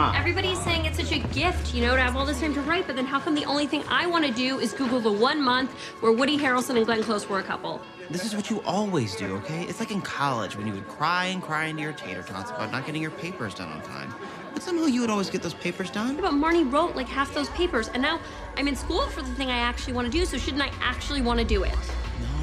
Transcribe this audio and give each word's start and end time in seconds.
everybody's 0.00 0.60
saying 0.62 0.84
it's 0.84 0.98
such 0.98 1.12
a 1.12 1.18
gift, 1.28 1.74
you 1.74 1.82
know, 1.82 1.96
to 1.96 2.02
have 2.02 2.16
all 2.16 2.26
this 2.26 2.40
time 2.40 2.54
to 2.54 2.60
write, 2.62 2.86
but 2.86 2.96
then 2.96 3.06
how 3.06 3.18
come 3.18 3.34
the 3.34 3.44
only 3.44 3.66
thing 3.66 3.82
I 3.88 4.06
want 4.06 4.24
to 4.26 4.32
do 4.32 4.58
is 4.58 4.72
Google 4.72 5.00
the 5.00 5.12
one 5.12 5.42
month 5.42 5.72
where 6.00 6.12
Woody 6.12 6.38
Harrelson 6.38 6.76
and 6.76 6.86
Glenn 6.86 7.02
Close 7.02 7.28
were 7.28 7.38
a 7.38 7.42
couple? 7.42 7.80
This 8.08 8.24
is 8.24 8.36
what 8.36 8.50
you 8.50 8.62
always 8.62 9.16
do, 9.16 9.34
okay? 9.36 9.64
It's 9.64 9.80
like 9.80 9.90
in 9.90 10.00
college 10.00 10.56
when 10.56 10.66
you 10.66 10.72
would 10.74 10.86
cry 10.86 11.26
and 11.26 11.42
cry 11.42 11.64
into 11.64 11.82
your 11.82 11.92
tater 11.92 12.22
tots 12.22 12.50
about 12.50 12.70
not 12.70 12.86
getting 12.86 13.02
your 13.02 13.10
papers 13.10 13.54
done 13.54 13.68
on 13.68 13.82
time. 13.82 14.14
But 14.54 14.62
somehow 14.62 14.86
you 14.86 15.00
would 15.00 15.10
always 15.10 15.28
get 15.28 15.42
those 15.42 15.54
papers 15.54 15.90
done. 15.90 16.14
Yeah, 16.14 16.22
but 16.22 16.32
Marnie 16.32 16.70
wrote 16.70 16.94
like 16.94 17.08
half 17.08 17.34
those 17.34 17.48
papers, 17.50 17.88
and 17.88 18.00
now 18.00 18.20
I'm 18.56 18.68
in 18.68 18.76
school 18.76 19.02
for 19.08 19.22
the 19.22 19.34
thing 19.34 19.50
I 19.50 19.58
actually 19.58 19.94
want 19.94 20.10
to 20.10 20.18
do, 20.18 20.24
so 20.24 20.38
shouldn't 20.38 20.62
I 20.62 20.70
actually 20.80 21.20
want 21.20 21.40
to 21.40 21.44
do 21.44 21.64
it? 21.64 21.74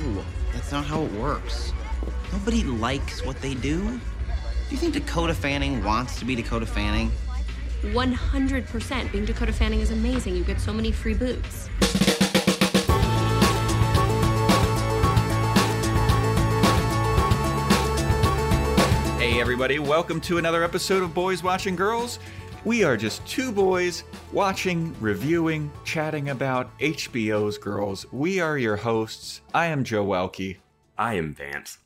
No, 0.01 0.23
that's 0.51 0.71
not 0.71 0.85
how 0.85 1.04
it 1.04 1.11
works. 1.13 1.71
Nobody 2.33 2.63
likes 2.63 3.23
what 3.23 3.39
they 3.41 3.54
do. 3.54 3.79
Do 3.88 3.99
you 4.70 4.77
think 4.77 4.93
Dakota 4.93 5.33
Fanning 5.33 5.83
wants 5.83 6.20
to 6.20 6.25
be 6.25 6.35
Dakota 6.35 6.65
Fanning? 6.65 7.11
100%. 7.84 9.12
Being 9.12 9.26
Dakota 9.26 9.53
Fanning 9.53 9.81
is 9.81 9.91
amazing. 9.91 10.35
You 10.35 10.44
get 10.44 10.59
so 10.59 10.73
many 10.73 10.91
free 10.91 11.13
boots. 11.13 11.70
Hey, 19.20 19.40
everybody, 19.40 19.80
welcome 19.80 20.20
to 20.21 20.38
another 20.38 20.63
episode 20.63 21.04
of 21.04 21.13
Boys 21.13 21.43
Watching 21.43 21.76
Girls. 21.76 22.20
We 22.66 22.84
are 22.85 22.95
just 22.95 23.26
two 23.27 23.52
boys 23.52 24.04
watching, 24.31 24.95
reviewing, 25.02 25.70
chatting 25.84 26.29
about 26.29 26.77
HBO's 26.79 27.57
Girls. 27.57 28.05
We 28.13 28.40
are 28.40 28.57
your 28.57 28.77
hosts. 28.77 29.41
I 29.54 29.65
am 29.65 29.84
Joe 29.84 30.05
Welkie. 30.05 30.57
I 30.98 31.15
am 31.15 31.34
Vance. 31.34 31.82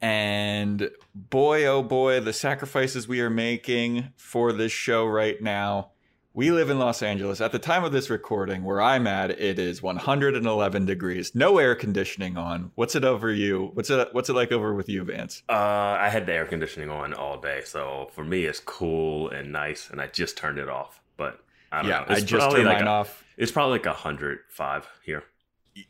And 0.00 0.90
boy, 1.14 1.66
oh 1.66 1.82
boy, 1.82 2.20
the 2.20 2.32
sacrifices 2.32 3.06
we 3.06 3.20
are 3.20 3.30
making 3.30 4.08
for 4.16 4.52
this 4.52 4.72
show 4.72 5.04
right 5.06 5.40
now. 5.42 5.90
We 6.32 6.52
live 6.52 6.70
in 6.70 6.78
Los 6.78 7.02
Angeles. 7.02 7.40
At 7.40 7.50
the 7.50 7.58
time 7.58 7.82
of 7.82 7.90
this 7.90 8.08
recording, 8.08 8.62
where 8.62 8.80
I'm 8.80 9.08
at, 9.08 9.32
it 9.32 9.58
is 9.58 9.82
111 9.82 10.86
degrees. 10.86 11.34
No 11.34 11.58
air 11.58 11.74
conditioning 11.74 12.36
on. 12.36 12.70
What's 12.76 12.94
it 12.94 13.04
over 13.04 13.32
you? 13.32 13.72
What's 13.74 13.90
it 13.90 14.08
What's 14.12 14.28
it 14.30 14.34
like 14.34 14.52
over 14.52 14.72
with 14.72 14.88
you, 14.88 15.02
Vance? 15.02 15.42
Uh, 15.48 15.52
I 15.54 16.08
had 16.08 16.26
the 16.26 16.32
air 16.32 16.46
conditioning 16.46 16.88
on 16.88 17.14
all 17.14 17.40
day, 17.40 17.62
so 17.64 18.10
for 18.12 18.24
me 18.24 18.44
it's 18.44 18.60
cool 18.60 19.28
and 19.30 19.50
nice, 19.52 19.90
and 19.90 20.00
I 20.00 20.06
just 20.06 20.36
turned 20.38 20.58
it 20.58 20.68
off. 20.68 21.00
But 21.16 21.40
I 21.72 21.82
don't 21.82 21.90
Yeah, 21.90 21.98
know. 22.00 22.04
I 22.08 22.20
just 22.20 22.50
turned 22.52 22.64
like 22.64 22.78
mine 22.78 22.86
a- 22.86 22.90
off. 22.90 23.24
It's 23.36 23.50
probably 23.50 23.80
like 23.80 23.86
hundred 23.96 24.38
five 24.48 24.86
here. 25.04 25.24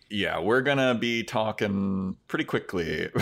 Yeah, 0.09 0.41
we're 0.41 0.61
gonna 0.61 0.95
be 0.95 1.23
talking 1.23 2.17
pretty 2.29 2.45
quickly. 2.45 3.09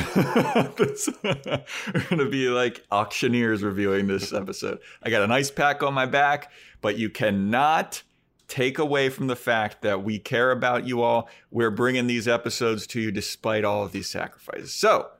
We're 1.22 1.64
gonna 2.10 2.28
be 2.28 2.48
like 2.48 2.84
auctioneers 2.90 3.62
reviewing 3.62 4.06
this 4.06 4.32
episode. 4.32 4.80
I 5.02 5.10
got 5.10 5.22
an 5.22 5.30
ice 5.30 5.50
pack 5.50 5.82
on 5.82 5.94
my 5.94 6.06
back, 6.06 6.50
but 6.80 6.98
you 6.98 7.10
cannot 7.10 8.02
take 8.48 8.78
away 8.78 9.10
from 9.10 9.26
the 9.26 9.36
fact 9.36 9.82
that 9.82 10.02
we 10.02 10.18
care 10.18 10.50
about 10.50 10.86
you 10.86 11.02
all. 11.02 11.28
We're 11.50 11.70
bringing 11.70 12.06
these 12.06 12.26
episodes 12.26 12.86
to 12.88 13.00
you 13.00 13.12
despite 13.12 13.64
all 13.64 13.84
of 13.84 13.92
these 13.92 14.08
sacrifices. 14.08 14.72
So, 14.72 15.10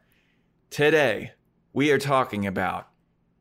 today 0.71 1.33
we 1.73 1.93
are 1.93 1.99
talking 1.99 2.47
about 2.47 2.89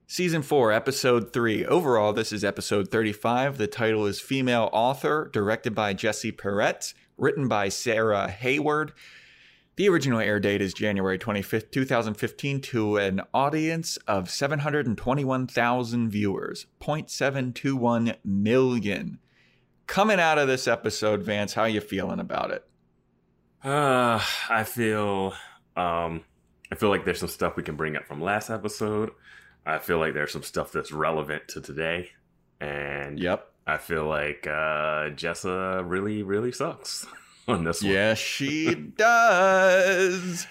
Season 0.05 0.41
4, 0.41 0.71
Episode 0.71 1.33
3. 1.33 1.65
Overall, 1.65 2.13
this 2.13 2.31
is 2.31 2.43
Episode 2.43 2.89
35. 2.89 3.57
The 3.57 3.67
title 3.67 4.05
is 4.05 4.21
Female 4.21 4.69
Author, 4.71 5.29
directed 5.33 5.73
by 5.73 5.93
Jesse 5.93 6.31
Peretz, 6.31 6.93
written 7.17 7.47
by 7.47 7.69
Sarah 7.69 8.33
Heyward. 8.41 8.91
The 9.75 9.89
original 9.89 10.19
air 10.19 10.39
date 10.39 10.61
is 10.61 10.73
January 10.73 11.19
25th, 11.19 11.71
2015, 11.71 12.61
to 12.61 12.97
an 12.97 13.21
audience 13.33 13.97
of 14.07 14.29
721,000 14.29 16.09
viewers, 16.09 16.65
0.721 16.81 18.15
million. 18.25 19.19
Coming 19.85 20.19
out 20.19 20.37
of 20.39 20.47
this 20.47 20.67
episode, 20.67 21.21
Vance, 21.23 21.53
how 21.53 21.65
you 21.65 21.79
feeling 21.79 22.19
about 22.19 22.51
it? 22.51 22.67
Uh, 23.63 24.19
I 24.49 24.63
feel 24.63 25.33
um, 25.75 26.23
I 26.71 26.75
feel 26.75 26.89
like 26.89 27.05
there's 27.05 27.19
some 27.19 27.29
stuff 27.29 27.55
we 27.55 27.63
can 27.63 27.75
bring 27.75 27.95
up 27.95 28.05
from 28.07 28.21
last 28.21 28.49
episode. 28.49 29.11
I 29.65 29.79
feel 29.79 29.99
like 29.99 30.13
there's 30.13 30.31
some 30.31 30.43
stuff 30.43 30.71
that's 30.71 30.91
relevant 30.91 31.47
to 31.49 31.61
today, 31.61 32.09
and 32.59 33.19
Yep. 33.19 33.51
I 33.67 33.75
feel 33.75 34.05
like 34.05 34.47
uh, 34.47 35.11
Jessa 35.11 35.83
really, 35.85 36.23
really 36.23 36.53
sucks 36.53 37.05
on 37.49 37.65
this 37.65 37.83
one. 37.83 37.91
Yes, 37.91 38.17
she 38.17 38.73
does. 38.97 40.47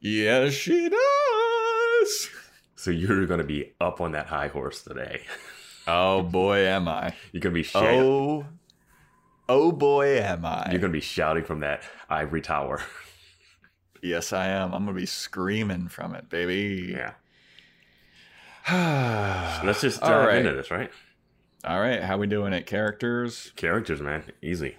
Yes, 0.00 0.54
she 0.54 0.88
does. 0.88 2.30
So 2.74 2.90
you're 2.90 3.26
gonna 3.26 3.44
be 3.44 3.74
up 3.80 4.00
on 4.00 4.12
that 4.12 4.26
high 4.26 4.48
horse 4.48 4.82
today. 4.82 5.22
Oh 5.86 6.22
boy, 6.22 6.66
am 6.66 6.88
I. 6.88 7.14
You're 7.32 7.42
gonna 7.42 7.54
be 7.54 7.62
shouting. 7.62 8.00
Oh, 8.00 8.46
oh 9.48 9.70
boy, 9.70 10.18
am 10.18 10.46
I. 10.46 10.70
You're 10.70 10.80
gonna 10.80 10.92
be 10.92 11.00
shouting 11.00 11.44
from 11.44 11.60
that 11.60 11.82
ivory 12.08 12.40
tower. 12.40 12.82
Yes, 14.02 14.34
I 14.34 14.48
am. 14.48 14.74
I'm 14.74 14.84
gonna 14.84 14.98
be 14.98 15.06
screaming 15.06 15.88
from 15.88 16.14
it, 16.14 16.28
baby. 16.28 16.92
Yeah. 16.94 17.12
Yeah. 18.70 19.62
Let's 19.64 19.80
just 19.80 20.02
dive 20.02 20.26
right. 20.26 20.38
into 20.38 20.52
this, 20.52 20.70
right? 20.70 20.90
All 21.64 21.80
right. 21.80 22.02
How 22.02 22.18
we 22.18 22.26
doing 22.26 22.52
it? 22.52 22.66
Characters. 22.66 23.52
Characters, 23.56 24.00
man, 24.02 24.24
easy. 24.42 24.76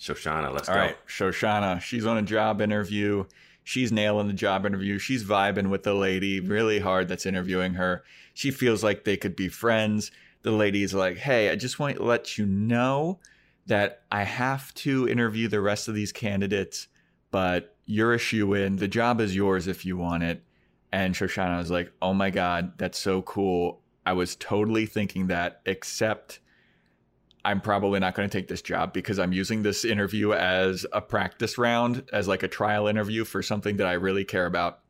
Shoshanna, 0.00 0.52
let's 0.52 0.68
All 0.68 0.74
go. 0.74 0.80
right. 0.80 0.96
Shoshanna. 1.06 1.80
She's 1.80 2.04
on 2.06 2.18
a 2.18 2.22
job 2.22 2.60
interview. 2.60 3.24
She's 3.62 3.92
nailing 3.92 4.26
the 4.26 4.34
job 4.34 4.66
interview. 4.66 4.98
She's 4.98 5.24
vibing 5.24 5.70
with 5.70 5.84
the 5.84 5.94
lady 5.94 6.40
really 6.40 6.80
hard 6.80 7.08
that's 7.08 7.24
interviewing 7.24 7.74
her. 7.74 8.04
She 8.34 8.50
feels 8.50 8.84
like 8.84 9.04
they 9.04 9.16
could 9.16 9.36
be 9.36 9.48
friends. 9.48 10.10
The 10.42 10.50
lady's 10.50 10.92
like, 10.92 11.16
"Hey, 11.16 11.48
I 11.48 11.56
just 11.56 11.78
want 11.78 11.96
to 11.96 12.02
let 12.02 12.36
you 12.36 12.44
know 12.44 13.20
that 13.66 14.02
I 14.12 14.24
have 14.24 14.74
to 14.74 15.08
interview 15.08 15.48
the 15.48 15.62
rest 15.62 15.88
of 15.88 15.94
these 15.94 16.12
candidates, 16.12 16.88
but 17.30 17.74
you're 17.86 18.12
a 18.12 18.18
shoe 18.18 18.52
in. 18.52 18.76
The 18.76 18.88
job 18.88 19.20
is 19.20 19.34
yours 19.34 19.66
if 19.66 19.86
you 19.86 19.96
want 19.96 20.24
it." 20.24 20.42
And 20.92 21.14
Shoshanna 21.14 21.56
was 21.56 21.70
like, 21.70 21.90
"Oh 22.02 22.12
my 22.12 22.28
god, 22.28 22.76
that's 22.76 22.98
so 22.98 23.22
cool. 23.22 23.80
I 24.06 24.12
was 24.12 24.36
totally 24.36 24.86
thinking 24.86 25.28
that, 25.28 25.60
except 25.66 26.40
I'm 27.44 27.60
probably 27.60 28.00
not 28.00 28.14
going 28.14 28.28
to 28.28 28.38
take 28.38 28.48
this 28.48 28.62
job 28.62 28.92
because 28.92 29.18
I'm 29.18 29.32
using 29.32 29.62
this 29.62 29.84
interview 29.84 30.32
as 30.32 30.86
a 30.92 31.00
practice 31.00 31.58
round, 31.58 32.08
as 32.12 32.26
like 32.28 32.42
a 32.42 32.48
trial 32.48 32.86
interview 32.86 33.24
for 33.24 33.42
something 33.42 33.76
that 33.78 33.86
I 33.86 33.94
really 33.94 34.24
care 34.24 34.46
about." 34.46 34.80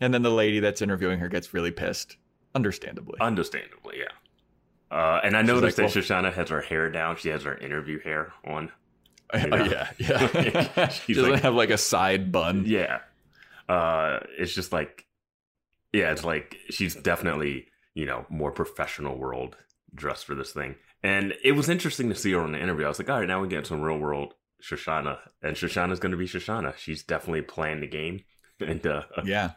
And 0.00 0.14
then 0.14 0.22
the 0.22 0.30
lady 0.30 0.60
that's 0.60 0.80
interviewing 0.80 1.18
her 1.18 1.28
gets 1.28 1.52
really 1.52 1.72
pissed, 1.72 2.16
understandably. 2.54 3.18
Understandably, 3.20 3.96
yeah. 3.98 4.96
Uh, 4.96 5.20
and 5.22 5.36
I 5.36 5.42
She's 5.42 5.48
noticed 5.48 5.78
like, 5.78 5.92
that 5.92 5.98
Shoshanna 5.98 6.32
has 6.32 6.48
her 6.50 6.60
hair 6.60 6.88
down. 6.90 7.16
She 7.16 7.28
has 7.30 7.42
her 7.42 7.56
interview 7.56 8.00
hair 8.00 8.32
on. 8.44 8.72
Know? 9.34 9.56
yeah, 9.64 9.90
yeah. 9.98 10.88
she 10.88 11.12
doesn't 11.12 11.32
like- 11.32 11.42
have 11.42 11.52
like 11.54 11.68
a 11.68 11.76
side 11.76 12.32
bun. 12.32 12.64
Yeah. 12.66 13.00
Uh, 13.68 14.20
it's 14.38 14.54
just 14.54 14.72
like, 14.72 15.04
yeah, 15.92 16.12
it's 16.12 16.24
like 16.24 16.56
she's 16.70 16.94
definitely, 16.94 17.66
you 17.98 18.06
know, 18.06 18.24
more 18.28 18.52
professional 18.52 19.16
world 19.18 19.56
dressed 19.92 20.24
for 20.24 20.36
this 20.36 20.52
thing. 20.52 20.76
And 21.02 21.34
it 21.42 21.52
was 21.52 21.68
interesting 21.68 22.08
to 22.10 22.14
see 22.14 22.30
her 22.30 22.40
on 22.40 22.52
the 22.52 22.60
interview. 22.60 22.84
I 22.84 22.88
was 22.88 23.00
like, 23.00 23.10
all 23.10 23.18
right, 23.18 23.26
now 23.26 23.40
we 23.42 23.48
get 23.48 23.66
some 23.66 23.80
real 23.82 23.98
world 23.98 24.34
Shoshanna. 24.62 25.18
And 25.42 25.56
Shoshanna's 25.56 25.98
going 25.98 26.12
to 26.12 26.16
be 26.16 26.26
Shoshanna. 26.26 26.76
She's 26.76 27.02
definitely 27.02 27.42
playing 27.42 27.80
the 27.80 27.88
game. 27.88 28.22
And 28.60 28.84
uh, 28.86 29.02
Yeah. 29.24 29.50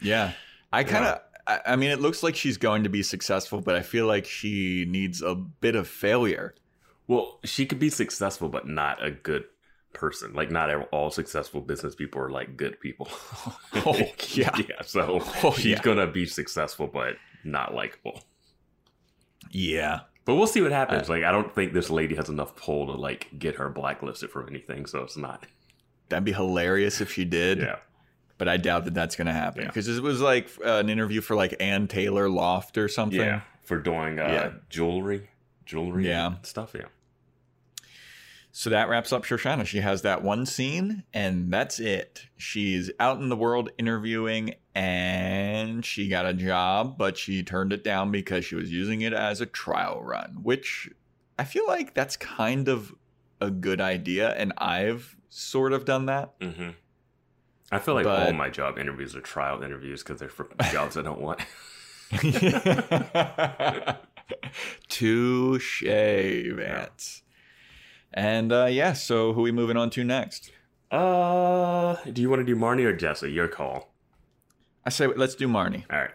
Yeah. 0.00 0.32
I 0.72 0.84
kind 0.84 1.04
of, 1.06 1.20
I, 1.46 1.72
I 1.72 1.76
mean, 1.76 1.90
it 1.90 2.00
looks 2.00 2.22
like 2.22 2.36
she's 2.36 2.56
going 2.58 2.84
to 2.84 2.88
be 2.90 3.02
successful, 3.02 3.60
but 3.62 3.76
I 3.76 3.82
feel 3.82 4.06
like 4.06 4.24
she 4.26 4.84
needs 4.88 5.22
a 5.22 5.34
bit 5.34 5.74
of 5.74 5.88
failure. 5.88 6.54
Well, 7.06 7.38
she 7.44 7.64
could 7.66 7.78
be 7.78 7.90
successful, 7.90 8.48
but 8.50 8.66
not 8.66 9.02
a 9.04 9.10
good 9.10 9.44
person. 9.92 10.32
Like, 10.34 10.50
not 10.50 10.70
all 10.90 11.10
successful 11.10 11.60
business 11.60 11.94
people 11.94 12.20
are 12.22 12.30
like 12.30 12.56
good 12.56 12.80
people. 12.80 13.08
Oh, 13.74 13.94
yeah. 14.32 14.54
yeah. 14.56 14.82
So 14.84 15.22
Oh, 15.42 15.52
she's 15.52 15.66
yeah. 15.66 15.82
gonna 15.82 16.06
be 16.06 16.24
successful, 16.26 16.86
but 16.86 17.16
not 17.44 17.74
likable. 17.74 18.22
Yeah. 19.50 20.00
But 20.24 20.36
we'll 20.36 20.46
see 20.46 20.62
what 20.62 20.72
happens. 20.72 21.08
Like, 21.08 21.22
I 21.22 21.30
don't 21.30 21.54
think 21.54 21.72
this 21.74 21.90
lady 21.90 22.14
has 22.16 22.28
enough 22.28 22.56
pull 22.56 22.86
to 22.86 22.92
like 22.92 23.28
get 23.38 23.56
her 23.56 23.68
blacklisted 23.68 24.30
for 24.30 24.46
anything. 24.48 24.86
So 24.86 25.00
it's 25.00 25.16
not. 25.16 25.46
That'd 26.08 26.24
be 26.24 26.32
hilarious 26.32 27.00
if 27.00 27.12
she 27.12 27.24
did. 27.24 27.58
Yeah. 27.58 27.76
But 28.38 28.48
I 28.48 28.56
doubt 28.56 28.84
that 28.86 28.94
that's 28.94 29.16
going 29.16 29.26
to 29.26 29.32
happen 29.32 29.62
Yeah. 29.62 29.68
because 29.68 29.86
it 29.86 30.02
was 30.02 30.20
like 30.20 30.48
uh, 30.64 30.78
an 30.78 30.88
interview 30.88 31.20
for 31.20 31.36
like 31.36 31.54
Ann 31.60 31.86
Taylor 31.88 32.28
Loft 32.28 32.78
or 32.78 32.88
something. 32.88 33.20
Yeah. 33.20 33.42
For 33.62 33.78
doing 33.78 34.18
uh, 34.18 34.22
Yeah. 34.28 34.52
jewelry, 34.70 35.28
jewelry, 35.66 36.06
Yeah. 36.08 36.34
stuff. 36.42 36.72
Yeah. 36.74 36.86
So 38.56 38.70
that 38.70 38.88
wraps 38.88 39.12
up 39.12 39.24
Shoshanna. 39.24 39.66
She 39.66 39.78
has 39.80 40.02
that 40.02 40.22
one 40.22 40.46
scene, 40.46 41.02
and 41.12 41.52
that's 41.52 41.80
it. 41.80 42.26
She's 42.36 42.88
out 43.00 43.18
in 43.18 43.28
the 43.28 43.34
world 43.36 43.70
interviewing, 43.78 44.54
and 44.76 45.84
she 45.84 46.06
got 46.08 46.24
a 46.24 46.32
job, 46.32 46.96
but 46.96 47.18
she 47.18 47.42
turned 47.42 47.72
it 47.72 47.82
down 47.82 48.12
because 48.12 48.44
she 48.44 48.54
was 48.54 48.70
using 48.70 49.00
it 49.00 49.12
as 49.12 49.40
a 49.40 49.46
trial 49.46 50.00
run, 50.04 50.38
which 50.44 50.88
I 51.36 51.42
feel 51.42 51.66
like 51.66 51.94
that's 51.94 52.16
kind 52.16 52.68
of 52.68 52.94
a 53.40 53.50
good 53.50 53.80
idea, 53.80 54.30
and 54.34 54.52
I've 54.56 55.16
sort 55.30 55.72
of 55.72 55.84
done 55.84 56.06
that. 56.06 56.34
hmm 56.40 56.70
I 57.72 57.80
feel 57.80 57.94
like 57.94 58.04
But- 58.04 58.26
all 58.28 58.32
my 58.34 58.50
job 58.50 58.78
interviews 58.78 59.16
are 59.16 59.20
trial 59.20 59.64
interviews 59.64 60.04
because 60.04 60.20
they're 60.20 60.28
for 60.28 60.48
jobs 60.70 60.96
I 60.96 61.02
don't 61.02 61.20
want. 61.20 61.40
Touche, 64.88 65.82
Vance. 66.54 67.22
And 68.14 68.52
uh, 68.52 68.66
yeah, 68.66 68.92
so 68.92 69.32
who 69.32 69.42
we 69.42 69.52
moving 69.52 69.76
on 69.76 69.90
to 69.90 70.04
next? 70.04 70.52
Uh, 70.90 71.96
do 72.12 72.22
you 72.22 72.30
want 72.30 72.40
to 72.40 72.46
do 72.46 72.54
Marnie 72.54 72.84
or 72.84 72.96
Jessa? 72.96 73.32
Your 73.32 73.48
call. 73.48 73.92
I 74.84 74.90
say 74.90 75.08
let's 75.08 75.34
do 75.34 75.48
Marnie. 75.48 75.84
All 75.90 75.98
right. 75.98 76.10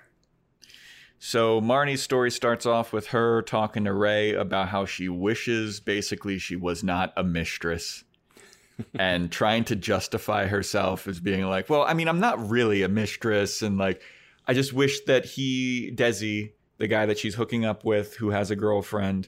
So 1.17 1.59
Marnie's 1.59 2.01
story 2.01 2.31
starts 2.31 2.65
off 2.65 2.93
with 2.93 3.07
her 3.07 3.41
talking 3.41 3.83
to 3.83 3.93
Ray 3.93 4.33
about 4.33 4.69
how 4.69 4.85
she 4.85 5.09
wishes 5.09 5.81
basically 5.81 6.39
she 6.39 6.55
was 6.55 6.81
not 6.81 7.11
a 7.17 7.25
mistress 7.25 8.05
and 8.93 9.29
trying 9.29 9.65
to 9.65 9.75
justify 9.75 10.47
herself 10.47 11.09
as 11.09 11.19
being 11.19 11.45
like, 11.45 11.69
well, 11.69 11.83
I 11.83 11.93
mean, 11.93 12.07
I'm 12.07 12.21
not 12.21 12.49
really 12.49 12.83
a 12.83 12.87
mistress 12.87 13.61
and 13.61 13.77
like 13.77 14.01
I 14.47 14.53
just 14.53 14.71
wish 14.71 15.01
that 15.01 15.25
he 15.25 15.91
Desi, 15.93 16.53
the 16.77 16.87
guy 16.87 17.05
that 17.05 17.19
she's 17.19 17.35
hooking 17.35 17.65
up 17.65 17.83
with 17.83 18.15
who 18.15 18.29
has 18.29 18.49
a 18.49 18.55
girlfriend, 18.55 19.27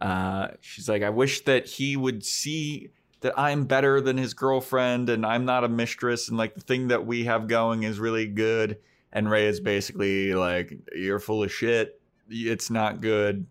uh, 0.00 0.48
she's 0.60 0.88
like, 0.88 1.02
I 1.02 1.10
wish 1.10 1.44
that 1.44 1.66
he 1.66 1.96
would 1.96 2.24
see 2.24 2.90
that 3.20 3.34
I'm 3.36 3.64
better 3.64 4.00
than 4.00 4.16
his 4.16 4.34
girlfriend 4.34 5.08
and 5.08 5.26
I'm 5.26 5.44
not 5.44 5.64
a 5.64 5.68
mistress 5.68 6.28
and 6.28 6.38
like 6.38 6.54
the 6.54 6.60
thing 6.60 6.88
that 6.88 7.04
we 7.04 7.24
have 7.24 7.48
going 7.48 7.82
is 7.82 7.98
really 7.98 8.26
good. 8.26 8.78
And 9.12 9.30
Ray 9.30 9.46
is 9.46 9.60
basically 9.60 10.34
like, 10.34 10.78
You're 10.94 11.18
full 11.18 11.42
of 11.42 11.52
shit. 11.52 12.00
It's 12.28 12.70
not 12.70 13.00
good. 13.00 13.46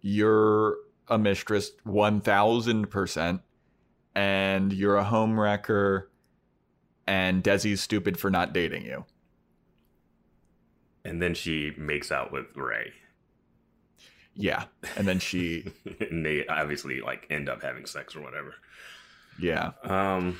You're 0.00 0.78
a 1.08 1.18
mistress 1.18 1.72
1000%. 1.86 3.40
And 4.16 4.72
you're 4.72 4.96
a 4.96 5.04
home 5.04 5.38
wrecker. 5.38 6.10
And 7.06 7.42
Desi's 7.42 7.82
stupid 7.82 8.18
for 8.18 8.30
not 8.30 8.52
dating 8.52 8.86
you. 8.86 9.04
And 11.04 11.20
then 11.20 11.34
she 11.34 11.72
makes 11.76 12.10
out 12.10 12.32
with 12.32 12.46
Ray. 12.56 12.92
Yeah. 14.36 14.64
And 14.96 15.06
then 15.06 15.18
she, 15.18 15.72
and 16.10 16.24
they 16.24 16.46
obviously 16.46 17.00
like 17.00 17.26
end 17.30 17.48
up 17.48 17.62
having 17.62 17.86
sex 17.86 18.14
or 18.16 18.20
whatever. 18.20 18.54
yeah. 19.38 19.72
Um, 19.84 20.38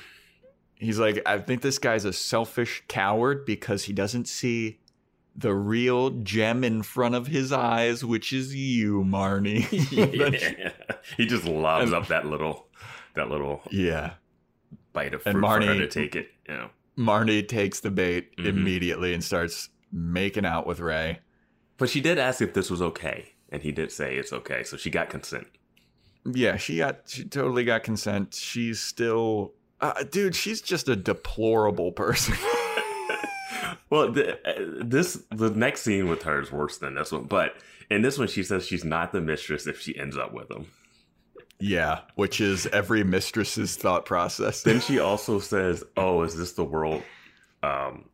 He's 0.77 0.99
like, 0.99 1.21
I 1.25 1.37
think 1.37 1.61
this 1.61 1.77
guy's 1.79 2.03
a 2.03 2.11
selfish 2.11 2.83
coward 2.89 3.45
because 3.45 3.85
he 3.85 3.93
doesn't 3.93 4.27
see 4.27 4.79
the 5.33 5.53
real 5.53 6.09
gem 6.09 6.65
in 6.65 6.81
front 6.83 7.15
of 7.15 7.27
his 7.27 7.53
eyes, 7.53 8.03
which 8.03 8.33
is 8.33 8.53
you, 8.53 9.01
Marnie. 9.05 9.65
Yeah. 10.51 10.71
he 11.15 11.25
just 11.27 11.45
lobs 11.45 11.85
And- 11.85 11.93
up 11.93 12.07
that 12.09 12.25
little, 12.25 12.67
that 13.15 13.29
little 13.29 13.61
yeah. 13.71 14.15
bite 14.91 15.13
of 15.13 15.21
And 15.25 15.35
fruit 15.35 15.41
for 15.47 15.47
her 15.47 15.59
Marnie- 15.61 15.77
to 15.79 15.87
take 15.87 16.15
it. 16.17 16.29
You 16.49 16.55
know. 16.55 16.69
Marnie 16.97 17.47
takes 17.47 17.79
the 17.79 17.91
bait 17.91 18.35
Mhm. 18.35 18.45
immediately 18.47 19.13
and 19.13 19.23
starts 19.23 19.69
making 19.93 20.45
out 20.45 20.67
with 20.67 20.81
Ray. 20.81 21.19
But 21.77 21.89
she 21.89 22.01
did 22.01 22.17
ask 22.17 22.41
if 22.41 22.53
this 22.53 22.69
was 22.69 22.81
okay, 22.81 23.33
and 23.49 23.61
he 23.61 23.71
did 23.71 23.91
say 23.91 24.15
it's 24.15 24.33
okay. 24.33 24.63
So 24.63 24.77
she 24.77 24.89
got 24.89 25.09
consent. 25.09 25.47
Yeah, 26.25 26.57
she 26.57 26.77
got, 26.77 27.01
she 27.05 27.23
totally 27.25 27.63
got 27.63 27.83
consent. 27.83 28.33
She's 28.33 28.79
still, 28.79 29.53
uh, 29.81 30.03
dude, 30.03 30.35
she's 30.35 30.61
just 30.61 30.89
a 30.89 30.95
deplorable 30.95 31.91
person. 31.91 32.35
well, 33.89 34.11
the, 34.11 34.33
uh, 34.47 34.83
this 34.83 35.23
the 35.29 35.51
next 35.51 35.81
scene 35.81 36.09
with 36.09 36.23
her 36.23 36.41
is 36.41 36.51
worse 36.51 36.79
than 36.79 36.95
this 36.95 37.11
one. 37.11 37.25
But 37.25 37.55
in 37.91 38.01
this 38.01 38.17
one, 38.17 38.27
she 38.27 38.41
says 38.43 38.65
she's 38.65 38.83
not 38.83 39.11
the 39.11 39.21
mistress 39.21 39.67
if 39.67 39.79
she 39.79 39.95
ends 39.97 40.17
up 40.17 40.33
with 40.33 40.49
him. 40.49 40.65
yeah, 41.59 42.01
which 42.15 42.41
is 42.41 42.65
every 42.67 43.03
mistress's 43.03 43.75
thought 43.75 44.05
process. 44.05 44.63
Then 44.63 44.79
she 44.81 44.99
also 44.99 45.39
says, 45.39 45.83
"Oh, 45.95 46.23
is 46.23 46.35
this 46.35 46.53
the 46.53 46.63
world 46.63 47.03
um, 47.61 48.05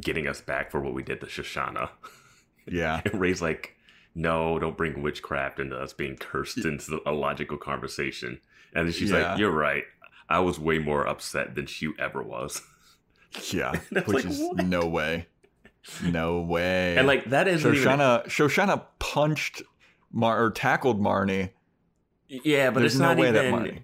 getting 0.00 0.26
us 0.26 0.40
back 0.40 0.70
for 0.72 0.80
what 0.80 0.94
we 0.94 1.02
did 1.04 1.20
to 1.20 1.26
Shoshanna?" 1.26 1.90
yeah. 2.66 3.00
And 3.06 3.20
Ray's 3.20 3.40
like, 3.40 3.76
"No, 4.14 4.58
don't 4.58 4.76
bring 4.76 5.02
witchcraft 5.02 5.58
into 5.58 5.76
us 5.76 5.92
being 5.92 6.16
cursed 6.16 6.64
into 6.64 7.00
a 7.06 7.12
logical 7.12 7.56
conversation." 7.56 8.40
And 8.74 8.86
then 8.86 8.92
she's 8.92 9.10
Yeah. 9.10 9.30
like, 9.32 9.38
"You're 9.38 9.50
right. 9.50 9.84
I 10.28 10.40
was 10.40 10.58
way 10.58 10.78
more 10.78 11.06
upset 11.06 11.54
than 11.54 11.66
she 11.66 11.92
ever 11.98 12.22
was." 12.22 12.62
Yeah, 13.50 13.72
was 13.92 14.04
which 14.06 14.14
like, 14.16 14.24
is 14.26 14.40
"What?" 14.40 14.64
no 14.64 14.86
way, 14.86 15.26
no 16.02 16.40
way. 16.40 16.96
And 16.96 17.06
like 17.06 17.24
that 17.30 17.48
isn't 17.48 17.74
even 17.74 17.86
Shoshanna, 17.88 18.24
Shoshanna 18.26 18.82
punched 18.98 19.62
Mar 20.10 20.42
or 20.44 20.50
tackled 20.50 21.00
Marnie. 21.00 21.50
Yeah, 22.28 22.70
but 22.70 22.80
There's 22.80 22.92
it's 22.94 23.00
no 23.00 23.08
not 23.08 23.16
way 23.18 23.30
that 23.30 23.44
even. 23.46 23.58
Marnie- 23.60 23.82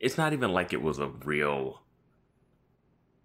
It's 0.00 0.16
not 0.18 0.32
even 0.32 0.52
like 0.52 0.72
it 0.72 0.82
was 0.82 0.98
a 0.98 1.08
real. 1.08 1.82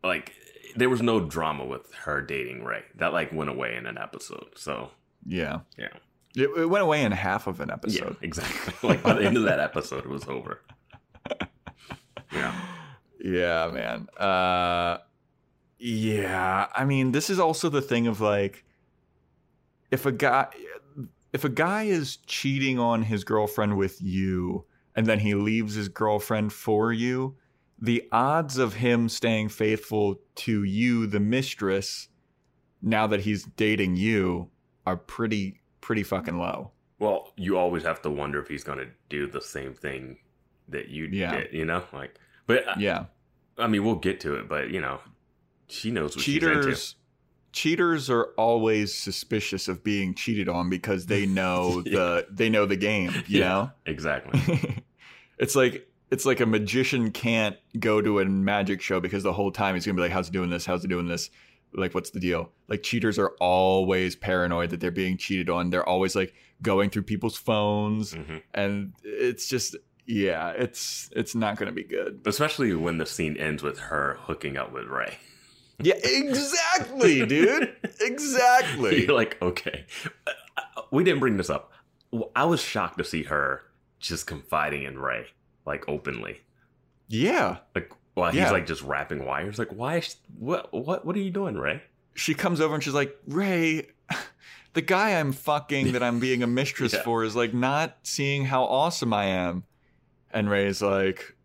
Like 0.03 0.33
there 0.75 0.89
was 0.89 1.01
no 1.01 1.19
drama 1.19 1.65
with 1.65 1.91
her 2.03 2.21
dating 2.21 2.63
Ray. 2.63 2.83
That 2.95 3.13
like 3.13 3.31
went 3.31 3.49
away 3.49 3.75
in 3.75 3.85
an 3.85 3.97
episode. 3.97 4.49
So 4.55 4.91
Yeah, 5.25 5.59
yeah, 5.77 5.89
it, 6.35 6.49
it 6.57 6.69
went 6.69 6.83
away 6.83 7.03
in 7.03 7.11
half 7.11 7.47
of 7.47 7.59
an 7.59 7.71
episode. 7.71 7.97
yeah, 7.97 8.05
episode. 8.05 8.23
exactly. 8.23 8.73
like 8.89 9.03
by 9.03 9.13
the 9.13 9.25
end 9.25 9.37
of 9.37 9.43
that 9.43 9.59
episode, 9.59 10.05
it 10.05 10.09
was 10.09 10.27
over. 10.27 10.61
Yeah, 12.31 12.53
Yeah, 13.23 13.71
man. 13.71 14.07
Uh, 14.17 14.97
yeah, 15.77 16.67
I 16.75 16.83
mean, 16.83 17.11
this 17.11 17.29
is 17.29 17.39
also 17.39 17.69
the 17.69 17.81
thing 17.81 18.07
of 18.07 18.19
like, 18.19 18.65
if 19.89 20.05
a 20.05 20.11
guy, 20.11 20.47
if 21.31 21.45
a 21.45 21.49
guy 21.49 21.83
is 21.83 22.17
cheating 22.25 22.77
on 22.77 23.03
his 23.03 23.23
girlfriend 23.23 23.77
with 23.77 24.01
you, 24.01 24.65
and 24.95 25.05
then 25.05 25.19
he 25.19 25.33
leaves 25.33 25.75
his 25.75 25.87
girlfriend 25.87 26.51
for 26.51 26.91
you, 26.91 27.35
the 27.79 28.03
odds 28.11 28.57
of 28.57 28.73
him 28.75 29.07
staying 29.07 29.49
faithful 29.49 30.19
to 30.35 30.63
you, 30.63 31.07
the 31.07 31.19
mistress, 31.19 32.07
now 32.81 33.07
that 33.07 33.21
he's 33.21 33.43
dating 33.43 33.95
you, 33.95 34.49
are 34.85 34.97
pretty 34.97 35.61
pretty 35.81 36.03
fucking 36.03 36.37
low. 36.37 36.71
Well, 36.99 37.33
you 37.37 37.57
always 37.57 37.83
have 37.83 38.01
to 38.03 38.09
wonder 38.09 38.41
if 38.41 38.47
he's 38.47 38.63
going 38.63 38.79
to 38.79 38.87
do 39.09 39.27
the 39.27 39.41
same 39.41 39.73
thing 39.73 40.17
that 40.69 40.87
you 40.89 41.05
Yeah. 41.11 41.35
did. 41.41 41.53
You 41.53 41.65
know, 41.65 41.83
like, 41.93 42.17
but 42.47 42.79
Yeah. 42.79 43.05
I 43.57 43.67
mean, 43.67 43.83
we'll 43.83 43.95
get 43.95 44.19
to 44.21 44.35
it. 44.35 44.47
But 44.49 44.69
you 44.71 44.81
know, 44.81 44.99
she 45.67 45.91
knows 45.91 46.15
what 46.15 46.23
she's 46.25 46.35
into. 46.41 46.55
cheaters 46.55 46.95
cheaters 47.51 48.09
are 48.09 48.25
always 48.37 48.93
suspicious 48.93 49.67
of 49.69 49.81
being 49.83 50.13
cheated 50.13 50.49
on 50.49 50.69
because 50.69 51.05
they 51.05 51.25
know 51.39 51.81
Yeah. 51.85 51.91
the 51.93 52.27
they 52.31 52.49
know 52.49 52.65
the 52.65 52.75
game 52.75 53.11
you 53.27 53.39
Yeah. 53.39 53.69
Exactly. 53.85 54.83
it's 55.39 55.55
like 55.55 55.87
it's 56.11 56.25
like 56.25 56.39
a 56.39 56.45
magician 56.45 57.11
can't 57.11 57.55
go 57.79 58.01
to 58.01 58.19
a 58.19 58.25
magic 58.25 58.81
show 58.81 58.99
because 58.99 59.23
the 59.23 59.33
whole 59.33 59.51
time 59.51 59.73
he's 59.75 59.85
gonna 59.85 59.95
be 59.95 60.01
like 60.01 60.11
how's 60.11 60.27
he 60.27 60.31
doing 60.33 60.49
this 60.49 60.65
how's 60.65 60.81
he 60.81 60.87
doing 60.87 61.07
this 61.07 61.29
like 61.75 61.93
what's 61.93 62.11
the 62.11 62.19
deal 62.19 62.51
like 62.67 62.81
cheaters 62.83 63.19
are 63.19 63.33
always 63.41 64.15
paranoid 64.15 64.69
that 64.69 64.79
they're 64.79 64.91
being 64.91 65.17
cheated 65.17 65.49
on 65.49 65.69
they're 65.69 65.87
always 65.87 66.15
like 66.15 66.33
going 66.61 66.89
through 66.89 67.03
people's 67.03 67.37
phones 67.37 68.13
hmm 68.13 68.37
and 68.53 68.93
it's 69.03 69.47
just 69.47 69.75
yeah 70.05 70.49
it's 70.51 71.09
it's 71.15 71.35
not 71.35 71.57
gonna 71.57 71.71
be 71.71 71.83
good 71.83 72.21
Especially 72.25 72.73
when 72.75 72.97
the 72.97 73.05
scene 73.05 73.35
ends 73.37 73.61
with 73.63 73.79
her 73.79 74.17
hooking 74.21 74.55
up 74.57 74.71
with 74.71 74.87
Ray. 74.87 75.17
yeah 75.81 75.95
exactly 76.03 77.25
dude 77.35 77.75
exactly 78.01 79.05
You're 79.05 79.15
like, 79.15 79.37
okay. 79.41 79.85
We 80.91 81.03
didn't 81.03 81.19
bring 81.19 81.37
this 81.37 81.49
up. 81.49 81.71
I 82.35 82.45
was 82.45 82.61
shocked 82.61 82.97
to 82.99 83.03
see 83.03 83.23
her 83.23 83.63
just 83.99 84.27
confiding 84.27 84.83
in 84.83 84.99
Ray, 84.99 85.25
like 85.65 85.83
openly. 85.89 86.41
yeah 87.09 87.57
Like, 87.73 87.91
while 88.15 88.33
Yeah. 88.33 88.43
he's 88.45 88.51
like 88.51 88.65
just 88.65 88.81
wrapping 88.81 89.23
wires. 89.25 89.59
Like, 89.59 89.69
why? 89.69 89.97
Is, 89.97 90.15
what? 90.39 90.73
What? 90.73 91.05
What 91.05 91.15
are 91.15 91.19
you 91.19 91.29
doing, 91.31 91.55
Ray? 91.55 91.83
she 92.17 92.33
comes 92.33 92.61
over 92.61 92.73
and 92.73 92.81
she's 92.83 92.93
like, 92.93 93.13
Ray, 93.27 93.87
the 94.73 94.81
guy 94.81 95.19
I'm 95.19 95.33
fucking 95.33 95.91
that 95.91 96.01
I'm 96.01 96.19
being 96.19 96.41
a 96.43 96.47
mistress 96.47 96.93
Yeah. 96.95 97.03
for 97.03 97.23
is 97.25 97.35
like 97.35 97.53
not 97.53 97.97
seeing 98.03 98.45
how 98.45 98.63
awesome 98.63 99.13
I 99.13 99.25
am. 99.25 99.63
And 100.31 100.49
Ray's 100.49 100.81
like, 100.81 101.35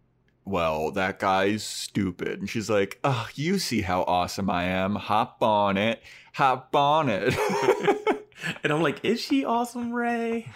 Well, 0.45 0.93
that 0.93 1.19
guy's 1.19 1.65
stupid. 1.65 2.39
And 2.41 2.49
she's 2.49 2.71
like, 2.71 2.99
Oh, 3.05 3.27
you 3.35 3.59
see 3.59 3.81
how 3.83 4.03
awesome 4.03 4.49
I 4.49 4.65
am. 4.65 4.95
Hop 4.95 5.43
on 5.43 5.77
it. 5.77 6.01
Hop 6.35 6.75
on 6.77 7.09
it. 7.09 7.35
and 8.63 8.73
I'm 8.73 8.81
like, 8.83 9.05
is 9.05 9.21
she 9.21 9.45
awesome, 9.45 9.93
Ray? 9.93 10.49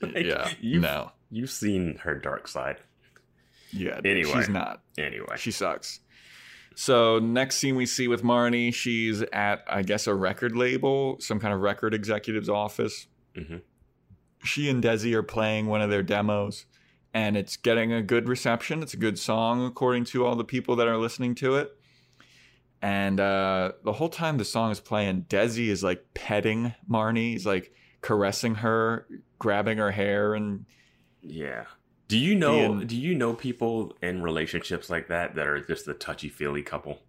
Like, 0.00 0.16
yeah. 0.26 0.50
You've, 0.60 0.82
No. 0.82 1.12
You've 1.30 1.50
seen 1.50 1.96
her 2.02 2.16
dark 2.16 2.48
side. 2.48 2.78
Yeah. 3.76 4.00
Anyway. 4.04 4.30
She's 4.32 4.48
not. 4.48 4.82
Anyway. 4.96 5.36
She 5.36 5.50
sucks. 5.50 6.00
So 6.76 7.18
next 7.18 7.56
scene 7.56 7.76
we 7.76 7.86
see 7.86 8.08
with 8.08 8.22
Marnie, 8.22 8.72
she's 8.74 9.22
at 9.32 9.64
I 9.68 9.82
guess 9.82 10.06
a 10.06 10.14
record 10.14 10.56
label, 10.56 11.16
some 11.20 11.38
kind 11.40 11.54
of 11.54 11.60
record 11.60 11.94
executive's 11.94 12.48
office. 12.48 13.06
Mhm. 13.36 13.62
She 14.42 14.68
and 14.68 14.82
Desi 14.82 15.14
are 15.14 15.22
playing 15.22 15.66
one 15.66 15.80
of 15.80 15.88
their 15.90 16.02
demos, 16.02 16.66
and 17.14 17.36
it's 17.36 17.56
getting 17.56 17.92
a 17.92 18.02
good 18.02 18.28
reception. 18.28 18.82
It's 18.82 18.92
a 18.94 18.98
good 18.98 19.18
song 19.18 19.64
according 19.64 20.04
to 20.06 20.26
all 20.26 20.36
the 20.36 20.44
people 20.44 20.76
that 20.76 20.86
are 20.88 20.98
listening 20.98 21.34
to 21.36 21.56
it. 21.56 21.76
And 22.82 23.18
uh, 23.18 23.72
the 23.82 23.92
whole 23.94 24.10
time 24.10 24.36
the 24.36 24.44
song 24.44 24.70
is 24.70 24.80
playing, 24.80 25.22
Desi 25.30 25.68
is 25.68 25.82
like 25.82 26.04
petting 26.12 26.74
Marnie. 26.90 27.30
He's 27.32 27.46
like 27.46 27.72
caressing 28.02 28.56
her, 28.56 29.06
grabbing 29.38 29.78
her 29.78 29.90
hair, 29.92 30.34
and 30.34 30.66
Yeah. 31.22 31.64
Do 32.08 32.18
you 32.18 32.34
know? 32.34 32.52
Being- 32.74 32.86
Do 32.86 32.96
you 32.96 33.14
know 33.14 33.32
people 33.34 33.96
in 34.02 34.22
relationships 34.22 34.90
like 34.90 35.08
that 35.08 35.34
that 35.36 35.46
are 35.46 35.60
just 35.60 35.88
a 35.88 35.94
touchy 35.94 36.28
feely 36.28 36.62
couple? 36.62 37.00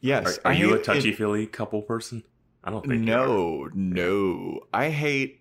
yes, 0.00 0.38
Are, 0.38 0.50
are 0.50 0.54
you 0.54 0.66
a 0.66 0.68
hate 0.72 0.76
it- 0.80 0.84
touchy 0.84 1.12
feely 1.12 1.46
couple 1.46 1.82
person? 1.82 2.22
I 2.64 2.70
don't 2.70 2.86
think. 2.86 3.02
No, 3.02 3.68
no. 3.74 4.60
I 4.72 4.90
hate 4.90 5.40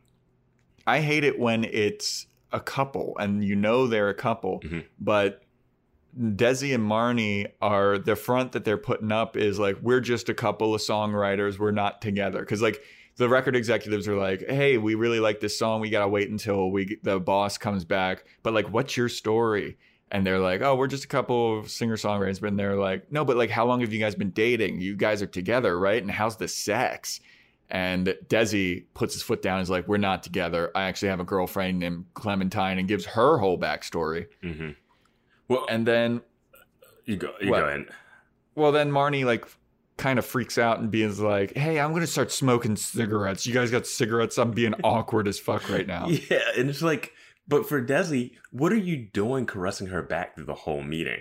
I 0.87 0.99
hate 1.01 1.23
it 1.23 1.37
when 1.39 1.63
it's 1.65 2.25
a 2.51 2.59
couple 2.59 3.15
and 3.19 3.43
you 3.45 3.55
know 3.55 3.85
they're 3.87 4.09
a 4.09 4.15
couple, 4.15 4.59
Mhm. 4.61 4.85
but 4.99 5.43
Desi 6.19 6.73
and 6.75 6.83
Marnie 6.89 7.47
are 7.61 7.97
the 7.99 8.15
front 8.15 8.51
that 8.53 8.65
they're 8.65 8.77
putting 8.77 9.11
up 9.11 9.37
is 9.37 9.59
like 9.59 9.77
we're 9.81 10.01
just 10.01 10.27
a 10.27 10.33
couple 10.33 10.73
of 10.73 10.81
songwriters, 10.81 11.57
we're 11.59 11.71
not 11.71 12.01
together. 12.01 12.39
Because 12.39 12.61
like 12.61 12.81
the 13.17 13.29
record 13.29 13.55
executives 13.55 14.07
are 14.07 14.15
like, 14.15 14.43
hey, 14.49 14.77
we 14.77 14.95
really 14.95 15.19
like 15.19 15.39
this 15.39 15.57
song, 15.57 15.81
we 15.81 15.89
gotta 15.89 16.07
wait 16.07 16.29
until 16.29 16.71
we 16.71 16.97
the 17.03 17.19
boss 17.19 17.57
comes 17.57 17.85
back. 17.85 18.25
But 18.43 18.53
like, 18.53 18.69
what's 18.69 18.95
your 18.97 19.09
story? 19.09 19.77
And 20.13 20.25
they're 20.27 20.39
like, 20.39 20.61
oh, 20.61 20.75
we're 20.75 20.87
just 20.87 21.05
a 21.05 21.07
couple 21.07 21.57
of 21.59 21.69
singer 21.71 21.95
songwriters. 21.95 22.41
But 22.41 22.57
they're 22.57 22.75
like, 22.75 23.11
no, 23.11 23.23
but 23.23 23.37
like, 23.37 23.49
how 23.49 23.65
long 23.65 23.79
have 23.81 23.93
you 23.93 23.99
guys 23.99 24.13
been 24.15 24.31
dating? 24.31 24.81
You 24.81 24.95
guys 24.95 25.21
are 25.21 25.27
together, 25.27 25.79
right? 25.79 26.01
And 26.01 26.11
how's 26.11 26.35
the 26.37 26.47
sex? 26.49 27.21
And 27.69 28.07
Desi 28.27 28.83
puts 28.93 29.13
his 29.13 29.23
foot 29.23 29.41
down 29.41 29.59
and 29.59 29.63
is 29.63 29.69
like, 29.69 29.87
we're 29.87 29.95
not 29.95 30.21
together. 30.23 30.69
I 30.75 30.83
actually 30.83 31.07
have 31.07 31.21
a 31.21 31.23
girlfriend 31.23 31.79
named 31.79 32.03
Clementine 32.13 32.77
and 32.77 32.87
gives 32.89 33.05
her 33.05 33.37
whole 33.37 33.57
backstory. 33.57 34.27
hmm 34.43 34.71
Well, 35.47 35.65
And 35.69 35.85
then 35.85 36.21
you 37.05 37.15
go. 37.15 37.31
You 37.39 37.51
What? 37.51 37.59
go 37.61 37.69
in. 37.69 37.85
Well, 38.55 38.73
then 38.73 38.91
Marnie 38.91 39.23
like 39.23 39.45
kind 40.01 40.17
of 40.17 40.25
freaks 40.25 40.57
out 40.57 40.79
and 40.79 40.89
being 40.89 41.15
like, 41.17 41.55
"Hey, 41.55 41.79
I'm 41.79 41.93
gonna 41.93 42.07
start 42.07 42.31
smoking 42.31 42.75
cigarettes. 42.75 43.45
You 43.45 43.53
guys 43.53 43.69
got 43.69 43.85
cigarettes? 43.85 44.37
I'm 44.39 44.51
being 44.51 44.73
awkward 44.83 45.27
as 45.27 45.39
fuck 45.39 45.69
right 45.69 45.85
now." 45.85 46.07
Yeah, 46.07 46.41
and 46.57 46.69
it's 46.69 46.81
like, 46.81 47.13
but 47.47 47.69
for 47.69 47.81
Desi, 47.85 48.31
what 48.51 48.73
are 48.73 48.77
you 48.77 48.97
doing 48.97 49.45
caressing 49.45 49.87
her 49.87 50.01
back 50.01 50.35
through 50.35 50.45
the 50.45 50.55
whole 50.55 50.81
meeting? 50.81 51.19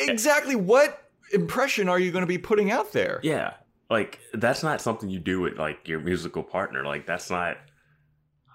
Exactly. 0.00 0.56
What 0.56 1.04
impression 1.32 1.88
are 1.88 2.00
you 2.00 2.10
going 2.10 2.22
to 2.22 2.26
be 2.26 2.38
putting 2.38 2.72
out 2.72 2.92
there? 2.92 3.20
Yeah, 3.22 3.54
like 3.88 4.18
that's 4.34 4.64
not 4.64 4.80
something 4.80 5.08
you 5.08 5.20
do 5.20 5.40
with 5.40 5.58
like 5.58 5.86
your 5.86 6.00
musical 6.00 6.42
partner. 6.42 6.84
Like 6.84 7.06
that's 7.06 7.30
not. 7.30 7.58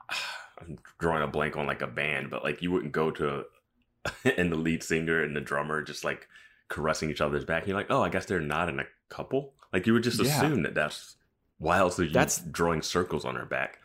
I'm 0.60 0.78
drawing 1.00 1.24
a 1.24 1.28
blank 1.28 1.56
on 1.56 1.66
like 1.66 1.82
a 1.82 1.88
band, 1.88 2.30
but 2.30 2.44
like 2.44 2.62
you 2.62 2.72
wouldn't 2.72 2.92
go 2.92 3.10
to 3.10 3.46
and 4.38 4.52
the 4.52 4.58
lead 4.58 4.84
singer 4.84 5.24
and 5.24 5.36
the 5.36 5.42
drummer 5.42 5.82
just 5.82 6.04
like 6.04 6.28
caressing 6.68 7.10
each 7.10 7.22
other's 7.22 7.46
back. 7.46 7.64
And 7.64 7.70
you're 7.70 7.78
like, 7.78 7.90
oh, 7.90 8.02
I 8.02 8.10
guess 8.10 8.26
they're 8.26 8.42
not 8.42 8.70
in 8.70 8.80
a 8.80 8.86
couple. 9.10 9.54
Like 9.74 9.88
you 9.88 9.94
would 9.94 10.04
just 10.04 10.20
Yeah. 10.22 10.36
assume 10.38 10.64
that 10.64 10.76
that's 10.76 11.16
why 11.58 11.78
else 11.80 12.00
are 12.00 12.04
you 12.04 12.12
That's- 12.12 12.42
drawing 12.52 12.82
circles 12.82 13.26
on 13.26 13.36
her 13.36 13.46
back? 13.46 13.80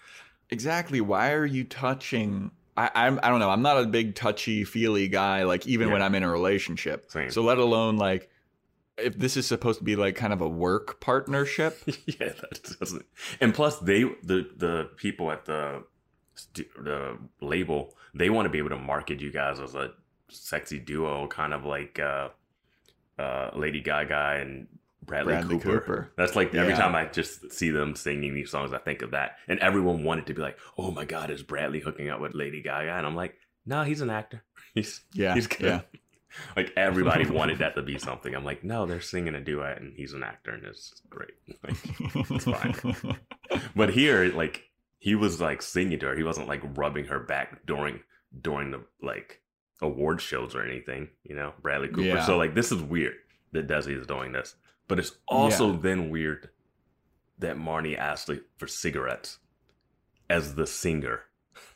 Exactly. 0.50 1.00
Why 1.00 1.32
are 1.32 1.44
you 1.46 1.64
touching? 1.64 2.50
I, 2.76 2.90
I'm. 2.94 3.18
I 3.22 3.28
don't 3.30 3.40
know. 3.40 3.50
I'm 3.50 3.62
not 3.62 3.78
a 3.82 3.86
big 3.86 4.14
touchy 4.14 4.64
feely 4.64 5.08
guy. 5.08 5.42
Like 5.44 5.66
even 5.66 5.90
when 5.90 6.02
I'm 6.02 6.14
in 6.14 6.22
a 6.22 6.30
relationship. 6.30 7.10
Same. 7.10 7.30
So 7.30 7.42
let 7.42 7.58
alone 7.58 7.96
like 7.96 8.30
if 8.98 9.18
this 9.18 9.36
is 9.36 9.46
supposed 9.46 9.78
to 9.78 9.84
be 9.84 9.96
like 9.96 10.14
kind 10.14 10.32
of 10.32 10.40
a 10.40 10.48
work 10.48 11.00
partnership. 11.00 11.78
yeah, 12.06 12.28
that 12.40 12.76
doesn't. 12.78 13.04
And 13.40 13.52
plus, 13.54 13.78
they 13.80 14.02
the 14.02 14.48
the 14.56 14.90
people 14.96 15.32
at 15.32 15.46
the 15.46 15.84
the 16.54 17.18
label 17.40 17.94
they 18.14 18.30
want 18.30 18.46
to 18.46 18.50
be 18.50 18.58
able 18.58 18.70
to 18.70 18.78
market 18.78 19.20
you 19.20 19.32
guys 19.32 19.58
as 19.58 19.74
a 19.74 19.90
sexy 20.28 20.78
duo, 20.78 21.26
kind 21.28 21.52
of 21.54 21.64
like 21.64 21.98
uh, 21.98 22.28
uh, 23.18 23.50
Lady 23.54 23.80
Gaga 23.80 24.38
and 24.40 24.66
Bradley, 25.06 25.34
Bradley 25.34 25.58
Cooper. 25.58 25.80
Cooper. 25.80 26.12
That's 26.16 26.34
like 26.36 26.54
every 26.54 26.72
Yeah. 26.72 26.78
time 26.80 26.94
I 26.94 27.06
just 27.06 27.52
see 27.52 27.70
them 27.70 27.94
singing 27.94 28.34
these 28.34 28.50
songs, 28.50 28.72
I 28.72 28.78
think 28.78 29.02
of 29.02 29.12
that. 29.12 29.36
And 29.48 29.58
everyone 29.60 30.04
wanted 30.04 30.26
to 30.26 30.34
be 30.34 30.42
like, 30.42 30.58
"Oh 30.76 30.90
my 30.90 31.04
God, 31.04 31.30
is 31.30 31.42
Bradley 31.42 31.80
hooking 31.80 32.08
up 32.10 32.20
with 32.20 32.34
Lady 32.34 32.60
Gaga?" 32.62 32.92
And 32.92 33.06
I'm 33.06 33.14
like, 33.16 33.34
"No, 33.64 33.84
he's 33.84 34.00
an 34.00 34.10
actor. 34.10 34.42
He's 34.75 35.00
Yeah. 35.12 35.34
he's 35.34 35.46
good." 35.46 35.60
Yeah. 35.62 35.80
Like 36.54 36.70
everybody 36.76 37.25
wanted 37.30 37.60
that 37.60 37.76
to 37.76 37.82
be 37.82 37.96
something. 37.98 38.34
I'm 38.34 38.44
like, 38.44 38.62
no, 38.62 38.84
they're 38.84 39.00
singing 39.00 39.34
a 39.34 39.40
duet, 39.40 39.80
and 39.80 39.94
he's 39.96 40.12
an 40.12 40.22
actor, 40.22 40.50
and 40.50 40.64
it's 40.64 41.00
great. 41.08 41.30
Like, 41.64 41.76
it's 42.30 42.44
fine. 42.44 43.18
But 43.75 43.90
here, 43.90 44.30
like, 44.34 44.64
he 44.98 45.14
was 45.14 45.40
like 45.40 45.62
singing 45.62 45.98
to 46.00 46.06
her. 46.08 46.16
He 46.16 46.25
wasn't 46.25 46.48
like 46.48 46.60
rubbing 46.76 47.06
her 47.06 47.20
back 47.20 47.64
during 47.64 48.00
during 48.38 48.70
the 48.70 48.82
like 49.00 49.40
award 49.80 50.20
shows 50.20 50.54
or 50.54 50.62
anything. 50.62 51.08
You 51.25 51.36
know, 51.36 51.54
Bradley 51.62 51.88
Cooper. 51.88 52.02
Yeah. 52.02 52.26
So 52.26 52.36
like, 52.36 52.54
this 52.54 52.70
is 52.70 52.82
weird 52.82 53.14
that 53.52 53.66
Desi 53.66 53.98
is 53.98 54.06
doing 54.06 54.32
this, 54.32 54.56
but 54.88 54.98
it's 54.98 55.12
also 55.26 55.72
then 55.72 56.10
weird 56.10 56.50
that 57.38 57.56
Marnie 57.56 57.96
asked 57.98 58.30
for 58.56 58.66
cigarettes 58.66 59.38
as 60.30 60.54
the 60.54 60.66
singer. 60.66 61.22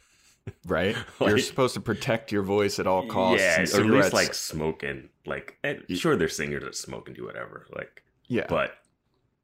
right? 0.66 0.96
Like- 1.18 1.30
You're 1.30 1.38
supposed 1.38 1.74
to 1.74 1.80
protect 1.80 2.32
your 2.32 2.42
voice 2.42 2.78
at 2.78 2.86
all 2.86 3.06
costs. 3.06 3.42
Yeah, 3.42 3.78
or 3.78 3.84
at 3.84 3.90
least 3.90 4.12
like 4.12 4.34
smoking. 4.34 5.10
Like, 5.26 5.58
and 5.62 5.84
sure, 5.90 6.16
there's 6.16 6.36
singers 6.36 6.64
that 6.64 6.74
smoke 6.74 7.08
and 7.08 7.16
do 7.16 7.24
whatever. 7.24 7.66
Like, 7.74 8.02
yeah. 8.26 8.46
but 8.48 8.74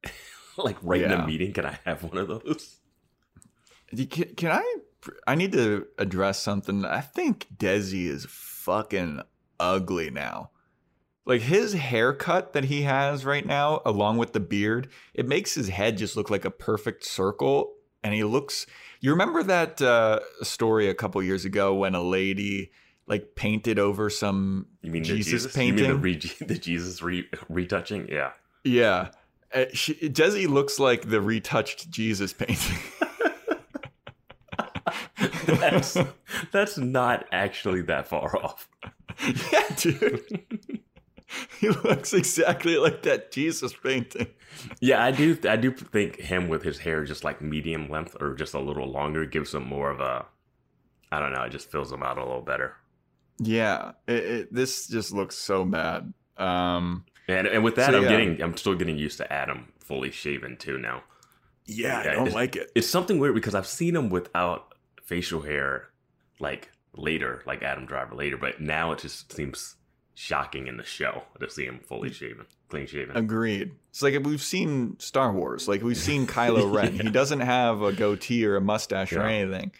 like 0.57 0.77
right 0.83 1.03
in 1.03 1.13
a 1.13 1.27
meeting, 1.27 1.53
can 1.53 1.67
I 1.67 1.79
have 1.85 2.03
one 2.03 2.19
of 2.19 2.29
those? 2.29 2.79
Can, 3.95 4.35
can 4.35 4.51
I? 4.53 4.77
I 5.27 5.35
need 5.37 5.53
to 5.53 5.87
address 5.99 6.43
something. 6.43 6.85
I 6.85 7.01
think 7.01 7.47
Desi 7.57 8.07
is 8.07 8.27
fucking 8.29 9.21
ugly 9.61 10.11
now. 10.11 10.51
Like 11.27 11.43
his 11.43 11.73
haircut 11.73 12.53
that 12.53 12.65
he 12.65 12.83
has 12.83 13.25
right 13.25 13.45
now, 13.45 13.83
along 13.85 14.19
with 14.19 14.33
the 14.33 14.41
beard, 14.41 14.89
it 15.13 15.27
makes 15.27 15.55
his 15.55 15.69
head 15.69 15.99
just 15.99 16.17
look 16.17 16.31
like 16.31 16.45
a 16.45 16.51
perfect 16.51 17.05
circle. 17.05 17.73
And 18.05 18.15
he 18.15 18.23
looks. 18.23 18.67
You 19.01 19.11
remember 19.11 19.43
that 19.43 19.83
uh, 19.83 20.21
story 20.43 20.89
a 20.89 20.95
couple 20.95 21.21
years 21.23 21.45
ago 21.45 21.75
when 21.75 21.97
a 21.97 22.03
lady 22.03 22.71
like 23.09 23.35
painted 23.35 23.79
over 23.79 24.09
some 24.09 24.67
You 24.83 24.93
mean 24.93 25.03
Jesus 25.03 25.33
Jesus 25.33 25.55
painting? 25.55 25.79
You 25.79 25.95
mean 25.95 25.97
the, 25.97 26.03
re- 26.03 26.33
the 26.47 26.59
Jesus 26.59 27.03
re- 27.03 27.29
retouching? 27.49 28.07
Yeah. 28.09 28.31
Yeah. 28.63 29.11
Uh, 29.53 29.65
she, 29.73 29.95
Desi 29.95 30.49
looks 30.49 30.79
like 30.79 31.09
the 31.09 31.21
retouched 31.21 31.91
Jesus 31.91 32.33
painting. 32.33 32.79
That's 35.47 35.97
that's 36.53 36.77
not 36.77 37.27
actually 37.33 37.83
that 37.83 38.09
far 38.09 38.37
off. 38.37 38.69
yeah, 39.53 39.69
dude. 39.77 40.81
he 41.61 41.69
looks 41.69 42.13
exactly 42.13 42.77
like 42.79 43.03
that 43.03 43.33
Jesus 43.33 43.73
painting. 43.75 44.29
Yeah, 44.81 45.05
I 45.05 45.11
do. 45.11 45.37
I 45.49 45.57
do 45.57 45.71
think 45.73 46.17
him 46.21 46.49
with 46.49 46.63
his 46.63 46.79
hair 46.79 47.05
just 47.05 47.25
like 47.25 47.43
medium 47.43 47.89
length 47.91 48.17
or 48.21 48.35
just 48.35 48.55
a 48.55 48.61
little 48.61 48.91
longer 48.91 49.27
gives 49.27 49.55
him 49.55 49.67
more 49.67 49.91
of 49.91 50.01
a. 50.01 50.25
I 51.13 51.21
don't 51.21 51.33
know. 51.33 51.43
It 51.43 51.51
just 51.51 51.71
fills 51.71 51.93
him 51.93 52.03
out 52.03 52.19
a 52.19 52.25
little 52.25 52.43
better. 52.43 52.77
Yeah, 53.39 53.93
it, 54.07 54.25
it, 54.25 54.55
this 54.55 54.87
just 54.87 55.13
looks 55.13 55.37
so 55.37 55.65
bad. 55.65 56.13
Um, 56.39 57.05
And 57.29 57.47
and 57.47 57.63
with 57.65 57.75
that, 57.77 57.91
So, 57.91 57.99
I'm 57.99 58.05
yeah. 58.05 58.09
getting. 58.11 58.43
I'm 58.43 58.57
still 58.57 58.75
getting 58.75 58.97
used 58.97 59.19
to 59.19 59.33
Adam 59.33 59.73
fully 59.81 60.11
shaven 60.11 60.57
too 60.57 60.79
now. 60.79 61.03
yeah, 61.67 62.03
Yeah, 62.05 62.11
I 62.13 62.15
don't 62.15 62.33
like 62.33 62.57
it. 62.57 62.71
It's 62.75 62.89
something 62.89 63.19
weird 63.19 63.35
because 63.35 63.55
I've 63.55 63.67
seen 63.67 63.95
him 63.97 64.09
without 64.11 64.75
facial 65.05 65.43
hair, 65.43 65.89
like 66.41 66.71
later, 66.97 67.43
like 67.47 67.63
Adam 67.63 67.85
Driver 67.87 68.15
later, 68.15 68.37
but 68.37 68.61
now 68.61 68.93
it 68.93 69.01
just 69.01 69.33
seems 69.33 69.77
shocking 70.19 70.67
in 70.67 70.79
the 70.79 70.83
show 70.83 71.23
to 71.39 71.49
see 71.51 71.67
him 71.67 71.79
fully 71.79 72.11
shaven, 72.11 72.47
clean 72.71 72.87
shaven. 72.87 73.15
Agreed. 73.17 73.73
It's 73.91 74.03
like 74.03 74.19
we've 74.25 74.41
seen 74.43 74.99
Star 74.99 75.31
Wars, 75.31 75.69
like 75.69 75.83
we've 75.83 75.97
seen 75.97 76.27
Kylo 76.27 76.73
Ren. 76.75 76.99
He 76.99 77.11
doesn't 77.11 77.41
have 77.41 77.83
a 77.83 77.93
goatee 77.93 78.47
or 78.47 78.57
a 78.57 78.61
mustache 78.61 79.13
or 79.13 79.23
anything. 79.23 79.73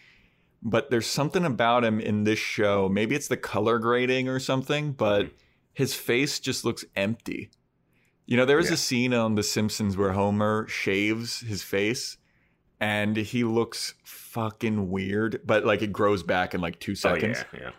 But 0.61 0.91
there's 0.91 1.07
something 1.07 1.43
about 1.43 1.83
him 1.83 1.99
in 1.99 2.23
this 2.23 2.37
show. 2.39 2.87
Maybe 2.87 3.15
it's 3.15 3.27
the 3.27 3.37
color 3.37 3.79
grading 3.79 4.27
or 4.29 4.39
something, 4.39 4.91
but 4.91 5.25
Mhm. 5.25 5.31
his 5.73 5.93
face 5.95 6.39
just 6.39 6.63
looks 6.63 6.85
empty. 6.95 7.49
You 8.27 8.37
know, 8.37 8.45
there 8.45 8.57
was 8.57 8.67
Yeah. 8.67 8.73
a 8.73 8.77
scene 8.77 9.13
on 9.15 9.35
The 9.35 9.43
Simpsons 9.43 9.97
where 9.97 10.11
Homer 10.13 10.67
shaves 10.67 11.39
his 11.41 11.63
face 11.63 12.17
and 12.79 13.17
he 13.17 13.43
looks 13.43 13.95
fucking 14.03 14.89
weird, 14.91 15.41
but 15.45 15.65
like 15.65 15.81
it 15.81 15.91
grows 15.91 16.21
back 16.21 16.53
in 16.53 16.61
like 16.61 16.79
two 16.79 16.93
seconds. 16.95 17.43
yeah, 17.53 17.59
yeah. 17.59 17.69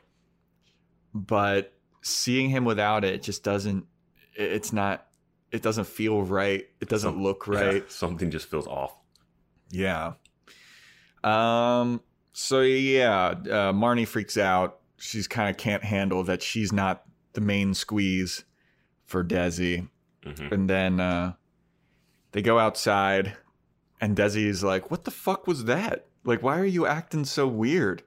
But 1.14 1.77
seeing 2.02 2.48
him 2.50 2.64
without 2.64 3.04
it 3.04 3.22
just 3.22 3.42
doesn't, 3.44 3.84
it's 4.34 4.72
not, 4.72 5.06
it 5.50 5.62
doesn't 5.62 5.86
feel 5.86 6.22
right. 6.22 6.66
It 6.80 6.88
doesn't 6.88 7.12
Some- 7.14 7.22
look 7.22 7.48
right. 7.48 7.76
Yeah, 7.76 7.88
something 7.88 8.30
just 8.30 8.48
feels 8.50 8.66
off. 8.66 8.94
Yeah. 9.70 10.12
Um. 11.24 12.00
So 12.32 12.60
yeah, 12.60 13.28
uh, 13.30 13.72
Marnie 13.72 14.06
freaks 14.06 14.36
out. 14.38 14.78
She's 14.98 15.26
kind 15.26 15.50
of 15.50 15.56
can't 15.56 15.82
handle 15.82 16.22
that 16.24 16.42
she's 16.42 16.72
not 16.72 17.02
the 17.32 17.40
main 17.40 17.74
squeeze 17.74 18.44
for 19.04 19.24
Desi, 19.24 19.88
hmm 20.24 20.46
and 20.52 20.70
then 20.70 21.00
uh, 21.00 21.32
they 22.32 22.42
go 22.42 22.58
outside, 22.58 23.36
and 24.00 24.16
Desi's 24.16 24.62
like, 24.62 24.90
"What 24.90 25.04
the 25.04 25.10
fuck 25.10 25.46
was 25.46 25.64
that? 25.64 26.06
Like, 26.24 26.42
why 26.42 26.58
are 26.60 26.64
you 26.64 26.86
acting 26.86 27.24
so 27.24 27.48
weird?" 27.48 28.02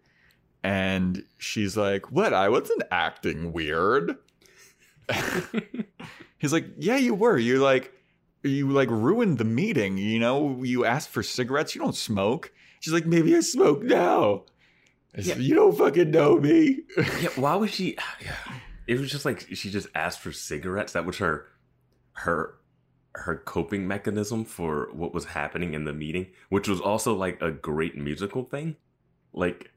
And 0.63 1.23
she's 1.37 1.75
like, 1.75 2.11
"What? 2.11 2.33
I 2.33 2.49
wasn't 2.49 2.83
acting 2.91 3.51
weird." 3.53 4.17
He's 6.37 6.53
like, 6.53 6.67
"Yeah, 6.77 6.97
you 6.97 7.13
were. 7.15 7.37
You're 7.37 7.59
like, 7.59 7.91
you 8.43 8.69
like 8.69 8.89
ruined 8.89 9.37
the 9.37 9.43
meeting. 9.43 9.97
You 9.97 10.19
know, 10.19 10.63
you 10.63 10.85
asked 10.85 11.09
for 11.09 11.23
cigarettes. 11.23 11.75
You 11.75 11.81
don't 11.81 11.95
smoke." 11.95 12.51
She's 12.79 12.93
like, 12.93 13.05
"Maybe 13.05 13.35
I 13.35 13.39
smoke 13.41 13.81
now." 13.81 14.43
I 15.17 15.21
said, 15.21 15.39
You 15.39 15.55
don't 15.55 15.77
fucking 15.77 16.11
know 16.11 16.39
me. 16.39 16.81
yeah, 16.97 17.29
why 17.35 17.55
was 17.55 17.71
she? 17.71 17.97
It 18.87 18.99
was 18.99 19.09
just 19.09 19.23
like 19.23 19.47
she 19.53 19.69
just 19.69 19.87
asked 19.95 20.19
for 20.19 20.33
cigarettes. 20.33 20.93
That 20.93 21.05
was 21.05 21.19
her, 21.19 21.45
her, 22.13 22.55
her 23.13 23.37
coping 23.37 23.87
mechanism 23.87 24.43
for 24.43 24.89
what 24.91 25.13
was 25.13 25.25
happening 25.25 25.73
in 25.75 25.85
the 25.85 25.93
meeting, 25.93 26.27
which 26.49 26.67
was 26.67 26.81
also 26.81 27.13
like 27.13 27.41
a 27.41 27.51
great 27.51 27.95
musical 27.95 28.43
thing. 28.43 28.75
Like 29.31 29.70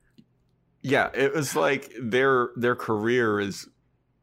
yeah, 0.84 1.10
it 1.14 1.34
was 1.34 1.56
like 1.56 1.92
their 2.00 2.50
their 2.54 2.76
career 2.76 3.40
is 3.40 3.66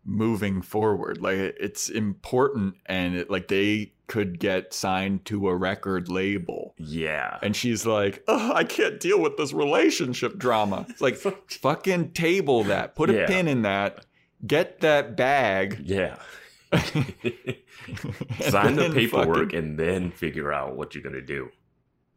moving 0.06 0.62
forward. 0.62 1.20
Like 1.22 1.38
it's 1.38 1.90
important, 1.90 2.76
and 2.86 3.16
it, 3.16 3.30
like 3.30 3.50
they 3.50 3.92
could 4.08 4.40
get 4.40 4.74
signed 4.74 5.24
to 5.26 5.48
a 5.50 5.56
record 5.56 6.10
label. 6.10 6.74
Yeah. 6.78 7.38
And 7.42 7.56
she's 7.56 7.86
like, 7.86 8.24
oh, 8.28 8.52
I 8.54 8.64
can't 8.66 9.00
deal 9.00 9.22
with 9.22 9.38
this 9.38 9.54
relationship 9.54 10.38
drama. 10.38 10.86
It's 10.90 11.00
like, 11.02 11.16
fucking 11.50 12.12
table 12.12 12.64
that. 12.66 12.94
Put 12.96 13.10
a 13.10 13.14
Yeah. 13.14 13.28
pin 13.28 13.48
in 13.48 13.62
that. 13.62 14.06
Get 14.46 14.82
that 14.82 15.16
bag. 15.16 15.82
Yeah. 15.86 16.18
Sign 18.42 18.76
the 18.76 18.90
paperwork 18.94 19.52
fucking- 19.52 19.56
and 19.58 19.80
then 19.80 20.12
figure 20.12 20.52
out 20.52 20.76
what 20.76 20.94
you're 20.96 21.04
gonna 21.04 21.22
do. 21.22 21.50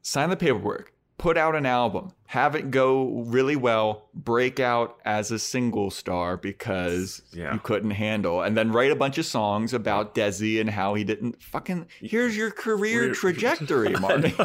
sign 0.02 0.30
the 0.30 0.36
paperwork. 0.36 0.92
Put 1.16 1.38
out 1.38 1.54
an 1.54 1.64
album. 1.64 2.12
Have 2.26 2.54
it 2.56 2.70
go 2.70 3.22
really 3.26 3.56
well. 3.56 4.08
Break 4.14 4.58
out 4.60 4.98
as 5.04 5.30
a 5.30 5.38
single 5.38 5.90
star 5.90 6.36
because 6.36 7.22
Yeah. 7.32 7.52
you 7.54 7.60
couldn't 7.60 7.92
handle. 7.92 8.42
And 8.42 8.56
then 8.56 8.72
write 8.72 8.90
a 8.90 8.96
bunch 8.96 9.16
of 9.18 9.24
songs 9.24 9.72
about 9.72 10.14
Desi 10.14 10.60
and 10.60 10.68
how 10.70 10.94
he 10.94 11.04
didn't 11.04 11.40
fucking. 11.40 11.86
Here's 12.00 12.36
your 12.36 12.50
career 12.50 13.12
trajectory, 13.14 13.90
Marty. 14.00 14.34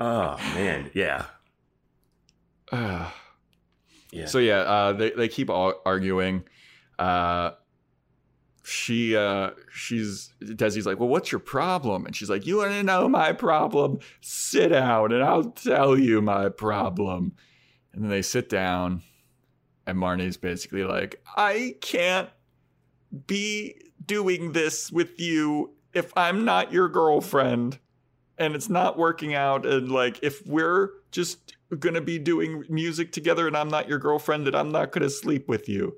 Oh 0.00 0.36
man, 0.54 0.90
yeah. 0.94 1.26
Ugh. 2.72 3.12
Yeah. 4.10 4.24
So 4.24 4.38
yeah, 4.38 4.60
uh, 4.60 4.92
they 4.94 5.10
they 5.10 5.28
keep 5.28 5.50
arguing. 5.50 6.44
Uh, 6.98 7.50
she 8.68 9.16
uh, 9.16 9.50
she's 9.72 10.32
Desi's 10.42 10.86
like, 10.86 10.98
well, 10.98 11.08
what's 11.08 11.32
your 11.32 11.38
problem? 11.38 12.06
And 12.06 12.14
she's 12.14 12.28
like, 12.28 12.46
you 12.46 12.58
want 12.58 12.72
to 12.72 12.82
know 12.82 13.08
my 13.08 13.32
problem? 13.32 13.98
Sit 14.20 14.68
down, 14.68 15.12
and 15.12 15.22
I'll 15.22 15.50
tell 15.50 15.98
you 15.98 16.20
my 16.20 16.48
problem. 16.48 17.32
And 17.92 18.02
then 18.02 18.10
they 18.10 18.22
sit 18.22 18.48
down, 18.48 19.02
and 19.86 19.98
Marnie's 19.98 20.36
basically 20.36 20.84
like, 20.84 21.22
I 21.36 21.76
can't 21.80 22.28
be 23.26 23.80
doing 24.04 24.52
this 24.52 24.92
with 24.92 25.18
you 25.18 25.74
if 25.94 26.12
I'm 26.16 26.44
not 26.44 26.72
your 26.72 26.88
girlfriend 26.88 27.78
and 28.36 28.54
it's 28.54 28.68
not 28.68 28.98
working 28.98 29.34
out 29.34 29.66
and 29.66 29.90
like 29.90 30.20
if 30.22 30.46
we're 30.46 30.90
just 31.10 31.56
gonna 31.78 32.00
be 32.00 32.18
doing 32.18 32.64
music 32.68 33.12
together 33.12 33.46
and 33.46 33.56
I'm 33.56 33.68
not 33.68 33.88
your 33.88 33.98
girlfriend 33.98 34.46
then 34.46 34.54
I'm 34.54 34.70
not 34.70 34.92
gonna 34.92 35.10
sleep 35.10 35.48
with 35.48 35.68
you. 35.68 35.96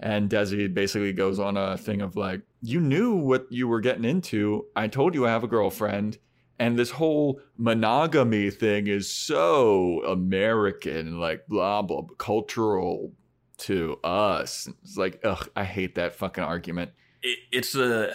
And 0.00 0.30
Desi 0.30 0.72
basically 0.72 1.12
goes 1.12 1.38
on 1.38 1.56
a 1.56 1.76
thing 1.76 2.02
of 2.02 2.16
like, 2.16 2.42
you 2.62 2.80
knew 2.80 3.14
what 3.14 3.46
you 3.50 3.66
were 3.66 3.80
getting 3.80 4.04
into. 4.04 4.66
I 4.76 4.88
told 4.88 5.14
you 5.14 5.26
I 5.26 5.30
have 5.30 5.44
a 5.44 5.48
girlfriend. 5.48 6.18
And 6.60 6.76
this 6.76 6.90
whole 6.90 7.40
monogamy 7.56 8.50
thing 8.50 8.88
is 8.88 9.08
so 9.08 10.02
American, 10.04 11.20
like 11.20 11.46
blah 11.46 11.82
blah 11.82 12.02
cultural 12.18 13.12
to 13.58 13.98
us. 14.02 14.68
It's 14.82 14.96
like, 14.96 15.20
ugh, 15.24 15.48
I 15.54 15.64
hate 15.64 15.94
that 15.94 16.14
fucking 16.14 16.42
argument. 16.42 16.92
it, 17.22 17.38
it's 17.52 17.74
a 17.74 18.12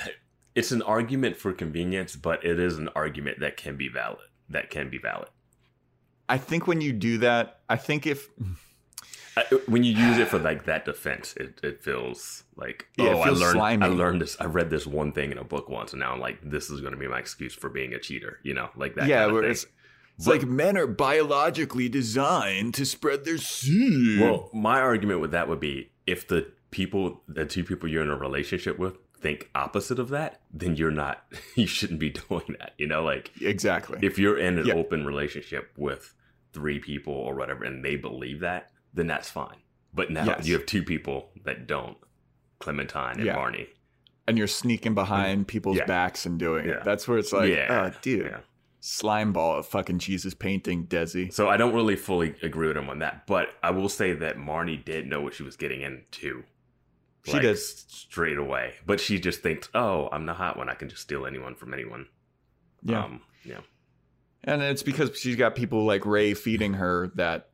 it's 0.56 0.72
an 0.72 0.82
argument 0.82 1.38
for 1.38 1.54
convenience, 1.54 2.16
but 2.16 2.46
it 2.46 2.60
is 2.60 2.78
an 2.78 2.90
argument 2.96 3.40
that 3.40 3.58
can 3.58 3.75
be 3.78 3.90
valid. 3.90 4.28
That 4.50 4.70
can 4.70 4.90
be 4.90 4.98
valid. 4.98 5.30
I 6.30 6.38
think 6.38 6.68
when 6.68 6.82
you 6.82 6.94
do 6.94 7.18
that, 7.20 7.60
I 7.70 7.75
think 7.75 8.06
if 8.06 8.30
I, 9.36 9.44
when 9.68 9.84
you 9.84 9.94
use 9.94 10.18
it 10.18 10.28
for 10.28 10.38
like 10.40 10.66
that 10.66 10.86
defense, 10.86 11.34
it, 11.38 11.60
it 11.63 11.82
feels 11.84 12.44
like 12.56 12.88
Yeah, 12.98 13.13
oh, 13.16 13.24
feels 13.24 13.42
I 13.42 13.46
learned 13.46 13.56
slimy. 13.58 13.86
I 13.86 13.90
learned 13.90 14.22
this. 14.22 14.38
I 14.40 14.46
read 14.46 14.70
this 14.70 14.86
one 14.86 15.12
thing 15.12 15.32
in 15.32 15.38
a 15.38 15.44
book 15.44 15.70
once, 15.70 15.92
and 15.94 16.00
now 16.02 16.12
I'm 16.13 16.20
like, 16.20 16.40
this 16.44 16.70
is 16.70 16.82
going 16.82 16.94
to 16.94 17.00
be 17.00 17.08
my 17.08 17.20
excuse 17.20 17.54
for 17.56 17.70
being 17.70 17.94
a 17.94 18.00
cheater. 18.00 18.40
You 18.44 18.54
know, 18.54 18.70
like 18.75 18.96
that. 18.96 19.08
yeah, 19.08 19.25
where 19.28 19.44
it's 19.44 19.66
it's 20.18 20.25
But- 20.28 20.40
like 20.40 20.48
men 20.48 20.78
are 20.78 20.86
biologically 20.88 21.90
designed 21.90 22.74
to 22.75 22.86
spread 22.86 23.25
their 23.25 23.38
seed. 23.40 24.20
Well, 24.22 24.50
my 24.54 24.80
argument 24.80 25.20
with 25.22 25.32
that 25.32 25.48
would 25.48 25.60
be 25.60 25.92
if 26.06 26.27
the 26.27 26.51
people, 26.72 27.22
the 27.27 27.46
two 27.46 27.64
people 27.64 27.90
you're 27.90 28.03
in 28.03 28.10
a 28.10 28.16
relationship 28.16 28.77
with, 28.77 28.98
think 29.20 29.50
opposite 29.55 29.98
of 30.00 30.10
that, 30.10 30.42
then 30.53 30.75
you're 30.75 30.92
not. 30.92 31.24
You 31.55 31.66
shouldn't 31.66 32.00
be 32.00 32.10
doing 32.29 32.55
that. 32.60 32.74
You 32.77 32.88
know, 32.88 33.03
like 33.03 33.31
exactly. 33.42 34.00
if 34.03 34.20
you're 34.20 34.38
in 34.38 34.60
an 34.60 34.70
open 34.72 35.05
relationship 35.05 35.72
with 35.77 36.14
three 36.51 36.77
people 36.79 37.14
or 37.14 37.34
whatever, 37.36 37.64
and 37.64 37.84
they 37.84 37.96
believe 37.96 38.42
that, 38.42 38.70
then 38.94 39.08
that's 39.08 39.29
fine. 39.29 39.58
But 39.94 40.10
now 40.12 40.25
Yes. 40.25 40.48
you 40.48 40.53
have 40.56 40.66
two 40.66 40.84
people 40.84 41.32
that 41.44 41.68
don't, 41.68 41.98
Clementine 42.60 43.18
and 43.18 43.25
Yeah. 43.25 43.36
Marnie. 43.36 43.68
and 44.25 44.38
you're 44.38 44.48
sneaking 44.48 44.94
behind 44.96 45.48
people's 45.48 45.77
Yeah. 45.77 45.86
backs 45.86 46.25
and 46.25 46.40
doing 46.40 46.66
Yeah. 46.66 46.75
it. 46.77 46.84
That's 46.86 47.08
where 47.08 47.18
it's 47.18 47.34
like, 47.34 47.50
Yeah. 47.50 47.92
oh, 47.94 48.00
dude, 48.01 48.34
slime 48.79 49.34
ball 49.34 49.58
of 49.60 49.66
fucking 49.68 50.00
Jesus 50.00 50.34
painting, 50.34 50.88
Desi. 50.88 51.32
So 51.34 51.50
I 51.50 51.58
don't 51.58 51.74
really 51.75 51.96
fully 51.98 52.36
agree 52.42 52.68
with 52.70 52.77
him 52.77 52.90
on 52.90 53.00
that, 53.00 53.27
but 53.27 53.50
I 53.62 53.72
will 53.72 53.90
say 53.90 54.14
that 54.14 54.38
Marnie 54.38 54.84
did 54.84 55.08
know 55.08 55.20
what 55.22 55.34
she 55.34 55.44
was 55.44 55.56
getting 55.58 55.82
into. 55.82 56.44
She 57.25 57.40
did. 57.40 57.58
straight 57.58 58.38
away, 58.38 58.74
but 58.86 59.00
she 59.00 59.18
just 59.20 59.42
thinks, 59.42 59.70
"Oh, 59.74 60.10
I'm 60.12 60.25
the 60.25 60.34
hot 60.34 60.58
one. 60.58 60.70
I 60.70 60.74
can 60.74 60.90
just 60.90 61.01
steal 61.03 61.25
anyone 61.25 61.56
from 61.56 61.74
anyone." 61.74 62.08
Yeah. 62.82 63.03
um, 63.06 63.22
yeah. 63.46 63.62
And 64.44 64.62
it's 64.62 64.84
because 64.84 65.18
she's 65.18 65.38
got 65.38 65.56
people 65.56 65.86
like 65.86 66.06
Ray 66.06 66.34
feeding 66.34 66.74
her 66.74 67.12
that 67.16 67.50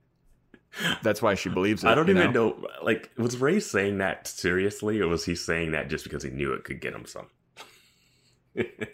that's 1.01 1.21
why 1.21 1.36
she 1.36 1.49
believes 1.49 1.84
it. 1.84 1.88
I 1.88 1.95
don't 1.95 2.10
even 2.10 2.32
know? 2.34 2.63
Like, 2.84 3.10
was 3.17 3.38
Ray 3.38 3.60
saying 3.60 3.97
that 3.99 4.27
seriously, 4.27 4.99
or 5.01 5.08
was 5.08 5.25
he 5.25 5.36
saying 5.36 5.71
that 5.71 5.89
just 5.89 6.03
because 6.03 6.23
he 6.23 6.29
knew 6.29 6.53
it 6.53 6.63
could 6.63 6.79
get 6.82 6.93
him 6.93 7.05
some? 7.05 7.27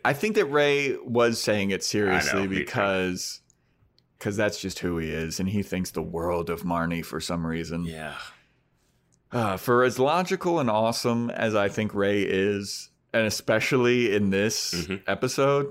I 0.04 0.14
think 0.14 0.36
that 0.36 0.46
Ray 0.46 0.96
was 0.98 1.42
saying 1.42 1.72
it 1.72 1.84
seriously 1.96 2.44
too. 2.44 2.50
because 2.50 3.42
because 4.20 4.38
that's 4.38 4.60
just 4.60 4.80
who 4.80 4.98
he 4.98 5.10
is, 5.10 5.40
and 5.40 5.50
he 5.50 5.62
thinks 5.64 5.92
the 5.92 6.02
world 6.02 6.50
of 6.50 6.64
Marnie 6.64 7.04
for 7.06 7.20
some 7.20 7.46
reason. 7.46 7.84
yeah, 7.86 8.16
Uh, 9.32 9.58
for 9.58 9.84
as 9.84 10.00
logical 10.00 10.60
and 10.60 10.70
awesome 10.70 11.30
as 11.32 11.54
I 11.56 11.68
think 11.68 11.94
Ray 11.94 12.22
is, 12.24 12.90
and 13.14 13.28
especially 13.28 14.16
in 14.16 14.30
this 14.30 14.74
Mhm. 14.74 15.02
episode, 15.08 15.68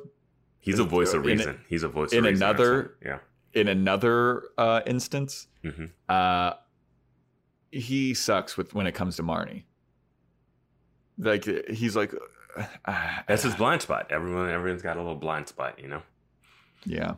he's 0.61 0.79
a 0.79 0.85
voice 0.85 1.15
of 1.15 1.25
In 1.25 1.31
a- 1.33 1.37
reason. 1.37 1.61
he's 1.69 1.83
a 1.83 1.89
voice 1.89 2.13
in 2.13 2.19
of 2.19 2.25
reason. 2.27 2.43
another- 2.47 2.95
yeah. 3.05 3.19
In 3.55 3.69
another 3.69 4.45
uh, 4.59 4.81
instance, 4.87 5.47
hmm 5.63 5.87
uh, 6.09 6.53
he 7.71 8.15
sucks 8.15 8.57
with 8.57 8.73
when 8.75 8.87
it 8.87 8.93
comes 8.93 9.17
to 9.17 9.23
Marnie. 9.23 9.65
Like 11.19 11.45
he's 11.71 11.97
like, 11.97 12.13
uh, 12.85 13.19
That's 13.27 13.43
his 13.43 13.55
blind 13.55 13.83
spot. 13.83 14.07
Everyone, 14.11 14.49
everyone's 14.51 14.83
got 14.83 14.97
a 14.97 15.01
little 15.01 15.15
blind 15.17 15.49
spot, 15.49 15.79
you 15.81 15.89
know. 15.89 16.03
Yeah. 16.85 17.15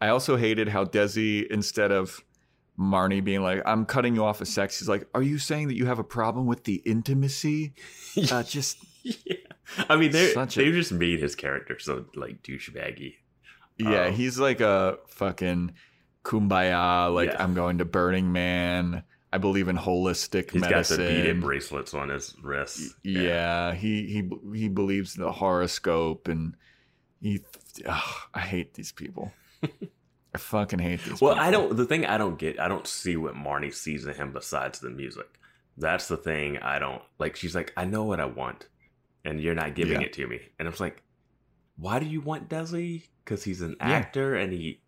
I 0.00 0.08
also 0.08 0.36
hated 0.36 0.68
how 0.68 0.84
Desi, 0.84 1.46
instead 1.48 1.92
of 1.92 2.20
Marnie 2.78 3.22
being 3.22 3.42
like, 3.42 3.62
I'm 3.66 3.84
cutting 3.84 4.14
you 4.16 4.24
off 4.24 4.40
of 4.40 4.48
sex, 4.48 4.78
he's 4.78 4.88
like, 4.88 5.06
Are 5.14 5.22
you 5.22 5.38
saying 5.38 5.68
that 5.68 5.76
you 5.76 5.86
have 5.86 5.98
a 6.00 6.04
problem 6.04 6.46
with 6.46 6.64
the 6.64 6.76
intimacy? 6.84 7.74
Uh, 8.30 8.42
just, 8.42 8.76
yeah. 9.04 9.36
I 9.88 9.96
mean, 9.96 10.10
they 10.12 10.34
a- 10.34 10.46
they 10.46 10.70
just 10.70 10.92
made 10.92 11.18
his 11.20 11.34
character 11.34 11.78
so 11.78 12.04
like 12.14 12.42
douchebaggy. 12.42 13.14
Yeah, 13.78 14.06
Oh. 14.06 14.10
he's 14.12 14.38
like 14.38 14.60
a 14.60 14.98
fucking 15.08 15.72
kumbaya, 16.24 17.12
like, 17.12 17.30
Yeah. 17.30 17.42
I'm 17.42 17.54
going 17.54 17.78
to 17.78 17.84
Burning 17.84 18.32
Man. 18.32 19.02
I 19.34 19.38
believe 19.38 19.68
in 19.68 19.78
holistic 19.78 20.50
He's 20.50 20.60
medicine. 20.60 21.00
He's 21.00 21.08
got 21.08 21.14
the 21.14 21.22
beaded 21.22 21.40
bracelets 21.40 21.94
on 21.94 22.10
his 22.10 22.34
wrists. 22.42 22.94
yeah, 23.02 23.72
he 23.74 24.06
he 24.06 24.30
he 24.58 24.68
believes 24.68 25.16
in 25.16 25.22
the 25.22 25.32
horoscope, 25.32 26.28
and 26.28 26.54
he. 27.20 27.40
ugh, 27.86 28.14
I 28.34 28.40
hate 28.40 28.74
these 28.74 28.92
people. 28.92 29.32
I 30.34 30.38
fucking 30.38 30.80
hate 30.80 31.00
these. 31.04 31.18
Well, 31.20 31.32
people. 31.34 31.46
I 31.48 31.50
don't. 31.50 31.74
The 31.76 31.86
thing 31.86 32.04
I 32.04 32.18
don't 32.18 32.38
get, 32.38 32.60
I 32.60 32.68
don't 32.68 32.86
see 32.86 33.16
what 33.16 33.34
Marnie 33.34 33.72
sees 33.72 34.04
in 34.06 34.12
him 34.14 34.32
besides 34.34 34.80
the 34.80 34.90
music. 34.90 35.28
That's 35.78 36.08
the 36.08 36.18
thing 36.18 36.58
I 36.58 36.78
don't 36.78 37.00
like. 37.18 37.34
She's 37.36 37.54
like, 37.54 37.72
I 37.74 37.86
know 37.86 38.04
what 38.04 38.20
I 38.20 38.26
want, 38.26 38.68
and 39.24 39.40
you're 39.40 39.54
not 39.54 39.74
giving 39.74 40.00
Yeah. 40.02 40.06
it 40.08 40.12
to 40.14 40.26
me. 40.26 40.40
And 40.58 40.68
I 40.68 40.70
was 40.70 40.80
like, 40.80 41.02
why 41.76 41.98
do 41.98 42.06
you 42.06 42.20
want 42.20 42.48
Desi? 42.48 43.04
Because 43.24 43.44
he's 43.44 43.60
an 43.60 43.76
Yeah. 43.80 43.88
actor 43.90 44.34
and 44.34 44.52
he 44.52 44.80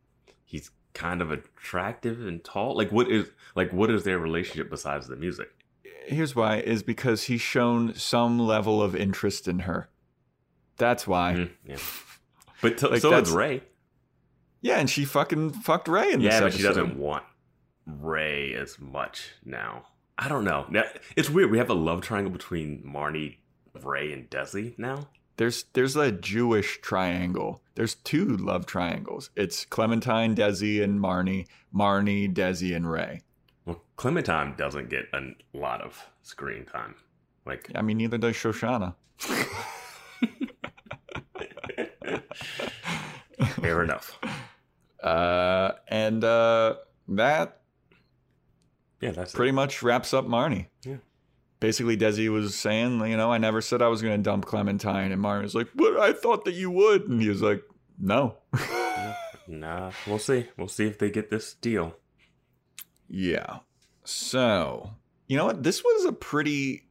he's 0.44 0.70
kind 0.92 1.20
of 1.22 1.30
attractive 1.32 2.20
and 2.26 2.42
tall. 2.44 2.76
Like, 2.76 2.90
what 2.92 3.10
is 3.10 3.30
like 3.56 3.72
what 3.72 3.90
is 3.90 4.04
their 4.04 4.18
relationship 4.18 4.70
besides 4.70 5.06
the 5.08 5.16
music? 5.16 5.48
Here's 6.06 6.36
why: 6.36 6.58
is 6.58 6.82
because 6.82 7.24
he's 7.24 7.40
shown 7.40 7.94
some 7.94 8.38
level 8.38 8.82
of 8.82 8.94
interest 8.94 9.48
in 9.48 9.60
her. 9.60 9.88
That's 10.76 11.06
why. 11.06 11.32
Mhm, 11.34 11.50
yeah. 11.66 11.76
But 12.60 12.78
t- 12.78 12.86
Like, 12.90 13.00
so 13.00 13.16
is 13.16 13.30
Ray. 13.30 13.62
Yeah, 14.60 14.78
and 14.78 14.88
she 14.88 15.04
fucking 15.04 15.50
fucked 15.52 15.88
Ray 15.88 16.12
in 16.12 16.20
this 16.22 16.32
Yeah, 16.34 16.40
but 16.40 16.52
she 16.54 16.62
doesn't 16.62 16.96
want 16.98 17.24
Ray 17.86 18.54
as 18.54 18.78
much 18.78 19.32
now. 19.44 19.86
I 20.16 20.28
don't 20.28 20.44
know. 20.44 20.64
Now, 20.70 20.84
it's 21.16 21.28
weird. 21.28 21.50
We 21.50 21.58
have 21.58 21.68
a 21.70 21.74
love 21.74 22.00
triangle 22.00 22.32
between 22.32 22.82
Marnie, 22.82 23.36
Ray, 23.82 24.12
and 24.12 24.28
Desi 24.30 24.78
now. 24.78 25.08
There's 25.36 25.64
there's 25.72 25.96
a 25.96 26.12
Jewish 26.12 26.80
triangle. 26.80 27.62
There's 27.74 27.96
two 27.96 28.36
love 28.36 28.66
triangles. 28.66 29.30
It's 29.34 29.64
Clementine, 29.64 30.36
Desi, 30.36 30.82
and 30.82 31.00
Marnie. 31.00 31.46
Marnie, 31.74 32.32
Desi, 32.32 32.74
and 32.74 32.90
Ray. 32.90 33.22
Well, 33.64 33.82
Clementine 33.96 34.54
doesn't 34.56 34.90
get 34.90 35.06
a 35.12 35.20
lot 35.52 35.80
of 35.80 36.06
screen 36.22 36.64
time. 36.66 36.94
Like, 37.46 37.70
I 37.74 37.82
mean, 37.82 37.98
neither 37.98 38.16
does 38.16 38.36
Shoshanna. 38.36 38.94
fair 43.60 43.82
enough. 43.82 44.18
Uh, 45.02 45.72
and 45.88 46.24
uh, 46.24 46.76
that 47.08 47.60
Yeah, 49.00 49.10
that's 49.10 49.32
pretty 49.32 49.52
much 49.52 49.82
wraps 49.82 50.14
up 50.14 50.26
Marnie. 50.26 50.66
Yeah. 50.84 50.96
Basically, 51.64 51.96
Desi 51.96 52.30
was 52.30 52.54
saying, 52.54 53.00
you 53.06 53.16
know, 53.16 53.32
I 53.32 53.38
never 53.38 53.62
said 53.62 53.80
I 53.80 53.88
was 53.88 54.02
going 54.02 54.18
to 54.18 54.22
dump 54.22 54.44
Clementine, 54.44 55.12
and 55.12 55.22
Marnie 55.24 55.44
was 55.44 55.54
like, 55.54 55.68
"But 55.74 55.96
I 55.98 56.12
thought 56.12 56.44
that 56.44 56.52
you 56.52 56.70
would," 56.70 57.08
and 57.08 57.22
he 57.22 57.28
was 57.30 57.40
like, 57.40 57.62
"No." 57.98 58.36
Nah, 59.46 59.92
we'll 60.06 60.18
see. 60.18 60.46
We'll 60.58 60.68
see 60.68 60.86
if 60.86 60.98
they 60.98 61.10
get 61.10 61.30
this 61.30 61.54
deal. 61.54 61.96
Yeah. 63.08 63.58
So, 64.04 64.90
you 65.26 65.36
know 65.38 65.46
what? 65.46 65.62
This 65.62 65.82
was 65.82 66.04
a 66.06 66.12
pretty, 66.12 66.86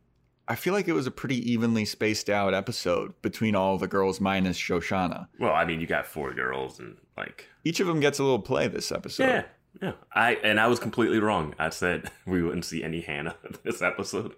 I 0.47 0.55
feel 0.55 0.73
like 0.73 0.87
it 0.87 0.93
was 0.93 1.07
a 1.07 1.11
pretty 1.11 1.51
evenly 1.51 1.85
spaced 1.85 2.29
out 2.29 2.53
episode 2.53 3.13
between 3.21 3.55
all 3.55 3.77
the 3.77 3.87
girls 3.87 4.19
minus 4.21 4.57
Shoshanna. 4.57 5.27
Well, 5.39 5.53
I 5.53 5.65
mean, 5.65 5.79
you 5.81 5.87
got 5.87 6.05
four 6.07 6.33
girls 6.33 6.79
and 6.79 6.97
like 7.17 7.47
Each 7.63 7.79
of 7.79 7.87
them 7.87 7.99
gets 7.99 8.19
a 8.19 8.23
little 8.23 8.39
play 8.39 8.67
this 8.67 8.91
episode. 8.91 9.23
yeah, 9.27 9.43
yeah. 9.81 9.93
I 10.13 10.35
and 10.43 10.59
I 10.59 10.67
was 10.67 10.79
completely 10.79 11.19
wrong. 11.19 11.55
I 11.59 11.69
said 11.69 12.11
we 12.27 12.43
wouldn't 12.43 12.65
see 12.65 12.83
any 12.83 13.01
Hannah 13.01 13.35
this 13.63 13.81
episode. 13.81 14.33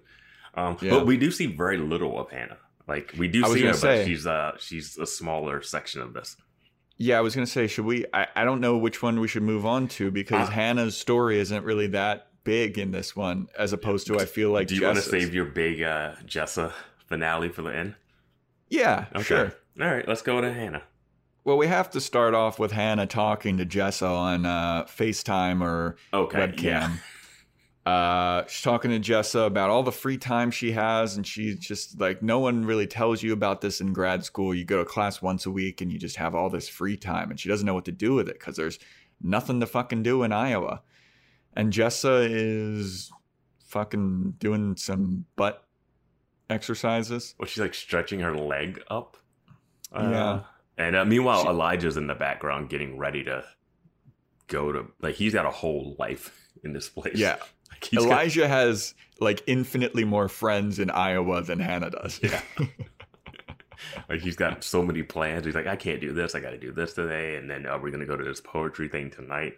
Um, 0.56 0.78
Yeah. 0.82 0.91
but 0.91 1.06
we 1.06 1.18
do 1.18 1.32
see 1.32 1.46
very 1.48 1.78
little 1.78 2.20
of 2.20 2.30
Hannah. 2.32 2.58
Like 2.88 3.13
we 3.18 3.28
do 3.28 3.44
see 3.44 3.62
her, 3.63 3.72
gonna 3.74 3.82
but 3.82 4.06
she's 4.06 4.26
uh 4.28 4.52
she's 4.60 4.98
a 4.98 5.06
smaller 5.08 5.62
section 5.62 6.02
of 6.02 6.13
this. 6.13 6.38
Yeah, 6.98 7.18
I 7.18 7.22
was 7.22 7.36
going 7.36 7.46
to 7.46 7.52
say, 7.52 7.68
should 7.68 7.84
we? 7.84 8.06
I, 8.13 8.28
I 8.38 8.46
don't 8.46 8.62
know 8.62 8.78
which 8.78 9.02
one 9.04 9.20
we 9.20 9.28
should 9.28 9.44
move 9.44 9.65
on 9.65 9.89
to 9.89 10.12
because 10.12 10.48
Uh, 10.48 10.52
Hannah's 10.52 10.96
story 10.96 11.39
isn't 11.39 11.65
really 11.65 11.88
that 11.88 12.28
big 12.46 12.78
in 12.78 12.91
this 12.91 13.18
one, 13.18 13.50
as 13.60 13.74
opposed 13.74 14.08
to 14.08 14.18
I 14.18 14.24
feel 14.24 14.52
like. 14.52 14.70
do 14.70 14.76
you 14.76 14.84
want 14.84 14.96
to 14.96 15.02
save 15.02 15.34
your 15.34 15.44
big 15.46 15.82
uh 15.82 16.13
Jessa 16.26 16.72
finale 17.08 17.50
for 17.50 17.63
the 17.63 17.76
end? 17.76 17.96
Yeah, 18.70 19.06
sure. 19.24 19.54
All 19.82 19.88
right, 19.88 20.08
let's 20.08 20.22
go 20.22 20.39
to 20.39 20.54
Hannah. 20.54 20.84
Well, 21.44 21.58
we 21.58 21.68
have 21.68 21.89
to 21.91 22.00
start 22.02 22.34
off 22.34 22.58
with 22.60 22.72
Hannah 22.72 23.06
talking 23.08 23.58
to 23.58 23.65
Jessa 23.65 24.10
on 24.10 24.46
uh, 24.46 24.86
FaceTime 24.86 25.62
or 25.62 25.98
Okay. 26.13 26.39
webcam. 26.39 26.62
Yeah. 26.63 26.89
Uh, 27.86 28.43
she's 28.48 28.63
talking 28.63 28.89
to 28.89 29.00
Jessa 29.00 29.45
about 29.45 29.69
all 29.69 29.84
the 29.84 29.91
free 29.91 30.17
time 30.17 30.50
she 30.50 30.71
has, 30.71 31.17
and 31.17 31.26
she's 31.28 31.60
just 31.60 32.00
like, 32.00 32.24
no 32.24 32.39
one 32.39 32.65
really 32.65 32.88
tells 32.88 33.21
you 33.21 33.32
about 33.32 33.62
this 33.62 33.80
in 33.80 33.93
grad 33.93 34.24
school. 34.24 34.56
You 34.56 34.65
go 34.65 34.80
to 34.80 34.86
class 34.86 35.21
once 35.21 35.45
a 35.45 35.52
week, 35.52 35.82
and 35.82 35.91
you 35.91 36.00
just 36.00 36.15
have 36.15 36.34
all 36.34 36.50
this 36.50 36.67
free 36.67 36.98
time, 36.98 37.30
and 37.30 37.39
she 37.39 37.48
doesn't 37.48 37.65
know 37.65 37.76
what 37.76 37.86
to 37.86 37.91
do 37.91 38.15
with 38.15 38.28
it 38.28 38.39
because 38.39 38.56
there's 38.56 38.80
nothing 39.21 39.60
to 39.60 39.67
fucking 39.67 40.02
do 40.02 40.24
in 40.24 40.32
Iowa. 40.32 40.82
And 41.56 41.71
Jessa 41.71 42.28
is 42.30 43.12
fucking 43.67 44.36
doing 44.39 44.76
some 44.78 45.26
butt 45.36 45.63
exercises. 46.50 47.36
Well, 47.39 47.48
she's 47.48 47.62
like 47.62 47.74
stretching 47.74 48.19
her 48.21 48.36
leg 48.36 48.82
up. 48.89 49.17
Yeah. 49.93 50.41
And 50.78 50.95
uh, 50.95 51.06
meanwhile, 51.06 51.43
She- 51.43 51.50
Elijah's 51.50 51.98
in 51.98 52.08
the 52.08 52.15
background 52.15 52.69
getting 52.69 52.98
ready 52.98 53.24
to 53.26 53.43
go 54.48 54.71
to 54.71 54.86
like 55.02 55.15
he's 55.15 55.34
got 55.34 55.45
a 55.45 55.52
whole 55.52 55.95
life 56.00 56.50
in 56.63 56.74
this 56.74 56.89
place. 56.89 57.17
Yeah, 57.17 57.38
Like, 57.75 57.83
he's 57.89 57.99
got- 57.99 58.11
Elijah 58.11 58.47
has 58.47 58.93
like 59.19 59.43
infinitely 59.47 60.03
more 60.03 60.27
friends 60.27 60.79
in 60.79 60.89
Iowa 60.89 61.41
than 61.41 61.59
Hannah 61.59 61.89
does. 61.91 62.19
Yeah. 62.21 62.41
like 64.09 64.21
he's 64.21 64.35
got 64.35 64.63
so 64.63 64.83
many 64.83 65.03
plans. 65.03 65.45
He's 65.45 65.55
like, 65.55 65.67
I 65.67 65.75
can't 65.75 66.01
do 66.01 66.13
this. 66.13 66.35
I 66.35 66.39
got 66.39 66.51
to 66.51 66.57
do 66.57 66.71
this 66.71 66.93
today, 66.93 67.35
and 67.35 67.49
then 67.49 67.65
uh, 67.65 67.77
we're 67.77 67.91
gonna 67.91 68.05
go 68.05 68.17
to 68.17 68.23
this 68.23 68.41
poetry 68.41 68.88
thing 68.88 69.09
tonight. 69.09 69.53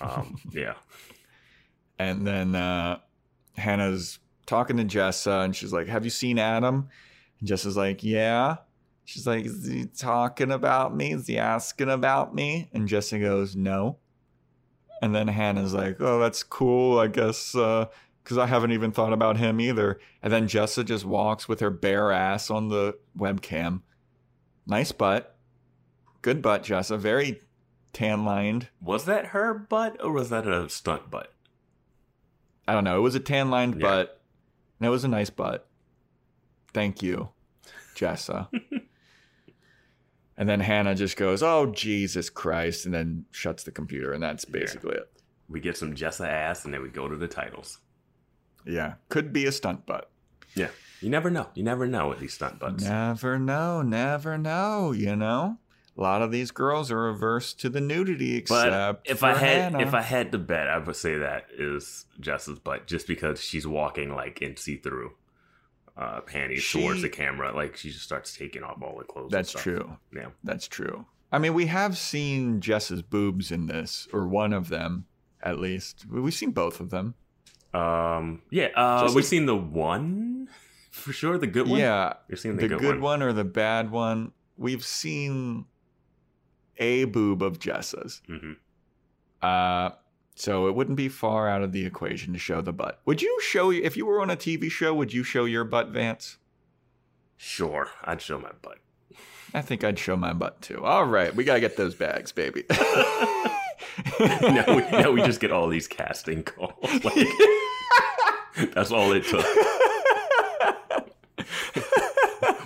Um, 0.00 0.36
yeah. 0.52 0.74
And 1.98 2.26
then 2.26 2.54
uh, 2.54 2.98
Hannah's 3.56 4.18
talking 4.46 4.76
to 4.78 4.84
Jessa, 4.84 5.44
and 5.44 5.54
she's 5.54 5.72
like, 5.72 5.86
"Have 5.86 6.04
you 6.04 6.10
seen 6.10 6.38
Adam?" 6.38 6.88
And 7.40 7.48
Jessa's 7.48 7.76
like, 7.76 8.02
"Yeah." 8.02 8.56
She's 9.04 9.26
like, 9.26 9.44
"Is 9.44 9.66
he 9.66 9.86
talking 9.86 10.52
about 10.52 10.94
me? 10.94 11.12
Is 11.12 11.26
he 11.26 11.38
asking 11.38 11.90
about 11.90 12.34
me?" 12.34 12.68
And 12.72 12.88
Jessa 12.88 13.20
goes, 13.20 13.56
"No." 13.56 13.98
And 15.02 15.14
then 15.14 15.26
Hannah's 15.28 15.74
like, 15.74 15.96
"Oh, 16.00 16.18
that's 16.20 16.42
cool. 16.44 16.98
I 16.98 17.08
guess 17.08 17.54
uh, 17.56 17.86
because 18.22 18.38
I 18.38 18.46
haven't 18.46 18.70
even 18.72 18.92
thought 18.92 19.12
about 19.12 19.36
him 19.36 19.60
either." 19.60 19.98
And 20.22 20.32
then 20.32 20.46
Jessa 20.48 20.84
just 20.84 21.04
walks 21.04 21.48
with 21.48 21.58
her 21.60 21.70
bare 21.70 22.12
ass 22.12 22.50
on 22.50 22.68
the 22.68 22.96
webcam. 23.18 23.82
Nice 24.64 24.92
butt, 24.92 25.36
good 26.22 26.40
butt, 26.40 26.62
Jessa. 26.62 26.96
Very 26.96 27.40
tan 27.92 28.24
lined. 28.24 28.68
Was 28.80 29.04
that 29.06 29.26
her 29.26 29.52
butt 29.52 29.96
or 30.02 30.12
was 30.12 30.30
that 30.30 30.46
a 30.46 30.68
stunt 30.68 31.10
butt? 31.10 31.32
I 32.68 32.72
don't 32.72 32.84
know. 32.84 32.96
It 32.96 33.02
was 33.02 33.16
a 33.16 33.20
tan 33.20 33.50
lined 33.50 33.74
Yeah. 33.80 33.88
butt. 33.88 34.20
And 34.78 34.86
it 34.86 34.90
was 34.90 35.02
a 35.04 35.08
nice 35.08 35.30
butt. 35.30 35.68
Thank 36.72 37.02
you, 37.02 37.30
Jessa. 37.96 38.48
and 40.42 40.48
then 40.48 40.58
Hannah 40.58 40.96
just 40.96 41.16
goes, 41.16 41.40
Oh, 41.40 41.66
Jesus 41.66 42.28
Christ. 42.28 42.84
And 42.84 42.92
then 42.92 43.26
shuts 43.30 43.62
the 43.62 43.70
computer. 43.70 44.12
And 44.12 44.20
that's 44.20 44.44
basically 44.44 44.96
it. 44.96 45.08
We 45.48 45.60
get 45.60 45.76
some 45.76 45.94
Jessa 45.94 46.26
ass, 46.26 46.64
and 46.64 46.74
then 46.74 46.82
we 46.82 46.88
go 46.88 47.06
to 47.06 47.14
the 47.14 47.28
titles. 47.28 47.78
Yeah. 48.66 48.94
Could 49.08 49.32
be 49.32 49.46
a 49.46 49.52
stunt 49.52 49.86
butt. 49.86 50.10
Yeah. 50.56 50.70
You 51.00 51.10
never 51.10 51.30
know. 51.30 51.46
You 51.54 51.62
never 51.62 51.86
know 51.86 52.08
with 52.08 52.18
these 52.18 52.34
stunt 52.34 52.58
butts. 52.58 52.82
Never 52.82 53.38
know. 53.38 53.82
Never 53.82 54.36
know. 54.36 54.90
You 54.90 55.14
know? 55.14 55.58
A 55.96 56.00
lot 56.00 56.22
of 56.22 56.32
these 56.32 56.50
girls 56.50 56.90
are 56.90 57.06
averse 57.06 57.54
to 57.54 57.68
the 57.68 57.80
nudity, 57.80 58.44
But 58.48 58.66
except 58.66 59.10
if 59.10 59.18
for 59.20 59.26
I 59.26 59.34
had 59.34 59.72
Hannah. 59.74 59.86
if 59.86 59.94
I 59.94 60.02
had 60.02 60.32
to 60.32 60.38
bet, 60.38 60.66
I 60.66 60.78
would 60.78 60.96
say 60.96 61.18
that 61.18 61.46
is 61.56 62.06
Jessa's 62.20 62.58
butt, 62.58 62.88
just 62.88 63.06
because 63.06 63.40
she's 63.40 63.64
walking 63.64 64.12
like 64.12 64.42
in 64.42 64.56
see 64.56 64.76
through 64.76 65.12
uh, 65.96 66.20
panties 66.22 66.62
She- 66.62 66.80
towards 66.80 67.02
the 67.02 67.08
camera, 67.08 67.52
like 67.54 67.76
she 67.76 67.90
just 67.90 68.02
starts 68.04 68.36
taking 68.36 68.62
off 68.62 68.80
all 68.82 68.96
the 68.98 69.04
clothes. 69.04 69.30
That's 69.30 69.52
true. 69.52 69.96
Yeah, 70.14 70.28
That's 70.44 70.66
true. 70.68 71.06
I 71.30 71.38
mean, 71.38 71.54
we 71.54 71.66
have 71.66 71.96
seen 71.96 72.60
Jess's 72.60 73.00
boobs 73.02 73.50
in 73.50 73.66
this, 73.66 74.06
or 74.12 74.26
one 74.28 74.52
of 74.52 74.68
them, 74.68 75.06
at 75.42 75.58
least. 75.58 76.04
We've 76.10 76.34
seen 76.34 76.50
both 76.50 76.78
of 76.80 76.90
them. 76.90 77.14
um, 77.74 78.42
yeah. 78.50 78.68
Uh, 78.76 79.10
we've 79.14 79.24
seen 79.24 79.46
the 79.46 79.56
one 79.56 80.48
for 80.90 81.12
sure, 81.12 81.38
the 81.38 81.46
good 81.46 81.68
one. 81.68 81.80
Yeah, 81.80 82.14
we've 82.28 82.38
seen 82.38 82.56
the, 82.56 82.62
the, 82.62 82.68
good, 82.68 82.78
good, 82.80 83.00
one. 83.00 83.20
one. 83.20 83.22
or 83.22 83.32
the 83.32 83.44
bad 83.44 83.90
one. 83.90 84.32
We've 84.58 84.84
seen 84.84 85.64
a 86.76 87.04
boob 87.04 87.42
of 87.42 87.58
Jessa's. 87.58 88.20
Mhm. 88.28 88.56
Uh, 89.40 89.94
so 90.34 90.66
it 90.68 90.74
wouldn't 90.74 90.96
be 90.96 91.08
far 91.08 91.48
out 91.48 91.62
of 91.62 91.72
the 91.72 91.84
equation 91.84 92.32
to 92.32 92.38
show 92.38 92.60
the 92.60 92.72
butt. 92.72 93.00
Would 93.04 93.22
you 93.22 93.38
show 93.42 93.70
if 93.70 93.96
you 93.96 94.06
were 94.06 94.20
on 94.20 94.30
a 94.30 94.36
TV 94.36 94.70
show? 94.70 94.94
Would 94.94 95.12
you 95.12 95.22
show 95.22 95.44
your 95.44 95.64
butt, 95.64 95.88
Vance? 95.88 96.38
Sure, 97.36 97.88
I'd 98.04 98.22
show 98.22 98.38
my 98.38 98.52
butt. 98.62 98.78
I 99.54 99.60
think 99.60 99.84
I'd 99.84 99.98
show 99.98 100.16
my 100.16 100.32
butt 100.32 100.62
too. 100.62 100.84
All 100.84 101.04
right, 101.04 101.34
we 101.34 101.44
gotta 101.44 101.60
get 101.60 101.76
those 101.76 101.94
bags, 101.94 102.32
baby. 102.32 102.64
now, 104.20 104.76
we, 104.76 104.82
now 104.90 105.10
we 105.10 105.22
just 105.22 105.40
get 105.40 105.52
all 105.52 105.68
these 105.68 105.86
casting 105.88 106.42
calls. 106.42 107.04
Like, 107.04 107.26
that's 108.74 108.90
all 108.90 109.12
it 109.12 109.24
took. 109.24 109.44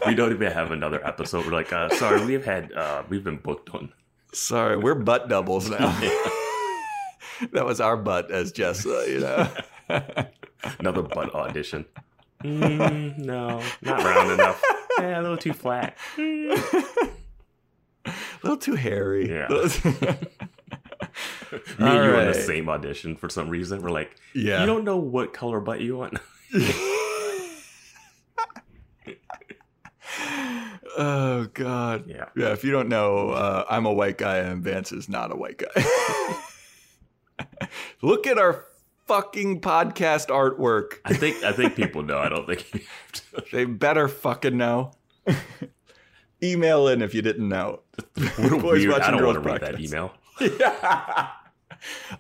we 0.07 0.15
don't 0.15 0.33
even 0.33 0.53
have 0.53 0.71
another 0.71 1.05
episode. 1.07 1.47
We're 1.47 1.53
like, 1.53 1.73
uh, 1.73 1.89
sorry, 1.91 2.25
we've 2.25 2.45
had 2.45 2.73
uh, 2.73 3.03
we've 3.09 3.25
been 3.25 3.39
booked 3.39 3.71
on. 3.75 3.93
Sorry, 4.33 4.77
we're 4.77 4.95
butt 4.95 5.29
doubles 5.29 5.69
now. 5.71 5.99
that 7.53 7.65
was 7.65 7.81
our 7.81 7.97
butt 7.97 8.31
as 8.31 8.53
Jessa, 8.53 9.09
you 9.09 9.21
know. 9.21 9.49
Another 10.79 11.03
butt 11.03 11.35
audition. 11.35 11.85
Mm, 12.43 13.19
no, 13.19 13.63
not 13.83 14.03
round 14.05 14.33
enough. 14.33 14.63
Yeah, 14.99 15.21
a 15.21 15.23
little 15.23 15.37
too 15.37 15.53
flat. 15.53 15.97
a 16.19 16.23
little 18.43 18.57
too 18.59 18.75
hairy. 18.75 19.29
Yeah. 19.29 19.49
Me 21.79 21.87
and 21.87 22.05
you 22.05 22.15
All 22.15 22.21
on 22.21 22.27
the 22.27 22.35
same 22.35 22.69
audition 22.69 23.17
for 23.17 23.29
some 23.29 23.49
reason. 23.49 23.83
We're 23.83 23.91
like, 23.91 24.17
yeah. 24.35 24.61
you 24.61 24.67
don't 24.67 24.85
know 24.85 24.97
what 24.97 25.33
color 25.33 25.61
butt 25.61 25.81
you 25.81 25.97
want. 25.97 26.19
oh 30.99 31.49
God. 31.55 32.05
Yeah. 32.07 32.27
Yeah. 32.37 32.53
If 32.53 32.65
you 32.65 32.73
don't 32.73 32.89
know, 32.89 33.31
uh, 33.31 33.65
I'm 33.69 33.87
a 33.87 33.93
white 33.93 34.19
guy 34.19 34.39
and 34.39 34.63
Vance 34.63 34.93
is 34.93 35.09
not 35.09 35.33
a 35.33 35.37
white 35.37 35.59
guy. 35.59 35.83
Look 38.07 38.29
at 38.29 38.39
our 38.39 38.65
fucking 39.09 39.63
podcast 39.63 40.29
artwork. 40.29 41.01
I 41.05 41.13
think 41.13 41.43
I 41.43 41.51
think 41.51 41.75
people 41.75 42.05
know. 42.05 42.19
I 42.19 42.29
don't 42.29 42.47
think. 42.47 42.73
You 42.73 42.81
have 42.81 43.13
to. 43.13 43.45
They 43.57 43.65
better 43.65 44.07
fucking 44.07 44.57
know. 44.57 44.93
Email 46.43 46.87
in 46.87 47.03
if 47.03 47.15
you 47.15 47.23
didn't 47.23 47.49
know. 47.49 47.81
Boys 48.15 48.87
weird. 48.87 48.93
I 48.93 49.11
don't 49.11 49.25
want 49.25 49.35
to 49.35 49.41
read 49.41 49.61
that 49.63 49.81
email. 49.81 50.13
Yeah. 50.41 51.31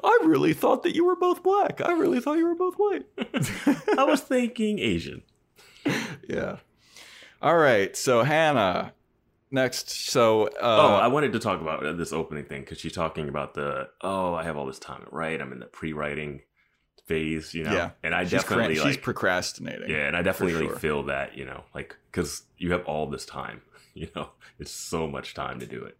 I 0.02 0.18
really 0.24 0.54
thought 0.54 0.82
that 0.82 0.96
you 0.96 1.04
were 1.04 1.14
both 1.14 1.44
black. 1.44 1.80
I 1.80 1.92
really 1.92 2.18
thought 2.18 2.38
you 2.38 2.48
were 2.48 2.56
both 2.56 2.74
white. 2.74 3.06
I 3.96 4.02
was 4.02 4.22
thinking 4.22 4.80
Asian. 4.80 5.22
yeah. 6.28 6.56
All 7.40 7.58
right. 7.58 7.96
So 7.96 8.24
Hannah, 8.24 8.92
next. 9.50 9.90
So 9.90 10.46
uh, 10.46 10.50
oh, 10.60 10.94
I 10.94 11.08
wanted 11.08 11.32
to 11.32 11.38
talk 11.38 11.60
about 11.60 11.96
this 11.96 12.12
opening 12.12 12.44
thing 12.44 12.62
because 12.62 12.78
she's 12.78 12.92
talking 12.92 13.28
about 13.28 13.54
the 13.54 13.88
oh, 14.00 14.34
I 14.34 14.44
have 14.44 14.56
all 14.56 14.66
this 14.66 14.78
time 14.78 15.02
to 15.02 15.08
write. 15.10 15.40
I'm 15.40 15.52
in 15.52 15.60
the 15.60 15.66
pre-writing 15.66 16.42
phase, 17.06 17.54
you 17.54 17.64
know. 17.64 17.72
yeah, 17.72 17.90
and 18.02 18.14
I 18.14 18.24
she's, 18.24 18.32
definitely 18.32 18.74
she's 18.76 18.84
like 18.84 19.02
procrastinating. 19.02 19.90
yeah, 19.90 20.06
and 20.06 20.16
I 20.16 20.22
definitely 20.22 20.66
sure. 20.66 20.76
feel 20.76 21.02
that 21.04 21.36
you 21.36 21.44
know, 21.44 21.64
like 21.74 21.96
because 22.10 22.42
you 22.58 22.72
have 22.72 22.84
all 22.84 23.08
this 23.08 23.24
time, 23.24 23.62
you 23.94 24.08
know, 24.14 24.30
it's 24.58 24.72
so 24.72 25.06
much 25.06 25.34
time 25.34 25.60
to 25.60 25.66
do 25.66 25.84
it. 25.84 25.96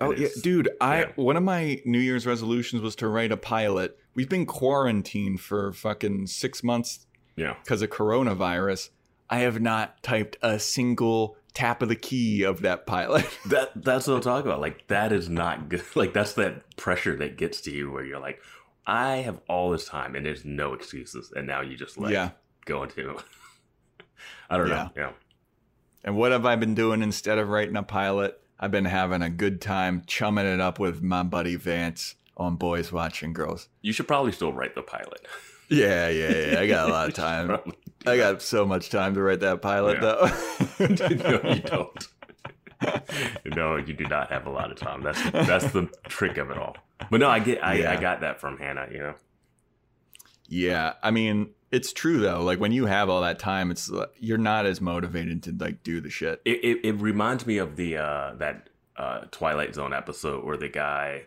Oh 0.00 0.12
yeah, 0.12 0.28
dude! 0.42 0.70
I 0.80 1.00
yeah. 1.00 1.12
one 1.16 1.36
of 1.36 1.42
my 1.42 1.80
New 1.84 1.98
Year's 1.98 2.26
resolutions 2.26 2.80
was 2.80 2.94
to 2.96 3.08
write 3.08 3.32
a 3.32 3.36
pilot 3.36 3.98
we've 4.14 4.28
been 4.28 4.46
quarantined 4.46 5.40
for 5.40 5.72
fucking 5.72 6.26
six 6.26 6.62
months 6.62 7.06
Yeah. 7.36 7.54
because 7.62 7.82
of 7.82 7.90
coronavirus. 7.90 8.90
I 9.28 9.38
have 9.40 9.60
not 9.60 10.02
typed 10.02 10.36
a 10.42 10.58
single 10.58 11.36
tap 11.54 11.82
of 11.82 11.88
the 11.88 11.96
key 11.96 12.42
of 12.42 12.62
that 12.62 12.86
pilot. 12.86 13.26
That 13.46 13.70
that's 13.74 14.06
what 14.06 14.14
I'm 14.14 14.20
talking 14.20 14.46
about. 14.50 14.60
Like 14.60 14.86
that 14.88 15.12
is 15.12 15.28
not 15.28 15.68
good. 15.68 15.82
Like 15.94 16.12
that's 16.12 16.34
that 16.34 16.76
pressure 16.76 17.16
that 17.16 17.36
gets 17.36 17.60
to 17.62 17.70
you 17.70 17.90
where 17.90 18.04
you're 18.04 18.20
like, 18.20 18.40
I 18.86 19.16
have 19.16 19.40
all 19.48 19.70
this 19.70 19.86
time 19.88 20.14
and 20.16 20.24
there's 20.26 20.44
no 20.44 20.72
excuses, 20.74 21.32
and 21.34 21.46
now 21.46 21.60
you 21.60 21.76
just 21.76 21.98
like 21.98 22.12
Yeah. 22.12 22.30
go 22.64 22.82
into. 22.82 23.16
I 24.50 24.56
don't 24.56 24.68
know. 24.68 24.90
Yeah. 24.96 25.10
And 26.04 26.16
what 26.16 26.32
have 26.32 26.46
I 26.46 26.56
been 26.56 26.74
doing 26.74 27.02
instead 27.02 27.38
of 27.38 27.48
writing 27.48 27.76
a 27.76 27.82
pilot? 27.82 28.40
I've 28.58 28.70
been 28.70 28.84
having 28.86 29.22
a 29.22 29.30
good 29.30 29.60
time 29.60 30.02
chumming 30.06 30.46
it 30.46 30.60
up 30.60 30.78
with 30.78 31.02
my 31.02 31.22
buddy 31.22 31.56
Vance 31.56 32.14
on 32.36 32.56
Boys 32.56 32.90
Watching 32.92 33.32
Girls. 33.32 33.68
You 33.82 33.92
should 33.92 34.08
probably 34.08 34.32
still 34.32 34.52
write 34.52 34.74
the 34.74 34.82
pilot. 34.82 35.26
Yeah, 35.68 36.08
yeah, 36.08 36.52
yeah. 36.52 36.60
I 36.60 36.66
got 36.66 36.88
a 36.88 36.92
lot 36.92 37.08
of 37.08 37.14
time. 37.14 37.58
I 38.06 38.16
got 38.16 38.40
so 38.42 38.64
much 38.64 38.88
time 38.90 39.14
to 39.14 39.22
write 39.22 39.40
that 39.40 39.60
pilot, 39.62 39.98
Yeah. 40.00 40.30
though. 40.78 40.86
no, 40.86 41.52
you 41.54 41.60
don't. 41.60 42.08
no, 43.44 43.76
you 43.76 43.92
do 43.92 44.04
not 44.04 44.30
have 44.30 44.46
a 44.46 44.50
lot 44.50 44.70
of 44.70 44.78
time. 44.78 45.02
That's 45.02 45.22
that's 45.30 45.70
the 45.72 45.88
trick 46.08 46.38
of 46.38 46.50
it 46.50 46.56
all. 46.58 46.76
But 47.10 47.20
no, 47.20 47.28
I 47.28 47.38
get 47.38 47.62
I, 47.64 47.74
Yeah. 47.74 47.92
I 47.92 47.96
got 48.00 48.20
that 48.22 48.40
from 48.40 48.56
Hannah, 48.58 48.88
you 48.90 48.98
know. 48.98 49.14
yeah, 50.48 50.94
I 51.02 51.10
mean, 51.10 51.50
it's 51.70 51.92
true 51.92 52.18
though. 52.20 52.42
Like 52.42 52.58
when 52.58 52.72
you 52.72 52.86
have 52.86 53.08
all 53.10 53.20
that 53.22 53.38
time, 53.38 53.70
it's 53.70 53.90
you're 54.18 54.38
not 54.38 54.66
as 54.66 54.80
motivated 54.80 55.42
to 55.44 55.52
like 55.58 55.82
do 55.82 56.00
the 56.00 56.10
shit. 56.10 56.40
It 56.44 56.64
it, 56.64 56.84
it 56.84 56.92
reminds 57.00 57.46
me 57.46 57.58
of 57.58 57.76
the 57.76 57.98
uh 57.98 58.34
that 58.36 58.68
uh 58.96 59.20
Twilight 59.30 59.74
Zone 59.74 59.92
episode 59.92 60.44
where 60.44 60.56
the 60.56 60.68
guy 60.68 61.24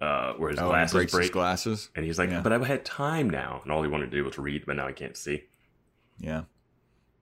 uh 0.00 0.32
where 0.34 0.50
his 0.50 0.58
Oh, 0.58 0.68
glasses 0.68 0.92
break 1.12 1.22
his 1.24 1.30
glasses. 1.30 1.90
and 1.94 2.04
he's 2.04 2.18
like, 2.18 2.30
Yeah. 2.30 2.40
But 2.40 2.52
I've 2.52 2.66
had 2.66 2.84
time 2.84 3.28
now 3.28 3.60
and 3.62 3.70
all 3.72 3.82
he 3.82 3.88
wanted 3.88 4.10
to 4.10 4.16
do 4.16 4.24
was 4.24 4.38
read, 4.38 4.64
but 4.66 4.76
now 4.76 4.86
I 4.86 4.92
can't 4.92 5.16
see. 5.16 5.44
Yeah. 6.18 6.42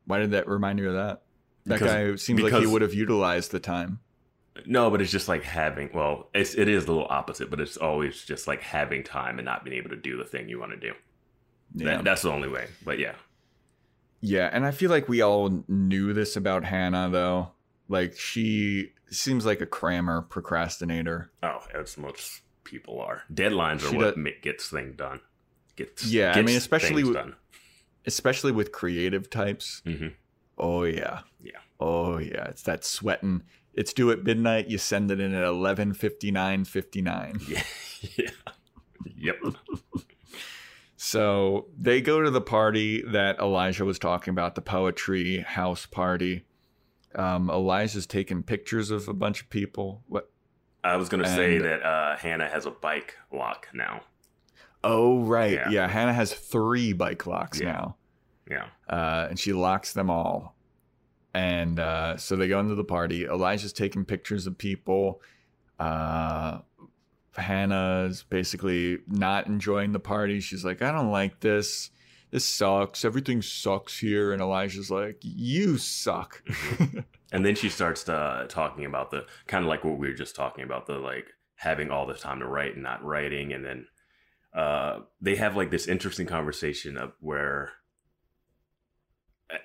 Why 0.07 0.19
did 0.19 0.31
that 0.33 0.49
remind 0.49 0.79
you 0.79 0.89
of 0.89 0.95
that? 0.95 1.23
That 1.67 1.81
Because- 1.81 1.93
guy 1.93 2.15
seems 2.17 2.41
like 2.43 2.55
he 2.55 2.67
would 2.67 2.83
have 2.83 2.95
utilized 2.95 3.51
the 3.51 3.61
time. 3.61 4.01
No, 4.65 4.91
but 4.91 5.03
it's 5.03 5.11
just 5.13 5.29
like 5.29 5.43
having 5.43 5.91
well, 5.93 6.31
it's 6.35 6.55
it 6.55 6.69
is 6.69 6.85
a 6.85 6.87
little 6.87 7.07
opposite, 7.11 7.51
but 7.51 7.61
it's 7.61 7.77
always 7.77 8.25
just 8.25 8.47
like 8.47 8.63
having 8.63 9.03
time 9.05 9.39
and 9.39 9.45
not 9.45 9.65
being 9.65 9.77
able 9.77 9.91
to 9.91 9.97
do 9.97 10.17
the 10.17 10.25
thing 10.25 10.49
you 10.49 10.59
want 10.59 10.73
to 10.73 10.79
do. 10.79 10.93
Yeah. 11.75 11.97
That, 11.97 12.05
that's 12.05 12.23
the 12.23 12.31
only 12.31 12.49
way. 12.49 12.69
But 12.85 12.99
yeah. 12.99 13.15
Yeah, 14.23 14.49
and 14.51 14.65
I 14.65 14.71
feel 14.71 14.91
like 14.91 15.09
we 15.09 15.21
all 15.21 15.63
knew 15.69 16.13
this 16.15 16.37
about 16.37 16.65
Hannah 16.65 17.11
though. 17.11 17.51
Like 17.89 18.17
she 18.19 18.93
seems 19.11 19.45
like 19.45 19.61
a 19.61 19.67
crammer 19.67 20.23
procrastinator. 20.23 21.31
Oh, 21.43 21.59
as 21.75 21.99
most 21.99 22.41
people 22.65 22.99
are. 23.01 23.23
Deadlines 23.33 23.83
are 23.85 23.91
She 23.91 23.97
what 23.97 24.17
does- 24.17 24.33
gets 24.43 24.69
things 24.71 24.97
done. 24.97 25.21
Gets 25.77 26.07
Yeah, 26.07 26.33
I 26.35 26.41
mean, 26.43 26.57
especially 26.57 27.05
with- 27.05 27.15
done. 27.15 27.35
Especially 28.07 28.53
with 28.53 28.73
creative 28.73 29.29
types. 29.31 29.83
Mhm. 29.85 30.15
Oh 30.59 30.85
yeah. 30.85 31.21
Yeah. 31.43 31.59
Oh 31.81 32.19
yeah. 32.19 32.45
It's 32.45 32.63
that 32.63 32.85
sweating. 32.85 33.43
It's 33.75 33.93
due 33.93 34.11
at 34.11 34.25
midnight, 34.25 34.69
you 34.69 34.79
send 34.79 35.11
it 35.11 35.21
in 35.21 35.35
at 35.35 35.45
eleven 35.45 35.93
fifty 35.93 36.31
nine 36.31 36.65
fifty 36.65 37.03
nine. 37.03 37.39
Yeah, 37.47 37.63
yeah, 38.17 38.31
yep. 39.05 39.37
So 40.99 41.69
they 41.79 42.01
go 42.01 42.23
to 42.23 42.31
the 42.31 42.41
party 42.41 43.03
that 43.03 43.39
Elijah 43.39 43.85
was 43.85 43.99
talking 43.99 44.33
about, 44.33 44.55
the 44.55 44.63
poetry 44.63 45.41
house 45.41 45.85
party. 45.87 46.47
Um, 47.15 47.51
Elijah's 47.51 48.07
taking 48.07 48.43
pictures 48.43 48.91
of 48.91 49.07
a 49.07 49.13
bunch 49.13 49.43
of 49.43 49.51
people. 49.51 50.03
What? 50.09 50.31
I 50.83 50.97
was 50.97 51.09
gonna 51.09 51.29
say 51.29 51.59
that 51.59 51.83
uh, 51.83 52.17
Hannah 52.17 52.49
has 52.49 52.65
a 52.67 52.71
bike 52.71 53.15
lock 53.33 53.69
now. 53.75 54.03
Oh, 54.89 55.21
right. 55.25 55.53
Yeah. 55.53 55.71
Yeah. 55.71 55.89
Hannah 55.89 56.13
has 56.15 56.33
three 56.33 56.93
bike 56.93 57.27
locks 57.27 57.61
Yeah. 57.61 57.73
now, 57.73 57.97
Yeah, 58.51 58.67
uh, 58.89 59.27
and 59.29 59.39
she 59.39 59.53
locks 59.53 59.93
them 59.93 60.11
all. 60.11 60.55
And 61.35 61.79
uh, 61.81 62.17
so 62.17 62.37
they 62.37 62.49
go 62.49 62.61
into 62.61 62.75
the 62.77 62.85
party. 62.85 63.25
Elijah's 63.27 63.73
taking 63.73 64.05
pictures 64.05 64.47
of 64.47 64.57
people. 64.57 65.21
Uh, 65.79 66.61
Hannah's 67.37 68.23
basically 68.23 68.99
not 69.07 69.47
enjoying 69.47 69.93
the 69.93 69.99
party. 70.01 70.41
She's 70.41 70.65
like, 70.65 70.81
I 70.83 70.93
don't 70.93 71.11
like 71.11 71.41
this. 71.41 71.91
This 72.31 72.45
sucks. 72.45 73.05
Everything 73.05 73.43
sucks 73.43 73.99
here. 73.99 74.33
And 74.33 74.41
Elijah's 74.41 74.91
like, 74.91 75.19
You 75.21 75.77
suck. 75.79 76.43
and 77.33 77.45
then 77.45 77.55
she 77.55 77.69
starts 77.79 78.09
uh, 78.09 78.47
talking 78.49 78.85
about 78.85 79.11
the 79.11 79.27
kind 79.47 79.65
of 79.65 79.69
like 79.69 79.85
what 79.85 79.99
we 79.99 80.09
were 80.09 80.15
just 80.15 80.35
talking 80.37 80.65
about 80.65 80.87
the 80.87 80.95
like 80.95 81.27
having 81.57 81.91
all 81.91 82.07
the 82.07 82.15
time 82.15 82.39
to 82.41 82.47
write 82.47 82.75
and 82.75 82.83
not 82.83 83.05
writing, 83.05 83.53
and 83.53 83.65
then 83.65 83.87
uh, 84.57 85.01
they 85.21 85.37
have 85.37 85.57
like 85.57 85.71
this 85.71 85.87
interesting 85.87 86.27
conversation 86.27 86.97
of 86.97 87.13
where 87.21 87.73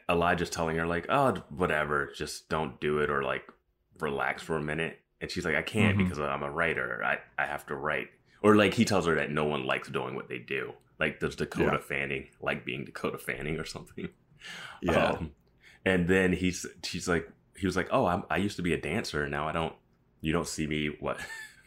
Elijah's 0.10 0.50
telling 0.50 0.76
her 0.78 0.86
like, 0.86 1.06
"Oh, 1.10 1.42
whatever, 1.50 2.12
just 2.16 2.50
don't 2.50 2.80
do 2.80 3.00
it," 3.00 3.10
or 3.10 3.24
like 3.24 3.44
relax 4.00 4.44
for 4.44 4.58
a 4.58 4.62
minute, 4.62 5.00
and 5.20 5.32
she's 5.32 5.46
like, 5.46 5.56
"I 5.56 5.62
can't 5.64 5.98
Mhm. 5.98 6.04
because 6.04 6.20
I'm 6.20 6.44
a 6.44 6.52
writer. 6.52 7.02
I 7.04 7.20
I 7.42 7.48
have 7.48 7.66
to 7.68 7.76
write." 7.76 8.10
Or 8.44 8.56
like 8.56 8.74
he 8.74 8.86
tells 8.86 9.06
her 9.08 9.16
that 9.16 9.32
no 9.32 9.46
one 9.46 9.66
likes 9.66 9.88
doing 9.90 10.16
what 10.16 10.28
they 10.30 10.38
do. 10.40 10.74
Like 11.00 11.20
does 11.20 11.36
Dakota 11.36 11.78
Yeah. 11.78 11.78
Fanning 11.80 12.28
like 12.42 12.64
being 12.66 12.86
Dakota 12.86 13.18
Fanning 13.18 13.60
or 13.60 13.66
something? 13.66 14.10
yeah. 14.82 15.12
Um, 15.14 15.32
and 15.86 16.08
then 16.08 16.34
he's 16.34 16.66
she's 16.84 17.08
like 17.08 17.28
he 17.56 17.66
was 17.66 17.76
like, 17.76 17.88
"Oh, 17.92 18.06
I'm, 18.06 18.24
I 18.30 18.38
used 18.38 18.58
to 18.58 18.62
be 18.64 18.74
a 18.74 18.82
dancer. 18.82 19.28
Now 19.28 19.48
I 19.48 19.52
don't. 19.52 19.74
You 20.22 20.32
don't 20.32 20.48
see 20.48 20.68
me 20.68 20.88
what 21.00 21.20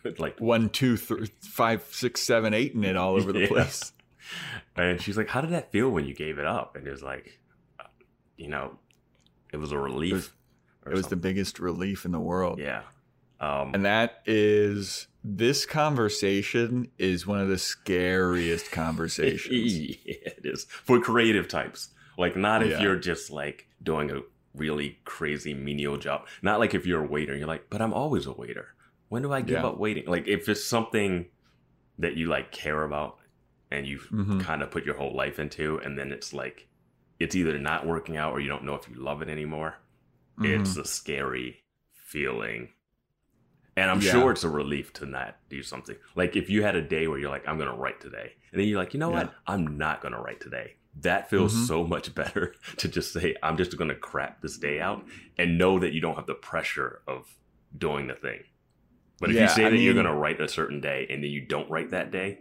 like." 0.19 0.39
One, 0.41 0.69
two, 0.71 0.97
three, 0.97 1.29
five, 1.41 1.85
six, 1.91 2.21
seven, 2.23 2.55
eight 2.55 2.75
in 2.75 2.85
it 2.85 2.97
all 2.97 3.15
over 3.17 3.33
the 3.33 3.41
Yeah. 3.43 3.49
place. 3.49 3.93
And 4.77 5.01
she's 5.01 5.17
like, 5.17 5.29
"How 5.29 5.41
did 5.41 5.51
that 5.51 5.71
feel 5.73 5.91
when 5.91 6.05
you 6.07 6.15
gave 6.15 6.39
it 6.39 6.47
up?" 6.47 6.77
And 6.77 6.87
it 6.87 6.91
was 6.91 7.03
like, 7.03 7.39
uh, 7.79 7.85
you 8.37 8.49
know, 8.49 8.79
it 9.53 9.59
was 9.59 9.73
a 9.73 9.79
relief. 9.79 10.13
It 10.13 10.17
was- 10.17 10.31
It 10.87 10.95
was 10.95 11.07
the 11.09 11.17
biggest 11.17 11.59
relief 11.59 12.05
in 12.05 12.13
the 12.13 12.21
world. 12.21 12.59
yeah. 12.59 12.83
Um, 13.41 13.73
And 13.75 13.85
that 13.85 14.23
is 14.27 15.09
this 15.25 15.65
conversation 15.67 16.89
is 16.99 17.27
one 17.27 17.41
of 17.41 17.49
the 17.49 17.57
scariest 17.59 18.71
conversations. 18.71 19.79
yeah, 19.89 19.97
it 20.07 20.41
is 20.45 20.65
for 20.65 21.01
creative 21.01 21.49
types. 21.49 21.91
Like 22.19 22.37
not 22.37 22.63
if 22.63 22.71
Yeah. 22.73 22.83
you're 22.83 22.97
just 22.97 23.31
like 23.31 23.67
doing 23.83 24.11
a 24.11 24.21
really 24.55 24.99
crazy 25.05 25.53
menial 25.55 25.97
job. 25.97 26.27
Not 26.43 26.61
like 26.61 26.75
if 26.75 26.87
you're 26.87 27.05
a 27.05 27.07
waiter 27.09 27.33
and 27.33 27.39
you're 27.41 27.49
like, 27.49 27.69
but 27.71 27.81
I'm 27.83 27.93
always 27.93 28.27
a 28.27 28.33
waiter. 28.33 28.74
When 29.09 29.23
do 29.23 29.33
I 29.33 29.41
give 29.43 29.61
Yeah. 29.61 29.67
up 29.67 29.79
waiting? 29.79 30.07
Like 30.07 30.27
if 30.27 30.49
it's 30.49 30.65
something 30.65 31.27
that 31.99 32.17
you 32.17 32.27
like 32.29 32.51
care 32.53 32.83
about 32.85 33.19
and 33.71 33.87
you've 33.87 34.09
Mhm. 34.11 34.41
kind 34.41 34.63
of 34.63 34.71
put 34.71 34.85
your 34.85 34.97
whole 34.97 35.15
life 35.15 35.39
into, 35.39 35.79
and 35.79 35.99
then 35.99 36.11
it's 36.13 36.33
like 36.33 36.69
it's 37.21 37.37
either 37.37 37.57
not 37.59 37.87
working 37.87 38.17
out 38.17 38.33
or 38.33 38.41
you 38.41 38.49
don't 38.49 38.65
know 38.65 38.75
if 38.75 38.89
you 38.89 38.97
love 38.97 39.23
it 39.23 39.29
anymore. 39.29 39.77
Mhm. 40.39 40.61
It's 40.61 40.77
a 40.77 40.85
scary 40.85 41.65
feeling. 41.93 42.73
And 43.77 43.91
I'm 43.91 44.01
Yeah. 44.01 44.13
sure 44.13 44.33
it's 44.33 44.45
a 44.45 44.49
relief 44.49 44.93
to 44.95 45.07
not 45.07 45.37
do 45.49 45.63
something. 45.63 45.97
Like 46.17 46.35
if 46.37 46.51
you 46.51 46.63
had 46.63 46.75
a 46.77 46.83
day 46.83 47.07
where 47.07 47.19
you're 47.19 47.31
like, 47.31 47.47
I'm 47.47 47.59
gonna 47.59 47.75
write 47.77 48.01
today, 48.01 48.35
and 48.53 48.61
then 48.61 48.69
you're 48.69 48.79
like, 48.79 48.95
you 48.95 49.01
know 49.01 49.11
Yeah. 49.11 49.25
what? 49.25 49.35
I'm 49.47 49.79
not 49.79 50.01
gonna 50.01 50.21
write 50.21 50.41
today. 50.41 50.77
That 51.01 51.29
feels 51.31 51.55
Mhm. 51.55 51.67
so 51.67 51.85
much 51.85 52.15
better 52.15 52.55
to 52.77 52.89
just 52.89 53.13
say, 53.13 53.35
I'm 53.43 53.57
just 53.57 53.77
gonna 53.77 53.95
crap 53.97 54.43
this 54.43 54.59
day 54.59 54.81
out 54.81 55.07
and 55.39 55.57
know 55.59 55.79
that 55.79 55.93
you 55.93 56.01
don't 56.01 56.15
have 56.17 56.27
the 56.27 56.35
pressure 56.35 57.03
of 57.07 57.37
doing 57.77 58.07
the 58.09 58.15
thing. 58.15 58.45
But 59.21 59.31
if 59.31 59.37
Yeah, 59.37 59.43
you 59.43 59.49
say 59.49 59.65
I 59.67 59.71
that 59.71 59.79
you're 59.79 59.95
gonna 59.95 60.15
write 60.15 60.41
a 60.41 60.49
certain 60.49 60.81
day 60.81 61.07
and 61.09 61.23
then 61.23 61.31
you 61.31 61.47
don't 61.47 61.71
write 61.71 61.91
that 61.91 62.11
day, 62.11 62.39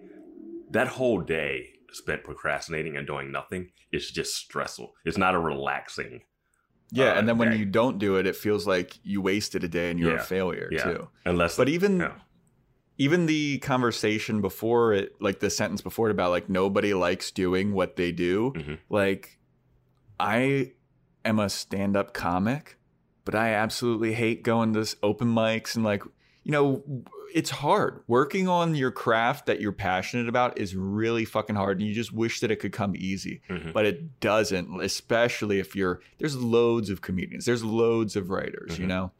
that 0.71 0.87
whole 0.87 1.21
day 1.21 1.69
spent 1.91 2.23
procrastinating 2.23 2.97
and 2.97 3.05
doing 3.05 3.31
nothing 3.31 3.71
is 3.91 4.09
just 4.09 4.35
stressful. 4.35 4.93
It's 5.05 5.17
not 5.17 5.35
a 5.35 5.39
relaxing 5.39 6.21
yeah, 6.91 7.11
uh, 7.11 7.13
and 7.15 7.27
then 7.27 7.39
when 7.39 7.51
day. 7.51 7.57
you 7.57 7.65
don't 7.65 7.97
do 7.97 8.17
it, 8.17 8.27
it 8.27 8.35
feels 8.35 8.67
like 8.67 8.99
you 9.03 9.19
wasted 9.19 9.63
a 9.63 9.67
day 9.67 9.89
and 9.89 9.99
you're 9.99 10.11
Yeah. 10.15 10.21
a 10.21 10.25
failure 10.25 10.69
Yeah. 10.71 10.83
too. 10.83 11.09
unless 11.25 11.57
But 11.57 11.67
even 11.69 12.11
even 12.99 13.25
the 13.25 13.57
conversation 13.59 14.41
before 14.41 14.93
it, 14.93 15.13
like 15.19 15.39
the 15.39 15.49
sentence 15.49 15.81
before 15.81 16.09
it 16.09 16.11
about 16.11 16.29
like 16.29 16.49
nobody 16.49 16.93
likes 16.93 17.31
doing 17.31 17.73
what 17.73 17.95
they 17.95 18.11
do, 18.11 18.53
Mhm. 18.55 18.77
like 18.89 19.39
I 20.19 20.73
am 21.25 21.39
a 21.39 21.49
stand-up 21.49 22.13
comic, 22.13 22.77
but 23.25 23.33
I 23.33 23.49
absolutely 23.49 24.13
hate 24.13 24.43
going 24.43 24.73
to 24.73 24.85
open 25.01 25.29
mics 25.33 25.75
and 25.75 25.83
like 25.83 26.03
you 26.43 26.51
know 26.51 26.83
it's 27.33 27.49
hard 27.49 28.03
working 28.07 28.47
on 28.47 28.75
your 28.75 28.91
craft 28.91 29.45
that 29.47 29.59
you're 29.59 29.71
passionate 29.71 30.27
about 30.29 30.57
is 30.59 30.75
really 30.75 31.25
fucking 31.25 31.55
hard 31.55 31.79
and 31.79 31.87
you 31.87 31.93
just 31.93 32.11
wish 32.13 32.41
that 32.41 32.51
it 32.51 32.57
could 32.57 32.71
come 32.71 32.93
easy 32.95 33.41
Mhm. 33.49 33.73
but 33.73 33.85
it 33.85 34.19
doesn't 34.19 34.81
especially 34.81 35.59
if 35.59 35.75
you're 35.75 35.99
there's 36.19 36.35
loads 36.35 36.89
of 36.89 37.01
comedians 37.01 37.45
there's 37.45 37.63
loads 37.63 38.15
of 38.15 38.29
writers 38.29 38.77
you 38.77 38.85
Mhm. 38.85 38.89
know 38.89 39.11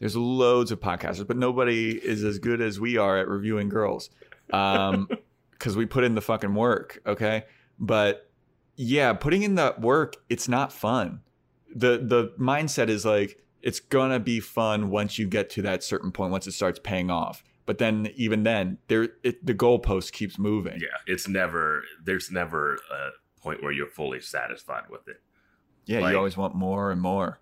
there's 0.00 0.16
loads 0.16 0.70
of 0.72 0.80
podcasters 0.80 1.26
but 1.26 1.36
nobody 1.36 1.90
is 1.92 2.24
as 2.24 2.38
good 2.38 2.60
as 2.60 2.80
we 2.80 2.96
are 2.96 3.18
at 3.18 3.28
reviewing 3.28 3.68
girls 3.68 4.10
um 4.52 5.08
because 5.52 5.76
we 5.76 5.86
put 5.86 6.02
in 6.04 6.14
the 6.14 6.22
fucking 6.22 6.54
work 6.54 7.00
okay 7.06 7.44
but 7.78 8.28
yeah 8.76 9.12
putting 9.12 9.42
in 9.42 9.54
that 9.56 9.80
work 9.80 10.16
it's 10.30 10.48
not 10.48 10.72
fun 10.72 11.20
the 11.74 11.98
the 11.98 12.32
mindset 12.38 12.88
is 12.88 13.04
like 13.04 13.36
it's 13.62 13.80
gonna 13.80 14.20
be 14.20 14.40
fun 14.40 14.90
once 14.90 15.18
you 15.18 15.26
get 15.26 15.50
to 15.50 15.62
that 15.62 15.82
certain 15.84 16.10
point 16.12 16.30
once 16.32 16.46
it 16.46 16.52
starts 16.52 16.78
paying 16.82 17.10
off 17.10 17.42
But 17.66 17.78
then 17.78 18.10
even 18.16 18.42
then, 18.42 18.78
there 18.88 19.08
it, 19.22 19.44
the 19.46 19.54
goalpost 19.54 20.12
keeps 20.12 20.38
moving. 20.38 20.80
Yeah, 20.80 20.96
it's 21.06 21.28
never 21.28 21.84
there's 22.04 22.30
never 22.30 22.74
a 22.74 23.10
point 23.40 23.62
where 23.62 23.72
you're 23.72 23.86
fully 23.86 24.20
satisfied 24.20 24.84
with 24.90 25.06
it. 25.08 25.20
Yeah, 25.86 26.00
Like- 26.00 26.12
you 26.12 26.18
always 26.18 26.36
want 26.36 26.54
more 26.54 26.90
and 26.90 27.00
more. 27.00 27.38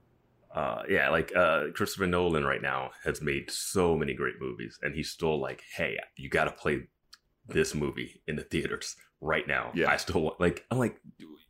Uh, 0.55 0.83
yeah, 0.89 1.11
like 1.11 1.31
uh, 1.37 1.65
Christopher 1.75 2.07
Nolan 2.07 2.45
right 2.45 2.63
now 2.63 2.91
has 3.05 3.21
made 3.21 3.51
so 3.51 3.95
many 3.97 4.15
great 4.15 4.41
movies, 4.41 4.79
and 4.83 4.95
he's 4.95 5.11
still 5.11 5.39
like, 5.39 5.63
"Hey, 5.77 5.99
you 6.17 6.29
got 6.31 6.45
to 6.45 6.51
play 6.53 6.89
this 7.47 7.75
movie 7.75 8.23
in 8.27 8.37
the 8.37 8.43
theaters 8.43 8.97
right 9.21 9.47
now." 9.47 9.71
Yeah. 9.75 9.91
I 9.91 9.99
still 9.99 10.23
want 10.23 10.41
like 10.41 10.65
I'm 10.71 10.79
like, 10.79 10.97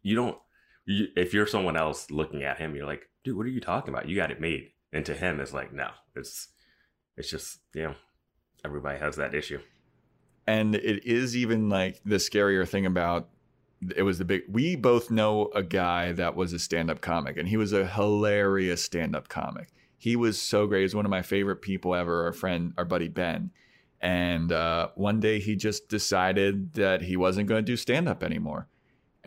you 0.02 0.14
don't. 0.16 0.36
You, 0.84 1.06
if 1.16 1.32
you're 1.32 1.46
someone 1.46 1.76
else 1.76 2.10
looking 2.10 2.42
at 2.42 2.58
him, 2.58 2.74
you're 2.74 2.86
like, 2.86 3.07
"Dude, 3.24 3.36
what 3.36 3.46
are 3.46 3.50
you 3.50 3.60
talking 3.60 3.92
about? 3.92 4.08
You 4.08 4.16
got 4.16 4.30
it 4.30 4.40
made." 4.40 4.70
And 4.92 5.04
to 5.06 5.14
him, 5.14 5.40
it's 5.40 5.52
like, 5.52 5.72
no, 5.72 5.90
it's 6.14 6.48
it's 7.16 7.30
just 7.30 7.58
you 7.74 7.82
know, 7.84 7.94
everybody 8.64 8.98
has 8.98 9.16
that 9.16 9.34
issue. 9.34 9.60
And 10.46 10.74
it 10.74 11.04
is 11.04 11.36
even 11.36 11.68
like 11.68 12.00
the 12.04 12.16
scarier 12.16 12.66
thing 12.66 12.86
about 12.86 13.28
it 13.94 14.02
was 14.02 14.18
the 14.18 14.24
big 14.24 14.42
we 14.48 14.76
both 14.76 15.10
know 15.10 15.50
a 15.54 15.62
guy 15.62 16.12
that 16.12 16.34
was 16.34 16.52
a 16.52 16.58
stand-up 16.58 17.00
comic 17.00 17.36
and 17.36 17.48
he 17.48 17.56
was 17.56 17.72
a 17.72 17.86
hilarious 17.86 18.82
stand-up 18.82 19.28
comic. 19.28 19.68
He 19.96 20.16
was 20.16 20.40
so 20.40 20.66
great. 20.66 20.82
He's 20.82 20.94
one 20.94 21.04
of 21.04 21.10
my 21.10 21.22
favorite 21.22 21.60
people 21.60 21.94
ever, 21.94 22.24
our 22.24 22.32
friend, 22.32 22.72
our 22.78 22.84
buddy 22.84 23.08
Ben. 23.08 23.50
And 24.00 24.52
uh, 24.52 24.90
one 24.94 25.18
day 25.18 25.40
he 25.40 25.56
just 25.56 25.88
decided 25.88 26.74
that 26.74 27.02
he 27.02 27.16
wasn't 27.16 27.48
going 27.48 27.64
to 27.64 27.72
do 27.72 27.76
stand-up 27.76 28.22
anymore. 28.22 28.68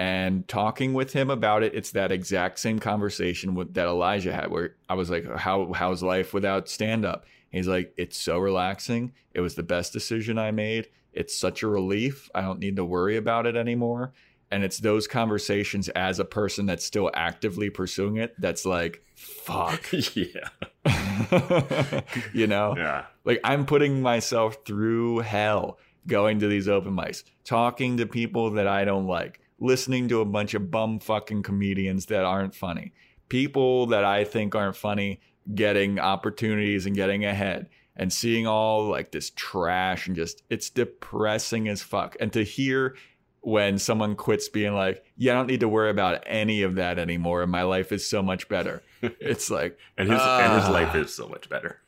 And 0.01 0.47
talking 0.47 0.95
with 0.95 1.13
him 1.13 1.29
about 1.29 1.61
it, 1.61 1.75
it's 1.75 1.91
that 1.91 2.11
exact 2.11 2.57
same 2.57 2.79
conversation 2.79 3.53
with, 3.53 3.75
that 3.75 3.85
Elijah 3.85 4.33
had, 4.33 4.49
where 4.49 4.75
I 4.89 4.95
was 4.95 5.11
like, 5.11 5.27
"How 5.37 5.71
how's 5.73 6.01
life 6.01 6.33
without 6.33 6.67
stand-up?" 6.67 7.27
He's 7.51 7.67
like, 7.67 7.93
"It's 7.97 8.17
so 8.17 8.39
relaxing. 8.39 9.11
It 9.35 9.41
was 9.41 9.53
the 9.53 9.61
best 9.61 9.93
decision 9.93 10.39
I 10.39 10.49
made. 10.49 10.87
It's 11.13 11.37
such 11.37 11.61
a 11.61 11.67
relief. 11.67 12.31
I 12.33 12.41
don't 12.41 12.57
need 12.57 12.77
to 12.77 12.83
worry 12.83 13.15
about 13.15 13.45
it 13.45 13.55
anymore." 13.55 14.11
And 14.49 14.63
it's 14.63 14.79
those 14.79 15.05
conversations 15.05 15.87
as 15.89 16.17
a 16.17 16.25
person 16.25 16.65
that's 16.65 16.83
still 16.83 17.11
actively 17.13 17.69
pursuing 17.69 18.17
it 18.17 18.33
that's 18.39 18.65
like, 18.65 19.03
"Fuck," 19.13 19.93
yeah, 20.15 20.49
you 22.33 22.47
know 22.47 22.73
yeah, 22.75 23.05
like 23.23 23.39
i'm 23.43 23.67
putting 23.67 24.01
myself 24.01 24.57
through 24.65 25.19
hell 25.19 25.77
going 26.07 26.39
to 26.39 26.47
these 26.47 26.67
open 26.67 26.95
mics 26.95 27.23
talking 27.43 27.97
to 27.97 28.07
people 28.07 28.49
that 28.49 28.67
i 28.67 28.83
don't 28.83 29.05
like 29.05 29.39
listening 29.61 30.07
to 30.09 30.19
a 30.19 30.25
bunch 30.25 30.53
of 30.53 30.69
bum 30.71 30.99
fucking 30.99 31.41
comedians 31.43 32.07
that 32.07 32.25
aren't 32.25 32.53
funny 32.55 32.91
people 33.29 33.85
that 33.85 34.03
i 34.03 34.23
think 34.25 34.53
aren't 34.55 34.75
funny 34.75 35.19
getting 35.55 35.99
opportunities 35.99 36.85
and 36.85 36.95
getting 36.95 37.23
ahead 37.23 37.67
and 37.95 38.11
seeing 38.11 38.45
all 38.47 38.87
like 38.87 39.11
this 39.11 39.31
trash 39.35 40.07
and 40.07 40.15
just 40.15 40.43
it's 40.49 40.69
depressing 40.69 41.67
as 41.67 41.81
fuck 41.81 42.15
and 42.19 42.33
to 42.33 42.43
hear 42.43 42.95
when 43.43 43.77
someone 43.79 44.15
quits 44.15 44.49
being 44.49 44.73
like 44.73 45.03
yeah 45.17 45.31
i 45.31 45.35
don't 45.35 45.47
need 45.47 45.59
to 45.61 45.67
worry 45.69 45.89
about 45.89 46.21
any 46.25 46.61
of 46.63 46.75
that 46.75 46.99
anymore 46.99 47.41
and 47.41 47.51
my 47.51 47.63
life 47.63 47.91
is 47.91 48.07
so 48.07 48.21
much 48.21 48.47
better 48.49 48.83
it's 49.01 49.49
like 49.49 49.77
and 49.97 50.09
his 50.11 50.19
and 50.21 50.53
his 50.53 50.65
Ah. 50.65 50.71
life 50.71 50.95
is 50.95 51.13
so 51.13 51.27
much 51.27 51.49
better. 51.49 51.79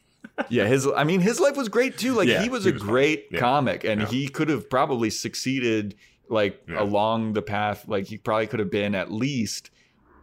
yeah, 0.49 0.65
his 0.65 0.87
I 0.87 1.03
mean 1.03 1.19
his 1.21 1.39
life 1.39 1.55
was 1.55 1.69
great 1.69 1.95
too. 1.97 2.13
Like 2.13 2.27
Yeah, 2.27 2.41
he 2.41 2.49
was 2.49 2.63
he 2.63 2.71
a 2.71 2.73
was 2.73 2.81
great 2.81 3.27
Yeah. 3.29 3.39
comic 3.39 3.83
and 3.83 4.01
Yeah. 4.01 4.07
he 4.07 4.27
could 4.29 4.49
have 4.49 4.67
probably 4.67 5.11
succeeded 5.11 5.93
like 6.29 6.61
Yeah. 6.67 6.81
along 6.81 7.33
the 7.33 7.41
path 7.41 7.87
like 7.87 8.05
he 8.05 8.17
probably 8.17 8.47
could 8.47 8.59
have 8.59 8.71
been 8.71 8.95
at 8.95 9.11
least 9.11 9.69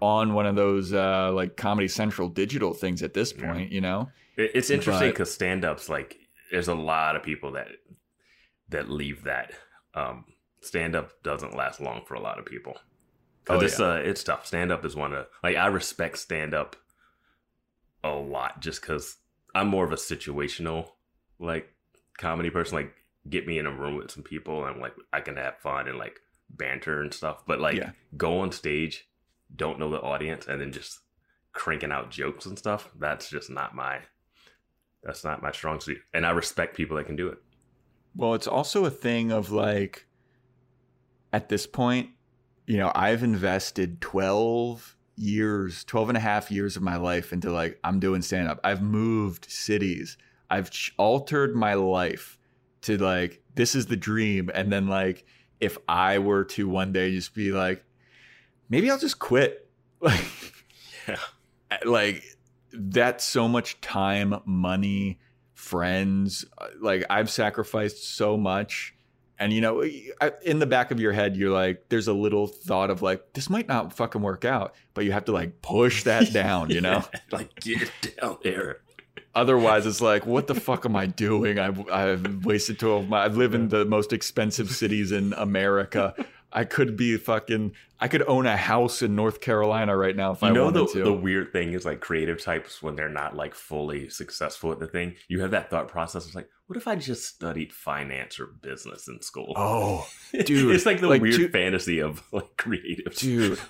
on 0.01 0.33
one 0.35 0.47
of 0.47 0.57
those 0.57 0.93
uh 0.93 1.31
like 1.33 1.57
Comedy 1.57 1.89
Central 1.89 2.29
digital 2.29 2.73
things 2.75 3.03
at 3.03 3.13
this 3.15 3.33
Yeah. 3.37 3.53
point, 3.53 3.73
you 3.73 3.81
know? 3.81 4.11
It's 4.37 4.71
interesting 4.71 5.11
because 5.11 5.33
stand-ups, 5.35 5.89
like, 5.91 6.17
there's 6.51 6.69
a 6.69 6.75
lot 6.75 7.15
of 7.17 7.23
people 7.23 7.53
that 7.53 7.69
that 8.71 8.89
leave 8.89 9.25
that. 9.25 9.53
Um, 9.95 10.25
stand-up 10.63 11.23
doesn't 11.23 11.55
last 11.55 11.81
long 11.81 12.05
for 12.07 12.15
a 12.15 12.21
lot 12.21 12.39
of 12.39 12.47
people. 12.47 12.79
Oh, 13.49 13.61
it's 13.61 13.79
uh, 13.81 14.01
it's 14.05 14.23
tough. 14.25 14.47
Stand-up 14.47 14.85
is 14.85 14.97
one 14.97 15.13
of 15.13 15.27
like 15.43 15.57
I 15.57 15.67
respect 15.67 16.17
stand-up 16.19 16.77
a 18.03 18.11
lot 18.13 18.61
just 18.61 18.81
because 18.81 19.19
I'm 19.55 19.69
more 19.69 19.85
of 19.85 19.93
a 19.93 19.97
situational 19.97 20.93
like 21.39 21.69
comedy 22.19 22.49
person. 22.51 22.77
Like, 22.77 22.95
get 23.29 23.47
me 23.47 23.59
in 23.59 23.67
a 23.67 23.71
room 23.73 23.97
with 23.97 24.11
some 24.11 24.23
people, 24.23 24.65
and 24.65 24.81
like 24.81 24.95
I 25.13 25.21
can 25.21 25.37
have 25.37 25.59
fun 25.59 25.89
and 25.89 25.99
like 25.99 26.21
banter 26.49 27.01
and 27.03 27.13
stuff. 27.13 27.45
But 27.47 27.61
like, 27.61 27.77
Yeah. 27.77 27.91
go 28.17 28.41
on 28.41 28.53
stage, 28.53 29.07
don't 29.55 29.79
know 29.79 29.91
the 29.91 30.01
audience, 30.01 30.47
and 30.47 30.61
then 30.61 30.73
just 30.73 31.01
cranking 31.53 31.93
out 31.93 32.11
jokes 32.11 32.47
and 32.47 32.59
stuff. 32.59 32.91
That's 32.99 33.29
just 33.29 33.51
not 33.51 33.75
my 33.75 34.01
that's 35.03 35.25
not 35.25 35.43
my 35.43 35.51
strong 35.53 35.81
suit. 35.81 35.99
And 36.13 36.27
I 36.27 36.31
respect 36.31 36.77
people 36.77 36.97
that 36.99 37.07
can 37.07 37.17
do 37.17 37.29
it. 37.29 37.39
Well, 38.15 38.35
it's 38.35 38.47
also 38.47 38.85
a 38.85 38.91
thing 38.91 39.33
of 39.33 39.51
like, 39.51 40.07
at 41.33 41.49
this 41.49 41.67
point, 41.67 42.11
you 42.67 42.77
know, 42.77 42.93
I've 42.95 43.23
invested 43.23 44.01
12 44.01 44.97
years, 45.17 45.85
12 45.85 46.11
and 46.11 46.17
a 46.19 46.21
half 46.21 46.51
years 46.51 46.77
of 46.77 46.83
my 46.83 46.97
life 46.97 47.33
into 47.33 47.51
like, 47.51 47.79
I'm 47.85 47.99
doing 48.01 48.21
stand 48.23 48.49
up. 48.49 48.61
I've 48.63 48.83
moved 48.83 49.51
cities. 49.51 50.19
I've 50.51 50.71
ch- 50.71 50.93
altered 50.99 51.55
my 51.55 51.75
life 51.75 52.39
to 52.83 52.97
like, 52.99 53.43
this 53.55 53.75
is 53.75 53.87
the 53.87 53.97
dream. 53.97 54.51
And 54.55 54.73
then, 54.73 54.87
like, 54.89 55.25
if 55.61 55.77
I 55.89 56.19
were 56.19 56.45
to 56.45 56.69
one 56.69 56.93
day 56.93 57.13
just 57.13 57.35
be 57.35 57.53
like, 57.53 57.85
maybe 58.69 58.91
I'll 58.91 58.99
just 58.99 59.19
quit. 59.19 59.69
Like, 60.03 60.25
Yeah. 61.07 61.17
like 61.85 62.25
that's 62.73 63.25
so 63.25 63.47
much 63.49 63.81
time, 63.81 64.35
money, 64.47 65.19
friends. 65.55 66.45
Uh, 66.57 66.69
Like 66.81 67.05
I've 67.11 67.29
sacrificed 67.31 68.17
so 68.17 68.37
much. 68.37 68.95
And 69.39 69.53
you 69.55 69.61
know, 69.63 69.83
in 70.43 70.59
the 70.59 70.67
back 70.67 70.91
of 70.91 71.01
your 71.01 71.13
head, 71.13 71.37
you're 71.37 71.51
like, 71.51 71.89
there's 71.89 72.09
a 72.09 72.13
little 72.13 72.47
thought 72.47 72.91
of 72.91 73.01
like, 73.03 73.33
this 73.35 73.49
might 73.51 73.69
not 73.69 73.93
fucking 73.95 74.21
work 74.23 74.45
out, 74.45 74.75
but 74.95 75.05
you 75.05 75.13
have 75.13 75.25
to 75.27 75.33
like 75.33 75.61
push 75.63 76.05
that 76.05 76.33
down, 76.35 76.71
you 76.71 76.81
know? 76.81 77.05
like 77.33 77.55
get 77.61 77.91
down 78.21 78.39
there. 78.43 78.81
Otherwise, 79.35 79.87
it's 79.87 80.01
like, 80.01 80.27
what 80.27 80.47
the 80.49 80.55
fuck 80.55 80.85
am 80.85 80.97
I 80.97 81.07
doing? 81.07 81.59
I've, 81.59 81.89
I've 81.89 82.45
wasted 82.45 82.79
12 82.81 83.09
my, 83.09 83.25
I 83.25 83.27
live 83.29 83.55
in 83.55 83.69
the 83.69 83.85
most 83.85 84.13
expensive 84.13 84.71
cities 84.71 85.13
in 85.13 85.33
America. 85.35 86.15
I 86.53 86.65
could 86.65 86.97
be 86.97 87.17
fucking, 87.17 87.73
I 88.01 88.09
could 88.09 88.23
own 88.27 88.45
a 88.47 88.57
house 88.57 89.03
in 89.03 89.15
North 89.15 89.41
Carolina 89.41 89.97
right 89.97 90.17
now 90.17 90.33
if 90.33 90.43
I 90.43 90.49
You 90.49 90.55
know 90.55 90.65
wanted 90.65 90.89
the 90.89 90.93
to. 90.95 91.05
the 91.05 91.13
weird 91.13 91.53
thing 91.53 91.75
is 91.75 91.85
like 91.85 92.01
creative 92.01 92.43
types 92.43 92.83
when 92.83 92.97
they're 92.97 93.09
not 93.09 93.37
like 93.37 93.55
fully 93.55 94.09
successful 94.09 94.73
at 94.73 94.81
the 94.81 94.89
thing, 94.89 95.15
you 95.29 95.43
have 95.43 95.53
that 95.53 95.71
thought 95.71 95.87
process. 95.87 96.27
It's 96.27 96.35
like, 96.35 96.49
what 96.67 96.77
if 96.77 96.89
I 96.89 96.97
just 96.97 97.25
studied 97.27 97.73
finance 97.73 98.41
or 98.41 98.47
business 98.47 99.07
in 99.07 99.23
school? 99.23 99.53
oh, 99.57 100.09
dude, 100.45 100.75
it's 100.75 100.87
like 100.87 101.01
the 101.01 101.09
like, 101.09 101.23
weird 101.23 101.37
two- 101.37 101.49
fantasy 101.51 102.01
of 102.01 102.21
like 102.33 102.57
creative, 102.57 103.15
dude. 103.15 103.61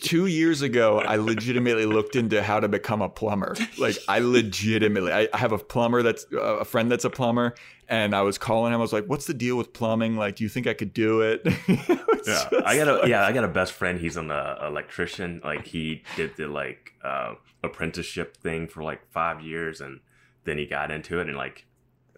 Two 0.00 0.26
years 0.26 0.62
ago, 0.62 1.00
I 1.00 1.16
legitimately 1.16 1.86
looked 1.86 2.14
into 2.16 2.42
how 2.42 2.60
to 2.60 2.68
become 2.68 3.00
a 3.02 3.08
plumber. 3.08 3.56
Like, 3.78 3.96
I 4.08 4.18
legitimately, 4.18 5.12
I, 5.12 5.28
I 5.32 5.38
have 5.38 5.52
a 5.52 5.58
plumber 5.58 6.02
that's 6.02 6.26
uh, 6.32 6.38
a 6.58 6.64
friend 6.64 6.90
that's 6.90 7.04
a 7.04 7.10
plumber, 7.10 7.54
and 7.88 8.14
I 8.14 8.22
was 8.22 8.36
calling 8.38 8.72
him. 8.72 8.80
I 8.80 8.82
was 8.82 8.92
like, 8.92 9.06
"What's 9.06 9.26
the 9.26 9.34
deal 9.34 9.56
with 9.56 9.72
plumbing? 9.72 10.16
Like, 10.16 10.36
do 10.36 10.44
you 10.44 10.50
think 10.50 10.66
I 10.66 10.74
could 10.74 10.92
do 10.92 11.22
it?" 11.22 11.46
Yeah, 12.26 12.44
I 12.66 12.76
got 12.76 12.88
a 12.88 12.92
like- 12.96 13.08
yeah, 13.08 13.24
I 13.24 13.32
got 13.32 13.44
a 13.44 13.48
best 13.48 13.72
friend. 13.72 13.98
He's 13.98 14.18
an 14.18 14.30
uh, 14.30 14.58
electrician. 14.66 15.40
Like 15.42 15.66
he 15.66 16.02
did 16.16 16.36
the 16.36 16.46
like 16.46 16.92
uh, 17.02 17.34
apprenticeship 17.64 18.36
thing 18.36 18.66
for 18.68 18.82
like 18.82 19.00
five 19.10 19.40
years, 19.40 19.80
and 19.80 20.00
then 20.44 20.58
he 20.58 20.66
got 20.66 20.90
into 20.90 21.20
it, 21.20 21.28
and 21.28 21.36
like 21.38 21.64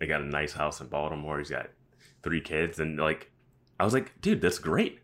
they 0.00 0.06
got 0.08 0.20
a 0.20 0.24
nice 0.24 0.52
house 0.54 0.80
in 0.80 0.88
Baltimore. 0.88 1.38
He's 1.38 1.50
got 1.50 1.68
three 2.24 2.40
kids, 2.40 2.80
and 2.80 2.98
like 2.98 3.30
I 3.78 3.84
was 3.84 3.94
like, 3.94 4.20
dude, 4.20 4.40
that's 4.40 4.58
great. 4.58 4.98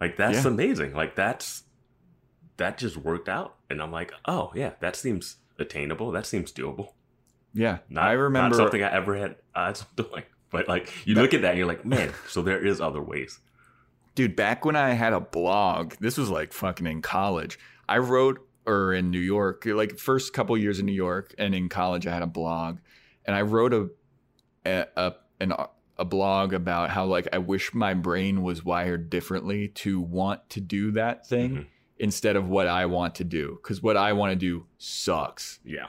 Like 0.00 0.16
that's 0.16 0.42
Yeah. 0.44 0.50
amazing. 0.50 0.92
Like 0.94 1.14
that's 1.14 1.62
that 2.58 2.78
just 2.78 2.96
worked 2.96 3.28
out, 3.28 3.56
and 3.70 3.80
I'm 3.82 3.90
like, 3.90 4.12
oh 4.26 4.52
yeah, 4.54 4.72
that 4.80 4.94
seems 4.96 5.36
attainable. 5.58 6.12
That 6.12 6.26
seems 6.26 6.52
doable. 6.52 6.92
Yeah, 7.54 7.78
Not, 7.88 8.04
I 8.04 8.12
remember. 8.12 8.50
not 8.56 8.56
something 8.64 8.82
I 8.82 8.92
ever 8.92 9.16
had 9.16 9.36
odds 9.54 9.80
of 9.96 9.96
doing. 9.96 10.24
But 10.50 10.68
like 10.68 10.92
you 11.06 11.14
That- 11.14 11.22
look 11.22 11.34
at 11.34 11.42
that, 11.42 11.50
and 11.50 11.58
you're 11.58 11.66
like, 11.66 11.84
man, 11.84 12.12
so 12.28 12.42
there 12.42 12.64
is 12.64 12.80
other 12.80 13.02
ways. 13.02 13.40
dude, 14.14 14.36
back 14.36 14.64
when 14.64 14.76
I 14.76 14.90
had 14.90 15.12
a 15.12 15.20
blog, 15.20 15.94
this 16.00 16.18
was 16.18 16.28
like 16.30 16.52
fucking 16.52 16.86
in 16.86 17.00
college. 17.02 17.58
I 17.88 17.98
wrote 17.98 18.44
or 18.66 18.92
in 18.92 19.10
New 19.10 19.18
York, 19.20 19.64
like 19.64 19.98
first 19.98 20.32
couple 20.34 20.56
years 20.58 20.78
in 20.78 20.86
New 20.86 20.92
York, 20.92 21.34
and 21.38 21.54
in 21.54 21.68
college 21.70 22.06
I 22.06 22.12
had 22.12 22.22
a 22.22 22.26
blog, 22.26 22.78
and 23.24 23.34
I 23.34 23.42
wrote 23.42 23.72
a 23.72 23.88
a 24.66 24.86
a, 24.96 25.12
an, 25.40 25.52
a 25.98 26.04
blog 26.04 26.52
about 26.52 26.90
how 26.90 27.06
like 27.06 27.28
I 27.32 27.38
wish 27.38 27.72
my 27.74 27.94
brain 27.94 28.42
was 28.42 28.64
wired 28.64 29.08
differently 29.10 29.68
to 29.68 30.00
want 30.00 30.48
to 30.50 30.60
do 30.60 30.90
that 30.92 31.26
thing 31.26 31.50
Mhm. 31.50 31.66
Instead 31.98 32.36
of 32.36 32.48
what 32.48 32.66
I 32.66 32.86
want 32.86 33.14
to 33.16 33.24
do, 33.24 33.58
because 33.62 33.82
what 33.82 33.96
I 33.96 34.12
want 34.12 34.32
to 34.32 34.36
do 34.36 34.66
sucks. 34.78 35.58
Yeah. 35.64 35.86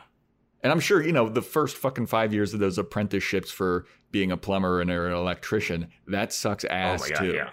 And 0.62 0.72
I'm 0.72 0.80
sure, 0.80 1.02
you 1.02 1.14
know, 1.14 1.30
the 1.30 1.42
first 1.42 1.78
fucking 1.78 2.08
five 2.08 2.34
years 2.34 2.54
of 2.54 2.60
those 2.60 2.78
apprenticeships 2.78 3.50
for 3.50 3.86
being 4.12 4.32
a 4.32 4.38
plumber 4.38 4.82
and 4.82 4.92
an 4.92 5.14
electrician, 5.14 5.88
that 6.08 6.34
sucks 6.34 6.66
ass 6.66 7.02
oh 7.02 7.06
my 7.06 7.10
god, 7.10 7.20
too 7.20 7.34
yeah. 7.34 7.50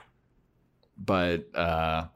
but 0.96 1.54
uh 1.54 2.06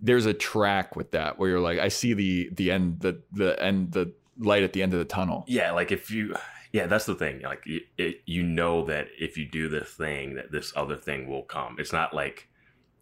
there's 0.00 0.26
a 0.26 0.34
track 0.34 0.96
with 0.96 1.12
that 1.12 1.38
where 1.38 1.48
you're 1.48 1.60
like 1.60 1.78
i 1.78 1.88
see 1.88 2.12
the 2.12 2.50
the 2.52 2.70
end 2.70 3.00
the 3.00 3.22
the 3.32 3.60
end 3.62 3.92
the 3.92 4.12
light 4.38 4.64
at 4.64 4.72
the 4.72 4.82
end 4.82 4.92
of 4.92 4.98
the 4.98 5.04
tunnel 5.04 5.44
yeah 5.46 5.70
like 5.70 5.92
if 5.92 6.10
you 6.10 6.34
Yeah, 6.74 6.88
that's 6.88 7.06
the 7.06 7.14
thing. 7.14 7.40
Like 7.40 7.64
you, 7.66 7.82
it, 7.96 8.22
you 8.26 8.42
know 8.42 8.84
that 8.86 9.06
if 9.16 9.38
you 9.38 9.46
do 9.46 9.68
this 9.68 9.90
thing, 9.90 10.34
that 10.34 10.50
this 10.50 10.72
other 10.74 10.96
thing 10.96 11.28
will 11.28 11.44
come. 11.44 11.76
It's 11.78 11.92
not 11.92 12.12
like 12.12 12.48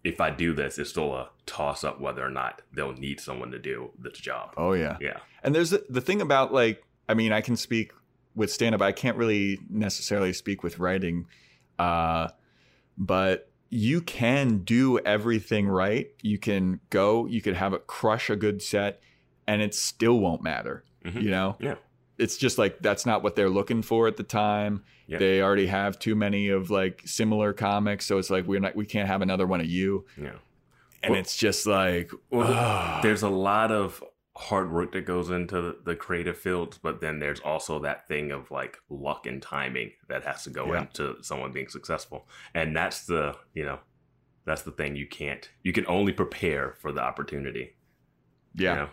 if 0.05 0.21
I 0.21 0.31
do 0.31 0.53
this, 0.53 0.79
it's 0.79 0.91
still 0.91 1.15
a 1.15 1.31
toss 1.47 1.85
up 1.85 2.01
whether 2.01 2.25
or 2.25 2.31
not 2.31 2.63
they'll 2.73 2.93
need 2.95 3.21
someone 3.21 3.51
to 3.53 3.59
do 3.59 3.91
this 3.99 4.19
job. 4.19 4.55
Oh 4.57 4.73
yeah. 4.73 4.97
Yeah, 5.01 5.19
And 5.43 5.55
there's 5.55 5.71
the, 5.71 5.85
the 5.89 6.01
thing 6.01 6.21
about 6.21 6.53
like, 6.53 6.83
I 7.09 7.15
mean, 7.15 7.33
I 7.33 7.41
can 7.41 7.57
speak 7.57 7.93
with 8.35 8.51
stand 8.51 8.75
up. 8.75 8.83
I 8.83 8.93
can't 8.93 9.17
really 9.17 9.59
necessarily 9.71 10.33
speak 10.33 10.63
with 10.63 10.79
writing, 10.79 11.27
uh, 11.79 12.29
but 12.99 13.51
you 13.71 14.01
can 14.01 14.59
do 14.59 14.99
everything 15.01 15.67
right. 15.69 16.09
You 16.21 16.39
can 16.39 16.81
go. 16.91 17.27
You 17.27 17.41
could 17.41 17.55
have 17.55 17.73
it 17.73 17.87
crush 17.87 18.29
a 18.31 18.37
good 18.37 18.61
set, 18.63 19.01
and 19.47 19.63
it 19.63 19.75
still 19.75 20.19
won't 20.21 20.43
matter. 20.43 20.85
Mhm. 21.05 21.23
You 21.23 21.31
know. 21.31 21.57
Yeah. 21.61 21.75
It's 22.23 22.37
just 22.37 22.57
like 22.59 22.79
that's 22.81 23.05
not 23.07 23.23
what 23.23 23.37
they're 23.37 23.51
looking 23.51 23.83
for 23.83 24.07
at 24.09 24.17
the 24.17 24.23
time. 24.23 24.83
Yeah. 25.07 25.19
They 25.19 25.43
already 25.43 25.67
have 25.67 25.99
too 25.99 26.15
many 26.15 26.49
of 26.49 26.71
like 26.71 27.03
similar 27.05 27.53
comics, 27.53 28.07
so 28.07 28.19
it's 28.19 28.31
like 28.31 28.47
we're 28.47 28.61
not. 28.61 28.77
We 28.77 28.87
can't 28.87 29.09
have 29.09 29.23
another 29.23 29.47
one 29.47 29.61
of 29.61 29.67
you. 29.67 30.07
yeah. 30.17 30.33
And 31.03 31.11
Well- 31.13 31.21
it's 31.21 31.37
just 31.37 31.67
like, 31.67 32.13
Well, 32.31 32.47
ugh. 32.49 33.03
there's 33.03 33.23
a 33.23 33.29
lot 33.29 33.73
of 33.73 34.03
hard 34.37 34.73
work 34.73 34.93
that 34.93 35.05
goes 35.05 35.31
into 35.31 35.75
the, 35.85 35.95
creative 35.97 36.39
fields, 36.39 36.79
but 36.79 37.01
then 37.01 37.19
there's 37.19 37.41
also 37.41 37.79
that 37.81 38.07
thing 38.09 38.31
of 38.31 38.51
like 38.51 38.79
luck 38.89 39.27
and 39.27 39.43
timing 39.43 39.91
that 40.09 40.23
has 40.25 40.45
to 40.45 40.51
go 40.51 40.73
Yeah. 40.73 40.83
into 40.83 41.17
someone 41.23 41.51
being 41.53 41.69
successful. 41.69 42.27
And 42.55 42.75
that's 42.75 43.05
the, 43.05 43.35
you 43.53 43.65
know, 43.65 43.81
that's 44.47 44.63
the 44.63 44.71
thing 44.71 44.95
you 44.97 45.07
can't, 45.07 45.51
you 45.65 45.73
can 45.73 45.87
only 45.87 46.13
prepare 46.13 46.75
for 46.81 46.93
the 46.93 47.03
opportunity. 47.03 47.75
you 48.55 48.65
yeah, 48.67 48.75
know? 48.75 48.89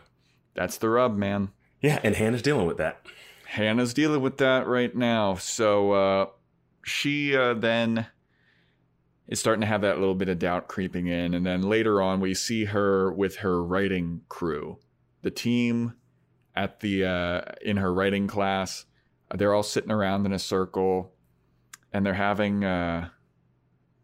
that's 0.55 0.77
the 0.77 0.89
rub, 0.89 1.15
man. 1.15 1.51
Yeah. 1.81 1.99
And 2.03 2.15
Hannah's 2.15 2.41
dealing 2.41 2.65
with 2.67 2.77
that. 2.77 3.05
Hannah's 3.49 3.95
dealing 3.95 4.21
with 4.21 4.37
that 4.37 4.67
right 4.67 4.95
now. 4.95 5.33
So 5.33 5.91
uh, 5.91 6.25
she 6.83 7.35
uh, 7.35 7.55
then 7.55 8.05
is 9.27 9.39
starting 9.39 9.61
to 9.61 9.67
have 9.67 9.81
that 9.81 9.97
little 9.97 10.13
bit 10.13 10.29
of 10.29 10.37
doubt 10.37 10.67
creeping 10.67 11.07
in. 11.07 11.33
And 11.33 11.43
then 11.43 11.63
later 11.63 11.99
on, 11.99 12.19
we 12.19 12.35
see 12.35 12.65
her 12.65 13.11
with 13.11 13.37
her 13.37 13.63
writing 13.63 14.21
crew, 14.29 14.77
the 15.23 15.31
team 15.31 15.93
at 16.55 16.79
the 16.81 17.05
uh, 17.05 17.41
in 17.63 17.77
her 17.77 17.91
writing 17.91 18.27
class. 18.27 18.85
They're 19.35 19.53
all 19.55 19.63
sitting 19.63 19.91
around 19.91 20.27
in 20.27 20.33
a 20.33 20.39
circle, 20.39 21.11
and 21.91 22.05
they're 22.05 22.13
having 22.13 22.63
uh, 22.63 23.09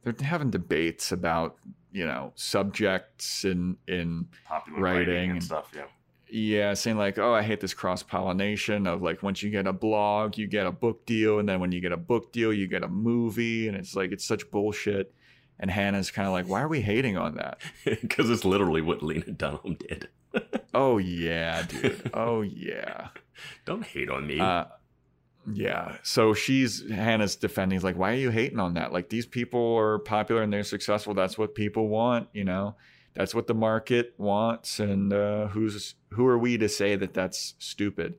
they're 0.03 0.15
having 0.27 0.49
debates 0.49 1.11
about 1.11 1.57
you 1.91 2.07
know 2.07 2.31
subjects 2.33 3.45
in 3.45 3.77
in 3.87 4.27
Popular 4.47 4.79
Writing 4.79 5.31
and- 5.31 5.43
stuff. 5.43 5.71
Yeah. 5.75 5.83
Yeah, 6.29 6.73
saying 6.73 6.97
like, 6.97 7.17
oh, 7.17 7.33
I 7.33 7.41
hate 7.43 7.59
this 7.59 7.73
cross 7.73 8.03
pollination 8.03 8.87
of 8.87 9.01
like 9.01 9.23
once 9.23 9.43
you 9.43 9.49
get 9.49 9.67
a 9.67 9.73
blog, 9.73 10.37
you 10.37 10.47
get 10.47 10.65
a 10.65 10.71
book 10.71 11.05
deal, 11.05 11.39
and 11.39 11.47
then 11.47 11.59
when 11.59 11.71
you 11.71 11.81
get 11.81 11.91
a 11.91 11.97
book 11.97 12.31
deal, 12.31 12.51
you 12.51 12.67
get 12.67 12.83
a 12.83 12.87
movie, 12.87 13.67
and 13.67 13.77
it's 13.77 13.95
like 13.95 14.11
it's 14.11 14.25
such 14.25 14.49
bullshit. 14.51 15.13
And 15.59 15.71
Hannah's 15.71 16.11
kind 16.11 16.27
of 16.27 16.33
like, 16.33 16.47
why 16.49 16.61
are 16.61 16.67
we 16.67 16.81
hating 16.81 17.17
on 17.17 17.35
that? 17.35 17.59
Because 17.85 18.29
it's 18.29 18.43
literally 18.43 18.81
what 18.81 19.01
Lena 19.01 19.31
Dunham 19.31 19.75
did. 19.75 20.09
Oh 20.73 20.97
yeah, 20.97 21.61
dude. 21.61 22.11
Oh 22.13 22.41
yeah. 22.41 23.07
Don't 23.65 23.85
hate 23.85 24.09
on 24.09 24.27
me. 24.27 24.41
Uh, 24.41 24.65
yeah. 25.53 25.97
So 26.03 26.33
she's 26.33 26.83
Hannah's 26.89 27.37
defending. 27.37 27.79
Like, 27.79 27.97
why 27.97 28.11
are 28.11 28.17
you 28.17 28.29
hating 28.29 28.59
on 28.59 28.73
that? 28.73 28.91
Like 28.91 29.07
these 29.07 29.25
people 29.25 29.77
are 29.77 29.99
popular 29.99 30.41
and 30.41 30.51
they're 30.51 30.63
successful. 30.63 31.13
That's 31.13 31.37
what 31.37 31.55
people 31.55 31.87
want. 31.87 32.27
You 32.33 32.43
know, 32.43 32.75
that's 33.15 33.33
what 33.33 33.47
the 33.47 33.53
market 33.53 34.13
wants. 34.17 34.79
And 34.79 35.11
uh, 35.11 35.47
who's 35.47 35.95
who 36.09 36.27
are 36.27 36.37
we 36.37 36.57
to 36.57 36.69
say 36.69 36.95
that 36.95 37.13
that's 37.13 37.55
stupid? 37.59 38.15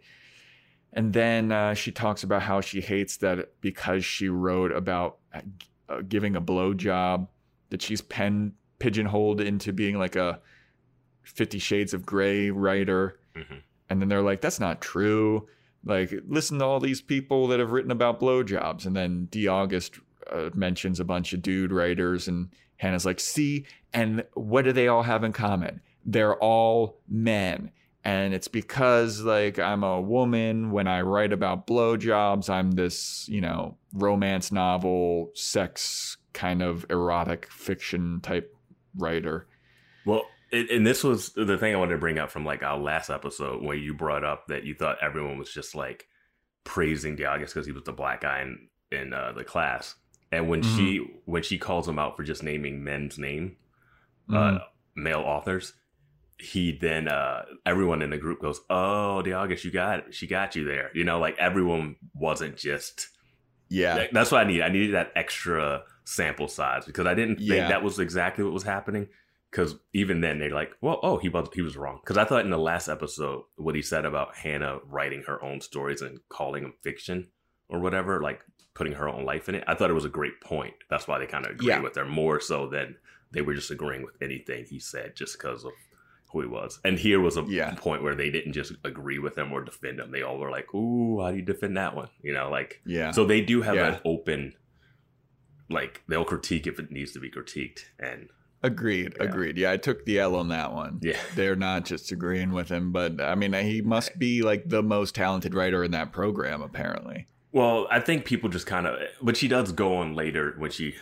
And 0.92 1.12
then 1.12 1.52
uh, 1.52 1.74
she 1.74 1.92
talks 1.92 2.22
about 2.22 2.42
how 2.42 2.60
she 2.62 2.80
hates 2.80 3.18
that 3.18 3.60
because 3.60 4.04
she 4.04 4.28
wrote 4.28 4.72
about 4.72 5.18
uh, 5.88 6.00
giving 6.08 6.34
a 6.36 6.40
blowjob, 6.40 7.28
that 7.70 7.82
she's 7.82 8.00
pen 8.00 8.54
pigeonholed 8.78 9.40
into 9.40 9.72
being 9.72 9.98
like 9.98 10.16
a 10.16 10.40
Fifty 11.22 11.58
Shades 11.58 11.92
of 11.92 12.06
Grey 12.06 12.50
writer. 12.50 13.18
Mhm. 13.34 13.62
And 13.90 14.00
then 14.00 14.08
they're 14.08 14.22
like, 14.22 14.40
that's 14.40 14.60
not 14.60 14.80
true. 14.80 15.48
Like, 15.84 16.12
listen 16.26 16.58
to 16.58 16.64
all 16.64 16.80
these 16.80 17.00
people 17.00 17.46
that 17.48 17.60
have 17.60 17.70
written 17.72 17.90
about 17.92 18.18
blowjobs. 18.20 18.86
And 18.86 18.96
then 18.96 19.26
D. 19.26 19.46
August 19.46 20.00
uh, 20.32 20.50
mentions 20.54 20.98
a 20.98 21.04
bunch 21.04 21.32
of 21.32 21.42
dude 21.42 21.72
writers, 21.72 22.26
and 22.26 22.48
Hannah's 22.76 23.06
like, 23.06 23.20
see, 23.20 23.66
and 23.92 24.24
what 24.34 24.62
do 24.62 24.72
they 24.72 24.88
all 24.88 25.02
have 25.02 25.24
in 25.24 25.32
common? 25.32 25.80
They're 26.04 26.36
all 26.36 27.00
men. 27.08 27.72
And 28.04 28.34
it's 28.34 28.46
because, 28.46 29.22
like, 29.22 29.58
I'm 29.58 29.82
a 29.82 30.00
woman. 30.00 30.70
When 30.70 30.86
I 30.86 31.00
write 31.00 31.32
about 31.32 31.66
blowjobs, 31.66 32.48
I'm 32.48 32.72
this, 32.72 33.28
you 33.28 33.40
know, 33.40 33.76
romance 33.92 34.52
novel, 34.52 35.32
sex 35.34 36.16
kind 36.32 36.62
of 36.62 36.86
erotic 36.88 37.50
fiction 37.50 38.20
type 38.20 38.54
writer. 38.96 39.48
Well, 40.04 40.22
it, 40.52 40.70
and 40.70 40.86
this 40.86 41.02
was 41.02 41.30
the 41.30 41.58
thing 41.58 41.74
I 41.74 41.78
wanted 41.78 41.94
to 41.94 41.98
bring 41.98 42.18
up 42.18 42.30
from 42.30 42.44
like 42.44 42.62
our 42.62 42.78
last 42.78 43.10
episode 43.10 43.62
where 43.62 43.76
you 43.76 43.92
brought 43.92 44.22
up 44.22 44.46
that 44.48 44.64
you 44.64 44.74
thought 44.74 44.98
everyone 45.02 45.38
was 45.38 45.52
just 45.52 45.74
like 45.74 46.06
praising 46.62 47.16
D. 47.16 47.24
August 47.24 47.54
because 47.54 47.66
he 47.66 47.72
was 47.72 47.82
the 47.84 47.92
black 47.92 48.20
guy 48.20 48.42
in 48.42 48.68
in 48.92 49.12
uh, 49.12 49.32
the 49.32 49.44
class, 49.44 49.96
and 50.32 50.48
when 50.48 50.62
she 50.62 51.06
when 51.24 51.42
she 51.42 51.58
calls 51.58 51.88
him 51.88 51.98
out 51.98 52.16
for 52.16 52.22
just 52.24 52.42
naming 52.42 52.82
men's 52.84 53.18
name, 53.18 53.56
Mhm. 54.28 54.56
uh, 54.60 54.64
male 54.94 55.20
authors, 55.20 55.72
he 56.38 56.72
then 56.72 57.08
uh, 57.08 57.44
everyone 57.64 58.02
in 58.02 58.10
the 58.10 58.18
group 58.18 58.40
goes, 58.40 58.60
"Oh, 58.68 59.22
D. 59.22 59.32
August, 59.32 59.64
you 59.64 59.70
got 59.70 60.00
it. 60.00 60.14
she 60.14 60.26
got 60.26 60.56
you 60.56 60.64
there." 60.64 60.90
You 60.94 61.04
know, 61.04 61.18
like 61.18 61.36
everyone 61.38 61.96
wasn't 62.14 62.56
just 62.56 63.08
yeah. 63.68 63.96
that- 63.96 64.12
That's 64.12 64.30
what 64.30 64.40
I 64.42 64.48
need. 64.48 64.62
I 64.62 64.68
needed 64.68 64.94
that 64.94 65.12
extra 65.16 65.82
sample 66.04 66.46
size 66.48 66.84
because 66.86 67.06
I 67.06 67.14
didn't 67.14 67.36
think 67.38 67.48
Yeah. 67.50 67.68
that 67.68 67.82
was 67.82 67.98
exactly 67.98 68.44
what 68.44 68.52
was 68.52 68.62
happening. 68.62 69.08
Because 69.50 69.76
even 69.94 70.20
then, 70.20 70.38
they're 70.38 70.50
like, 70.50 70.72
"Well, 70.82 71.00
oh, 71.02 71.16
he 71.18 71.28
was 71.28 71.48
he 71.54 71.62
was 71.62 71.76
wrong." 71.76 72.00
Because 72.02 72.18
I 72.18 72.24
thought 72.24 72.44
in 72.44 72.50
the 72.50 72.58
last 72.58 72.88
episode, 72.88 73.44
what 73.56 73.74
he 73.74 73.80
said 73.82 74.04
about 74.04 74.36
Hannah 74.36 74.80
writing 74.84 75.22
her 75.26 75.42
own 75.42 75.60
stories 75.60 76.02
and 76.02 76.20
calling 76.28 76.62
them 76.64 76.74
fiction 76.82 77.28
or 77.68 77.78
whatever, 77.80 78.20
like 78.20 78.42
putting 78.76 78.92
her 78.92 79.08
own 79.08 79.24
life 79.24 79.48
in 79.48 79.54
it, 79.56 79.64
I 79.66 79.74
thought 79.74 79.90
it 79.90 79.94
was 79.94 80.04
a 80.04 80.08
great 80.10 80.40
point. 80.40 80.74
That's 80.90 81.08
why 81.08 81.18
they 81.18 81.26
kind 81.26 81.44
of 81.46 81.52
agree 81.52 81.68
Yeah. 81.68 81.80
with 81.80 81.96
her 81.96 82.04
more 82.04 82.38
so 82.40 82.68
than 82.68 82.96
they 83.32 83.40
were 83.40 83.54
just 83.54 83.70
agreeing 83.70 84.02
with 84.04 84.14
anything 84.22 84.66
he 84.66 84.78
said 84.78 85.16
just 85.16 85.36
because 85.38 85.64
of 85.64 85.72
who 86.30 86.42
he 86.42 86.46
was. 86.46 86.78
And 86.84 86.98
here 86.98 87.18
was 87.20 87.36
a 87.38 87.42
Yeah. 87.48 87.74
point 87.76 88.02
where 88.02 88.14
they 88.14 88.30
didn't 88.30 88.52
just 88.52 88.72
agree 88.84 89.18
with 89.18 89.36
him 89.38 89.50
or 89.52 89.64
defend 89.64 89.98
him. 89.98 90.10
They 90.10 90.22
all 90.22 90.38
were 90.38 90.50
like, 90.50 90.72
"Ooh, 90.74 91.20
how 91.22 91.30
do 91.30 91.36
you 91.38 91.42
defend 91.42 91.76
that 91.78 91.96
one?" 91.96 92.08
You 92.22 92.34
know, 92.34 92.50
like 92.50 92.82
Yeah. 92.84 93.12
so 93.12 93.24
they 93.24 93.40
do 93.40 93.62
have 93.62 93.74
Yeah. 93.76 93.94
an 93.94 94.00
open, 94.04 94.54
like 95.68 96.02
they'll 96.08 96.24
critique 96.24 96.66
if 96.66 96.78
it 96.78 96.90
needs 96.90 97.12
to 97.12 97.20
be 97.20 97.30
critiqued, 97.30 97.84
and 97.98 98.28
Agreed. 98.62 99.14
Yeah. 99.18 99.24
Agreed. 99.26 99.58
Yeah, 99.58 99.70
I 99.72 99.76
took 99.76 100.04
the 100.06 100.18
L 100.18 100.34
on 100.34 100.48
that 100.48 100.72
one. 100.72 100.98
yeah, 101.02 101.18
They're 101.36 101.54
not 101.56 101.84
just 101.84 102.10
agreeing 102.10 102.52
with 102.52 102.68
him, 102.68 102.90
but 102.90 103.20
I 103.20 103.34
mean, 103.34 103.52
he 103.52 103.80
must 103.82 104.18
be 104.18 104.42
like 104.42 104.68
the 104.68 104.82
most 104.82 105.14
talented 105.14 105.54
writer 105.54 105.84
in 105.84 105.90
that 105.92 106.10
program, 106.12 106.62
apparently. 106.62 107.26
Well, 107.56 107.86
I 107.90 108.00
think 108.00 108.26
people 108.26 108.50
just 108.50 108.66
kind 108.66 108.86
of, 108.86 108.98
but 109.22 109.34
she 109.34 109.48
does 109.48 109.72
go 109.72 109.96
on 109.96 110.14
later 110.14 110.54
when 110.58 110.70
she 110.70 110.94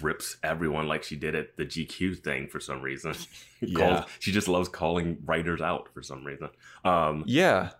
rips 0.00 0.36
everyone 0.42 0.88
like 0.88 1.04
she 1.04 1.14
did 1.14 1.36
at 1.36 1.56
the 1.56 1.64
GQ 1.64 2.18
thing 2.24 2.48
for 2.48 2.58
some 2.58 2.82
reason. 2.82 3.14
Yeah. 3.60 3.78
Calls- 3.78 4.10
she 4.18 4.32
just 4.32 4.48
loves 4.48 4.68
calling 4.68 5.18
writers 5.24 5.60
out 5.60 5.88
for 5.94 6.02
some 6.02 6.24
reason. 6.24 6.48
Um, 6.84 7.22
Yeah. 7.28 7.70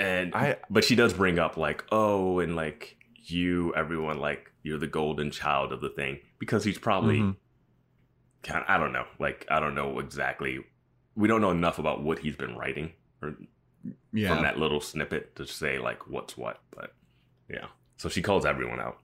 and 0.00 0.34
I- 0.34 0.56
but 0.70 0.82
she 0.82 0.96
does 0.96 1.12
bring 1.14 1.38
up 1.38 1.56
like, 1.56 1.84
oh, 1.92 2.40
and 2.40 2.56
like 2.56 2.96
you, 3.26 3.72
everyone, 3.76 4.18
like 4.18 4.50
you're 4.64 4.78
the 4.80 4.88
golden 4.88 5.30
child 5.30 5.72
of 5.72 5.80
the 5.80 5.90
thing 5.90 6.18
because 6.40 6.64
he's 6.64 6.78
probably 6.78 7.20
Mhm. 7.20 7.36
kind. 8.42 8.64
I 8.66 8.76
don't 8.78 8.92
know, 8.92 9.06
like 9.20 9.46
I 9.48 9.60
don't 9.60 9.76
know 9.76 10.00
exactly. 10.00 10.64
We 11.14 11.28
don't 11.28 11.40
know 11.40 11.52
enough 11.52 11.78
about 11.78 12.02
what 12.02 12.18
he's 12.18 12.34
been 12.34 12.56
writing 12.56 12.90
or 13.22 13.36
Yeah. 14.12 14.34
from 14.34 14.42
that 14.42 14.58
little 14.58 14.80
snippet 14.80 15.36
to 15.36 15.46
say 15.46 15.78
like 15.78 16.08
what's 16.08 16.36
what, 16.36 16.60
but 16.72 16.94
yeah. 17.48 17.66
So 17.96 18.08
she 18.08 18.22
calls 18.22 18.44
everyone 18.44 18.80
out. 18.80 18.98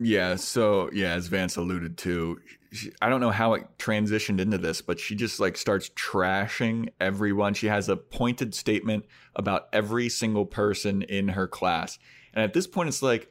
Yeah. 0.00 0.36
So, 0.36 0.90
yeah, 0.92 1.14
as 1.14 1.28
Vance 1.28 1.56
alluded 1.56 1.96
to, 1.98 2.40
she, 2.72 2.92
I 3.00 3.08
don't 3.08 3.20
know 3.20 3.30
how 3.30 3.54
it 3.54 3.64
transitioned 3.78 4.40
into 4.40 4.58
this, 4.58 4.82
but 4.82 4.98
she 4.98 5.14
just 5.14 5.38
like 5.38 5.56
starts 5.56 5.90
trashing 5.90 6.88
everyone. 7.00 7.54
She 7.54 7.68
has 7.68 7.88
a 7.88 7.96
pointed 7.96 8.54
statement 8.54 9.04
about 9.36 9.68
every 9.72 10.08
single 10.08 10.46
person 10.46 11.02
in 11.02 11.28
her 11.28 11.46
class. 11.46 11.98
And 12.32 12.42
at 12.42 12.54
this 12.54 12.66
point, 12.66 12.88
it's 12.88 13.02
like, 13.02 13.30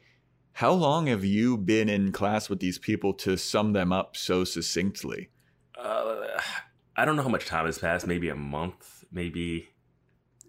how 0.52 0.72
long 0.72 1.08
have 1.08 1.24
you 1.24 1.58
been 1.58 1.88
in 1.88 2.12
class 2.12 2.48
with 2.48 2.60
these 2.60 2.78
people 2.78 3.12
to 3.14 3.36
sum 3.36 3.72
them 3.72 3.92
up 3.92 4.16
so 4.16 4.44
succinctly? 4.44 5.28
Uh, 5.76 6.40
I 6.96 7.04
don't 7.04 7.16
know 7.16 7.24
how 7.24 7.28
much 7.28 7.46
time 7.46 7.66
has 7.66 7.78
passed. 7.78 8.06
Maybe 8.06 8.28
a 8.28 8.36
month, 8.36 9.04
maybe 9.10 9.68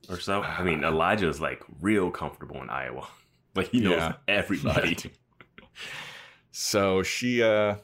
or 0.10 0.20
so. 0.20 0.42
I 0.42 0.64
mean, 0.64 0.84
Elijah's 0.86 1.42
like 1.42 1.62
real 1.82 2.12
comfortable 2.12 2.62
in 2.62 2.70
Iowa. 2.70 3.08
Like 3.56 3.70
he 3.70 3.80
knows 3.80 3.94
Yeah. 3.98 4.14
everybody. 4.28 4.98
So 6.52 7.04
she 7.04 7.42
uh 7.44 7.76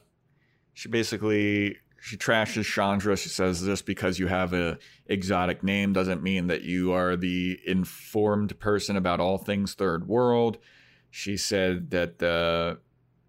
she 0.74 0.90
basically 0.90 1.78
she 2.02 2.18
trashes 2.18 2.66
Chandra. 2.66 3.16
She 3.16 3.30
says 3.30 3.62
just 3.64 3.86
because 3.86 4.18
you 4.20 4.28
have 4.28 4.54
a 4.54 4.78
exotic 5.06 5.64
name 5.64 5.94
doesn't 5.94 6.24
mean 6.24 6.48
that 6.48 6.64
you 6.64 6.92
are 6.94 7.16
the 7.16 7.60
informed 7.66 8.60
person 8.60 8.96
about 8.96 9.20
all 9.20 9.38
things 9.38 9.74
third 9.74 10.08
world. 10.08 10.58
she 11.10 11.38
said 11.38 11.92
that 11.92 12.20
the 12.20 12.80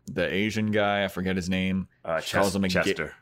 the 0.07 0.32
Asian 0.32 0.70
guy, 0.72 1.05
I 1.05 1.09
forget 1.09 1.36
his 1.36 1.49
name, 1.49 1.86
Uh, 2.05 2.20
She 2.20 2.36
calls 2.36 2.55
him 2.57 2.64
a 2.64 2.68
ga- 2.68 2.82
Chester. 2.82 3.14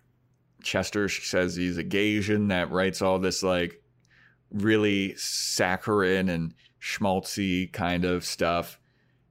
Chester, 0.62 1.08
she 1.08 1.22
says 1.22 1.54
he's 1.54 1.76
a 1.78 1.84
Gaysian 1.84 2.48
that 2.48 2.70
writes 2.70 3.02
all 3.02 3.18
this 3.18 3.42
like 3.42 3.82
really 4.50 5.14
saccharine 5.16 6.28
and 6.28 6.54
schmaltzy 6.80 7.70
kind 7.72 8.04
of 8.04 8.24
stuff. 8.24 8.79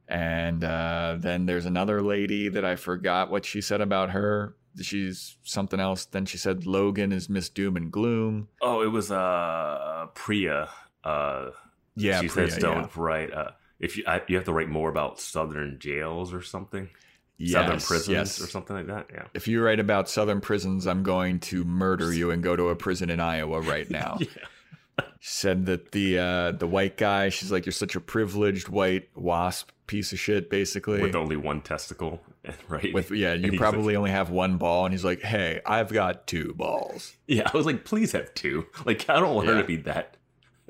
And 0.10 0.64
uh, 0.64 1.18
then 1.20 1.46
there's 1.46 1.68
another 1.68 2.02
lady 2.02 2.50
that 2.50 2.66
I 2.66 2.76
forgot 2.76 3.30
what 3.30 3.46
she 3.46 3.62
said 3.62 3.80
about 3.80 4.10
her. 4.10 4.56
She's 4.82 5.38
something 5.44 5.80
else. 5.80 6.06
Then 6.06 6.26
she 6.26 6.38
said 6.38 6.66
Logan 6.66 7.12
is 7.12 7.30
Miss 7.30 7.48
Doom 7.48 7.78
and 7.78 7.92
Gloom. 7.92 8.48
Oh, 8.60 8.82
it 8.82 8.88
was 8.88 9.12
uh 9.12 10.08
Priya. 10.16 10.70
Uh, 11.04 11.52
Yeah, 11.96 12.22
she 12.22 12.28
Priya, 12.28 12.50
says 12.50 12.60
don't 12.60 12.94
write. 12.96 13.32
Uh, 13.32 13.52
if 13.80 13.98
you 13.98 14.04
I, 14.08 14.22
you 14.28 14.36
have 14.36 14.46
to 14.46 14.54
write 14.54 14.68
more 14.70 14.90
about 14.90 15.20
southern 15.20 15.78
jails 15.80 16.34
or 16.34 16.42
something, 16.42 16.90
yeah. 17.38 17.62
southern 17.62 17.80
prisons 17.80 18.10
yes. 18.10 18.42
or 18.42 18.48
something 18.48 18.76
like 18.76 18.88
that. 18.88 19.10
Yeah. 19.14 19.26
If 19.36 19.48
you 19.48 19.64
write 19.64 19.80
about 19.80 20.10
southern 20.10 20.42
prisons, 20.42 20.88
I'm 20.88 21.04
going 21.04 21.40
to 21.42 21.64
murder 21.64 22.12
you 22.14 22.32
and 22.32 22.42
go 22.42 22.56
to 22.56 22.70
a 22.70 22.76
prison 22.76 23.12
in 23.12 23.20
Iowa 23.20 23.62
right 23.62 23.90
now. 23.92 24.18
Yeah. 24.20 25.06
She 25.20 25.32
said 25.32 25.66
that 25.68 25.92
the 25.92 26.18
uh, 26.18 26.52
the 26.54 26.68
white 26.68 26.98
guy, 26.98 27.30
she's 27.30 27.52
like, 27.52 27.66
you're 27.66 27.74
such 27.74 27.96
a 27.96 28.02
privileged 28.02 28.70
white 28.70 29.10
wasp 29.16 29.70
piece 29.90 30.14
of 30.14 30.20
shit, 30.20 30.50
basically. 30.52 31.02
With 31.02 31.16
only 31.16 31.36
one 31.36 31.62
testicle, 31.62 32.22
right? 32.70 32.94
With 32.94 33.10
yeah, 33.12 33.34
you 33.34 33.58
probably 33.58 33.96
only 33.96 34.12
have 34.12 34.30
one 34.30 34.58
ball, 34.58 34.86
and 34.86 34.94
he's 34.94 35.04
like, 35.04 35.22
hey, 35.22 35.60
I've 35.66 35.92
got 35.92 36.28
two 36.28 36.54
balls. 36.54 37.18
yeah, 37.28 37.50
I 37.52 37.58
was 37.58 37.66
like, 37.66 37.84
please 37.84 38.12
have 38.14 38.34
two. 38.36 38.68
Like, 38.86 39.10
I 39.10 39.20
don't 39.20 39.34
want 39.36 39.48
her 39.48 39.60
to 39.60 39.64
be 39.68 39.78
that 39.78 40.16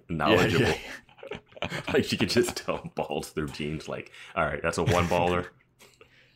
Yeah, 0.10 0.16
knowledgeable. 0.16 0.66
yeah. 1.62 1.70
like, 1.94 2.06
she 2.06 2.16
could 2.16 2.30
just 2.30 2.56
tell 2.56 2.90
balls 2.96 3.30
through 3.32 3.50
jeans. 3.50 3.90
Like, 3.90 4.12
all 4.36 4.46
right, 4.46 4.62
that's 4.64 4.78
a 4.78 4.84
one 4.84 5.06
baller. 5.08 5.48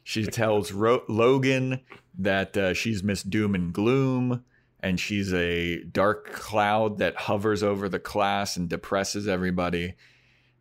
She 0.03 0.25
tells 0.25 0.73
Ro- 0.73 1.03
Logan 1.07 1.79
that 2.19 2.57
uh, 2.57 2.73
she's 2.73 3.01
Miss 3.01 3.23
Doom 3.23 3.55
and 3.55 3.71
Gloom, 3.73 4.43
and 4.81 4.99
she's 4.99 5.34
a 5.34 5.81
dark 5.86 6.34
cloud 6.34 6.97
that 6.97 7.15
hovers 7.15 7.63
over 7.63 7.88
the 7.88 7.99
class 7.99 8.57
and 8.57 8.67
depresses 8.67 9.27
everybody. 9.29 9.93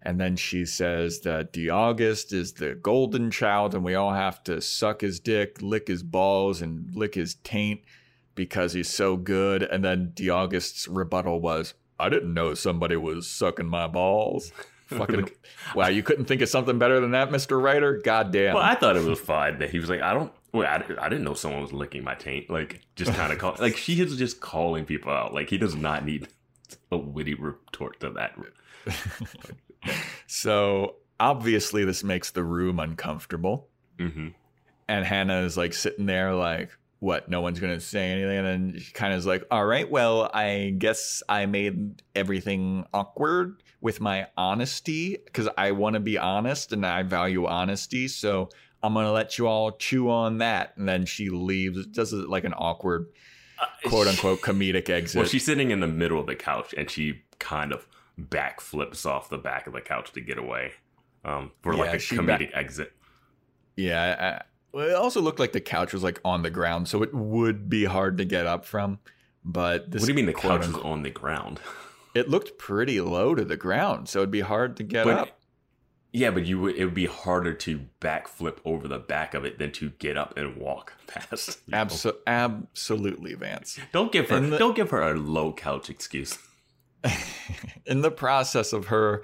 And 0.05 0.21
then 0.21 0.35
she 0.37 0.67
says 0.67 1.21
that 1.21 1.53
DeAugust 1.53 2.33
is 2.33 2.55
the 2.55 2.75
golden 2.75 3.31
child, 3.31 3.75
and 3.75 3.85
we 3.85 3.95
all 3.95 4.13
have 4.13 4.43
to 4.45 4.61
suck 4.61 5.01
his 5.01 5.21
dick, 5.21 5.63
lick 5.63 5.87
his 5.87 6.03
balls, 6.03 6.61
and 6.61 6.95
lick 6.95 7.15
his 7.15 7.37
taint 7.37 7.83
because 8.35 8.73
he's 8.73 8.89
so 8.89 9.17
good. 9.17 9.63
And 9.63 9.85
then 9.85 10.13
DeAugust's 10.15 10.89
rebuttal 10.89 11.41
was, 11.41 11.75
I 12.01 12.09
didn't 12.09 12.35
know 12.35 12.55
somebody 12.55 12.97
was 12.97 13.29
sucking 13.29 13.69
my 13.69 13.87
balls. 13.87 14.53
Fucking 14.87 15.31
wow, 15.75 15.89
you 15.89 16.03
couldn't 16.03 16.27
think 16.27 16.43
of 16.43 16.51
something 16.51 16.79
better 16.79 17.01
than 17.01 17.13
that, 17.13 17.31
Mr. 17.31 17.63
Writer? 17.63 17.99
God 18.05 18.31
damn. 18.31 18.55
Well, 18.55 18.63
I 18.63 18.75
thought 18.75 18.97
it 18.97 19.05
was 19.05 19.21
fine 19.21 19.59
that 19.61 19.71
he 19.71 19.79
was 19.79 19.89
like, 19.89 20.03
I 20.03 20.13
don't. 20.13 20.33
Wait, 20.53 20.67
I, 20.67 20.85
I 21.01 21.09
didn't 21.09 21.25
know 21.25 21.33
someone 21.33 21.63
was 21.63 21.73
licking 21.73 22.05
my 22.05 22.15
taint. 22.15 22.51
Like, 22.51 22.83
just 22.95 23.13
kind 23.15 23.33
of 23.33 23.39
call. 23.39 23.57
Like, 23.59 23.77
she 23.77 23.99
is 24.01 24.17
just 24.17 24.41
calling 24.41 24.85
people 24.85 25.11
out. 25.11 25.33
Like, 25.33 25.49
he 25.49 25.57
does 25.57 25.75
not 25.75 26.05
need 26.05 26.29
a 26.91 26.99
witty 26.99 27.35
retort 27.35 28.01
to 28.01 28.11
that. 28.11 28.37
So 30.26 30.97
obviously, 31.20 31.85
this 31.85 32.03
makes 32.03 32.30
the 32.30 32.43
room 32.45 32.78
uncomfortable. 32.80 33.68
hmm 33.99 34.28
And 34.89 35.05
Hannah 35.05 35.43
is 35.43 35.57
like 35.57 35.72
sitting 35.74 36.07
there, 36.07 36.35
like, 36.35 36.70
what? 37.01 37.28
No 37.28 37.41
one's 37.41 37.59
going 37.59 37.74
to 37.74 37.80
say 37.80 38.11
anything. 38.12 38.39
And 38.39 38.47
then 38.47 38.80
she 38.80 38.93
kind 38.93 39.12
of 39.12 39.18
is 39.18 39.26
like, 39.26 39.45
all 39.51 39.64
right, 39.66 39.91
well, 39.91 40.30
I 40.33 40.74
guess 40.78 41.22
I 41.28 41.47
made 41.47 42.03
everything 42.14 42.87
awkward 42.95 43.62
with 43.80 44.01
my 44.01 44.28
honesty 44.37 45.18
because 45.24 45.49
I 45.59 45.72
want 45.72 45.95
to 45.95 46.01
be 46.01 46.16
honest 46.16 46.72
and 46.72 46.87
I 46.87 47.03
value 47.03 47.47
honesty. 47.47 48.07
So 48.07 48.51
I'm 48.85 48.95
going 48.95 49.07
to 49.07 49.12
let 49.12 49.37
you 49.37 49.49
all 49.49 49.72
chew 49.72 50.11
on 50.11 50.39
that. 50.39 50.74
And 50.76 50.89
then 50.89 51.05
she 51.05 51.28
leaves, 51.28 51.87
does 51.89 52.12
it 52.12 52.28
like 52.28 52.45
an 52.45 52.55
awkward, 52.57 53.09
quote 53.85 54.07
unquote, 54.07 54.41
comedic 54.41 54.89
exit. 54.89 55.18
Well, 55.18 55.28
she's 55.28 55.45
sitting 55.45 55.72
in 55.72 55.80
the 55.80 55.89
middle 55.89 56.20
of 56.20 56.26
the 56.26 56.37
couch 56.37 56.72
and 56.76 56.89
she 56.89 57.22
kind 57.41 57.72
of 57.72 57.87
backflips 58.21 59.07
off 59.07 59.29
the 59.29 59.39
back 59.39 59.67
of 59.67 59.73
the 59.73 59.81
couch 59.81 60.13
to 60.13 60.21
get 60.21 60.39
away 60.39 60.73
um, 61.25 61.51
for 61.63 61.75
Yeah, 61.75 61.81
like 61.81 61.95
a 61.95 61.97
comedic 61.99 62.51
exit. 62.55 62.93
Yeah. 63.77 64.41
I, 64.41 64.45
well, 64.73 64.89
it 64.89 64.95
also 64.95 65.21
looked 65.21 65.39
like 65.39 65.53
the 65.53 65.61
couch 65.61 65.93
was 65.93 66.03
like 66.03 66.21
on 66.25 66.43
the 66.43 66.51
ground, 66.51 66.89
so 66.89 67.03
it 67.03 67.13
would 67.15 67.69
be 67.69 67.85
hard 67.85 68.19
to 68.19 68.25
get 68.25 68.47
up 68.47 68.65
from. 68.65 68.99
But 69.45 69.91
this 69.91 70.03
what 70.03 70.07
do 70.07 70.13
you 70.13 70.17
mean 70.17 70.27
the 70.27 70.33
couch 70.33 70.65
unquote- 70.67 70.85
on 70.85 71.03
the 71.03 71.11
ground? 71.11 71.61
It 72.15 72.29
looked 72.29 72.59
pretty 72.59 73.01
low 73.01 73.35
to 73.35 73.43
the 73.43 73.57
ground, 73.57 74.07
so 74.07 74.19
it'd 74.19 74.31
be 74.31 74.41
hard 74.41 74.77
to 74.77 74.83
get 74.83 75.05
But- 75.07 75.19
up. 75.19 75.39
Yeah, 76.13 76.31
but 76.31 76.45
you 76.45 76.61
would, 76.61 76.75
it 76.77 76.85
would 76.85 76.93
be 76.93 77.07
harder 77.07 77.55
to 77.55 77.87
backflip 78.03 78.59
over 78.67 78.87
the 78.87 78.99
back 78.99 79.33
of 79.33 79.47
it 79.47 79.59
than 79.59 79.73
to 79.73 79.89
get 79.99 80.19
up 80.19 80.37
and 80.37 80.59
walk 80.59 80.93
past. 81.07 81.67
Abso- 81.71 82.17
absolutely, 82.27 83.33
Vance. 83.33 83.79
Don't 83.93 84.13
give 84.13 84.29
her 84.29 84.41
the- 84.41 84.59
don't 84.59 84.77
give 84.77 84.91
her 84.91 85.01
a 85.01 85.15
low 85.15 85.55
couch 85.55 85.89
excuse. 85.89 86.37
In 87.87 88.01
the 88.01 88.11
process 88.11 88.73
of 88.73 88.87
her 88.87 89.23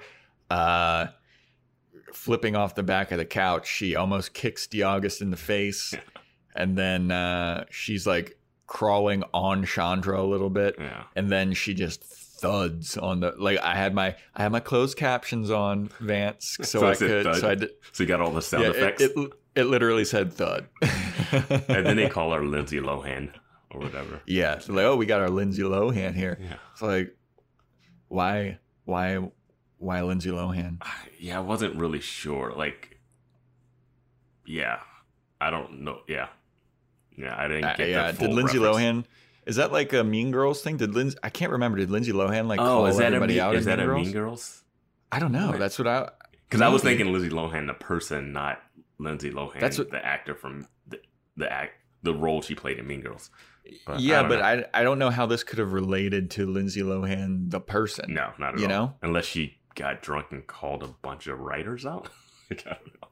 uh, 0.49 1.07
flipping 2.13 2.55
off 2.55 2.75
the 2.75 2.83
back 2.83 3.11
of 3.11 3.17
the 3.17 3.25
couch, 3.25 3.67
she 3.67 3.95
almost 3.95 4.33
kicks 4.33 4.67
DeAugust 4.67 5.21
in 5.21 5.31
the 5.31 5.37
face, 5.37 5.93
and 6.55 6.77
then 6.77 7.11
uh, 7.11 7.65
she's 7.69 8.05
like 8.05 8.37
crawling 8.67 9.23
on 9.33 9.65
Chandra 9.65 10.21
a 10.21 10.23
little 10.23 10.49
bit. 10.49 10.75
Yeah. 10.77 11.03
and 11.15 11.31
then 11.31 11.53
she 11.53 11.73
just 11.73 12.03
thuds 12.03 12.97
on 12.97 13.19
the 13.21 13.33
like 13.37 13.59
I 13.59 13.75
had 13.75 13.93
my 13.93 14.15
I 14.35 14.43
had 14.43 14.51
my 14.51 14.59
closed 14.61 14.97
captions 14.97 15.49
on 15.51 15.89
Vance 15.99 16.57
so, 16.61 16.79
So 16.79 16.87
I 16.87 16.95
could 16.95 17.23
thud. 17.25 17.35
so 17.37 17.49
I 17.49 17.55
did 17.55 17.69
So 17.91 18.03
you 18.03 18.07
got 18.07 18.21
all 18.21 18.31
the 18.31 18.41
sound 18.41 18.63
yeah, 18.63 18.69
effects. 18.69 19.01
it, 19.01 19.11
it 19.17 19.31
it 19.55 19.63
literally 19.65 20.05
said 20.05 20.31
thud 20.31 20.67
and 21.31 21.85
then 21.85 21.97
they 21.97 22.07
call 22.17 22.31
her 22.31 22.45
Lindsay 22.45 22.79
Lohan 22.79 23.33
or 23.71 23.81
whatever. 23.81 24.21
yeah 24.25 24.59
so 24.59 24.71
like 24.71 24.85
oh 24.85 24.95
we 24.95 25.05
got 25.05 25.19
our 25.19 25.29
Lindsay 25.29 25.63
Lohan 25.63 26.15
here 26.15 26.37
Yeah. 26.39 26.55
it's 26.71 26.81
like 26.81 27.13
why 28.09 28.59
why 28.85 29.29
why 29.77 30.01
Lindsay 30.01 30.29
Lohan 30.29 30.81
Yeah, 31.19 31.37
I 31.37 31.41
wasn't 31.41 31.75
really 31.77 32.01
sure. 32.01 32.51
Like, 32.55 32.99
yeah, 34.45 34.79
I 35.39 35.49
don't 35.49 35.81
know. 35.81 35.99
Yeah, 36.07 36.27
yeah, 37.17 37.35
I 37.37 37.47
didn't 37.47 37.63
Uh, 37.65 37.75
yeah 37.79 38.11
the 38.11 38.17
full 38.17 38.27
did 38.27 38.35
Lindsay 38.35 38.59
reference. 38.59 39.05
Lohan 39.05 39.05
is 39.45 39.55
that 39.55 39.71
like 39.71 39.93
a 39.93 40.03
Mean 40.03 40.31
Girls 40.31 40.61
thing 40.61 40.77
did 40.77 40.93
Lindsay 40.93 41.17
I 41.23 41.29
can't 41.29 41.51
remember 41.51 41.77
did 41.77 41.89
Lindsay 41.89 42.11
Lohan 42.11 42.47
like 42.47 42.59
Oh, 42.59 42.63
call 42.65 42.85
is 42.87 42.97
that 42.97 43.07
everybody 43.13 43.35
mean, 43.35 43.41
out 43.43 43.55
is 43.55 43.65
that 43.65 43.77
Mean 43.79 43.85
a 43.87 43.91
Girls? 43.91 44.05
Mean 44.05 44.13
Girls? 44.13 44.63
I 45.11 45.19
don't 45.19 45.31
know 45.31 45.51
Right. 45.51 45.59
that's 45.59 45.79
what 45.79 45.87
I 45.87 46.09
Because 46.47 46.61
I 46.61 46.67
was 46.67 46.81
thinking 46.83 47.11
Lindsay 47.13 47.29
Lohan, 47.29 47.67
the 47.67 47.73
person, 47.73 48.33
not 48.33 48.61
Lindsay 48.97 49.31
Lohan, 49.31 49.59
That's 49.59 49.77
what- 49.77 49.91
the 49.91 50.03
actor 50.05 50.35
from 50.35 50.67
the, 50.87 50.99
the 51.37 51.51
act, 51.51 51.73
the 52.03 52.13
role 52.13 52.41
she 52.41 52.55
played 52.55 52.77
in 52.79 52.87
Mean 52.87 53.01
Girls. 53.01 53.29
But 53.85 53.99
yeah 53.99 54.21
don't 54.21 54.29
but 54.29 54.39
know. 54.39 54.45
I 54.45 54.65
I 54.73 54.83
don't 54.83 54.97
know 54.99 55.09
how 55.11 55.25
this 55.27 55.43
could 55.43 55.59
have 55.59 55.73
related 55.73 56.31
to 56.31 56.45
Lindsay 56.47 56.81
Lohan 56.81 57.51
the 57.51 57.59
person 57.59 58.13
No, 58.13 58.31
not 58.39 58.53
at 58.55 58.59
You 58.59 58.65
all. 58.65 58.69
know? 58.69 58.95
unless 59.03 59.25
she 59.25 59.57
got 59.75 60.01
drunk 60.01 60.27
and 60.31 60.45
called 60.47 60.81
a 60.83 60.87
bunch 60.87 61.27
of 61.27 61.39
writers 61.39 61.85
out. 61.85 62.09
Like, 62.49 62.65
I 62.65 62.69
don't 62.71 62.87
know. 63.01 63.07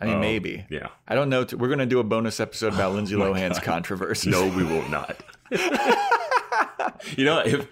I 0.00 0.04
mean 0.04 0.14
Um, 0.16 0.20
maybe 0.20 0.66
Yeah. 0.68 0.88
I 1.08 1.14
don't 1.14 1.30
know. 1.30 1.46
We're 1.56 1.68
going 1.68 1.78
to 1.78 1.86
do 1.86 2.00
a 2.00 2.04
bonus 2.04 2.38
episode 2.38 2.74
about 2.74 2.92
Lindsay 2.96 3.14
Oh 3.14 3.18
my 3.20 3.26
Lohan's 3.40 3.58
God. 3.60 3.64
controversy. 3.64 4.28
No, 4.30 4.46
we 4.46 4.62
will 4.62 4.86
not. 4.90 5.16
you 7.16 7.24
know, 7.24 7.38
if 7.40 7.66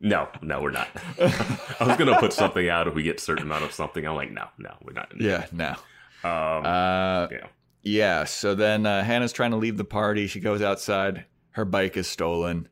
no, 0.00 0.28
no, 0.42 0.60
we're 0.60 0.70
not. 0.72 0.88
I 1.18 1.84
was 1.86 1.96
gonna 1.96 2.18
put 2.18 2.32
something 2.32 2.68
out 2.68 2.88
if 2.88 2.94
we 2.94 3.02
get 3.04 3.18
a 3.18 3.20
certain 3.20 3.44
amount 3.46 3.64
of 3.64 3.72
something. 3.72 4.04
I'm 4.06 4.16
like, 4.16 4.32
no, 4.32 4.46
no, 4.58 4.74
we're 4.82 4.92
not. 4.92 5.12
yeah, 5.18 5.46
no. 5.52 5.70
Um, 6.24 6.64
Uh, 6.66 7.28
yeah. 7.30 7.46
Yeah. 7.82 8.24
So 8.24 8.54
then 8.54 8.86
uh, 8.86 9.04
Hannah's 9.04 9.32
trying 9.32 9.50
to 9.52 9.56
leave 9.56 9.76
the 9.76 9.84
party. 9.84 10.26
She 10.26 10.40
goes 10.40 10.62
outside. 10.62 11.24
Her 11.50 11.64
bike 11.64 11.96
is 11.96 12.06
stolen. 12.06 12.68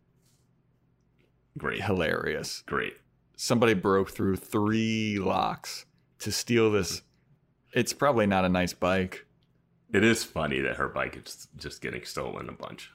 Great, 1.58 1.82
Hilarious. 1.82 2.62
great. 2.66 2.94
Somebody 3.36 3.74
broke 3.74 4.10
through 4.10 4.36
three 4.36 5.18
locks 5.18 5.86
to 6.20 6.30
steal 6.32 6.70
this. 6.70 7.02
It's 7.72 7.92
probably 7.92 8.26
not 8.26 8.44
a 8.44 8.48
nice 8.48 8.72
bike. 8.72 9.26
It 9.92 10.04
is 10.04 10.22
funny 10.24 10.60
that 10.60 10.76
her 10.76 10.88
bike 10.88 11.16
is 11.16 11.48
just 11.56 11.82
getting 11.82 12.04
stolen 12.04 12.48
a 12.48 12.52
bunch. 12.52 12.90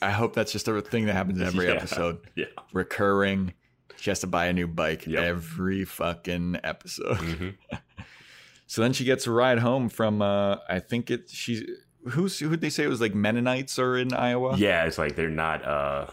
I 0.00 0.10
hope 0.10 0.34
that's 0.34 0.52
just 0.52 0.68
a 0.68 0.80
thing 0.80 1.06
that 1.06 1.14
happens 1.14 1.40
in 1.40 1.46
every 1.46 1.66
Yeah. 1.68 1.72
episode. 1.74 2.18
Yeah. 2.34 2.46
Recurring. 2.72 3.54
She 3.96 4.10
has 4.10 4.20
to 4.20 4.26
buy 4.26 4.46
a 4.46 4.52
new 4.52 4.66
bike 4.66 5.06
Yep. 5.06 5.22
every 5.22 5.84
fucking 5.84 6.58
episode. 6.64 7.18
Mhm. 7.18 7.54
So 8.70 8.82
then 8.82 8.92
she 8.92 9.02
gets 9.02 9.26
a 9.26 9.32
ride 9.32 9.58
home 9.58 9.88
from 9.88 10.22
uh 10.22 10.58
I 10.68 10.78
think 10.78 11.10
it 11.10 11.28
she 11.28 11.66
who's 12.10 12.38
who'd 12.38 12.60
they 12.60 12.70
say 12.70 12.84
it 12.84 12.88
was 12.88 13.00
like 13.00 13.16
Mennonites 13.16 13.80
are 13.80 13.98
in 13.98 14.14
Iowa? 14.14 14.56
Yeah, 14.56 14.84
it's 14.84 14.96
like 14.96 15.16
they're 15.16 15.28
not 15.28 15.64
uh 15.64 16.06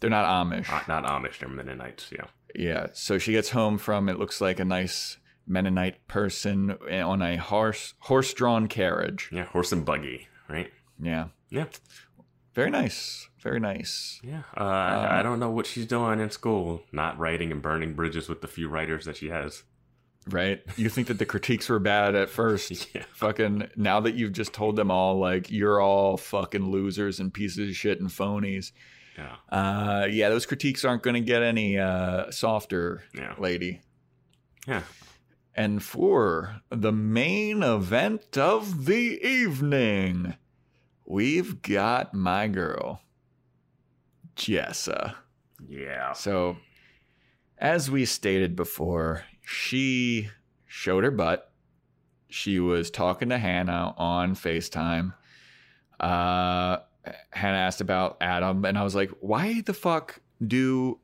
They're 0.00 0.10
not 0.10 0.26
Amish. 0.26 0.68
not 0.68 0.88
not 0.88 1.04
Amish, 1.04 1.38
they're 1.38 1.48
Mennonites. 1.48 2.10
Yeah. 2.10 2.24
yeah. 2.56 2.88
So 2.92 3.18
she 3.18 3.30
gets 3.30 3.50
home 3.50 3.78
from 3.78 4.08
it 4.08 4.18
looks 4.18 4.40
like 4.40 4.58
a 4.58 4.64
nice 4.64 5.18
Mennonite 5.46 6.08
person 6.08 6.72
on 6.90 7.22
a 7.22 7.36
horse 7.36 7.94
horse 8.00 8.34
drawn 8.34 8.66
carriage. 8.66 9.28
Yeah, 9.30 9.44
horse 9.44 9.70
and 9.70 9.84
buggy, 9.84 10.26
right? 10.48 10.72
Yeah. 11.00 11.26
Yeah. 11.50 11.66
Very 12.52 12.72
nice. 12.72 13.28
Very 13.40 13.60
nice. 13.60 14.18
Yeah. 14.24 14.42
Uh, 14.56 14.64
I, 14.64 15.20
I 15.20 15.22
don't 15.22 15.38
know 15.38 15.50
what 15.50 15.66
she's 15.66 15.86
doing 15.86 16.18
in 16.18 16.30
school. 16.32 16.82
Not 16.90 17.16
writing 17.16 17.52
and 17.52 17.62
burning 17.62 17.94
bridges 17.94 18.28
with 18.28 18.40
the 18.40 18.48
few 18.48 18.68
writers 18.68 19.04
that 19.04 19.18
she 19.18 19.28
has. 19.28 19.62
Right? 20.28 20.62
You 20.76 20.88
think 20.88 21.06
that 21.08 21.18
the 21.18 21.26
critiques 21.26 21.68
were 21.68 21.78
bad 21.78 22.14
at 22.14 22.28
first. 22.30 22.88
Yeah. 22.94 23.04
Fucking 23.12 23.68
now 23.76 24.00
that 24.00 24.14
you've 24.14 24.32
just 24.32 24.52
told 24.52 24.76
them 24.76 24.90
all 24.90 25.18
like 25.18 25.50
you're 25.50 25.80
all 25.80 26.16
fucking 26.16 26.70
losers 26.70 27.20
and 27.20 27.32
pieces 27.32 27.68
of 27.70 27.76
shit 27.76 28.00
and 28.00 28.08
phonies. 28.10 28.72
Yeah. 29.16 29.36
Uh 29.48 30.06
yeah, 30.10 30.28
those 30.28 30.46
critiques 30.46 30.84
aren't 30.84 31.02
gonna 31.02 31.20
get 31.20 31.42
any 31.42 31.78
uh 31.78 32.30
softer, 32.30 33.02
Yeah. 33.14 33.34
lady. 33.38 33.80
Yeah. 34.66 34.82
And 35.54 35.82
for 35.82 36.60
the 36.70 36.92
main 36.92 37.62
event 37.62 38.36
of 38.36 38.84
the 38.84 39.18
evening, 39.26 40.34
we've 41.06 41.62
got 41.62 42.12
my 42.12 42.46
girl, 42.48 43.00
Jessa. 44.36 45.14
Yeah. 45.66 46.12
So, 46.12 46.56
as 47.58 47.90
we 47.90 48.04
stated 48.04 48.54
before, 48.54 49.24
she 49.48 50.28
showed 50.66 51.04
her 51.04 51.10
butt. 51.12 51.52
She 52.28 52.58
was 52.58 52.90
talking 52.90 53.28
to 53.28 53.38
Hannah 53.38 53.94
on 53.96 54.34
FaceTime. 54.34 55.14
Uh, 56.00 56.78
Hannah 57.30 57.56
asked 57.56 57.80
about 57.80 58.16
Adam, 58.20 58.64
and 58.64 58.76
I 58.76 58.82
was 58.82 58.96
like, 58.96 59.10
why 59.20 59.60
the 59.60 59.72
fuck 59.72 60.20
do 60.44 60.98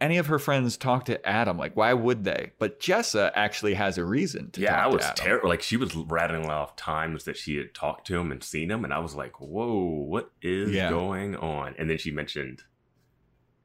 any 0.00 0.16
of 0.16 0.26
her 0.28 0.38
friends 0.38 0.78
talk 0.78 1.04
to 1.04 1.24
Adam? 1.28 1.58
Like, 1.58 1.76
why 1.76 1.92
would 1.92 2.24
they? 2.24 2.52
But 2.58 2.80
Jessa 2.80 3.30
actually 3.34 3.74
has 3.74 3.98
a 3.98 4.04
reason 4.04 4.50
to 4.52 4.62
Yeah, 4.62 4.70
talk 4.74 4.84
I 4.84 4.86
was 4.88 5.10
terrible. 5.14 5.50
Like 5.50 5.60
she 5.62 5.76
was 5.76 5.94
rattling 5.94 6.48
off 6.50 6.74
times 6.74 7.24
that 7.24 7.36
she 7.36 7.56
had 7.56 7.74
talked 7.74 8.06
to 8.06 8.16
him 8.18 8.32
and 8.32 8.42
seen 8.42 8.70
him, 8.70 8.82
and 8.84 8.94
I 8.94 8.98
was 9.00 9.14
like, 9.14 9.38
"Whoa, 9.40 9.84
what 10.08 10.32
is 10.40 10.72
Yeah. 10.72 10.88
going 10.88 11.36
on?" 11.36 11.74
And 11.78 11.90
then 11.90 11.98
she 11.98 12.10
mentioned. 12.10 12.62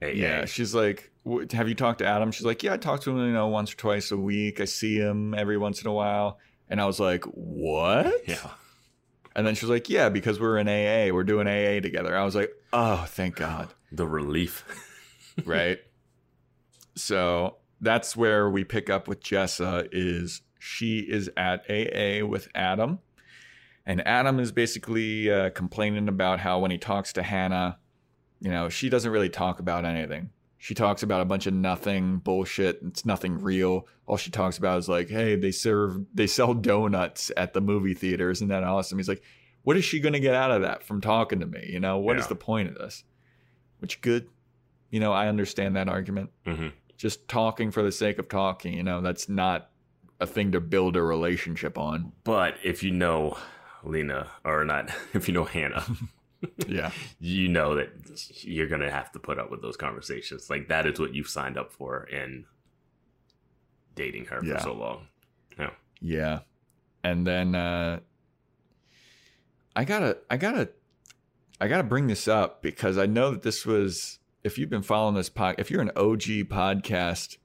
Yeah, 0.02 0.46
she's 0.46 0.76
like, 0.76 1.12
"W- 1.26 1.48
"Have 1.52 1.68
you 1.68 1.76
talked 1.76 2.00
to 2.00 2.06
Adam?" 2.06 2.32
She's 2.32 2.46
like, 2.46 2.62
"Yeah, 2.64 2.74
I 2.74 2.78
talk 2.78 3.02
to 3.02 3.12
him, 3.12 3.18
you 3.18 3.34
know, 3.34 3.48
once 3.48 3.74
or 3.74 3.78
twice 3.78 4.12
a 4.12 4.18
week. 4.18 4.60
I 4.62 4.66
see 4.66 4.98
him 4.98 5.34
every 5.34 5.58
once 5.58 5.82
in 5.82 5.88
a 5.88 5.94
while." 5.94 6.40
And 6.70 6.80
I 6.80 6.86
was 6.86 7.00
like, 7.00 7.24
"What?" 7.26 8.28
yeah, 8.28 8.52
And 9.36 9.46
then 9.48 9.56
she's 9.56 9.70
like, 9.70 9.90
"Yeah, 9.90 10.10
because 10.10 10.40
we're 10.40 10.58
in 10.58 10.68
AA, 10.68 11.14
we're 11.14 11.24
doing 11.24 11.48
AA 11.48 11.80
together." 11.80 12.16
I 12.16 12.24
was 12.24 12.36
like, 12.36 12.52
"Oh, 12.74 13.06
thank 13.08 13.36
God!" 13.38 13.70
the 13.92 14.08
relief. 14.08 14.64
right? 15.46 15.80
So 16.96 17.58
that's 17.82 18.16
where 18.16 18.50
we 18.50 18.64
pick 18.64 18.90
up 18.90 19.08
with 19.08 19.22
Jessa. 19.22 19.88
Is 19.92 20.42
she 20.60 21.00
is 21.00 21.30
at 21.38 21.64
AA 21.70 22.26
with 22.26 22.50
Adam, 22.56 23.00
and 23.86 24.06
Adam 24.08 24.40
is 24.40 24.52
basically 24.52 25.32
uh, 25.32 25.50
complaining 25.52 26.08
about 26.08 26.40
how 26.40 26.60
when 26.60 26.72
he 26.72 26.78
talks 26.78 27.14
to 27.14 27.24
Hannah, 27.24 27.78
you 28.42 28.50
know, 28.52 28.70
she 28.70 28.90
doesn't 28.90 29.12
really 29.12 29.30
talk 29.30 29.60
about 29.60 29.86
anything. 29.86 30.30
She 30.60 30.74
talks 30.74 31.04
about 31.04 31.22
a 31.22 31.26
bunch 31.26 31.46
of 31.46 31.54
nothing 31.54 32.18
bullshit. 32.18 32.80
It's 32.86 33.06
nothing 33.06 33.42
real. 33.42 33.88
All 34.08 34.18
she 34.18 34.32
talks 34.32 34.58
about 34.58 34.80
is 34.80 34.90
like, 34.90 35.08
hey, 35.10 35.36
they 35.36 35.52
serve, 35.52 36.00
they 36.14 36.26
sell 36.28 36.54
donuts 36.56 37.32
at 37.38 37.54
the 37.54 37.62
movie 37.62 37.94
theater. 37.94 38.32
Isn't 38.32 38.48
that 38.48 38.64
awesome? 38.64 38.98
He's 38.98 39.08
like, 39.08 39.22
what 39.64 39.78
is 39.78 39.86
she 39.86 40.00
going 40.00 40.14
to 40.14 40.20
get 40.20 40.34
out 40.34 40.50
of 40.52 40.64
that 40.64 40.82
from 40.84 41.00
talking 41.00 41.40
to 41.42 41.46
me? 41.46 41.68
You 41.70 41.80
know, 41.80 41.98
what 42.00 42.18
is 42.18 42.24
Yeah. 42.26 42.30
the 42.30 42.36
point 42.36 42.70
of 42.70 42.76
this? 42.76 43.04
Which 43.80 44.02
good, 44.02 44.30
you 44.90 45.00
know, 45.00 45.14
I 45.14 45.28
understand 45.28 45.76
that 45.76 45.90
argument. 45.90 46.32
hmm 46.46 46.70
Just 46.98 47.28
talking 47.28 47.70
for 47.70 47.84
the 47.84 47.92
sake 47.92 48.18
of 48.18 48.28
talking, 48.28 48.74
you 48.74 48.84
know, 48.84 49.02
that's 49.02 49.30
not 49.30 49.70
a 50.20 50.26
thing 50.26 50.52
to 50.54 50.60
build 50.60 50.96
a 50.96 51.04
relationship 51.04 51.78
on. 51.78 52.14
But 52.24 52.56
if 52.64 52.82
you 52.82 52.90
know 52.92 53.38
Lena, 53.84 54.32
or 54.44 54.66
not, 54.66 54.90
if 55.14 55.28
you 55.28 55.34
know 55.36 55.44
Hannah, 55.46 55.86
Yeah. 56.68 56.92
you 57.20 57.48
know 57.48 57.76
that 57.76 57.90
you're 58.44 58.68
gonna 58.68 58.92
have 58.92 59.12
to 59.14 59.20
put 59.20 59.40
up 59.40 59.50
with 59.52 59.62
those 59.62 59.78
conversations. 59.78 60.50
Like 60.50 60.68
that 60.70 60.86
is 60.86 61.00
what 61.00 61.14
you've 61.16 61.30
signed 61.30 61.58
up 61.58 61.72
for 61.72 62.04
in 62.06 62.46
dating 63.96 64.26
her 64.26 64.40
Yeah. 64.44 64.58
for 64.58 64.64
so 64.64 64.74
long. 64.74 65.08
Yeah. 65.58 65.70
Yeah. 66.02 66.40
And 67.04 67.26
then 67.26 67.56
uh 67.56 68.00
I 69.76 69.86
gotta 69.86 70.18
I 70.30 70.38
gotta 70.38 70.70
I 71.60 71.68
gotta 71.68 71.84
bring 71.84 72.08
this 72.08 72.28
up 72.28 72.62
because 72.62 72.98
I 72.98 73.06
know 73.06 73.32
that 73.32 73.42
this 73.42 73.66
was 73.66 74.20
if 74.44 74.58
you've 74.58 74.70
been 74.70 74.84
following 74.84 75.16
this 75.16 75.30
pod 75.30 75.56
if 75.58 75.72
you're 75.72 75.82
an 75.82 75.92
OG 75.96 76.22
podcast 76.50 77.38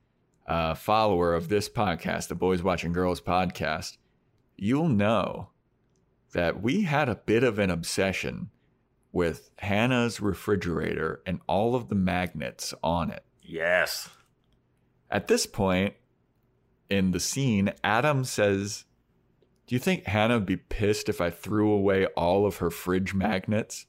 uh 0.46 0.74
follower 0.74 1.34
of 1.34 1.48
this 1.48 1.68
podcast, 1.68 2.28
the 2.28 2.34
Boys 2.34 2.62
Watching 2.62 2.92
Girls 2.92 3.20
podcast, 3.20 3.96
you'll 4.56 4.88
know 4.88 5.48
that 6.32 6.62
we 6.62 6.82
had 6.82 7.08
a 7.08 7.14
bit 7.14 7.44
of 7.44 7.58
an 7.58 7.70
obsession 7.70 8.50
with 9.12 9.50
Hannah's 9.58 10.20
refrigerator 10.20 11.22
and 11.26 11.40
all 11.46 11.74
of 11.74 11.88
the 11.88 11.94
magnets 11.94 12.72
on 12.82 13.10
it. 13.10 13.24
Yes. 13.42 14.08
At 15.10 15.28
this 15.28 15.46
point 15.46 15.94
in 16.88 17.10
the 17.10 17.20
scene, 17.20 17.72
Adam 17.84 18.24
says, 18.24 18.84
Do 19.66 19.74
you 19.74 19.78
think 19.78 20.06
Hannah 20.06 20.34
would 20.34 20.46
be 20.46 20.56
pissed 20.56 21.08
if 21.08 21.20
I 21.20 21.30
threw 21.30 21.70
away 21.70 22.06
all 22.06 22.46
of 22.46 22.56
her 22.56 22.70
fridge 22.70 23.12
magnets? 23.12 23.86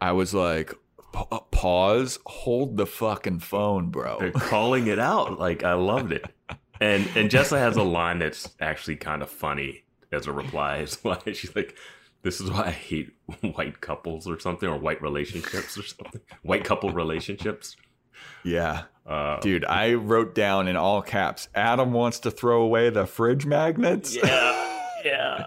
I 0.00 0.12
was 0.12 0.34
like, 0.34 0.74
uh, 1.14 1.40
Pause, 1.50 2.18
hold 2.26 2.76
the 2.76 2.86
fucking 2.86 3.40
phone, 3.40 3.90
bro. 3.90 4.18
They're 4.20 4.30
calling 4.32 4.86
it 4.86 4.98
out. 4.98 5.38
Like 5.38 5.64
I 5.64 5.72
loved 5.72 6.12
it. 6.12 6.26
And 6.80 7.08
and 7.16 7.30
Jessa 7.30 7.58
has 7.58 7.76
a 7.76 7.82
line 7.82 8.18
that's 8.18 8.54
actually 8.60 8.96
kind 8.96 9.22
of 9.22 9.30
funny 9.30 9.84
as 10.12 10.26
a 10.26 10.32
reply. 10.32 10.76
It's 10.78 10.96
why 11.02 11.18
she's 11.32 11.56
like, 11.56 11.74
"This 12.22 12.40
is 12.40 12.50
why 12.50 12.66
I 12.66 12.70
hate 12.70 13.12
white 13.54 13.80
couples 13.80 14.26
or 14.28 14.38
something, 14.38 14.68
or 14.68 14.76
white 14.78 15.00
relationships 15.02 15.76
or 15.78 15.82
something. 15.82 16.20
White 16.42 16.64
couple 16.64 16.90
relationships." 16.92 17.76
yeah. 18.44 18.84
Uh, 19.06 19.40
Dude, 19.40 19.64
I 19.64 19.94
wrote 19.94 20.34
down 20.34 20.68
in 20.68 20.76
all 20.76 21.00
caps 21.00 21.48
Adam 21.54 21.92
wants 21.94 22.18
to 22.20 22.30
throw 22.30 22.60
away 22.60 22.90
the 22.90 23.06
fridge 23.06 23.46
magnets. 23.46 24.14
yeah, 24.16 24.80
yeah. 25.04 25.44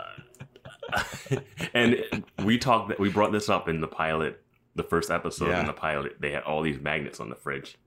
and 1.73 2.23
we 2.43 2.57
talked. 2.57 2.97
We 2.99 3.09
brought 3.09 3.31
this 3.31 3.49
up 3.49 3.67
in 3.69 3.81
the 3.81 3.87
pilot, 3.87 4.41
the 4.75 4.83
first 4.83 5.11
episode 5.11 5.49
Yeah. 5.49 5.61
in 5.61 5.67
the 5.67 5.73
pilot. 5.73 6.17
They 6.19 6.31
had 6.31 6.43
all 6.43 6.61
these 6.61 6.79
magnets 6.79 7.19
on 7.19 7.29
the 7.29 7.35
fridge, 7.35 7.77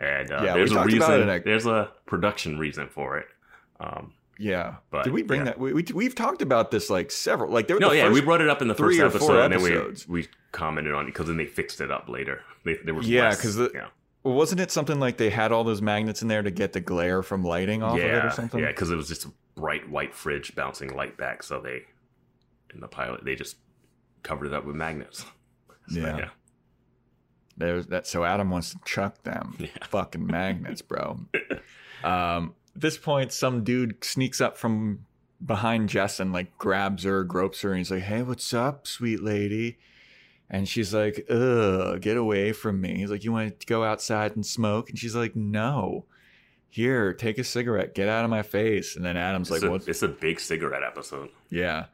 and 0.00 0.30
uh, 0.32 0.42
Yeah, 0.44 0.54
there's 0.54 0.72
a 0.72 0.84
reason. 0.84 1.28
a- 1.28 1.40
There's 1.40 1.66
a 1.66 1.90
production 2.06 2.58
reason 2.58 2.88
for 2.88 3.18
it. 3.18 3.26
Um, 3.78 4.12
Yeah. 4.40 4.76
But, 4.90 5.04
Did 5.04 5.12
we 5.12 5.22
bring 5.22 5.40
yeah. 5.40 5.44
that? 5.44 5.58
We, 5.60 5.74
we, 5.74 5.84
we've 5.94 6.14
talked 6.14 6.40
about 6.40 6.70
this 6.70 6.88
like 6.88 7.10
several. 7.10 7.52
Like, 7.52 7.68
there 7.68 7.78
no, 7.78 7.90
the 7.90 7.96
yeah, 7.96 8.10
we 8.10 8.22
brought 8.22 8.40
it 8.40 8.48
up 8.48 8.62
in 8.62 8.68
the 8.68 8.74
first 8.74 8.98
episode, 8.98 9.52
and 9.52 9.52
then 9.52 9.62
we 10.08 10.22
we 10.22 10.28
commented 10.50 10.94
on 10.94 11.04
it 11.04 11.06
because 11.06 11.26
then 11.26 11.36
they 11.36 11.44
fixed 11.46 11.80
it 11.82 11.90
up 11.90 12.08
later. 12.08 12.40
They, 12.64 12.76
there 12.84 12.94
was 12.94 13.06
Yeah, 13.08 13.30
'cause 13.34 13.56
the- 13.56 13.70
yeah, 13.74 13.88
wasn't 14.22 14.60
it 14.62 14.70
something 14.70 14.98
like 14.98 15.18
they 15.18 15.28
had 15.30 15.52
all 15.52 15.62
those 15.62 15.82
magnets 15.82 16.22
in 16.22 16.28
there 16.28 16.42
to 16.42 16.50
get 16.50 16.72
the 16.72 16.80
glare 16.80 17.22
from 17.22 17.44
lighting 17.44 17.82
off 17.82 17.98
yeah, 17.98 18.04
of 18.04 18.24
it 18.24 18.26
or 18.28 18.30
something? 18.30 18.60
yeah, 18.60 18.68
because 18.68 18.90
it 18.90 18.96
was 18.96 19.08
just 19.08 19.26
a 19.26 19.30
bright 19.56 19.88
white 19.90 20.14
fridge 20.14 20.54
bouncing 20.54 20.94
light 20.96 21.18
back. 21.18 21.42
So 21.42 21.60
they 21.60 21.82
in 22.72 22.80
the 22.80 22.88
pilot 22.88 23.24
they 23.24 23.34
just 23.34 23.56
covered 24.22 24.46
it 24.46 24.54
up 24.54 24.64
with 24.64 24.74
magnets. 24.76 25.24
So, 25.88 25.98
Yeah. 26.00 26.16
yeah. 26.18 26.28
There's 27.56 27.86
that. 27.88 28.06
So 28.06 28.24
Adam 28.24 28.48
wants 28.50 28.70
to 28.70 28.78
chuck 28.84 29.22
them 29.24 29.56
fucking 29.82 30.24
magnets, 30.26 30.82
bro. 30.82 31.18
um, 32.04 32.54
at 32.74 32.80
this 32.80 32.98
point, 32.98 33.32
some 33.32 33.64
dude 33.64 34.02
sneaks 34.04 34.40
up 34.40 34.56
from 34.56 35.06
behind 35.44 35.88
Jess 35.88 36.20
and 36.20 36.32
like 36.32 36.56
grabs 36.58 37.04
her, 37.04 37.24
gropes 37.24 37.62
her, 37.62 37.70
and 37.70 37.78
he's 37.78 37.90
like, 37.90 38.02
"Hey, 38.02 38.22
what's 38.22 38.52
up, 38.52 38.86
sweet 38.86 39.22
lady?" 39.22 39.78
And 40.48 40.68
she's 40.68 40.92
like, 40.92 41.26
"Ugh, 41.30 42.00
get 42.00 42.16
away 42.16 42.52
from 42.52 42.80
me." 42.80 42.96
He's 42.98 43.10
like, 43.10 43.24
"You 43.24 43.32
want 43.32 43.60
to 43.60 43.66
go 43.66 43.84
outside 43.84 44.34
and 44.34 44.44
smoke?" 44.44 44.90
And 44.90 44.98
she's 44.98 45.16
like, 45.16 45.34
"No." 45.36 46.06
Here, 46.72 47.12
take 47.12 47.36
a 47.38 47.42
cigarette. 47.42 47.96
Get 47.96 48.08
out 48.08 48.24
of 48.24 48.30
my 48.30 48.42
face. 48.42 48.94
And 48.94 49.04
then 49.04 49.16
Adam's 49.16 49.50
It's, 49.50 49.60
like, 49.62 49.68
a, 49.68 49.72
"What?" 49.72 49.88
it's 49.88 50.02
a 50.02 50.08
big 50.08 50.38
cigarette 50.38 50.84
episode. 50.84 51.30
Yeah. 51.50 51.86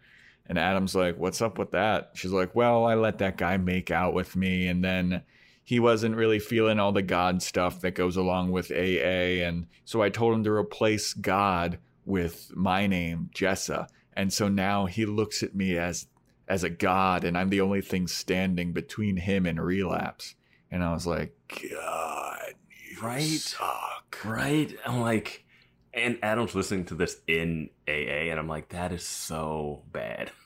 And 0.48 0.58
Adam's 0.58 0.94
like, 0.94 1.16
What's 1.18 1.42
up 1.42 1.58
with 1.58 1.72
that? 1.72 2.10
She's 2.14 2.30
like, 2.30 2.54
Well, 2.54 2.84
I 2.84 2.94
let 2.94 3.18
that 3.18 3.36
guy 3.36 3.56
make 3.56 3.90
out 3.90 4.14
with 4.14 4.36
me. 4.36 4.68
And 4.68 4.84
then 4.84 5.22
he 5.66 5.80
wasn't 5.80 6.14
really 6.14 6.38
feeling 6.38 6.78
all 6.78 6.92
the 6.92 7.02
God 7.02 7.42
stuff 7.42 7.80
that 7.80 7.96
goes 7.96 8.16
along 8.16 8.52
with 8.52 8.70
AA. 8.70 9.42
And 9.44 9.66
so 9.84 10.00
I 10.00 10.10
told 10.10 10.32
him 10.32 10.44
to 10.44 10.52
replace 10.52 11.12
God 11.12 11.78
with 12.04 12.52
my 12.54 12.86
name, 12.86 13.30
Jessa. 13.34 13.88
And 14.14 14.32
so 14.32 14.46
now 14.48 14.86
he 14.86 15.04
looks 15.04 15.42
at 15.42 15.56
me 15.56 15.76
as 15.76 16.06
as 16.48 16.62
a 16.62 16.70
god, 16.70 17.24
and 17.24 17.36
I'm 17.36 17.48
the 17.50 17.60
only 17.60 17.80
thing 17.80 18.06
standing 18.06 18.72
between 18.72 19.16
him 19.16 19.44
and 19.44 19.60
relapse. 19.60 20.36
And 20.70 20.84
I 20.84 20.92
was 20.92 21.04
like, 21.04 21.36
God, 21.48 22.54
you 22.88 23.00
Right? 23.02 23.22
suck. 23.22 24.16
Right? 24.24 24.72
I'm 24.86 25.00
like, 25.00 25.44
and 25.92 26.16
Adam's 26.22 26.54
listening 26.54 26.84
to 26.84 26.94
this 26.94 27.16
in 27.26 27.70
AA, 27.88 28.30
and 28.30 28.38
I'm 28.38 28.46
like, 28.46 28.68
that 28.68 28.92
is 28.92 29.02
so 29.04 29.82
bad. 29.90 30.30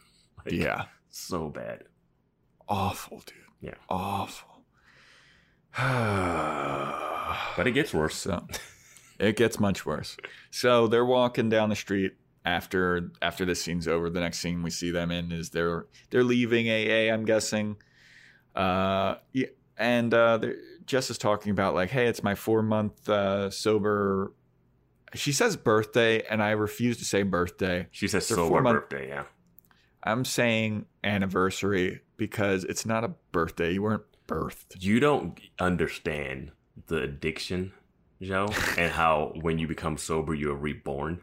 Like, 0.46 0.54
Yeah. 0.54 0.86
so 1.10 1.50
bad. 1.50 1.84
Awful, 2.66 3.18
dude. 3.26 3.36
Yeah. 3.60 3.74
Awful. 3.90 4.48
But 7.56 7.66
it 7.66 7.72
gets 7.72 7.92
worse. 7.92 8.14
So 8.14 8.46
it 9.18 9.36
gets 9.36 9.60
much 9.60 9.84
worse. 9.84 10.16
So 10.50 10.86
they're 10.86 11.04
walking 11.04 11.48
down 11.48 11.68
the 11.68 11.76
street 11.76 12.12
after 12.44 13.10
after 13.20 13.44
this 13.44 13.62
scene's 13.62 13.86
over. 13.86 14.08
The 14.08 14.20
next 14.20 14.38
scene 14.38 14.62
we 14.62 14.70
see 14.70 14.90
them 14.90 15.10
in 15.10 15.32
is 15.32 15.50
they're 15.50 15.86
they're 16.10 16.24
leaving 16.24 16.68
AA. 16.68 17.12
I'm 17.12 17.24
guessing. 17.24 17.76
Uh, 18.54 19.16
yeah, 19.32 19.48
and 19.76 20.12
uh, 20.14 20.38
Jess 20.86 21.10
is 21.10 21.18
talking 21.18 21.52
about 21.52 21.74
like, 21.74 21.90
hey, 21.90 22.06
it's 22.06 22.22
my 22.22 22.34
four 22.34 22.62
month 22.62 23.08
uh, 23.08 23.50
sober 23.50 24.32
She 25.14 25.32
says 25.32 25.56
birthday, 25.56 26.22
and 26.30 26.42
I 26.42 26.50
refuse 26.50 26.98
to 26.98 27.04
say 27.04 27.22
birthday. 27.22 27.88
She 27.90 28.08
says 28.08 28.26
Their 28.28 28.36
sober 28.36 28.62
birthday. 28.62 29.08
Yeah. 29.08 29.24
I'm 30.02 30.24
saying 30.24 30.86
anniversary 31.04 32.00
because 32.16 32.64
it's 32.64 32.86
not 32.86 33.04
a 33.04 33.08
birthday. 33.32 33.72
You 33.72 33.82
weren't 33.82 34.02
birthed. 34.30 34.76
You 34.82 35.00
don't 35.00 35.38
understand 35.58 36.52
the 36.86 37.02
addiction, 37.02 37.72
Joe, 38.22 38.48
and 38.78 38.92
how 39.00 39.32
when 39.40 39.58
you 39.58 39.66
become 39.66 39.96
sober, 39.98 40.34
you 40.34 40.50
are 40.50 40.56
reborn. 40.56 41.22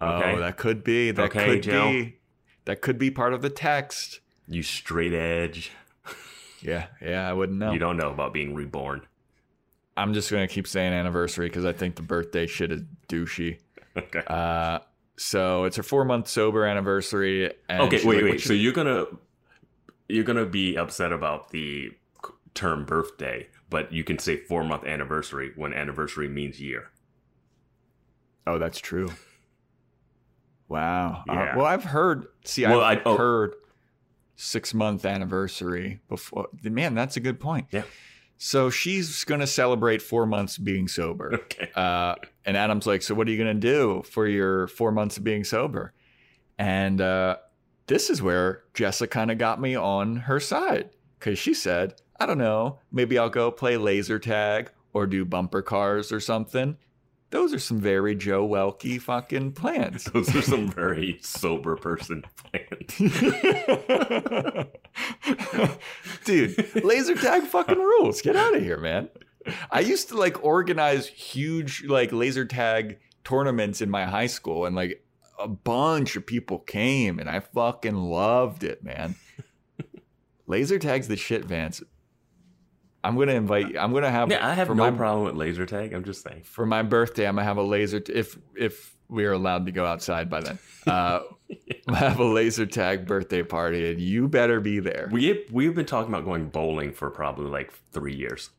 Okay. 0.00 0.32
Oh, 0.34 0.40
that 0.40 0.56
could 0.56 0.82
be. 0.82 1.10
That 1.10 1.26
Okay, 1.26 1.44
could 1.46 1.62
Joe. 1.62 1.90
be. 1.92 2.16
That 2.64 2.80
could 2.80 2.98
be 2.98 3.10
part 3.10 3.34
of 3.34 3.42
the 3.42 3.50
text. 3.50 4.20
you 4.48 4.62
straight 4.62 5.12
edge. 5.12 5.72
Yeah, 6.64 6.86
yeah, 7.00 7.28
I 7.28 7.32
wouldn't 7.32 7.58
know. 7.58 7.72
You 7.72 7.80
don't 7.80 7.96
know 7.96 8.12
about 8.12 8.32
being 8.32 8.54
reborn. 8.54 9.02
I'm 9.96 10.14
just 10.14 10.30
gonna 10.30 10.46
keep 10.46 10.68
saying 10.68 10.92
anniversary 10.92 11.48
because 11.48 11.64
I 11.64 11.72
think 11.72 11.96
the 11.96 12.02
birthday 12.02 12.46
shit 12.46 12.70
is 12.70 12.82
douchey. 13.08 13.58
Okay. 13.96 14.22
Uh, 14.26 14.78
so 15.18 15.64
it's 15.64 15.76
her 15.76 15.82
four 15.82 16.04
month 16.04 16.26
sober 16.28 16.64
anniversary. 16.64 17.52
And 17.68 17.82
okay. 17.82 17.96
Wait. 18.04 18.22
like, 18.22 18.32
wait. 18.32 18.40
So 18.40 18.52
you-" 18.52 18.60
you're 18.60 18.72
gonna 18.72 19.04
you're 20.08 20.24
gonna 20.24 20.46
be 20.46 20.76
upset 20.76 21.12
about 21.12 21.50
the 21.50 21.90
term 22.54 22.84
birthday, 22.84 23.48
but 23.70 23.92
you 23.92 24.04
can 24.04 24.18
say 24.18 24.36
four 24.36 24.62
month 24.64 24.84
anniversary 24.84 25.52
when 25.56 25.72
anniversary 25.72 26.28
means 26.28 26.60
year. 26.60 26.90
oh, 28.46 28.58
that's 28.58 28.78
true. 28.78 29.08
Wow. 30.68 31.24
Uh, 31.28 31.52
well, 31.56 31.66
I've 31.66 31.84
heard. 31.84 32.26
See, 32.44 32.64
Well, 32.66 32.80
I've 32.80 32.98
I- 32.98 33.02
oh. 33.04 33.16
heard 33.16 33.54
six 34.36 34.72
month 34.74 35.04
anniversary 35.04 36.00
before. 36.08 36.48
Man, 36.62 36.94
that's 36.94 37.16
a 37.16 37.20
good 37.20 37.38
point. 37.40 37.66
Yeah. 37.70 37.82
So 38.38 38.70
she's 38.70 39.22
gonna 39.24 39.46
celebrate 39.46 40.02
four 40.02 40.26
months 40.26 40.58
being 40.58 40.88
sober. 40.88 41.34
Okay. 41.34 41.70
Uh, 41.76 42.16
and 42.44 42.56
Adam's 42.56 42.86
like, 42.86 43.02
"So 43.02 43.14
what 43.14 43.28
are 43.28 43.30
you 43.30 43.38
gonna 43.38 43.54
do 43.54 44.02
for 44.10 44.26
your 44.26 44.66
four 44.66 44.90
months 44.90 45.16
of 45.16 45.22
being 45.24 45.44
sober?" 45.44 45.92
And 46.58 47.00
uh, 47.00 47.36
this 47.86 48.10
is 48.10 48.20
where 48.20 48.64
Jessica 48.74 49.08
kind 49.08 49.30
of 49.30 49.38
got 49.38 49.60
me 49.60 49.76
on 49.76 50.16
her 50.16 50.40
side 50.40 50.90
because 51.18 51.38
she 51.38 51.54
said, 51.54 52.00
"I 52.18 52.26
don't 52.26 52.38
know, 52.38 52.78
maybe 52.90 53.18
I'll 53.18 53.30
go 53.30 53.50
play 53.50 53.76
laser 53.76 54.18
tag 54.18 54.70
or 54.92 55.06
do 55.06 55.24
bumper 55.24 55.62
cars 55.62 56.12
or 56.12 56.20
something." 56.20 56.76
Those 57.32 57.52
are 57.54 57.58
some 57.58 57.80
very 57.80 58.14
Joe 58.14 58.46
Welkie 58.46 59.00
fucking 59.00 59.52
plans. 59.52 60.04
Those 60.04 60.36
are 60.36 60.42
some 60.42 60.70
very 60.70 61.18
sober 61.22 61.76
person 61.76 62.24
plans. 62.36 62.98
Dude, 66.24 66.84
laser 66.84 67.14
tag 67.14 67.44
fucking 67.44 67.78
rules. 67.78 68.20
Get 68.20 68.36
out 68.36 68.54
of 68.54 68.62
here, 68.62 68.76
man. 68.76 69.08
I 69.70 69.80
used 69.80 70.10
to 70.10 70.18
like 70.18 70.44
organize 70.44 71.06
huge 71.06 71.84
like 71.84 72.12
laser 72.12 72.44
tag 72.44 72.98
tournaments 73.24 73.80
in 73.80 73.88
my 73.88 74.04
high 74.04 74.26
school 74.26 74.66
and 74.66 74.76
like 74.76 75.02
a 75.38 75.48
bunch 75.48 76.16
of 76.16 76.26
people 76.26 76.58
came 76.58 77.18
and 77.18 77.30
I 77.30 77.40
fucking 77.40 77.96
loved 77.96 78.62
it, 78.62 78.84
man. 78.84 79.14
laser 80.46 80.78
tag's 80.78 81.08
the 81.08 81.16
shit, 81.16 81.46
Vance. 81.46 81.82
I'm 83.04 83.16
gonna 83.16 83.32
invite 83.32 83.76
I'm 83.76 83.92
gonna 83.92 84.10
have 84.10 84.30
yeah, 84.30 84.46
I 84.46 84.54
have 84.54 84.68
for 84.68 84.74
no 84.74 84.90
my, 84.90 84.96
problem 84.96 85.24
with 85.24 85.34
laser 85.34 85.66
tag. 85.66 85.92
I'm 85.92 86.04
just 86.04 86.22
saying. 86.22 86.42
for 86.44 86.64
my 86.66 86.82
birthday, 86.82 87.26
I'm 87.26 87.34
gonna 87.36 87.44
have 87.44 87.56
a 87.56 87.62
laser 87.62 88.00
t- 88.00 88.12
if 88.12 88.38
if 88.54 88.94
we're 89.08 89.32
allowed 89.32 89.66
to 89.66 89.72
go 89.72 89.84
outside 89.86 90.30
by 90.30 90.40
then. 90.40 90.58
Uh 90.86 91.20
I'm 91.86 91.94
have 91.94 92.18
a 92.18 92.24
laser 92.24 92.64
tag 92.64 93.06
birthday 93.06 93.42
party 93.42 93.90
and 93.90 94.00
you 94.00 94.26
better 94.28 94.58
be 94.60 94.78
there. 94.80 95.08
We 95.12 95.44
we've 95.50 95.74
been 95.74 95.84
talking 95.86 96.12
about 96.12 96.24
going 96.24 96.46
bowling 96.48 96.92
for 96.92 97.10
probably 97.10 97.50
like 97.50 97.72
three 97.92 98.14
years. 98.14 98.50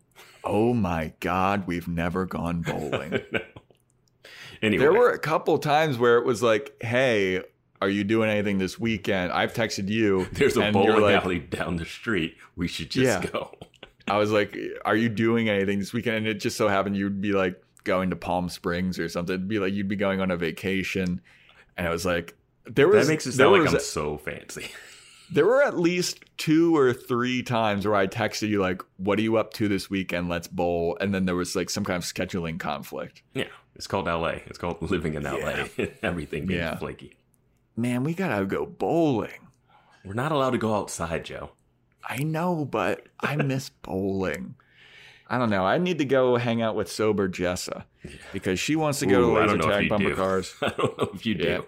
Oh 0.43 0.73
my 0.73 1.13
God, 1.19 1.65
we've 1.65 1.87
never 1.87 2.25
gone 2.25 2.61
bowling. 2.67 3.19
Anyway, 4.61 4.81
there 4.81 4.93
were 4.93 5.09
a 5.11 5.19
couple 5.19 5.57
times 5.57 5.97
where 5.97 6.17
it 6.17 6.25
was 6.25 6.41
like, 6.43 6.75
hey, 6.81 7.41
are 7.81 7.89
you 7.89 8.03
doing 8.03 8.29
anything 8.29 8.57
this 8.59 8.79
weekend? 8.79 9.31
I've 9.31 9.53
texted 9.53 9.89
you. 9.89 10.27
there's 10.33 10.55
a 10.57 10.71
bowling 10.71 11.01
like- 11.01 11.21
alley 11.23 11.39
down 11.39 11.75
the 11.77 11.85
street. 11.85 12.37
We 12.55 12.67
should 12.67 12.89
just 12.89 13.23
Yeah. 13.23 13.29
go. 13.31 13.53
I 14.07 14.17
was 14.17 14.31
like, 14.31 14.57
are 14.85 14.95
you 14.95 15.09
doing 15.09 15.49
anything 15.49 15.79
this 15.79 15.93
weekend? 15.93 16.17
And 16.17 16.27
it 16.27 16.35
just 16.35 16.57
so 16.57 16.67
happened 16.67 16.97
you'd 16.97 17.21
be 17.21 17.31
like 17.31 17.61
going 17.83 18.09
to 18.09 18.15
Palm 18.15 18.49
Springs 18.49 18.99
or 18.99 19.07
something. 19.09 19.33
It'd 19.35 19.47
be 19.47 19.59
like 19.59 19.73
you'd 19.73 19.87
be 19.87 19.95
going 19.95 20.19
on 20.21 20.29
a 20.31 20.37
vacation. 20.37 21.21
And 21.77 21.87
I 21.87 21.89
was 21.89 22.05
like, 22.05 22.35
there 22.65 22.87
was, 22.87 23.07
That 23.07 23.11
makes 23.11 23.25
it 23.27 23.33
sound 23.33 23.53
like 23.53 23.61
was- 23.63 23.73
I'm 23.73 23.79
so 23.79 24.17
fancy. 24.17 24.67
There 25.31 25.45
were 25.47 25.63
at 25.63 25.79
least 25.79 26.19
two 26.37 26.77
or 26.77 26.93
three 26.93 27.41
times 27.41 27.87
where 27.87 27.95
I 27.95 28.05
texted 28.05 28.49
you 28.49 28.61
like, 28.61 28.83
"What 28.97 29.17
are 29.17 29.21
you 29.23 29.37
up 29.37 29.51
to 29.53 29.67
this 29.67 29.89
weekend? 29.89 30.29
Let's 30.29 30.47
bowl." 30.47 30.95
And 31.01 31.11
then 31.15 31.25
there 31.25 31.35
was 31.35 31.55
like 31.55 31.71
some 31.71 31.83
kind 31.83 31.97
of 31.97 32.03
scheduling 32.03 32.59
conflict. 32.59 33.23
Yeah, 33.33 33.45
it's 33.75 33.87
called 33.87 34.05
LA. 34.05 34.41
It's 34.45 34.59
called 34.59 34.79
living 34.81 35.15
in 35.15 35.23
LA. 35.23 35.65
Everything 36.03 36.45
being 36.45 36.59
Yeah. 36.59 36.75
flaky. 36.75 37.15
Man, 37.75 38.03
we 38.03 38.13
gotta 38.13 38.45
go 38.45 38.65
bowling. 38.67 39.47
We're 40.05 40.13
not 40.13 40.31
allowed 40.31 40.51
to 40.51 40.59
go 40.59 40.75
outside, 40.75 41.25
Joe. 41.25 41.51
I 42.07 42.23
know, 42.23 42.65
but 42.65 43.07
I 43.19 43.35
miss 43.37 43.69
bowling. 43.69 44.55
I 45.27 45.37
don't 45.37 45.49
know. 45.49 45.65
I 45.65 45.77
need 45.77 45.97
to 45.99 46.05
go 46.05 46.35
hang 46.35 46.61
out 46.61 46.75
with 46.75 46.91
sober 46.91 47.27
Jessa 47.29 47.85
because 48.31 48.59
she 48.59 48.75
wants 48.75 48.99
to 48.99 49.05
go 49.05 49.31
Ooh, 49.31 49.33
to 49.33 49.39
I 49.39 49.41
laser 49.41 49.57
don't 49.57 49.67
know 49.67 49.73
if 49.73 49.79
tag 49.79 49.89
bumper 49.89 50.09
do. 50.09 50.15
cars. 50.15 50.53
I 50.61 50.69
don't 50.69 50.97
know 50.97 51.09
if 51.13 51.25
you 51.25 51.35
do. 51.35 51.43
Yeah. 51.43 51.61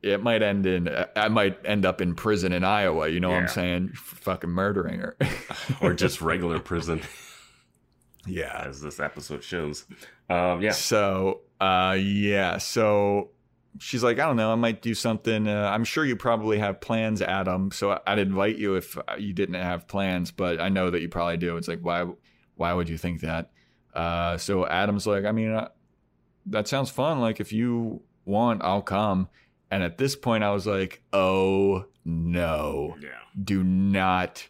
It 0.00 0.22
might 0.22 0.42
end 0.42 0.66
in. 0.66 0.88
I 1.16 1.28
might 1.28 1.58
end 1.64 1.84
up 1.84 2.00
in 2.00 2.14
prison 2.14 2.52
in 2.52 2.62
Iowa. 2.62 3.08
You 3.08 3.18
know 3.18 3.30
what 3.30 3.42
I'm 3.42 3.48
saying? 3.48 3.88
For 3.88 4.14
fucking 4.16 4.50
murdering 4.50 5.00
her. 5.00 5.16
or 5.80 5.92
just 5.92 6.20
regular 6.20 6.60
prison, 6.60 7.00
yeah. 8.24 8.64
as 8.66 8.80
this 8.80 9.00
episode 9.00 9.42
shows. 9.42 9.86
Um, 10.30 10.62
yeah. 10.62 10.70
So, 10.70 11.40
uh, 11.60 11.96
yeah. 11.98 12.58
So 12.58 13.30
she's 13.78 14.02
like, 14.02 14.18
I 14.18 14.26
don't 14.26 14.36
know. 14.36 14.52
I 14.52 14.56
might 14.56 14.82
do 14.82 14.94
something. 14.94 15.48
Uh, 15.48 15.70
I'm 15.72 15.84
sure 15.84 16.04
you 16.04 16.16
probably 16.16 16.58
have 16.58 16.80
plans, 16.80 17.22
Adam. 17.22 17.70
So 17.70 18.00
I'd 18.06 18.18
invite 18.18 18.56
you 18.56 18.74
if 18.76 18.96
you 19.18 19.32
didn't 19.32 19.54
have 19.54 19.86
plans, 19.88 20.30
but 20.30 20.60
I 20.60 20.68
know 20.68 20.90
that 20.90 21.00
you 21.00 21.08
probably 21.08 21.36
do. 21.36 21.56
It's 21.56 21.68
like, 21.68 21.80
why? 21.80 22.06
Why 22.56 22.72
would 22.72 22.88
you 22.88 22.98
think 22.98 23.20
that? 23.20 23.50
Uh, 23.94 24.36
so 24.36 24.66
Adam's 24.66 25.06
like, 25.06 25.24
I 25.24 25.32
mean, 25.32 25.52
uh, 25.52 25.68
that 26.46 26.66
sounds 26.68 26.90
fun. 26.90 27.20
Like 27.20 27.40
if 27.40 27.52
you 27.52 28.02
want, 28.24 28.62
I'll 28.64 28.82
come. 28.82 29.28
And 29.70 29.82
at 29.82 29.98
this 29.98 30.16
point, 30.16 30.42
I 30.44 30.50
was 30.52 30.66
like, 30.66 31.02
oh 31.12 31.84
no, 32.04 32.96
Yeah. 33.00 33.10
do 33.42 33.62
not 33.62 34.48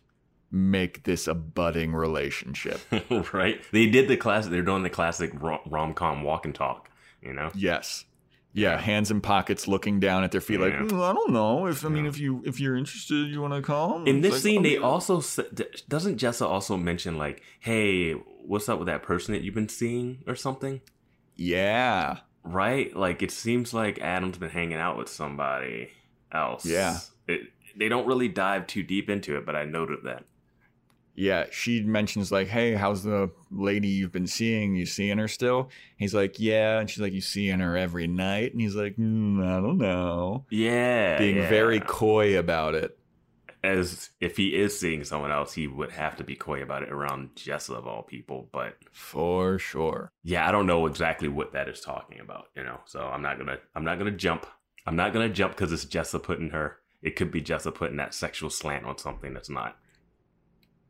make 0.51 1.03
this 1.05 1.27
a 1.27 1.35
budding 1.35 1.93
relationship. 1.93 2.81
right? 3.33 3.61
They 3.73 3.87
did 3.91 4.09
the 4.09 4.17
classic. 4.17 4.51
They're 4.53 4.63
doing 4.63 4.83
the 4.85 4.91
classic 4.91 5.33
rom 5.35 5.93
com 5.95 6.23
walk 6.23 6.45
and 6.47 6.55
talk. 6.55 6.89
You 7.21 7.33
know. 7.35 7.51
Yes. 7.55 8.05
Yeah, 8.55 8.81
hands 8.81 9.11
in 9.11 9.21
pockets, 9.21 9.69
looking 9.69 10.01
down 10.01 10.25
at 10.25 10.33
their 10.33 10.41
feet, 10.41 10.59
like 10.59 10.73
"Mm, 10.73 11.01
I 11.01 11.13
don't 11.13 11.33
know 11.33 11.67
if 11.67 11.85
I 11.85 11.89
mean 11.89 12.07
if 12.07 12.19
you 12.19 12.43
if 12.47 12.59
you're 12.59 12.77
interested, 12.77 13.29
you 13.29 13.41
want 13.41 13.55
to 13.55 13.63
come. 13.63 14.07
In 14.07 14.21
this 14.21 14.33
like, 14.33 14.43
scene, 14.43 14.63
they 14.63 14.79
also 14.79 15.21
doesn't 15.89 16.19
Jessa 16.19 16.47
also 16.47 16.77
mention 16.77 17.19
like, 17.19 17.43
"Hey, 17.61 18.13
what's 18.13 18.69
up 18.69 18.79
with 18.79 18.87
that 18.87 19.03
person 19.03 19.35
that 19.35 19.43
you've 19.43 19.55
been 19.55 19.69
seeing 19.69 20.25
or 20.27 20.35
something?" 20.35 20.81
yeah, 21.37 22.19
Right? 22.43 22.95
Like 22.97 23.23
it 23.23 23.31
seems 23.31 23.75
like 23.75 24.01
Adam's 24.01 24.39
been 24.39 24.51
hanging 24.51 24.79
out 24.79 24.97
with 24.97 25.09
somebody 25.09 25.91
else. 26.33 26.65
Yeah. 26.65 26.99
It, 27.27 27.53
they 27.77 27.89
don't 27.89 28.07
really 28.07 28.29
dive 28.29 28.67
too 28.67 28.83
deep 28.83 29.11
into 29.11 29.37
it, 29.37 29.45
but 29.45 29.55
I 29.55 29.65
noted 29.65 30.01
that. 30.05 30.25
Yeah. 31.19 31.47
She 31.51 31.83
mentions 31.83 32.31
like, 32.33 32.49
"Hey, 32.49 32.75
how's 32.75 33.03
the 33.03 33.31
lady 33.51 33.89
you've 33.89 34.13
been 34.13 34.27
seeing? 34.27 34.75
You 34.77 34.87
seeing 34.87 35.19
her 35.19 35.29
still?" 35.29 35.71
He's 35.97 36.15
like, 36.15 36.39
"Yeah," 36.39 36.79
and 36.79 36.89
she's 36.89 37.01
like, 37.01 37.13
"You 37.13 37.21
seeing 37.21 37.61
her 37.61 37.77
every 37.77 38.07
night?" 38.07 38.53
And 38.53 38.61
he's 38.61 38.75
like, 38.77 38.97
mm, 38.97 39.45
"I 39.45 39.61
don't 39.61 39.79
know," 39.79 40.47
Yeah. 40.51 41.19
being 41.19 41.37
yeah. 41.37 41.49
very 41.49 41.81
coy 41.81 42.39
about 42.39 42.75
it. 42.75 42.95
as 43.65 44.11
if 44.21 44.37
he 44.37 44.55
is 44.55 44.79
seeing 44.79 45.03
someone 45.03 45.33
else, 45.33 45.53
he 45.53 45.67
would 45.67 45.91
have 45.91 46.15
to 46.17 46.23
be 46.23 46.37
coy 46.37 46.63
about 46.63 46.85
it 46.85 46.91
around 46.93 47.31
Jessa 47.35 47.75
of 47.77 47.89
all 47.89 48.05
people. 48.05 48.49
But 48.53 48.77
For 48.93 49.59
sure. 49.59 50.13
yeah, 50.23 50.49
I 50.49 50.53
don't 50.53 50.67
know 50.67 50.87
exactly 50.87 51.27
what 51.27 51.53
that 51.55 51.69
is 51.69 51.81
talking 51.81 52.21
about, 52.21 52.47
you 52.57 52.63
know. 52.63 52.79
So 52.87 53.01
I'm 53.01 53.21
not 53.21 53.37
gonna 53.37 53.59
I'm 53.75 53.83
not 53.85 53.99
gonna 53.99 54.13
jump. 54.13 54.47
I'm 54.87 54.95
not 54.95 55.13
gonna 55.13 55.29
jump 55.29 55.55
because 55.57 55.73
it's 55.73 55.85
Jessa 55.85 56.23
putting 56.23 56.51
her. 56.51 56.79
It 57.03 57.17
could 57.17 57.33
be 57.33 57.43
Jessa 57.43 57.75
putting 57.75 57.97
that 57.97 58.15
sexual 58.15 58.49
slant 58.49 58.87
on 58.87 58.97
something 58.97 59.35
that's 59.35 59.51
not. 59.51 59.77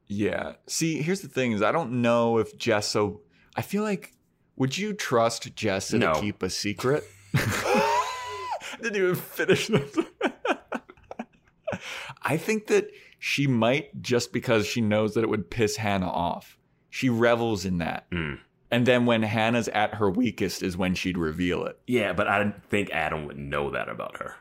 Yeah. 0.09 0.55
See, 0.67 1.03
here's 1.03 1.21
the 1.21 1.29
thing: 1.29 1.53
is 1.53 1.63
I 1.63 1.73
don't 1.73 2.01
know 2.03 2.39
if 2.39 2.57
Jessa. 2.59 3.19
I 3.57 3.63
feel 3.63 3.83
like, 3.83 4.13
would 4.57 4.77
you 4.79 4.93
trust 4.95 5.55
Jessa 5.55 5.99
No. 5.99 6.15
to 6.15 6.21
keep 6.21 6.43
a 6.43 6.51
secret? 6.51 7.05
Didn't 8.83 8.97
even 8.97 9.15
finish 9.15 9.67
this. 9.69 9.97
I 12.23 12.37
think 12.37 12.67
that 12.69 12.91
she 13.19 13.47
might 13.47 14.01
just 14.03 14.33
because 14.33 14.67
she 14.67 14.81
knows 14.81 15.15
that 15.15 15.25
it 15.25 15.29
would 15.31 15.51
piss 15.51 15.77
Hannah 15.77 16.11
off. 16.11 16.59
She 16.91 17.09
revels 17.09 17.65
in 17.65 17.79
that. 17.79 18.11
Mm. 18.11 18.39
And 18.71 18.87
then 18.87 19.07
when 19.07 19.23
Hannah's 19.23 19.69
at 19.69 19.95
her 19.95 20.11
weakest 20.11 20.63
is 20.63 20.77
when 20.77 20.95
she'd 20.95 21.17
reveal 21.19 21.65
it. 21.65 21.79
Yeah, 21.87 22.13
but 22.13 22.29
I 22.29 22.39
don't 22.39 22.63
think 22.65 22.91
Adam 22.91 23.27
would 23.27 23.39
know 23.39 23.71
that 23.71 23.89
about 23.89 24.19
her, 24.19 24.35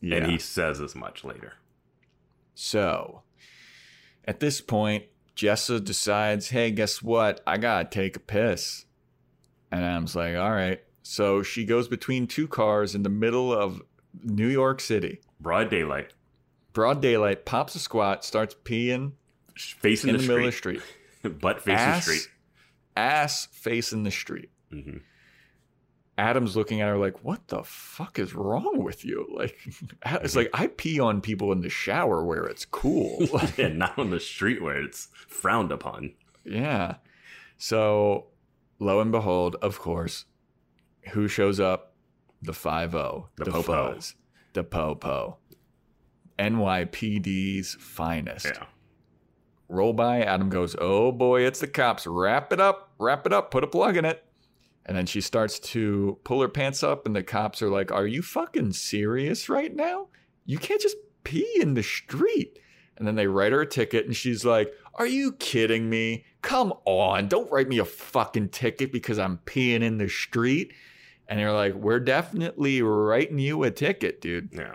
Yeah. 0.00 0.16
and 0.18 0.30
he 0.30 0.38
says 0.38 0.80
as 0.80 0.94
much 0.94 1.24
later. 1.24 1.54
So, 2.54 3.22
at 4.24 4.40
this 4.40 4.60
point, 4.60 5.04
Jessa 5.36 5.82
decides, 5.82 6.50
hey, 6.50 6.70
guess 6.70 7.02
what? 7.02 7.40
I 7.46 7.56
gotta 7.56 7.88
take 7.88 8.16
a 8.16 8.20
piss. 8.20 8.84
And 9.70 9.84
Adam's 9.84 10.16
like, 10.16 10.36
all 10.36 10.50
right. 10.50 10.82
So 11.02 11.42
she 11.42 11.64
goes 11.64 11.88
between 11.88 12.26
two 12.26 12.46
cars 12.46 12.94
in 12.94 13.02
the 13.02 13.08
middle 13.08 13.52
of 13.52 13.82
New 14.22 14.48
York 14.48 14.80
City, 14.80 15.20
Broad 15.40 15.70
daylight, 15.70 16.12
broad 16.72 17.00
daylight, 17.00 17.44
pops 17.44 17.74
a 17.74 17.78
squat, 17.78 18.24
starts 18.24 18.54
peeing 18.64 19.12
facing 19.56 20.10
in 20.10 20.16
the, 20.16 20.22
the, 20.22 20.28
middle 20.28 20.46
of 20.46 20.52
the 20.52 20.56
street, 20.56 20.82
butt 21.40 21.60
facing 21.60 21.78
ass, 21.78 22.02
street. 22.02 22.28
ass 22.96 23.48
facing 23.52 24.02
the 24.02 24.10
street. 24.10 24.50
hmm 24.70 24.98
Adam's 26.20 26.54
looking 26.54 26.80
at 26.82 26.88
her 26.88 26.98
like, 26.98 27.24
"What 27.24 27.48
the 27.48 27.62
fuck 27.64 28.18
is 28.18 28.34
wrong 28.34 28.82
with 28.84 29.04
you?" 29.04 29.26
Like, 29.34 29.56
it's 30.22 30.36
like 30.36 30.50
I 30.52 30.66
pee 30.66 31.00
on 31.00 31.20
people 31.22 31.50
in 31.52 31.62
the 31.62 31.70
shower 31.70 32.22
where 32.24 32.44
it's 32.44 32.64
cool. 32.66 33.26
and 33.58 33.78
not 33.78 33.98
on 33.98 34.10
the 34.10 34.20
street 34.20 34.60
where 34.62 34.80
it's 34.82 35.08
frowned 35.28 35.72
upon. 35.72 36.12
yeah. 36.44 36.96
So, 37.56 38.26
lo 38.78 39.00
and 39.00 39.10
behold, 39.12 39.56
of 39.62 39.78
course, 39.78 40.24
who 41.12 41.26
shows 41.28 41.58
up? 41.60 41.94
The 42.42 42.54
five 42.54 42.94
O, 42.94 43.28
The 43.36 43.44
the, 43.44 43.50
Popo. 43.52 43.94
Fuzz, 43.94 44.14
the 44.54 44.64
Popo, 44.64 45.36
NYPD's 46.38 47.74
finest. 47.78 48.46
Yeah. 48.46 48.64
roll 49.68 49.92
by. 49.92 50.22
Adam 50.22 50.48
goes, 50.48 50.74
Oh 50.78 51.12
boy, 51.12 51.42
it's 51.46 51.60
the 51.60 51.66
cops. 51.66 52.06
Wrap 52.06 52.52
it 52.52 52.60
up, 52.60 52.90
wrap 52.98 53.26
it 53.26 53.32
up, 53.32 53.50
put 53.50 53.62
a 53.64 53.66
plug 53.66 53.96
in 53.96 54.04
it. 54.04 54.24
And 54.90 54.96
then 54.96 55.06
she 55.06 55.20
starts 55.20 55.60
to 55.60 56.18
pull 56.24 56.40
her 56.40 56.48
pants 56.48 56.82
up, 56.82 57.06
and 57.06 57.14
the 57.14 57.22
cops 57.22 57.62
are 57.62 57.70
like, 57.70 57.92
Are 57.92 58.08
you 58.08 58.22
fucking 58.22 58.72
serious 58.72 59.48
right 59.48 59.72
now? 59.72 60.08
You 60.46 60.58
can't 60.58 60.82
just 60.82 60.96
pee 61.22 61.48
in 61.60 61.74
the 61.74 61.82
street. 61.84 62.58
And 62.96 63.06
then 63.06 63.14
they 63.14 63.28
write 63.28 63.52
her 63.52 63.60
a 63.60 63.66
ticket, 63.66 64.04
and 64.04 64.16
she's 64.16 64.44
like, 64.44 64.74
Are 64.96 65.06
you 65.06 65.34
kidding 65.34 65.88
me? 65.88 66.24
Come 66.42 66.72
on, 66.86 67.28
don't 67.28 67.48
write 67.52 67.68
me 67.68 67.78
a 67.78 67.84
fucking 67.84 68.48
ticket 68.48 68.90
because 68.90 69.16
I'm 69.16 69.38
peeing 69.46 69.82
in 69.82 69.98
the 69.98 70.08
street. 70.08 70.72
And 71.28 71.38
they're 71.38 71.52
like, 71.52 71.74
We're 71.74 72.00
definitely 72.00 72.82
writing 72.82 73.38
you 73.38 73.62
a 73.62 73.70
ticket, 73.70 74.20
dude. 74.20 74.48
Yeah. 74.52 74.74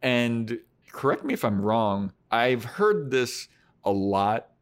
And 0.00 0.58
correct 0.90 1.22
me 1.22 1.34
if 1.34 1.44
I'm 1.44 1.60
wrong, 1.60 2.14
I've 2.30 2.64
heard 2.64 3.10
this 3.10 3.48
a 3.84 3.92
lot 3.92 4.52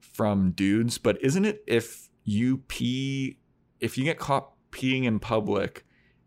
from 0.00 0.50
dudes, 0.50 0.98
but 0.98 1.22
isn't 1.22 1.44
it 1.44 1.62
if 1.68 2.08
you 2.24 2.58
pee, 2.66 3.38
if 3.80 3.96
you 3.98 4.04
get 4.04 4.18
caught 4.18 4.50
peeing 4.72 5.04
in 5.04 5.18
public, 5.18 5.84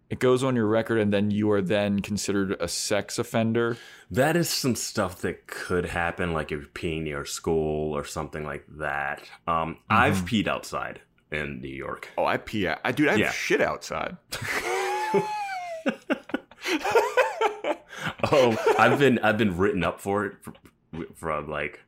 it 0.10 0.20
goes 0.20 0.44
on 0.44 0.56
your 0.56 0.68
record 0.68 0.98
and 1.00 1.14
then 1.14 1.32
you 1.32 1.50
are 1.52 1.62
then 1.62 2.00
considered 2.02 2.56
a 2.60 2.68
sex 2.68 3.18
offender? 3.18 3.78
That 4.10 4.36
is 4.36 4.50
some 4.50 4.76
stuff 4.76 5.22
that 5.22 5.48
could 5.48 5.86
happen, 5.86 6.34
like 6.34 6.52
if 6.52 6.60
you're 6.60 6.70
peeing 6.70 7.04
near 7.04 7.26
school 7.26 7.96
or 7.96 8.04
something 8.04 8.44
like 8.44 8.66
that. 8.78 9.22
Um, 9.48 9.78
I've 9.90 10.26
peed 10.26 10.48
outside 10.48 11.00
in 11.32 11.62
New 11.62 11.70
York. 11.70 12.10
Oh, 12.18 12.26
I 12.26 12.38
pee. 12.38 12.68
out- 12.68 12.80
I 12.84 12.92
dude, 12.92 13.08
I 13.08 13.12
have 13.12 13.20
Yeah. 13.20 13.32
shit 13.32 13.62
outside. 13.62 14.18
oh, 18.32 18.58
I've 18.78 19.00
been 19.00 19.20
I've 19.20 19.38
been 19.38 19.58
written 19.58 19.84
up 19.84 20.00
for 20.00 20.26
it 20.26 20.34
from, 20.42 20.56
from 21.16 21.50
like 21.50 21.80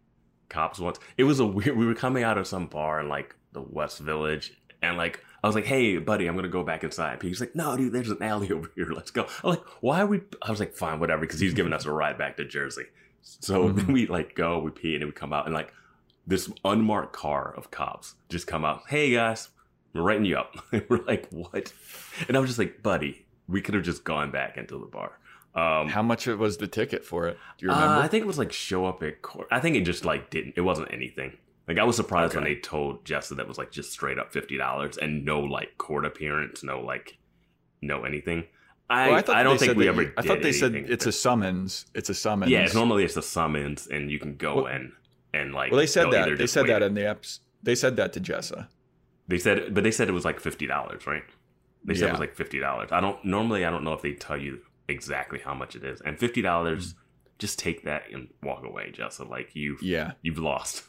cops 0.49 0.79
once. 0.79 0.99
It 1.17 1.23
was 1.25 1.39
a 1.39 1.45
weird. 1.45 1.77
We 1.77 1.85
were 1.85 1.95
coming 1.95 2.23
out 2.23 2.37
of 2.37 2.47
some 2.47 2.67
bar 2.67 2.99
in 3.01 3.09
like 3.09 3.35
the 3.51 3.61
West 3.61 3.99
Village, 3.99 4.53
and 4.81 4.97
like 4.97 5.23
I 5.43 5.47
was 5.47 5.55
like, 5.55 5.65
"Hey, 5.65 5.97
buddy, 5.97 6.25
I'm 6.27 6.35
gonna 6.35 6.47
go 6.47 6.63
back 6.63 6.83
inside." 6.83 7.21
He's 7.21 7.41
like, 7.41 7.53
"No, 7.55 7.75
dude, 7.75 7.91
there's 7.93 8.09
an 8.09 8.21
alley 8.23 8.51
over 8.53 8.71
here. 8.75 8.91
Let's 8.91 9.11
go." 9.11 9.27
I'm 9.43 9.49
like, 9.51 9.63
"Why 9.81 10.01
are 10.01 10.07
we?" 10.07 10.21
I 10.41 10.49
was 10.51 10.59
like, 10.59 10.73
"Fine, 10.73 10.99
whatever," 10.99 11.21
because 11.21 11.39
he's 11.39 11.53
giving 11.53 11.73
us 11.73 11.85
a 11.85 11.91
ride 11.91 12.17
back 12.17 12.37
to 12.37 12.45
Jersey. 12.45 12.85
So 13.21 13.69
Mhm. 13.69 13.87
we 13.93 14.07
like 14.07 14.35
go, 14.35 14.59
we 14.59 14.71
pee, 14.71 14.93
and 14.93 15.01
then 15.01 15.07
we 15.09 15.13
come 15.13 15.33
out, 15.33 15.45
and 15.45 15.53
like 15.53 15.73
this 16.25 16.49
unmarked 16.63 17.13
car 17.13 17.53
of 17.57 17.71
cops 17.71 18.15
just 18.29 18.47
come 18.47 18.63
out. 18.63 18.83
Hey 18.87 19.11
guys, 19.11 19.49
we're 19.93 20.01
writing 20.03 20.25
you 20.25 20.37
up. 20.37 20.55
we're 20.89 21.03
like, 21.05 21.27
"What?" 21.29 21.73
And 22.27 22.37
I 22.37 22.39
was 22.39 22.49
just 22.49 22.59
like, 22.59 22.81
"Buddy, 22.81 23.25
we 23.47 23.61
could 23.61 23.75
have 23.75 23.83
just 23.83 24.03
gone 24.03 24.31
back 24.31 24.57
into 24.57 24.77
the 24.79 24.85
bar." 24.85 25.19
Um, 25.55 25.89
How 25.89 26.01
much 26.01 26.25
was 26.25 26.57
the 26.57 26.65
ticket 26.67 27.05
for 27.05 27.27
it? 27.27 27.37
Do 27.59 27.67
you 27.67 27.71
uh, 27.71 27.75
remember? 27.75 28.01
I 28.01 28.07
think 28.07 28.23
it 28.23 28.27
was 28.27 28.39
like 28.39 28.51
show 28.51 28.85
up 28.87 29.03
at 29.03 29.21
court. 29.21 29.47
I 29.51 29.59
think 29.59 29.75
it 29.75 29.81
just 29.81 30.03
like 30.03 30.29
didn't. 30.31 30.53
It 30.57 30.61
wasn't 30.61 30.91
anything. 30.91 31.33
Like 31.67 31.77
I 31.79 31.83
was 31.83 31.95
surprised 31.95 32.35
when 32.35 32.43
they 32.43 32.55
told 32.55 33.05
Jessa 33.05 33.37
that 33.37 33.47
was 33.47 33.57
like 33.57 33.71
just 33.71 33.91
straight 33.91 34.19
up 34.19 34.33
fifty 34.33 34.57
dollars 34.57 34.97
and 34.97 35.23
no 35.23 35.39
like 35.39 35.77
court 35.77 36.05
appearance, 36.05 36.63
no 36.63 36.81
like 36.81 37.17
no 37.81 38.03
anything. 38.03 38.45
I 38.89 39.09
Well, 39.09 39.21
thought 39.21 39.35
I 39.37 39.43
don't 39.43 39.57
think 39.57 39.77
we 39.77 39.87
ever. 39.87 40.01
you- 40.03 40.13
I 40.17 40.21
thought 40.23 40.41
they 40.41 40.51
said 40.51 40.75
it's 40.75 41.05
a 41.05 41.11
summons. 41.11 41.85
It's 41.95 42.09
a 42.09 42.13
summons. 42.13 42.51
yeah. 42.51 42.67
Normally 42.73 43.05
it's 43.05 43.15
a 43.15 43.21
summons 43.21 43.87
and 43.87 44.11
you 44.11 44.19
can 44.19 44.35
go 44.35 44.55
Well- 44.63 44.67
in 44.67 44.91
and 45.33 45.53
like. 45.53 45.71
Well, 45.71 45.79
they 45.79 45.87
said 45.87 46.11
that. 46.11 46.37
They 46.37 46.47
said 46.47 46.63
wait. 46.63 46.69
that 46.69 46.83
in 46.83 46.93
the 46.95 47.01
eps. 47.01 47.39
They 47.63 47.75
said 47.75 47.95
that 47.95 48.11
to 48.13 48.19
Jessa. 48.19 48.67
They 49.29 49.37
said, 49.39 49.73
but 49.73 49.85
they 49.85 49.91
said 49.91 50.09
it 50.09 50.13
was 50.13 50.25
like 50.25 50.41
fifty 50.41 50.67
dollars, 50.67 51.07
right? 51.07 51.23
They 51.85 51.95
said 51.95 52.09
it 52.09 52.11
was 52.11 52.19
like 52.19 52.35
fifty 52.35 52.59
dollars. 52.59 52.89
I 52.91 52.99
don't 52.99 53.23
normally. 53.23 53.63
I 53.65 53.69
don't 53.69 53.85
know 53.85 53.93
if 53.93 54.01
they 54.01 54.13
tell 54.13 54.37
you 54.37 54.59
exactly 54.89 55.39
how 55.39 55.53
much 55.53 55.75
it 55.77 55.83
is. 55.85 56.01
And 56.01 56.19
fifty 56.19 56.41
dollars, 56.41 56.91
hmm. 56.91 56.97
just 57.39 57.57
take 57.57 57.83
that 57.85 58.03
and 58.11 58.27
walk 58.43 58.65
away, 58.65 58.91
Jessa. 58.93 59.27
Like 59.29 59.55
you. 59.55 59.77
Yeah. 59.81 60.11
you've 60.21 60.39
lost. 60.39 60.83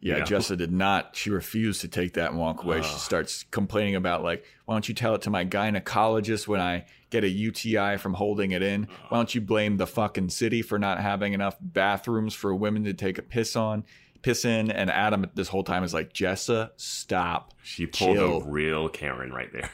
Yeah, 0.00 0.18
Yeah. 0.18 0.24
Jessa 0.24 0.56
did 0.56 0.70
not. 0.72 1.16
She 1.16 1.30
refused 1.30 1.80
to 1.80 1.88
take 1.88 2.14
that 2.14 2.30
and 2.30 2.38
walk 2.38 2.62
away. 2.62 2.82
she 2.82 2.94
starts 2.98 3.44
complaining 3.50 3.96
about 3.96 4.22
like, 4.22 4.44
why 4.64 4.74
don't 4.74 4.88
you 4.88 4.94
tell 4.94 5.14
it 5.14 5.22
to 5.22 5.30
my 5.30 5.44
gynecologist 5.44 6.46
when 6.46 6.60
I 6.60 6.86
get 7.10 7.24
a 7.24 7.28
UTI 7.28 7.96
from 7.96 8.14
holding 8.14 8.52
it 8.52 8.62
in? 8.62 8.84
Why 9.08 9.18
don't 9.18 9.34
you 9.34 9.40
blame 9.40 9.76
the 9.76 9.86
fucking 9.86 10.28
city 10.30 10.62
for 10.62 10.78
not 10.78 11.00
having 11.00 11.32
enough 11.32 11.56
bathrooms 11.60 12.34
for 12.34 12.54
women 12.54 12.84
to 12.84 12.94
take 12.94 13.18
a 13.18 13.22
piss 13.22 13.56
on, 13.56 13.84
piss 14.22 14.44
in? 14.44 14.70
And 14.70 14.90
Adam 14.90 15.26
this 15.34 15.48
whole 15.48 15.64
time 15.64 15.82
is 15.84 15.92
like, 15.94 16.12
Jessa, 16.12 16.70
stop. 16.76 17.54
She 17.62 17.86
pulled 17.86 18.16
Chill. 18.16 18.42
a 18.42 18.44
real 18.48 18.88
Karen 18.88 19.32
right 19.32 19.52
there. 19.52 19.70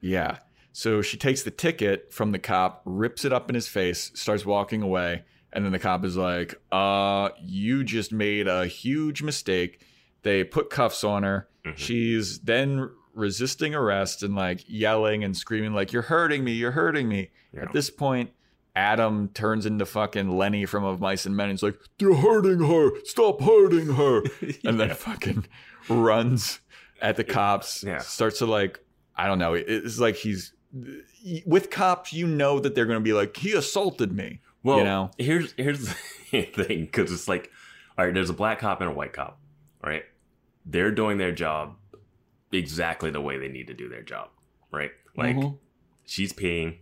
Yeah. 0.00 0.38
So 0.72 1.02
she 1.02 1.16
takes 1.16 1.42
the 1.42 1.50
ticket 1.50 2.12
from 2.12 2.30
the 2.32 2.38
cop, 2.38 2.82
rips 2.84 3.24
it 3.24 3.32
up 3.32 3.48
in 3.50 3.54
his 3.54 3.66
face, 3.68 4.12
starts 4.14 4.46
walking 4.46 4.82
away, 4.82 5.24
and 5.52 5.64
then 5.64 5.72
the 5.72 5.78
cop 5.78 6.04
is 6.04 6.16
like, 6.16 6.60
"Uh, 6.72 7.30
you 7.42 7.84
just 7.84 8.12
made 8.12 8.46
a 8.48 8.66
huge 8.66 9.22
mistake." 9.22 9.80
They 10.22 10.44
put 10.44 10.70
cuffs 10.70 11.02
on 11.04 11.22
her. 11.22 11.48
Mhm. 11.64 11.76
She's 11.76 12.38
then 12.40 12.90
resisting 13.14 13.74
arrest 13.74 14.22
and 14.22 14.34
like 14.34 14.64
yelling 14.68 15.24
and 15.24 15.36
screaming 15.36 15.72
like, 15.74 15.92
"You're 15.92 16.02
hurting 16.02 16.44
me! 16.44 16.52
You're 16.52 16.72
hurting 16.72 17.08
me!" 17.08 17.30
Yeah. 17.52 17.62
At 17.62 17.72
this 17.72 17.90
point, 17.90 18.30
Adam 18.76 19.28
turns 19.34 19.66
into 19.66 19.84
fucking 19.84 20.30
Lenny 20.30 20.64
from 20.64 20.84
Of 20.84 21.00
Mice 21.00 21.26
and 21.26 21.36
Men. 21.36 21.50
He's 21.50 21.62
like, 21.62 21.78
you're 21.98 22.14
hurting 22.14 22.60
her! 22.64 22.92
Stop 23.04 23.40
hurting 23.42 23.94
her!" 23.94 24.22
and 24.64 24.78
then 24.78 24.94
fucking 24.94 25.46
runs 25.88 26.60
at 27.02 27.16
the 27.16 27.24
cops. 27.24 27.82
Yeah. 27.82 27.98
Starts 27.98 28.38
to 28.38 28.46
like, 28.46 28.78
I 29.16 29.26
don't 29.26 29.38
know. 29.38 29.54
It's 29.54 29.98
like 29.98 30.14
he's 30.16 30.52
with 31.44 31.70
cops. 31.70 32.12
You 32.12 32.26
know 32.26 32.60
that 32.60 32.74
they're 32.74 32.86
going 32.86 32.98
to 33.00 33.04
be 33.04 33.12
like, 33.12 33.36
he 33.36 33.52
assaulted 33.52 34.12
me. 34.12 34.40
Well, 34.62 34.78
you 34.78 34.84
know, 34.84 35.10
here's 35.18 35.52
here's 35.56 35.80
the 35.88 35.94
thing 36.42 36.84
because 36.86 37.12
it's 37.12 37.28
like, 37.28 37.50
all 37.98 38.04
right, 38.04 38.14
there's 38.14 38.30
a 38.30 38.34
black 38.34 38.58
cop 38.60 38.80
and 38.80 38.90
a 38.90 38.94
white 38.94 39.12
cop, 39.12 39.38
right? 39.82 40.04
They're 40.66 40.90
doing 40.92 41.18
their 41.18 41.32
job 41.32 41.76
exactly 42.52 43.10
the 43.10 43.20
way 43.20 43.38
they 43.38 43.48
need 43.48 43.68
to 43.68 43.74
do 43.74 43.88
their 43.88 44.02
job, 44.02 44.28
right? 44.72 44.90
Like 45.16 45.36
Mhm. 45.36 45.58
she's 46.04 46.32
peeing, 46.32 46.78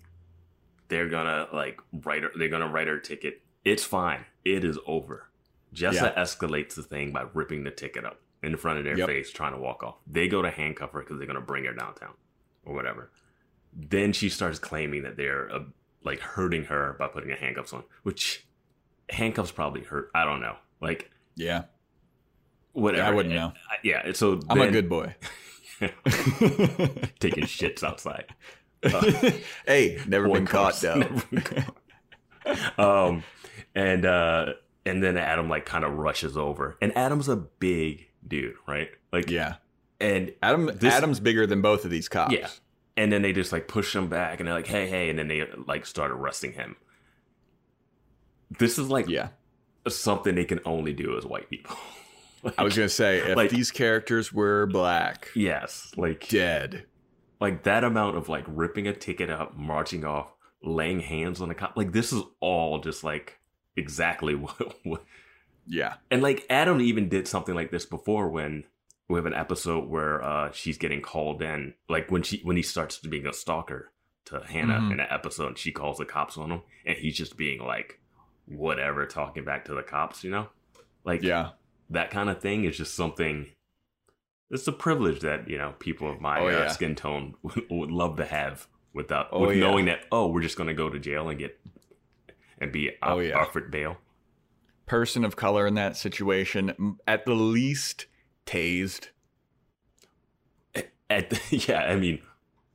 they're 0.88 1.08
gonna 1.08 1.48
like 1.52 1.80
write 2.04 2.22
her, 2.22 2.30
they're 2.36 2.48
gonna 2.48 2.68
write 2.68 2.88
her 2.88 2.96
a 2.96 3.02
ticket. 3.02 3.42
It's 3.64 3.84
fine. 3.84 4.24
It 4.44 4.64
is 4.64 4.78
over. 4.86 5.28
Jessa 5.74 5.92
Yeah. 6.14 6.14
escalates 6.22 6.74
the 6.74 6.82
thing 6.82 7.12
by 7.12 7.26
ripping 7.34 7.64
the 7.64 7.70
ticket 7.70 8.04
up 8.04 8.20
in 8.42 8.56
front 8.56 8.78
of 8.78 8.84
their 8.84 8.96
Yep. 8.96 9.08
face, 9.08 9.30
trying 9.32 9.52
to 9.52 9.58
walk 9.58 9.82
off. 9.82 9.96
They 10.06 10.28
go 10.28 10.40
to 10.42 10.50
handcuff 10.50 10.92
her 10.92 11.00
because 11.00 11.18
they're 11.18 11.26
gonna 11.26 11.40
bring 11.40 11.64
her 11.64 11.74
downtown 11.74 12.14
or 12.64 12.74
whatever. 12.74 13.10
Then 13.72 14.12
she 14.12 14.28
starts 14.30 14.58
claiming 14.58 15.02
that 15.02 15.16
they're 15.16 15.46
like 16.04 16.20
hurting 16.20 16.64
her 16.64 16.96
by 16.98 17.08
putting 17.08 17.30
the 17.30 17.36
handcuffs 17.36 17.72
on, 17.72 17.84
which 18.02 18.46
handcuffs 19.10 19.52
probably 19.52 19.82
hurt. 19.82 20.10
I 20.14 20.24
don't 20.24 20.40
know. 20.40 20.56
Like 20.80 21.10
yeah, 21.36 21.64
whatever. 22.72 23.04
I 23.04 23.10
wouldn't 23.10 23.34
know. 23.34 23.52
Yeah. 23.82 24.12
So 24.12 24.40
I'm 24.48 24.60
a 24.60 24.70
good 24.70 24.88
boy. 24.88 25.14
taking 27.20 27.44
shits 27.44 27.82
outside. 27.82 28.34
hey, 29.66 30.00
never 30.06 30.28
been 30.28 30.46
caught 30.46 30.80
though. 30.80 31.00
Been 31.30 31.40
caught. 31.42 32.78
um, 32.78 33.22
and 33.74 34.04
uh, 34.04 34.52
and 34.86 35.02
then 35.02 35.16
Adam 35.16 35.48
like 35.48 35.66
kind 35.66 35.84
of 35.84 35.94
rushes 35.94 36.36
over, 36.36 36.76
and 36.80 36.96
Adam's 36.96 37.28
a 37.28 37.36
big 37.36 38.08
dude, 38.26 38.54
right? 38.66 38.90
Like, 39.12 39.30
yeah, 39.30 39.56
and 40.00 40.32
Adam. 40.42 40.66
This- 40.66 40.94
Adam's 40.94 41.20
bigger 41.20 41.46
than 41.46 41.60
both 41.60 41.84
of 41.84 41.90
these 41.90 42.08
cops. 42.08 42.32
Yeah. 42.32 42.48
And 42.98 43.10
then 43.12 43.22
they 43.22 43.32
just 43.32 43.52
like 43.52 43.66
push 43.68 43.94
him 43.96 44.08
back, 44.08 44.40
and 44.40 44.46
they're 44.46 44.54
like, 44.54 44.66
hey, 44.66 44.86
hey, 44.88 45.08
and 45.08 45.18
then 45.18 45.28
they 45.28 45.46
like 45.66 45.86
start 45.86 46.10
arresting 46.10 46.52
him. 46.52 46.76
This 48.58 48.78
is 48.78 48.88
like 48.88 49.08
yeah. 49.08 49.28
something 49.86 50.34
they 50.34 50.44
can 50.44 50.60
only 50.64 50.92
do 50.92 51.16
as 51.16 51.24
white 51.24 51.48
people. 51.48 51.76
I 52.58 52.62
was 52.62 52.76
gonna 52.76 52.88
say 52.88 53.18
if 53.18 53.36
Like- 53.36 53.50
these 53.50 53.70
characters 53.70 54.32
were 54.32 54.66
black, 54.66 55.28
yes, 55.34 55.92
like 55.96 56.28
dead. 56.28 56.84
like 57.40 57.62
that 57.64 57.84
amount 57.84 58.16
of 58.16 58.28
like 58.28 58.44
ripping 58.46 58.86
a 58.86 58.92
ticket 58.92 59.30
up, 59.30 59.56
marching 59.56 60.04
off, 60.04 60.32
laying 60.62 61.00
hands 61.00 61.40
on 61.40 61.50
a 61.50 61.54
cop. 61.54 61.76
Like 61.76 61.92
this 61.92 62.12
is 62.12 62.22
all 62.40 62.78
just 62.80 63.02
like 63.04 63.38
exactly 63.76 64.34
what, 64.36 64.74
what 64.84 65.04
Yeah, 65.66 65.94
and 66.10 66.22
like 66.22 66.46
Adam 66.48 66.80
even 66.80 67.08
did 67.08 67.28
something 67.28 67.54
like 67.54 67.70
this 67.70 67.86
before 67.86 68.28
when 68.28 68.64
we 69.08 69.16
have 69.16 69.26
an 69.26 69.34
episode 69.34 69.88
where 69.88 70.22
uh, 70.22 70.50
she's 70.52 70.76
getting 70.78 71.00
called 71.00 71.42
in, 71.42 71.74
like 71.88 72.10
when 72.10 72.22
she 72.22 72.40
when 72.42 72.56
he 72.56 72.62
starts 72.62 72.98
being 72.98 73.26
a 73.26 73.32
stalker 73.32 73.90
to 74.26 74.40
Hannah 74.46 74.80
Mhm. 74.80 74.90
in 74.92 74.96
that 74.98 75.12
episode, 75.12 75.46
and 75.48 75.58
she 75.58 75.72
calls 75.72 75.98
the 75.98 76.04
cops 76.04 76.36
on 76.36 76.50
him, 76.50 76.62
and 76.84 76.96
he's 76.98 77.16
just 77.16 77.36
being 77.36 77.60
like 77.60 78.00
whatever, 78.46 79.06
talking 79.06 79.44
back 79.44 79.64
to 79.66 79.74
the 79.74 79.82
cops, 79.82 80.22
you 80.24 80.30
know, 80.30 80.48
like 81.04 81.22
Yeah. 81.22 81.50
that 81.90 82.10
kind 82.10 82.28
of 82.30 82.40
thing 82.40 82.64
is 82.64 82.76
just 82.76 82.94
something. 82.94 83.46
It's 84.50 84.66
a 84.66 84.72
privilege 84.72 85.20
that 85.20 85.48
you 85.48 85.58
know 85.58 85.74
people 85.78 86.10
of 86.10 86.20
my 86.20 86.40
Oh, 86.40 86.46
uh, 86.48 86.50
yeah. 86.50 86.68
skin 86.68 86.94
tone 86.94 87.34
would, 87.42 87.66
would 87.70 87.90
love 87.90 88.16
to 88.16 88.24
have 88.26 88.66
without 88.92 89.28
Oh, 89.32 89.46
with 89.46 89.56
yeah. 89.56 89.64
knowing 89.64 89.86
that 89.86 90.04
oh 90.12 90.26
we're 90.28 90.42
just 90.42 90.56
going 90.56 90.68
to 90.68 90.74
go 90.74 90.90
to 90.90 90.98
jail 90.98 91.28
and 91.28 91.38
get 91.38 91.58
and 92.58 92.72
be 92.72 92.90
Oh, 93.02 93.18
off- 93.18 93.24
yeah. 93.24 93.38
offered 93.38 93.70
bail. 93.70 93.96
Person 94.86 95.24
of 95.24 95.36
color 95.36 95.66
in 95.66 95.74
that 95.74 95.96
situation, 95.98 96.96
at 97.06 97.26
the 97.26 97.34
least, 97.34 98.06
tased. 98.48 99.08
At, 101.10 101.40
yeah, 101.68 101.80
I 101.80 101.96
mean 101.96 102.20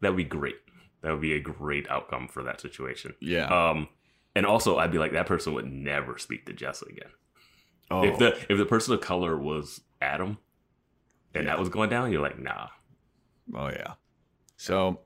that 0.02 0.10
would 0.10 0.18
be 0.18 0.24
great. 0.24 0.56
That 1.02 1.12
would 1.12 1.22
be 1.22 1.34
a 1.34 1.40
great 1.40 1.90
outcome 1.90 2.28
for 2.28 2.44
that 2.44 2.60
situation. 2.62 3.14
Yeah. 3.20 3.46
Um, 3.46 3.88
and 4.36 4.46
also 4.46 4.78
I'd 4.78 4.92
be 4.92 4.98
like 4.98 5.12
that 5.14 5.28
person 5.28 5.54
would 5.54 5.72
never 5.72 6.18
speak 6.18 6.46
to 6.48 6.54
Jessa 6.54 6.90
again. 6.90 7.12
oh. 7.92 8.04
If 8.04 8.18
the 8.18 8.36
if 8.52 8.58
the 8.58 8.66
person 8.66 8.94
of 8.94 9.02
color 9.02 9.38
was 9.38 9.82
Adam, 10.02 10.38
and 11.36 11.46
Yeah. 11.46 11.52
that 11.52 11.60
was 11.60 11.70
going 11.70 11.90
down, 11.90 12.12
you're 12.12 12.22
like 12.22 12.40
nah. 12.40 12.68
Oh 13.54 13.68
yeah. 13.68 13.94
So 14.58 15.02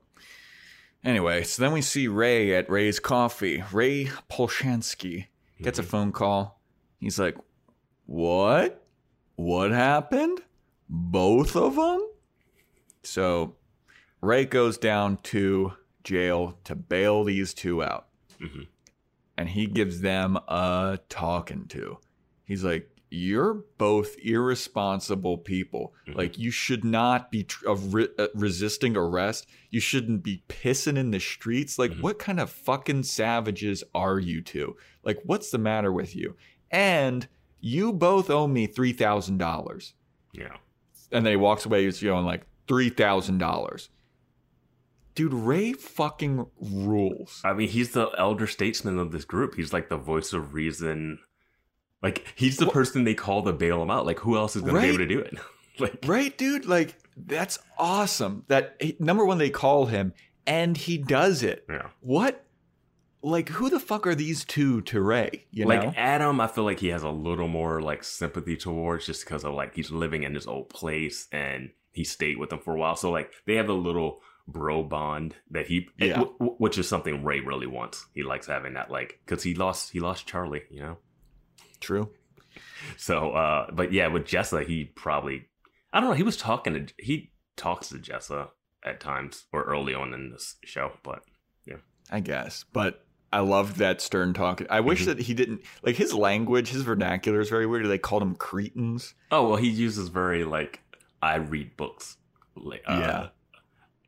anyway, 1.04 1.42
so 1.42 1.62
then 1.62 1.72
we 1.72 1.82
see 1.82 2.08
Ray 2.08 2.54
at 2.54 2.70
Ray's 2.70 2.98
Coffee. 3.00 3.62
Ray 3.72 4.06
Ploshansky 4.30 5.26
gets 5.60 5.78
a 5.78 5.82
phone 5.82 6.12
call. 6.12 6.60
He's 7.00 7.18
like, 7.18 7.36
"What? 8.06 8.84
What 9.36 9.70
happened? 9.72 10.40
Both 10.88 11.54
of 11.56 11.76
them?" 11.76 12.08
So 13.02 13.56
Ray 14.20 14.44
goes 14.44 14.78
down 14.78 15.18
to 15.24 15.72
jail 16.04 16.58
to 16.64 16.74
bail 16.74 17.24
these 17.24 17.54
two 17.54 17.82
out. 17.82 18.08
Mhm. 18.40 18.66
And 19.36 19.48
he 19.50 19.66
gives 19.66 20.00
them 20.00 20.36
a 20.48 20.98
talking 21.08 21.66
to. 21.68 21.98
He's 22.44 22.64
like, 22.64 22.90
"You're 23.10 23.54
both 23.78 24.16
irresponsible 24.22 25.38
people. 25.38 25.94
Mhm. 26.06 26.16
Like 26.16 26.38
you 26.38 26.50
should 26.50 26.84
not 26.84 27.30
be 27.30 27.44
tr- 27.44 27.68
of 27.68 27.94
re- 27.94 28.08
uh, 28.18 28.28
resisting 28.34 28.96
arrest. 28.96 29.46
You 29.70 29.80
shouldn't 29.80 30.22
be 30.22 30.42
pissing 30.48 30.96
in 30.98 31.10
the 31.10 31.20
streets. 31.20 31.78
Like 31.78 31.92
Mhm. 31.92 32.00
what 32.02 32.18
kind 32.18 32.40
of 32.40 32.50
fucking 32.50 33.04
savages 33.04 33.84
are 33.94 34.18
you 34.18 34.40
two? 34.40 34.76
Like 35.04 35.18
what's 35.24 35.50
the 35.50 35.58
matter 35.58 35.92
with 35.92 36.16
you? 36.16 36.36
And 36.70 37.28
you 37.60 37.92
both 37.92 38.28
owe 38.30 38.46
me 38.48 38.66
three 38.66 38.92
thousand 38.92 39.38
dollars." 39.38 39.94
Yeah. 40.32 40.56
And 41.12 41.24
then 41.24 41.32
he 41.32 41.36
walks 41.36 41.64
away. 41.66 41.84
He's 41.84 42.02
going 42.02 42.24
like 42.26 42.42
three 42.66 42.90
thousand 42.90 43.38
dollars. 43.38 43.88
Dude, 45.14 45.34
Ray 45.34 45.72
fucking 45.72 46.46
rules. 46.60 47.40
I 47.44 47.52
mean, 47.52 47.68
he's 47.68 47.90
the 47.90 48.08
elder 48.16 48.46
statesman 48.46 48.98
of 48.98 49.10
this 49.10 49.24
group. 49.24 49.56
He's 49.56 49.72
like 49.72 49.88
the 49.88 49.96
voice 49.96 50.32
of 50.32 50.54
reason. 50.54 51.18
Like 52.02 52.24
he's 52.36 52.56
the 52.58 52.66
Wha- 52.66 52.72
person 52.72 53.02
they 53.04 53.14
call 53.14 53.42
to 53.42 53.52
bail 53.52 53.82
him 53.82 53.90
out. 53.90 54.06
Like 54.06 54.20
who 54.20 54.36
else 54.36 54.54
is 54.54 54.62
going 54.62 54.74
to 54.74 54.78
Right. 54.80 54.84
be 54.84 54.88
able 54.90 54.98
to 54.98 55.06
do 55.06 55.18
it? 55.18 55.34
like 55.80 55.98
Right, 56.06 56.36
dude? 56.38 56.66
Like, 56.66 56.96
that's 57.16 57.58
awesome. 57.78 58.44
That 58.46 58.76
he- 58.80 58.96
number 59.00 59.24
one, 59.24 59.38
they 59.38 59.50
call 59.50 59.86
him 59.86 60.12
and 60.46 60.76
he 60.76 60.98
does 60.98 61.42
it. 61.42 61.64
yeah. 61.68 61.88
What? 62.00 62.44
Like, 63.20 63.48
who 63.48 63.68
the 63.68 63.80
fuck 63.80 64.06
are 64.06 64.14
these 64.14 64.44
two 64.44 64.80
to 64.82 65.00
Ray? 65.00 65.46
You 65.50 65.66
like 65.66 65.82
know? 65.82 65.92
Adam, 65.96 66.40
I 66.40 66.46
feel 66.46 66.64
like 66.64 66.78
he 66.80 66.88
has 66.88 67.02
a 67.02 67.10
little 67.10 67.48
more 67.48 67.80
like 67.82 68.04
sympathy 68.04 68.56
towards 68.56 69.06
just 69.06 69.24
because 69.24 69.44
of 69.44 69.54
like 69.54 69.74
he's 69.74 69.90
living 69.90 70.22
in 70.22 70.34
this 70.34 70.46
old 70.46 70.68
place 70.68 71.26
and 71.32 71.70
he 71.90 72.04
stayed 72.04 72.38
with 72.38 72.50
them 72.50 72.60
for 72.60 72.76
a 72.76 72.78
while. 72.78 72.94
So 72.96 73.10
like 73.10 73.32
they 73.46 73.56
have 73.56 73.68
a 73.68 73.72
little 73.74 74.20
bro 74.46 74.82
bond 74.84 75.34
that 75.50 75.66
he, 75.66 75.88
Yeah. 75.98 76.14
w- 76.18 76.32
w- 76.38 76.54
which 76.58 76.78
is 76.78 76.88
something 76.88 77.24
Ray 77.24 77.40
really 77.40 77.66
wants. 77.66 78.06
He 78.14 78.22
likes 78.22 78.46
having 78.46 78.74
that 78.74 78.90
like 78.90 79.18
because 79.26 79.42
he 79.42 79.54
lost 79.54 79.90
he 79.90 79.98
lost 80.00 80.26
Charlie, 80.26 80.62
you 80.70 80.80
know. 80.80 80.98
True. 81.80 82.10
So, 82.96 83.32
uh, 83.32 83.70
but 83.72 83.92
yeah, 83.92 84.06
with 84.06 84.24
Jessa, 84.26 84.64
he 84.64 84.84
probably, 84.84 85.48
I 85.92 86.00
don't 86.00 86.08
know, 86.10 86.14
he 86.16 86.22
was 86.22 86.36
talking 86.36 86.86
to, 86.86 86.94
he 86.98 87.32
talks 87.56 87.88
to 87.88 87.96
Jessa 87.96 88.48
at 88.84 89.00
times 89.00 89.44
or 89.52 89.64
early 89.64 89.92
on 89.94 90.14
in 90.14 90.30
this 90.30 90.56
show, 90.64 90.92
but 91.02 91.22
yeah. 91.66 91.76
I 92.10 92.20
guess. 92.20 92.64
But 92.72 93.04
I 93.32 93.40
loved 93.40 93.76
that 93.76 94.00
Stern 94.00 94.32
talk. 94.32 94.62
I 94.70 94.80
wish 94.80 95.02
Mhm. 95.02 95.06
that 95.06 95.18
he 95.20 95.34
didn't, 95.34 95.62
like, 95.82 95.96
his 95.96 96.14
language, 96.14 96.70
his 96.70 96.82
vernacular 96.82 97.40
is 97.40 97.50
very 97.50 97.66
weird. 97.66 97.86
They 97.86 97.98
called 97.98 98.22
him 98.22 98.34
cretins. 98.34 99.14
oh, 99.30 99.48
well, 99.48 99.56
he 99.56 99.68
uses 99.68 100.08
very 100.08 100.44
like, 100.44 100.80
I 101.20 101.36
read 101.36 101.76
books. 101.76 102.16
Like, 102.56 102.82
uh, 102.86 102.94
Yeah. 102.98 103.28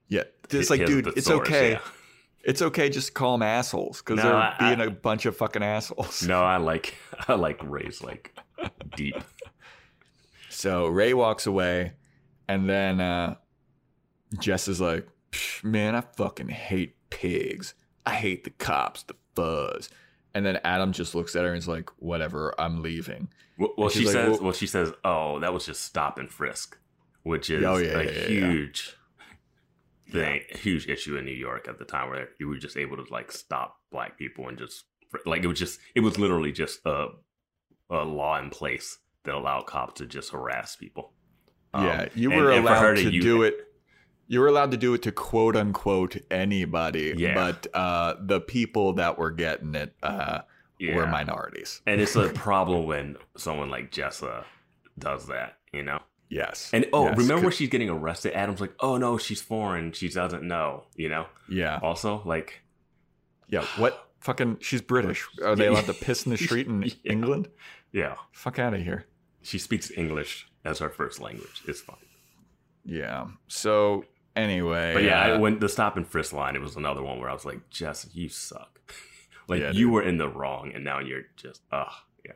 Yeah. 0.09 0.23
It's 0.59 0.71
like, 0.71 0.87
dude, 0.87 1.07
it's 1.09 1.27
source, 1.27 1.47
okay. 1.49 1.73
yeah. 1.73 1.81
It's 2.43 2.63
okay. 2.63 2.89
Just 2.89 3.13
call 3.13 3.37
them 3.37 3.43
assholes 3.43 3.99
because 3.99 4.17
No, 4.17 4.23
they're 4.23 4.35
I- 4.35 4.57
being 4.59 4.81
I- 4.81 4.85
a 4.87 4.91
bunch 4.91 5.27
of 5.27 5.37
fucking 5.37 5.63
assholes. 5.63 6.23
No, 6.27 6.43
I 6.43 6.57
like, 6.57 6.95
I 7.29 7.35
like 7.35 7.61
Ray's 7.63 8.03
like 8.03 8.35
deep. 8.97 9.15
So 10.49 10.87
Ray 10.89 11.15
walks 11.15 11.47
away, 11.47 11.93
and 12.49 12.69
then 12.69 13.01
uh, 13.01 13.37
Jess 14.39 14.69
is 14.69 14.81
like, 14.81 15.07
"Psh, 15.33 15.63
"Man, 15.65 15.95
I 15.95 16.01
fucking 16.01 16.49
hate 16.49 16.97
pigs. 17.11 17.75
I 18.07 18.15
hate 18.15 18.45
the 18.45 18.51
cops, 18.51 19.03
the 19.05 19.15
fuzz." 19.35 19.89
And 20.35 20.47
then 20.47 20.61
Adam 20.63 20.93
just 20.93 21.15
looks 21.15 21.35
at 21.35 21.43
her 21.43 21.49
and 21.49 21.59
is 21.59 21.67
like, 21.69 21.91
"Whatever, 21.99 22.55
I'm 22.59 22.83
leaving." 22.83 23.29
Well, 23.59 23.75
well 23.77 23.89
she 23.89 24.05
like, 24.05 24.13
says, 24.13 24.31
well- 24.31 24.43
well, 24.45 24.53
she 24.53 24.67
says, 24.67 24.93
oh, 25.05 25.39
that 25.41 25.53
was 25.53 25.67
just 25.67 25.83
stop 25.85 26.19
and 26.19 26.31
frisk, 26.31 26.79
which 27.25 27.51
is 27.51 27.65
Oh, 27.65 27.77
yeah, 27.77 27.99
a 27.99 28.05
yeah, 28.05 28.11
yeah, 28.11 28.29
yeah. 28.29 28.51
huge 28.53 28.97
thing, 30.11 30.41
huge 30.51 30.89
issue 30.89 31.17
in 31.17 31.25
New 31.25 31.31
York 31.33 31.69
at 31.69 31.79
the 31.79 31.85
time 31.85 32.09
where 32.11 32.29
you 32.39 32.49
were 32.49 32.57
just 32.57 32.77
able 32.77 32.97
to 32.97 33.13
like 33.13 33.31
stop 33.31 33.79
black 33.93 34.19
people 34.19 34.49
and 34.49 34.59
just 34.59 34.85
like 35.27 35.43
it 35.43 35.47
was 35.47 35.59
just 35.59 35.79
it 35.95 36.01
was 36.01 36.19
literally 36.19 36.53
just 36.53 36.81
a 36.87 37.09
a 37.91 38.05
law 38.05 38.39
in 38.39 38.51
place 38.51 38.99
that 39.25 39.35
allowed 39.35 39.67
cops 39.67 39.95
to 40.01 40.07
just 40.07 40.31
harass 40.31 40.77
people. 40.77 41.13
Um, 41.75 41.85
yeah, 41.87 42.09
you 42.15 42.31
were 42.31 42.51
and 42.51 42.65
for 42.67 42.73
her 42.75 42.93
allowed 42.93 42.97
to 43.03 43.11
use- 43.11 43.25
do 43.25 43.43
it. 43.43 43.67
You 44.31 44.39
were 44.39 44.47
allowed 44.47 44.71
to 44.71 44.77
do 44.77 44.95
it 44.95 45.03
to 45.03 45.11
quote 45.13 45.57
unquote 45.57 46.17
anybody, 46.31 47.13
Yeah. 47.17 47.35
but 47.35 47.67
uh, 47.75 48.15
the 48.21 48.41
people 48.41 48.93
that 48.95 49.19
were 49.19 49.33
getting 49.33 49.75
it 49.75 49.93
uh, 50.05 50.43
Yeah. 50.79 50.95
were 50.95 51.07
minorities. 51.09 51.83
and 51.85 52.01
it's 52.01 52.15
a 52.15 52.29
problem 52.49 52.87
when 52.87 53.17
someone 53.37 53.71
like 53.71 53.91
Jessa 53.91 54.45
does 54.99 55.27
that, 55.27 55.59
you 55.73 55.83
know. 55.83 55.99
Yes. 56.29 56.71
And 56.73 56.87
oh, 56.93 57.07
Yes, 57.09 57.19
remember 57.19 57.47
when 57.47 57.53
she's 57.53 57.69
getting 57.71 57.91
arrested? 57.91 58.33
Adam's 58.35 58.61
like, 58.61 58.73
"Oh 58.79 58.97
no, 58.99 59.19
she's 59.19 59.43
foreign. 59.43 59.91
She 59.91 60.09
doesn't 60.09 60.45
know." 60.45 60.85
You 60.95 61.09
know. 61.09 61.27
Yeah. 61.49 61.81
Also, 61.83 62.23
like, 62.25 62.63
Yeah. 63.49 63.65
What 63.79 64.11
fucking? 64.21 64.59
She's 64.61 64.81
British. 64.81 65.27
Are 65.45 65.57
they 65.57 65.67
allowed 65.67 65.87
to 65.87 65.93
piss 65.95 66.25
in 66.25 66.31
the 66.31 66.39
street 66.39 66.69
in 66.69 66.83
Yeah. 66.85 66.93
England? 67.05 67.49
yeah, 67.91 68.15
Fuck 68.31 68.61
out 68.61 68.75
of 68.75 68.81
here. 68.81 69.07
she 69.43 69.59
speaks 69.59 69.91
English 69.91 70.47
as 70.65 70.79
her 70.79 70.89
first 70.89 71.21
language. 71.21 71.63
It's 71.67 71.81
fine. 71.81 71.97
Yeah. 72.85 73.27
So 73.49 74.05
anyway, 74.41 74.95
But 74.95 75.03
yeah, 75.05 75.21
I, 75.21 75.31
uh, 75.33 75.39
when 75.39 75.59
the 75.59 75.69
stop 75.69 75.97
and 75.97 76.07
frisk 76.07 76.33
line, 76.33 76.57
it 76.57 76.61
was 76.63 76.77
another 76.77 77.03
one 77.03 77.19
where 77.21 77.29
I 77.29 77.33
was 77.33 77.45
like, 77.45 77.69
Jess, 77.71 78.09
you 78.13 78.29
suck. 78.29 78.81
like 79.49 79.61
Yeah, 79.61 79.71
you 79.73 79.87
dude. 79.87 79.93
were 79.93 80.03
in 80.03 80.19
the 80.19 80.29
wrong, 80.29 80.73
and 80.75 80.85
now 80.85 80.99
you're 80.99 81.25
just, 81.37 81.63
ugh, 81.73 81.93
yeah. 82.25 82.33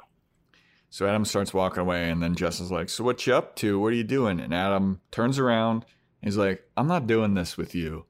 so 0.90 1.07
Adam 1.07 1.24
starts 1.24 1.52
walking 1.52 1.80
away, 1.80 2.11
and 2.11 2.22
then 2.22 2.34
Jess 2.34 2.61
is 2.61 2.70
like, 2.70 2.88
"So 2.88 3.05
what 3.05 3.26
you 3.26 3.34
up 3.34 3.57
to? 3.57 3.78
What 3.80 3.88
are 3.88 3.96
you 3.96 4.05
doing?" 4.05 4.40
And 4.40 4.55
Adam 4.55 5.00
turns 5.11 5.38
around. 5.38 5.84
He's 6.22 6.36
like, 6.36 6.62
"I'm 6.76 6.86
not 6.86 7.07
doing 7.07 7.34
this 7.34 7.57
with 7.57 7.74
you." 7.74 8.07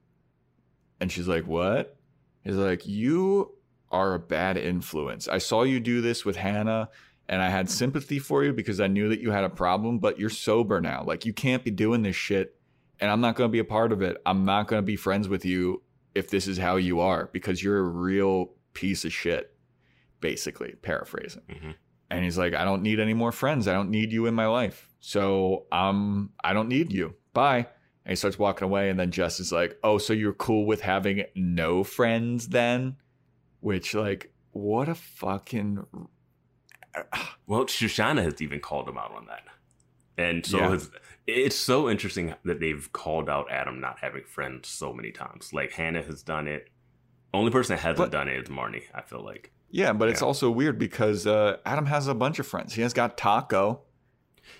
And 0.99 1.11
she's 1.11 1.27
like, 1.27 1.45
"What?" 1.47 1.97
He's 2.43 2.55
like, 2.55 2.85
"You 2.87 3.51
are 3.91 4.13
a 4.13 4.19
bad 4.19 4.57
influence. 4.57 5.27
I 5.27 5.37
saw 5.39 5.63
you 5.63 5.79
do 5.79 6.01
this 6.01 6.23
with 6.25 6.35
Hannah." 6.37 6.89
And 7.27 7.41
I 7.41 7.49
had 7.49 7.71
sympathy 7.71 8.19
for 8.19 8.43
you 8.43 8.53
because 8.53 8.79
I 8.79 8.85
knew 8.85 9.09
that 9.09 9.19
you 9.19 9.31
had 9.31 9.43
a 9.43 9.49
problem, 9.49 9.97
but 9.97 10.19
you're 10.19 10.29
sober 10.29 10.79
now. 10.79 11.03
Like, 11.03 11.25
you 11.25 11.33
can't 11.33 11.63
be 11.63 11.71
doing 11.71 12.03
this 12.03 12.15
shit. 12.15 12.55
And 12.99 13.11
I'm 13.11 13.21
not 13.21 13.35
going 13.35 13.49
to 13.49 13.51
be 13.51 13.59
a 13.59 13.65
part 13.65 13.91
of 13.91 14.01
it. 14.01 14.17
I'm 14.25 14.45
not 14.45 14.67
going 14.67 14.81
to 14.81 14.85
be 14.85 14.95
friends 14.95 15.27
with 15.27 15.43
you 15.45 15.81
if 16.13 16.29
this 16.29 16.47
is 16.47 16.57
how 16.57 16.77
you 16.77 16.99
are 17.01 17.29
because 17.33 17.61
you're 17.61 17.79
a 17.79 17.83
real 17.89 18.53
piece 18.73 19.03
of 19.05 19.11
shit, 19.11 19.53
basically, 20.21 20.75
paraphrasing. 20.81 21.41
Mhm. 21.49 21.75
And 22.09 22.23
he's 22.23 22.37
like, 22.37 22.53
I 22.53 22.63
don't 22.63 22.83
need 22.83 22.99
any 22.99 23.13
more 23.13 23.31
friends. 23.31 23.67
I 23.67 23.73
don't 23.73 23.89
need 23.89 24.11
you 24.13 24.27
in 24.27 24.33
my 24.33 24.45
life. 24.47 24.87
So 24.99 25.65
um, 25.71 26.31
I 26.43 26.53
don't 26.53 26.69
need 26.69 26.93
you. 26.93 27.15
Bye. 27.33 27.67
And 28.05 28.11
he 28.11 28.15
starts 28.15 28.37
walking 28.39 28.65
away. 28.65 28.89
And 28.89 28.99
then 28.99 29.11
Jess 29.11 29.39
is 29.39 29.51
like, 29.51 29.77
Oh, 29.83 29.97
so 29.97 30.13
you're 30.13 30.33
cool 30.33 30.65
with 30.65 30.81
having 30.81 31.23
no 31.35 31.83
friends 31.83 32.47
then? 32.49 32.97
Which, 33.59 33.93
like, 33.95 34.31
what 34.51 34.87
a 34.87 34.95
fucking. 34.95 35.85
Well, 37.47 37.65
Shoshanna 37.65 38.23
has 38.23 38.41
even 38.41 38.59
called 38.59 38.87
him 38.87 38.97
out 38.97 39.11
on 39.15 39.25
that. 39.25 39.43
And 40.17 40.45
so 40.45 40.59
Yeah. 40.59 40.71
his, 40.71 40.89
it's 41.27 41.55
so 41.55 41.89
interesting 41.89 42.35
that 42.43 42.59
they've 42.59 42.91
called 42.93 43.29
out 43.29 43.51
Adam 43.51 43.79
not 43.79 43.99
having 43.99 44.23
friends 44.23 44.67
so 44.69 44.93
many 44.93 45.11
times. 45.11 45.53
Like 45.53 45.71
Hannah 45.73 46.03
has 46.03 46.21
done 46.23 46.47
it. 46.47 46.69
Only 47.33 47.51
person 47.51 47.75
that 47.75 47.81
hasn't 47.81 47.97
But- 47.97 48.11
done 48.11 48.27
it 48.27 48.37
is 48.41 48.49
Marnie, 48.49 48.83
I 48.93 49.01
feel 49.01 49.21
like. 49.23 49.51
Yeah, 49.71 49.91
but 49.93 50.07
it's 50.09 50.21
also 50.21 50.49
weird 50.51 50.77
because 50.79 51.27
uh, 51.27 51.57
Adam 51.65 51.87
has 51.87 52.07
a 52.07 52.13
bunch 52.13 52.39
of 52.39 52.47
friends. 52.47 52.73
He 52.75 52.81
has 52.83 52.93
got 52.93 53.17
Taco. 53.17 53.81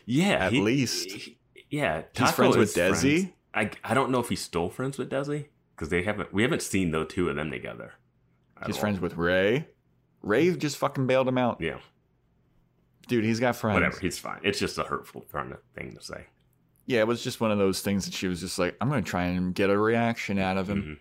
Yeah. 0.06 0.46
At 0.48 0.54
least. 0.54 1.12
he- 1.12 1.38
yeah, 1.70 2.02
He's 2.02 2.06
Taco 2.14 2.32
friends 2.34 2.58
with 2.58 2.70
is 2.70 2.74
friends- 2.74 3.04
Desi. 3.04 3.32
I 3.54 3.70
I 3.84 3.94
don't 3.94 4.12
know 4.12 4.20
if 4.20 4.28
he 4.30 4.36
still 4.36 4.70
friends 4.70 4.98
with 4.98 5.10
Desi 5.10 5.46
because 5.76 5.88
they 5.90 6.04
haven't 6.04 6.34
we 6.34 6.42
haven't 6.44 6.62
seen 6.62 6.92
the 6.92 7.06
two 7.06 7.30
of 7.30 7.38
them 7.38 7.50
together. 7.52 7.94
He's 8.66 8.76
friends 8.78 9.00
with 9.00 9.16
Ray. 9.16 9.68
Ray 10.22 10.54
just 10.58 10.76
fucking 10.78 11.08
bailed 11.08 11.28
him 11.28 11.38
out. 11.38 11.62
Yeah, 11.62 11.78
Dude, 13.08 13.24
he's 13.24 13.40
got 13.40 13.56
friends. 13.56 13.76
whatever. 13.76 13.98
He's 14.00 14.18
fine. 14.20 14.40
It's 14.44 14.60
just 14.60 14.78
a 14.78 14.84
hurtful 14.84 15.26
kind 15.32 15.54
of 15.54 15.60
thing 15.76 15.94
to 15.96 16.02
say. 16.04 16.26
Yeah, 16.86 17.00
it 17.00 17.08
was 17.08 17.24
just 17.24 17.42
one 17.42 17.52
of 17.52 17.58
those 17.58 17.82
things 17.82 18.06
that 18.06 18.14
she 18.14 18.28
was 18.28 18.42
just 18.42 18.60
like, 18.60 18.76
I'm 18.80 18.90
going 18.90 19.04
to 19.04 19.10
try 19.10 19.24
and 19.26 19.54
get 19.56 19.70
a 19.70 19.78
reaction 19.78 20.38
out 20.38 20.58
of 20.58 20.70
him. 20.70 20.82
Mhm. 20.84 20.98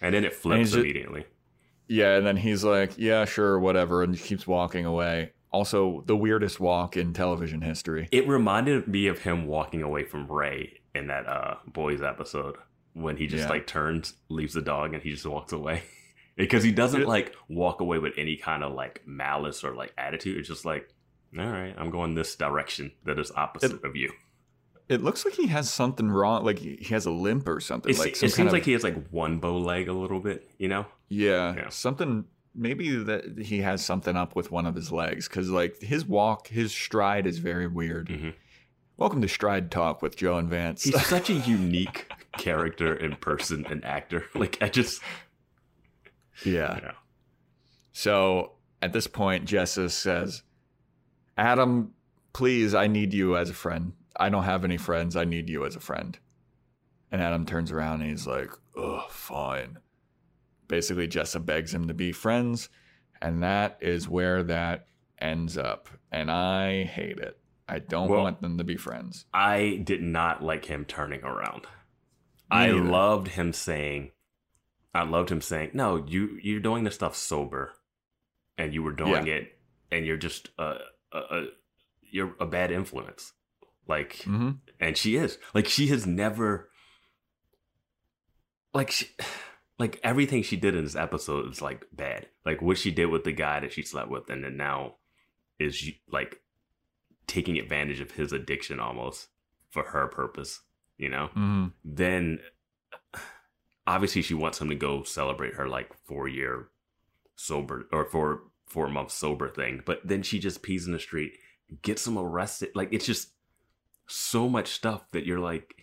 And 0.00 0.14
then 0.14 0.24
it 0.24 0.34
flips 0.34 0.58
he's 0.58 0.68
just- 0.72 0.78
immediately. 0.84 1.24
Yeah, 1.86 2.16
and 2.16 2.26
then 2.26 2.36
he's 2.36 2.64
like, 2.64 2.92
yeah, 2.98 3.24
sure, 3.24 3.58
whatever, 3.58 4.02
and 4.02 4.14
he 4.14 4.22
keeps 4.22 4.46
walking 4.46 4.84
away. 4.84 5.32
Also, 5.50 6.02
the 6.06 6.14
weirdest 6.16 6.60
walk 6.60 6.96
in 6.98 7.14
television 7.14 7.62
history. 7.62 8.08
It 8.12 8.28
reminded 8.28 8.86
me 8.88 9.06
of 9.06 9.20
him 9.20 9.46
walking 9.46 9.82
away 9.82 10.04
from 10.04 10.26
Ray 10.30 10.80
in 10.94 11.06
that 11.06 11.26
uh 11.26 11.54
boys 11.66 12.02
episode 12.02 12.56
when 12.92 13.16
he 13.16 13.26
just 13.26 13.44
Yeah. 13.44 13.48
like 13.48 13.66
turns, 13.66 14.14
leaves 14.28 14.52
the 14.52 14.60
dog, 14.60 14.92
and 14.92 15.02
he 15.02 15.12
just 15.12 15.24
walks 15.24 15.52
away. 15.54 15.82
because 16.36 16.62
he 16.62 16.72
doesn't 16.72 17.06
like 17.06 17.34
walk 17.48 17.80
away 17.80 17.98
with 17.98 18.12
any 18.18 18.36
kind 18.36 18.62
of 18.62 18.72
like 18.74 19.00
malice 19.06 19.64
or 19.64 19.74
like 19.74 19.94
attitude. 19.96 20.36
It's 20.36 20.48
just 20.48 20.66
like, 20.66 20.90
all 21.38 21.46
right, 21.46 21.74
I'm 21.78 21.88
going 21.90 22.14
this 22.14 22.36
direction 22.36 22.92
that 23.04 23.18
is 23.18 23.32
opposite 23.34 23.82
of 23.82 23.96
you. 23.96 24.12
It 24.88 25.02
looks 25.02 25.24
like 25.24 25.34
he 25.34 25.48
has 25.48 25.70
something 25.70 26.10
wrong. 26.10 26.44
Like 26.44 26.58
he 26.58 26.78
has 26.94 27.04
a 27.06 27.10
limp 27.10 27.46
or 27.46 27.60
something. 27.60 27.92
It, 27.94 27.98
like 27.98 28.08
it 28.12 28.16
some 28.16 28.28
seems 28.30 28.46
of- 28.46 28.52
like 28.52 28.64
he 28.64 28.72
has 28.72 28.82
like 28.82 29.08
one 29.10 29.38
bow 29.38 29.58
leg 29.58 29.88
a 29.88 29.92
little 29.92 30.20
bit, 30.20 30.48
you 30.58 30.68
know? 30.68 30.86
yeah, 31.08 31.54
Yeah. 31.54 31.68
something. 31.68 32.24
Maybe 32.54 32.96
that 32.96 33.38
he 33.38 33.58
has 33.60 33.84
something 33.84 34.16
up 34.16 34.34
with 34.34 34.50
one 34.50 34.66
of 34.66 34.74
his 34.74 34.90
legs 34.90 35.28
because 35.28 35.48
like 35.50 35.80
his 35.80 36.04
walk, 36.06 36.48
his 36.48 36.72
stride 36.72 37.26
is 37.26 37.38
very 37.38 37.66
weird. 37.68 38.08
Mhm. 38.08 38.34
Welcome 38.96 39.20
to 39.22 39.28
Stride 39.28 39.70
Talk 39.70 40.02
with 40.02 40.16
Joe 40.16 40.38
and 40.38 40.48
Vance. 40.48 40.82
He's 40.82 41.06
such 41.06 41.30
a 41.30 41.34
unique 41.34 42.10
character 42.36 42.92
and 42.94 43.20
person 43.20 43.64
and 43.70 43.84
actor. 43.84 44.24
Like 44.34 44.58
I 44.60 44.68
just 44.70 45.02
yeah. 46.44 46.92
So 47.92 48.52
at 48.82 48.92
this 48.92 49.06
point, 49.06 49.44
Jessa 49.44 49.90
says, 49.90 50.42
Adam, 51.36 51.92
please, 52.32 52.74
I 52.74 52.86
need 52.86 53.12
you 53.12 53.36
as 53.36 53.50
a 53.50 53.54
friend. 53.54 53.92
I 54.18 54.28
don't 54.28 54.44
have 54.44 54.64
any 54.64 54.76
friends. 54.76 55.16
I 55.16 55.24
need 55.24 55.48
you 55.48 55.64
as 55.64 55.76
a 55.76 55.80
friend. 55.80 56.18
And 57.10 57.22
Adam 57.22 57.46
turns 57.46 57.72
around 57.72 58.02
and 58.02 58.10
he's 58.10 58.26
like, 58.26 58.50
ugh, 58.76 59.10
fine. 59.10 59.78
Basically, 60.66 61.08
Jessa 61.08 61.44
begs 61.44 61.72
him 61.72 61.88
to 61.88 61.94
be 61.94 62.12
friends. 62.12 62.68
And 63.22 63.42
that 63.42 63.78
is 63.80 64.08
where 64.08 64.42
that 64.44 64.86
ends 65.20 65.56
up. 65.56 65.88
And 66.12 66.30
I 66.30 66.84
hate 66.84 67.18
it. 67.18 67.38
I 67.68 67.78
don't 67.78 68.08
Well- 68.08 68.22
want 68.22 68.40
them 68.42 68.58
to 68.58 68.64
be 68.64 68.76
friends. 68.76 69.26
I 69.32 69.80
did 69.84 70.02
not 70.02 70.42
like 70.42 70.66
him 70.66 70.84
turning 70.84 71.22
around. 71.22 71.66
I 72.50 72.68
loved 72.70 73.28
him 73.28 73.52
saying, 73.52 74.12
I 74.94 75.02
loved 75.02 75.30
him 75.30 75.42
saying, 75.42 75.72
"No, 75.74 76.02
you 76.06 76.38
you're 76.42 76.60
doing 76.60 76.84
this 76.84 76.94
stuff 76.94 77.14
sober, 77.14 77.74
and 78.56 78.72
you 78.72 78.82
were 78.82 78.92
doing 78.94 79.26
it, 79.28 79.58
and 79.92 80.06
you're 80.06 80.16
just 80.16 80.48
a, 80.58 80.78
a, 81.12 81.18
a 81.18 81.46
you're 82.10 82.34
a 82.40 82.46
bad 82.46 82.70
influence." 82.72 83.34
Like, 83.88 84.22
hmm 84.22 84.50
and 84.80 84.96
she 84.96 85.16
is 85.16 85.38
like 85.54 85.66
she 85.66 85.88
has 85.88 86.06
never 86.06 86.68
like 88.74 88.90
she, 88.90 89.08
like 89.78 90.00
everything 90.02 90.42
she 90.42 90.56
did 90.56 90.74
in 90.74 90.84
this 90.84 90.96
episode 90.96 91.50
is 91.50 91.62
like 91.62 91.86
bad. 91.92 92.26
Like 92.44 92.62
what 92.62 92.78
she 92.78 92.90
did 92.90 93.06
with 93.06 93.24
the 93.24 93.32
guy 93.32 93.60
that 93.60 93.72
she 93.72 93.82
slept 93.82 94.10
with, 94.10 94.30
and 94.30 94.44
then 94.44 94.56
now 94.56 94.94
is 95.58 95.90
like 96.10 96.40
taking 97.26 97.58
advantage 97.58 98.00
of 98.00 98.12
his 98.12 98.32
addiction 98.32 98.80
almost 98.80 99.28
for 99.70 99.84
her 99.84 100.06
purpose. 100.06 100.60
You 100.96 101.08
know 101.08 101.26
hmm 101.28 101.66
then 101.84 102.40
obviously 103.86 104.22
she 104.22 104.34
wants 104.34 104.60
him 104.60 104.68
to 104.68 104.74
go 104.74 105.02
celebrate 105.04 105.54
her 105.54 105.68
like 105.68 105.92
four 106.04 106.28
year 106.28 106.68
sober 107.36 107.88
or 107.92 108.04
four 108.04 108.42
four 108.66 108.88
month 108.88 109.10
sober 109.12 109.48
thing 109.48 109.80
but 109.86 110.00
then 110.04 110.22
she 110.22 110.38
just 110.38 110.60
pees 110.62 110.86
in 110.86 110.92
the 110.92 110.98
street 110.98 111.32
gets 111.82 112.06
him 112.06 112.18
arrested 112.18 112.68
like 112.74 112.88
it's 112.92 113.06
just 113.06 113.28
so 114.08 114.48
much 114.48 114.68
stuff 114.68 115.10
that 115.12 115.24
you're 115.26 115.38
like 115.38 115.74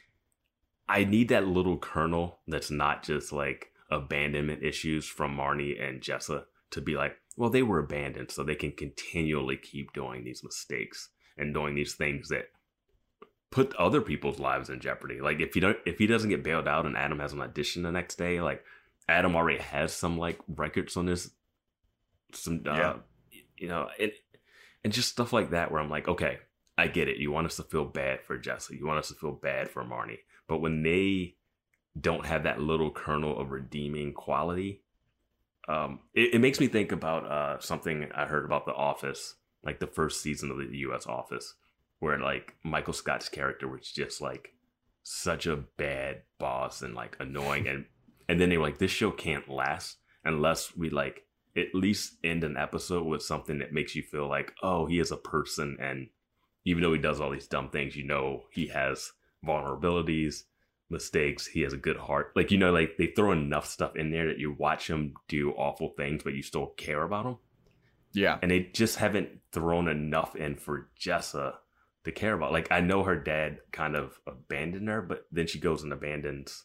i 0.89 1.03
need 1.03 1.29
that 1.29 1.47
little 1.47 1.77
kernel 1.77 2.39
that's 2.47 2.71
not 2.71 3.03
just 3.03 3.31
like 3.31 3.71
abandonment 3.91 4.63
issues 4.63 5.05
from 5.05 5.35
marnie 5.37 5.81
and 5.81 6.01
jessa 6.01 6.43
to 6.71 6.81
be 6.81 6.95
like 6.95 7.15
well 7.37 7.49
they 7.49 7.63
were 7.63 7.79
abandoned 7.79 8.31
so 8.31 8.43
they 8.43 8.55
can 8.55 8.71
continually 8.71 9.57
keep 9.57 9.93
doing 9.93 10.23
these 10.23 10.43
mistakes 10.43 11.09
and 11.37 11.53
doing 11.53 11.75
these 11.75 11.93
things 11.93 12.29
that 12.29 12.45
put 13.51 13.73
other 13.75 14.01
people's 14.01 14.37
lives 14.39 14.69
in 14.69 14.81
jeopardy. 14.81 15.21
Like 15.21 15.39
if 15.39 15.53
he 15.53 15.61
don't 15.61 15.77
if 15.85 15.97
he 15.97 16.07
doesn't 16.07 16.29
get 16.29 16.43
bailed 16.43 16.67
out 16.67 16.85
and 16.85 16.97
Adam 16.97 17.19
has 17.19 17.31
an 17.31 17.41
audition 17.41 17.83
the 17.83 17.91
next 17.91 18.15
day, 18.15 18.41
like 18.41 18.63
Adam 19.07 19.33
already 19.35 19.59
has 19.59 19.93
some 19.93 20.17
like 20.17 20.39
records 20.47 20.97
on 20.97 21.05
this 21.05 21.29
some 22.33 22.63
uh, 22.67 22.73
Yeah. 22.75 22.95
you 23.57 23.67
know, 23.69 23.87
and 23.99 24.11
and 24.83 24.91
just 24.91 25.09
stuff 25.09 25.31
like 25.31 25.51
that 25.51 25.71
where 25.71 25.79
I'm 25.81 25.89
like, 25.89 26.07
okay, 26.07 26.39
I 26.77 26.87
get 26.87 27.07
it. 27.07 27.17
You 27.17 27.31
want 27.31 27.47
us 27.47 27.55
to 27.57 27.63
feel 27.63 27.85
bad 27.85 28.21
for 28.21 28.37
Jessa. 28.37 28.77
You 28.77 28.85
want 28.85 28.99
us 28.99 29.07
to 29.09 29.15
feel 29.15 29.31
bad 29.31 29.69
for 29.69 29.83
Marnie. 29.83 30.19
But 30.47 30.59
when 30.59 30.83
they 30.83 31.35
don't 31.99 32.25
have 32.25 32.43
that 32.43 32.59
little 32.59 32.91
kernel 32.91 33.39
of 33.39 33.51
redeeming 33.51 34.13
quality, 34.13 34.81
um, 35.67 35.99
it, 36.13 36.35
it 36.35 36.39
makes 36.39 36.59
me 36.59 36.67
think 36.67 36.91
about 36.91 37.25
uh, 37.25 37.59
something 37.59 38.09
I 38.13 38.25
heard 38.25 38.45
about 38.45 38.65
The 38.65 38.73
Office, 38.73 39.35
like 39.63 39.79
the 39.79 39.87
first 39.87 40.21
season 40.21 40.51
of 40.51 40.57
the 40.57 40.77
U.S. 40.79 41.07
Office, 41.07 41.55
where 41.99 42.19
like 42.19 42.53
Michael 42.63 42.93
Scott's 42.93 43.29
character 43.29 43.67
was 43.67 43.89
just 43.91 44.21
like 44.21 44.49
such 45.03 45.47
a 45.47 45.55
bad 45.55 46.23
boss 46.39 46.81
and 46.81 46.93
like 46.93 47.15
annoying, 47.19 47.67
and 47.67 47.85
and 48.27 48.39
then 48.39 48.49
they 48.49 48.57
were 48.57 48.65
like, 48.65 48.79
this 48.79 48.91
show 48.91 49.11
can't 49.11 49.49
last 49.49 49.97
unless 50.23 50.75
we 50.75 50.89
like 50.89 51.23
at 51.55 51.73
least 51.73 52.15
end 52.23 52.43
an 52.43 52.57
episode 52.57 53.05
with 53.05 53.21
something 53.21 53.59
that 53.59 53.71
makes 53.71 53.95
you 53.95 54.03
feel 54.03 54.27
like, 54.27 54.51
oh, 54.61 54.85
he 54.85 54.99
is 54.99 55.11
a 55.11 55.17
person, 55.17 55.77
and 55.79 56.09
even 56.65 56.83
though 56.83 56.93
he 56.93 56.99
does 56.99 57.21
all 57.21 57.31
these 57.31 57.47
dumb 57.47 57.69
things, 57.69 57.95
you 57.95 58.03
know 58.03 58.43
he 58.51 58.67
has 58.67 59.11
vulnerabilities, 59.45 60.43
mistakes. 60.89 61.45
He 61.47 61.61
has 61.61 61.73
a 61.73 61.77
good 61.77 61.97
heart. 61.97 62.31
Like 62.35 62.51
you 62.51 62.57
know, 62.57 62.71
like 62.71 62.97
they 62.97 63.07
throw 63.07 63.31
enough 63.31 63.65
stuff 63.67 63.95
in 63.95 64.11
there 64.11 64.27
that 64.27 64.39
you 64.39 64.53
watch 64.57 64.89
him 64.89 65.13
do 65.27 65.51
awful 65.51 65.89
things, 65.95 66.23
but 66.23 66.33
you 66.33 66.41
still 66.41 66.67
care 66.77 67.03
about 67.03 67.25
him. 67.25 67.37
Yeah. 68.13 68.39
And 68.41 68.49
they 68.51 68.61
just 68.73 68.97
haven't 68.97 69.29
thrown 69.51 69.87
enough 69.87 70.35
in 70.35 70.55
for 70.55 70.89
Jessa 70.99 71.55
to 72.05 72.11
care 72.11 72.33
about. 72.33 72.51
Like 72.53 72.71
I 72.71 72.79
know 72.79 73.03
her 73.03 73.15
dad 73.17 73.59
kind 73.71 73.95
of 73.95 74.19
abandoned 74.25 74.87
her, 74.87 75.01
but 75.01 75.25
then 75.31 75.47
she 75.47 75.59
goes 75.59 75.83
and 75.83 75.91
abandons 75.93 76.63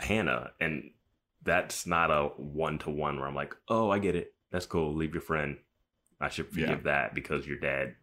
Hannah, 0.00 0.50
and 0.60 0.90
that's 1.42 1.86
not 1.86 2.10
a 2.10 2.24
one 2.36 2.78
to 2.80 2.90
one 2.90 3.16
where 3.18 3.28
I'm 3.28 3.34
like, 3.34 3.54
oh, 3.68 3.90
I 3.90 3.98
get 3.98 4.16
it. 4.16 4.34
That's 4.50 4.66
cool. 4.66 4.94
Leave 4.94 5.14
your 5.14 5.20
friend. 5.20 5.58
I 6.20 6.28
should 6.30 6.48
forgive 6.48 6.68
Yeah. 6.68 6.76
that 6.84 7.14
because 7.14 7.46
your 7.46 7.58
dad 7.58 7.94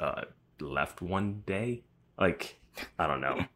uh, 0.00 0.22
left 0.60 1.02
one 1.02 1.42
day. 1.46 1.84
Like 2.18 2.58
I 2.98 3.06
don't 3.06 3.20
know. 3.20 3.44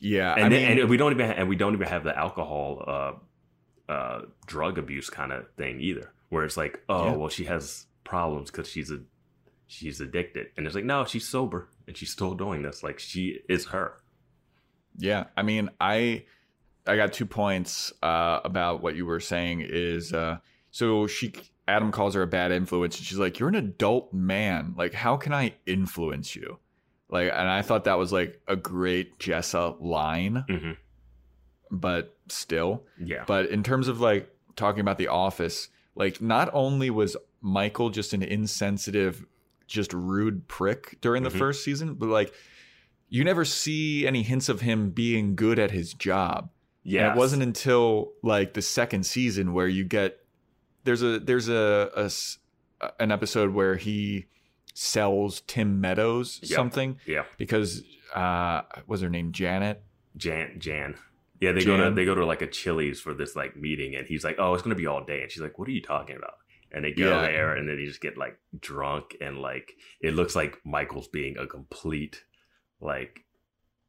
Yeah. 0.00 0.34
and 0.34 0.46
I 0.46 0.48
mean, 0.50 0.78
and 0.80 0.90
we 0.90 0.96
don't 0.98 1.12
even 1.12 1.30
and 1.30 1.48
we 1.48 1.56
don't 1.56 1.72
even 1.72 1.86
have 1.88 2.04
the 2.04 2.14
alcohol 2.18 2.84
uh 2.86 3.92
uh 3.92 4.22
drug 4.46 4.76
abuse 4.76 5.08
kind 5.08 5.32
of 5.32 5.46
thing 5.56 5.80
either 5.80 6.12
where 6.28 6.44
it's 6.44 6.56
like 6.58 6.80
oh 6.90 7.06
Yeah. 7.06 7.16
well 7.16 7.28
she 7.30 7.44
has 7.44 7.86
problems 8.02 8.50
because 8.50 8.68
she's 8.68 8.90
a 8.90 9.00
she's 9.66 10.00
addicted 10.02 10.48
and 10.58 10.66
it's 10.66 10.74
like 10.74 10.84
no 10.84 11.06
she's 11.06 11.26
sober 11.26 11.68
and 11.86 11.96
she's 11.96 12.10
still 12.10 12.34
doing 12.34 12.60
this 12.60 12.82
like 12.82 12.98
she 12.98 13.38
is 13.48 13.66
her 13.66 14.02
Yeah, 14.98 15.24
I 15.38 15.42
mean, 15.42 15.70
I 15.80 16.24
I 16.86 16.96
got 16.96 17.14
two 17.14 17.24
points 17.26 17.92
uh, 18.02 18.40
about 18.44 18.82
what 18.82 18.94
you 18.96 19.06
were 19.06 19.20
saying. 19.20 19.64
Is 19.66 20.12
uh, 20.12 20.38
so 20.70 21.06
she 21.06 21.32
Adam 21.66 21.90
calls 21.92 22.14
her 22.14 22.22
a 22.22 22.26
bad 22.26 22.52
influence, 22.52 22.96
and 22.98 23.06
she's 23.06 23.18
like, 23.18 23.38
"You're 23.38 23.48
an 23.48 23.54
adult 23.54 24.12
man. 24.12 24.74
Like, 24.76 24.92
how 24.94 25.16
can 25.16 25.32
I 25.32 25.54
influence 25.66 26.36
you?" 26.36 26.58
Like, 27.08 27.30
and 27.30 27.48
I 27.48 27.62
thought 27.62 27.84
that 27.84 27.98
was 27.98 28.12
like 28.12 28.40
a 28.48 28.56
great 28.56 29.18
Jessa 29.18 29.76
line, 29.80 30.44
Mhm. 30.48 30.76
but 31.70 32.16
still. 32.28 32.84
yeah 32.98 33.24
But 33.26 33.46
in 33.50 33.62
terms 33.62 33.88
of 33.88 34.00
like 34.00 34.30
talking 34.56 34.80
about 34.80 34.98
the 34.98 35.08
office, 35.08 35.68
like 35.94 36.20
not 36.20 36.50
only 36.52 36.90
was 36.90 37.16
Michael 37.40 37.90
just 37.90 38.12
an 38.14 38.22
insensitive, 38.22 39.24
just 39.66 39.92
rude 39.92 40.48
prick 40.48 40.98
during 41.00 41.22
the 41.22 41.30
Mhm. 41.30 41.38
first 41.38 41.64
season, 41.64 41.94
but 41.94 42.08
like 42.08 42.32
you 43.08 43.22
never 43.24 43.44
see 43.44 44.06
any 44.06 44.22
hints 44.22 44.48
of 44.48 44.60
him 44.62 44.90
being 44.90 45.34
good 45.36 45.58
at 45.58 45.70
his 45.70 45.94
job. 45.94 46.50
yeah 46.86 47.10
it 47.12 47.16
wasn't 47.16 47.42
until 47.42 48.12
like 48.22 48.52
the 48.52 48.60
second 48.60 49.04
season 49.06 49.54
where 49.54 49.66
you 49.68 49.84
get 49.84 50.23
there's 50.84 51.02
a 51.02 51.18
there's 51.18 51.48
a, 51.48 51.90
a 51.96 52.90
an 53.00 53.10
episode 53.12 53.52
where 53.54 53.76
he 53.76 54.26
sells 54.74 55.42
Tim 55.46 55.80
Meadows 55.80 56.40
Yep. 56.42 56.50
something 56.56 56.98
yeah 57.06 57.24
because 57.38 57.82
uh 58.14 58.62
was 58.86 59.00
her 59.00 59.08
name 59.10 59.32
Janet? 59.32 59.82
jan 60.16 60.54
jan 60.58 60.94
yeah 61.40 61.50
they 61.52 61.64
go 61.64 61.76
to 61.76 61.90
they 61.94 62.04
go 62.04 62.14
to 62.14 62.24
like 62.24 62.40
a 62.42 62.46
chili's 62.46 63.00
for 63.00 63.14
this 63.14 63.34
like 63.34 63.56
meeting 63.56 63.96
and 63.96 64.06
he's 64.06 64.22
like 64.24 64.36
oh 64.38 64.54
it's 64.54 64.62
gonna 64.62 64.74
be 64.76 64.86
all 64.86 65.04
day 65.04 65.22
and 65.22 65.30
she's 65.32 65.42
like 65.42 65.58
what 65.58 65.66
are 65.66 65.72
you 65.72 65.82
talking 65.82 66.14
about 66.16 66.34
and 66.70 66.84
they 66.84 66.92
go 66.92 67.08
Yeah. 67.10 67.22
there 67.22 67.54
and 67.56 67.68
then 67.68 67.76
they 67.76 67.84
just 67.84 68.00
get 68.00 68.16
like 68.16 68.38
drunk 68.60 69.16
and 69.20 69.38
like 69.38 69.72
it 70.00 70.14
looks 70.14 70.36
like 70.36 70.60
michael's 70.64 71.08
being 71.08 71.36
a 71.38 71.46
complete 71.46 72.22
Like, 72.80 73.24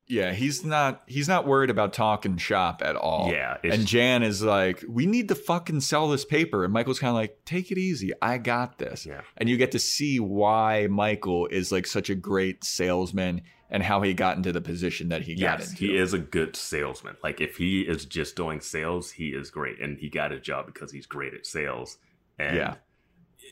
Yeah, 0.07 0.33
he's 0.33 0.63
not 0.63 1.01
he's 1.07 1.27
not 1.27 1.47
worried 1.47 1.69
about 1.69 1.93
talking 1.93 2.37
shop 2.37 2.81
at 2.85 2.95
all. 2.95 3.31
yeah, 3.31 3.57
And 3.63 3.87
Jan 3.87 4.21
is 4.21 4.43
like, 4.43 4.83
we 4.87 5.05
need 5.05 5.29
to 5.29 5.35
fucking 5.35 5.81
sell 5.81 6.09
this 6.09 6.25
paper. 6.25 6.63
And 6.63 6.71
Michael's 6.71 6.99
kind 6.99 7.09
of 7.09 7.15
like, 7.15 7.39
take 7.45 7.71
it 7.71 7.77
easy. 7.77 8.11
I 8.21 8.37
got 8.37 8.77
this. 8.77 9.05
yeah, 9.05 9.21
And 9.37 9.49
you 9.49 9.57
get 9.57 9.71
to 9.71 9.79
see 9.79 10.19
why 10.19 10.87
Michael 10.87 11.47
is 11.47 11.71
like 11.71 11.87
such 11.87 12.09
a 12.11 12.15
great 12.15 12.63
salesman 12.63 13.41
and 13.69 13.81
how 13.81 14.03
he 14.03 14.13
got 14.13 14.37
into 14.37 14.51
the 14.51 14.61
position 14.61 15.09
that 15.09 15.23
he 15.23 15.33
got 15.35 15.59
into. 15.59 15.75
he 15.75 15.97
is 15.97 16.13
a 16.13 16.19
good 16.19 16.55
salesman. 16.55 17.17
Like, 17.23 17.41
if 17.41 17.57
he 17.57 17.81
is 17.81 18.05
just 18.05 18.35
doing 18.35 18.59
sales, 18.61 19.09
he 19.09 19.29
is 19.29 19.49
great, 19.49 19.81
and 19.81 19.97
he 19.97 20.07
got 20.07 20.29
his 20.29 20.41
job 20.41 20.67
because 20.67 20.91
he's 20.91 21.07
great 21.07 21.33
at 21.33 21.47
sales. 21.47 21.97
And 22.37 22.55
Yeah. 22.57 22.75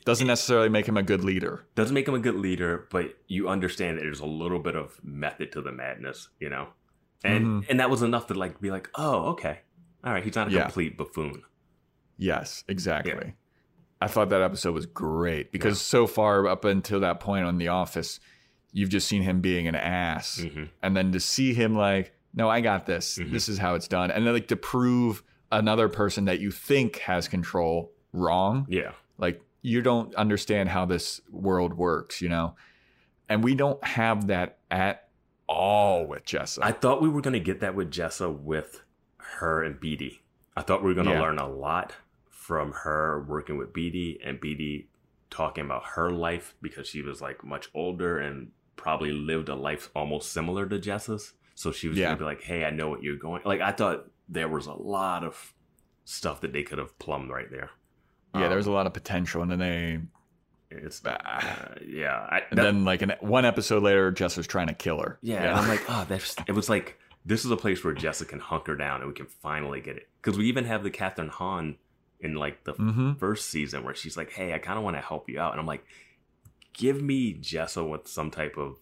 Doesn't 0.04 0.26
necessarily 0.26 0.68
make 0.68 0.86
him 0.86 0.96
a 0.96 1.02
good 1.02 1.24
leader. 1.24 1.64
doesn't 1.74 1.94
make 1.94 2.06
him 2.08 2.14
a 2.14 2.18
good 2.18 2.34
leader, 2.36 2.86
but 2.90 3.16
you 3.26 3.48
understand 3.48 3.96
that 3.98 4.02
there's 4.02 4.20
a 4.20 4.26
little 4.26 4.58
bit 4.58 4.76
of 4.76 4.98
method 5.02 5.50
to 5.52 5.62
the 5.62 5.72
madness, 5.72 6.28
you 6.40 6.48
know, 6.50 6.68
and 7.24 7.46
Mhm. 7.64 7.66
and 7.70 7.80
that 7.80 7.88
was 7.90 8.02
enough 8.02 8.26
to 8.28 8.34
like 8.34 8.60
be 8.60 8.70
like, 8.70 8.90
oh, 8.96 9.30
okay, 9.30 9.60
all 10.04 10.12
right, 10.12 10.22
he's 10.24 10.34
not 10.36 10.48
a 10.48 10.50
Yeah. 10.50 10.62
complete 10.64 10.96
buffoon. 10.98 11.42
Yes, 12.16 12.64
exactly. 12.68 13.34
I 14.00 14.06
thought 14.06 14.28
that 14.30 14.42
episode 14.42 14.72
was 14.74 14.86
great 14.86 15.50
because 15.52 15.80
so 15.80 16.06
far 16.06 16.46
up 16.46 16.64
until 16.64 17.00
that 17.00 17.20
point 17.20 17.46
on 17.46 17.56
The 17.58 17.68
Office, 17.68 18.20
you've 18.72 18.90
just 18.90 19.08
seen 19.08 19.22
him 19.22 19.40
being 19.40 19.66
an 19.66 19.74
ass. 19.74 20.38
hmm 20.42 20.64
And 20.82 20.96
then 20.96 21.12
to 21.12 21.20
see 21.20 21.54
him 21.54 21.74
like, 21.74 22.12
no, 22.34 22.48
I 22.50 22.60
got 22.60 22.86
this. 22.86 23.18
Mhm. 23.18 23.30
This 23.30 23.48
is 23.48 23.58
how 23.58 23.74
it's 23.74 23.88
done. 23.88 24.10
And 24.10 24.26
then 24.26 24.34
like 24.34 24.48
to 24.48 24.56
prove 24.56 25.22
another 25.50 25.88
person 25.88 26.24
that 26.26 26.40
you 26.40 26.50
think 26.50 26.98
has 26.98 27.28
control 27.28 27.92
wrong. 28.12 28.66
Yeah, 28.68 28.92
Like 29.16 29.40
you 29.64 29.80
don't 29.80 30.14
understand 30.14 30.68
how 30.68 30.84
this 30.84 31.22
world 31.30 31.72
works, 31.72 32.20
you 32.20 32.28
know? 32.28 32.54
And 33.30 33.42
we 33.42 33.54
don't 33.54 33.82
have 33.82 34.26
that 34.26 34.58
at 34.70 35.08
all 35.48 36.06
with 36.06 36.26
Jessa. 36.26 36.58
I 36.62 36.70
thought 36.72 37.00
we 37.00 37.08
were 37.08 37.22
gonna 37.22 37.38
get 37.40 37.60
that 37.60 37.74
with 37.74 37.90
Jessa 37.90 38.30
with 38.30 38.82
her 39.16 39.62
and 39.64 39.80
Beadie. 39.80 40.18
I 40.54 40.60
thought 40.60 40.82
we 40.82 40.88
were 40.90 40.94
gonna 40.94 41.12
Yeah. 41.12 41.22
learn 41.22 41.38
a 41.38 41.48
lot 41.48 41.94
from 42.28 42.72
her 42.72 43.24
working 43.26 43.56
with 43.56 43.72
Beadie 43.72 44.18
and 44.22 44.38
Beadie 44.38 44.88
talking 45.30 45.64
about 45.64 45.84
her 45.94 46.10
life 46.10 46.54
because 46.60 46.86
she 46.86 47.00
was 47.00 47.22
like 47.22 47.42
much 47.42 47.70
older 47.72 48.18
and 48.18 48.52
probably 48.76 49.12
lived 49.12 49.48
a 49.48 49.54
life 49.54 49.88
almost 49.96 50.30
similar 50.30 50.66
to 50.66 50.78
Jessa's. 50.78 51.32
So 51.54 51.72
she 51.72 51.88
was 51.88 51.96
Yeah. 51.96 52.08
gonna 52.08 52.18
be 52.18 52.24
like, 52.24 52.42
"Hey, 52.42 52.66
I 52.66 52.70
know 52.70 52.90
what 52.90 53.02
you're 53.02 53.16
going." 53.16 53.40
Like 53.46 53.62
I 53.62 53.72
thought 53.72 54.10
there 54.28 54.48
was 54.48 54.66
a 54.66 54.74
lot 54.74 55.24
of 55.24 55.54
stuff 56.04 56.42
that 56.42 56.52
they 56.52 56.62
could 56.62 56.76
have 56.76 56.98
plumbed 56.98 57.30
right 57.30 57.50
there. 57.50 57.70
Yeah, 58.34 58.42
Um, 58.44 58.48
there 58.48 58.56
was 58.58 58.66
a 58.66 58.72
lot 58.72 58.86
of 58.86 58.92
potential. 58.92 59.42
And 59.42 59.50
then 59.50 59.58
they, 59.58 60.00
It's 60.70 61.00
Ah. 61.06 61.10
uh, 61.12 61.74
yeah, 61.86 62.26
I, 62.30 62.42
and 62.50 62.58
that- 62.58 62.62
then 62.62 62.84
like 62.84 63.02
an, 63.02 63.12
one 63.20 63.44
episode 63.44 63.82
later, 63.82 64.10
Jess 64.10 64.36
was 64.36 64.46
trying 64.46 64.66
to 64.68 64.74
kill 64.74 65.00
her. 65.00 65.18
Yeah, 65.22 65.42
and 65.44 65.54
I'm 65.60 65.68
like, 65.68 65.82
oh, 65.88 66.04
that's. 66.08 66.36
It 66.48 66.52
was 66.52 66.68
like 66.68 66.98
this 67.24 67.44
is 67.44 67.50
a 67.50 67.56
place 67.56 67.82
where 67.84 67.94
Jessica 67.94 68.30
can 68.30 68.38
hunker 68.40 68.76
down 68.76 69.00
and 69.00 69.08
we 69.08 69.14
can 69.14 69.26
finally 69.26 69.80
get 69.80 69.96
it 69.96 70.08
because 70.20 70.36
we 70.36 70.46
even 70.46 70.64
have 70.66 70.82
the 70.82 70.90
Kathryn 70.90 71.28
Hahn 71.30 71.76
in 72.20 72.34
like 72.34 72.64
the 72.64 72.72
hmm 72.72 73.12
first 73.14 73.50
season 73.50 73.84
where 73.84 73.94
she's 73.94 74.16
like, 74.16 74.30
hey, 74.32 74.52
I 74.52 74.58
kind 74.58 74.78
of 74.78 74.84
want 74.84 74.96
to 74.96 75.00
help 75.02 75.28
you 75.28 75.38
out, 75.40 75.52
and 75.52 75.60
I'm 75.60 75.66
like, 75.66 75.84
give 76.72 77.00
me 77.02 77.34
Jessa 77.34 77.88
with 77.88 78.08
some 78.08 78.30
type 78.30 78.56
of 78.58 78.78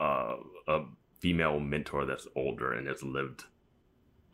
uh 0.00 0.36
a 0.68 0.80
female 1.20 1.60
mentor 1.60 2.04
that's 2.04 2.26
older 2.36 2.72
and 2.72 2.86
has 2.88 3.02
lived 3.02 3.44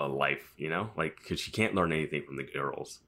a 0.00 0.06
life, 0.08 0.52
you 0.56 0.68
know, 0.70 0.90
like 0.96 1.16
because 1.16 1.40
she 1.40 1.50
can't 1.50 1.74
learn 1.74 1.92
anything 1.92 2.22
from 2.24 2.36
the 2.36 2.42
girls. 2.44 3.00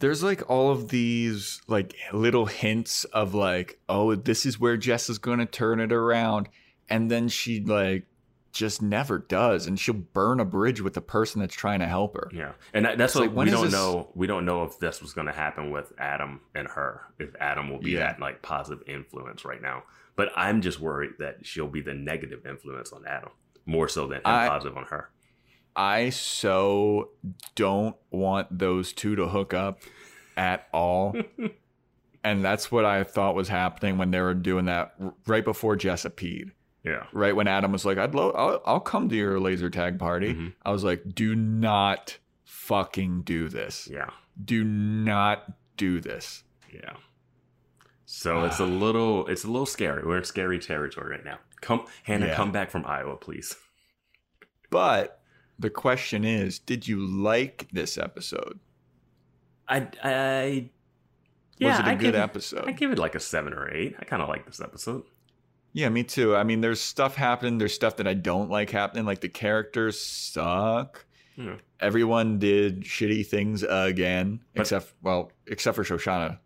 There's 0.00 0.22
like 0.22 0.48
all 0.50 0.70
of 0.70 0.88
these 0.88 1.60
like 1.66 1.94
little 2.12 2.46
hints 2.46 3.04
of 3.04 3.34
like 3.34 3.78
oh 3.88 4.14
this 4.14 4.44
is 4.46 4.58
where 4.60 4.76
jess 4.76 5.08
is 5.08 5.18
going 5.18 5.38
to 5.38 5.46
turn 5.46 5.80
it 5.80 5.92
around 5.92 6.48
and 6.90 7.10
then 7.10 7.28
she 7.28 7.60
like 7.60 8.04
just 8.52 8.80
never 8.82 9.18
does 9.18 9.66
and 9.66 9.80
she'll 9.80 9.94
burn 9.94 10.38
a 10.38 10.44
bridge 10.44 10.80
with 10.80 10.94
the 10.94 11.00
person 11.00 11.40
that's 11.40 11.54
trying 11.56 11.80
to 11.80 11.86
help 11.86 12.14
her 12.14 12.28
Yeah, 12.32 12.52
and 12.72 12.84
that, 12.84 12.98
that's 12.98 13.12
It's 13.14 13.20
what 13.20 13.34
like, 13.34 13.46
we 13.46 13.50
don't 13.50 13.64
this- 13.64 13.72
know. 13.72 14.10
We 14.14 14.28
don't 14.28 14.44
know 14.44 14.62
if 14.62 14.78
this 14.78 15.02
was 15.02 15.12
going 15.12 15.26
to 15.26 15.32
happen 15.32 15.72
with 15.72 15.92
Adam 15.98 16.40
and 16.54 16.68
her. 16.68 17.00
If 17.18 17.34
Adam 17.40 17.68
will 17.68 17.80
be 17.80 17.92
Yeah. 17.92 18.00
that 18.12 18.20
like 18.20 18.42
positive 18.42 18.86
influence 18.86 19.44
right 19.44 19.60
now, 19.60 19.82
but 20.14 20.28
I'm 20.36 20.60
just 20.60 20.78
worried 20.78 21.14
that 21.18 21.44
she'll 21.44 21.66
be 21.66 21.80
the 21.80 21.94
negative 21.94 22.46
influence 22.46 22.92
on 22.92 23.04
Adam 23.08 23.30
more 23.66 23.88
so 23.88 24.06
than 24.06 24.20
I- 24.24 24.46
positive 24.46 24.76
on 24.76 24.84
her. 24.84 25.10
I 25.76 26.08
so 26.10 27.10
don't 27.54 27.96
want 28.10 28.58
those 28.58 28.92
two 28.92 29.16
to 29.16 29.26
hook 29.28 29.52
up 29.54 29.80
at 30.36 30.68
all 30.72 31.14
and 32.24 32.44
that's 32.44 32.70
what 32.72 32.84
i 32.84 33.02
thought 33.04 33.34
was 33.34 33.48
happening 33.48 33.98
when 33.98 34.10
they 34.10 34.20
were 34.20 34.34
doing 34.34 34.64
that 34.66 34.94
right 35.26 35.44
before 35.44 35.76
jessa 35.76 36.10
peed 36.10 36.50
Yeah, 36.84 37.04
right 37.12 37.34
when 37.34 37.48
adam 37.48 37.72
was 37.72 37.84
like 37.84 37.98
i'd 37.98 38.14
lo- 38.14 38.32
I'll, 38.32 38.62
I'll 38.66 38.80
come 38.80 39.08
to 39.08 39.16
your 39.16 39.38
laser 39.40 39.70
tag 39.70 39.98
party 39.98 40.34
Mhm. 40.34 40.52
i 40.64 40.70
was 40.70 40.84
like 40.84 41.02
do 41.14 41.34
not 41.34 42.18
fucking 42.44 43.22
do 43.22 43.48
this 43.48 43.88
yeah, 43.90 44.10
do 44.42 44.64
not 44.64 45.52
do 45.76 46.00
this. 46.00 46.44
yeah. 46.72 46.94
So 48.06 48.44
it's 48.44 48.60
a 48.60 48.64
little, 48.84 49.26
it's 49.26 49.42
a 49.44 49.48
little 49.48 49.66
scary. 49.66 50.04
We're 50.06 50.18
in 50.18 50.24
scary 50.24 50.58
territory 50.60 51.10
right 51.16 51.24
now. 51.24 51.38
Come, 51.62 51.84
Hannah, 52.04 52.26
Yeah. 52.26 52.36
come 52.36 52.52
back 52.52 52.70
from 52.70 52.86
Iowa, 52.86 53.16
please. 53.16 53.56
But 54.70 55.20
the 55.58 55.70
question 55.70 56.24
is, 56.24 56.58
did 56.58 56.86
you 56.88 57.04
like 57.06 57.68
this 57.72 57.96
episode? 57.98 58.58
I, 59.68 59.88
I, 60.02 60.70
Was 61.60 61.78
it 61.78 61.84
a 61.86 61.88
I 61.88 61.94
good 61.94 62.00
give, 62.12 62.14
episode? 62.16 62.64
I 62.68 62.72
give 62.72 62.90
it 62.92 62.98
like 62.98 63.14
a 63.14 63.20
seven 63.20 63.52
or 63.54 63.72
eight. 63.74 63.94
I 63.98 64.04
kind 64.04 64.20
of 64.22 64.28
like 64.28 64.44
this 64.46 64.60
episode. 64.60 65.04
yeah, 65.72 65.88
me 65.88 66.04
too. 66.04 66.36
I 66.36 66.44
mean, 66.44 66.60
there's 66.60 66.80
stuff 66.80 67.14
happening. 67.16 67.58
There's 67.58 67.72
stuff 67.74 67.96
that 67.96 68.06
I 68.06 68.14
don't 68.14 68.50
like 68.50 68.70
happening. 68.70 69.04
Like 69.06 69.20
the 69.20 69.28
characters 69.28 69.98
suck. 69.98 71.04
Yeah. 71.36 71.56
Everyone 71.80 72.38
did 72.38 72.82
shitty 72.82 73.26
things 73.26 73.64
again, 73.68 74.40
But- 74.54 74.62
except 74.62 74.92
well, 75.02 75.32
except 75.46 75.76
for 75.76 75.84
Shoshanna. 75.84 76.38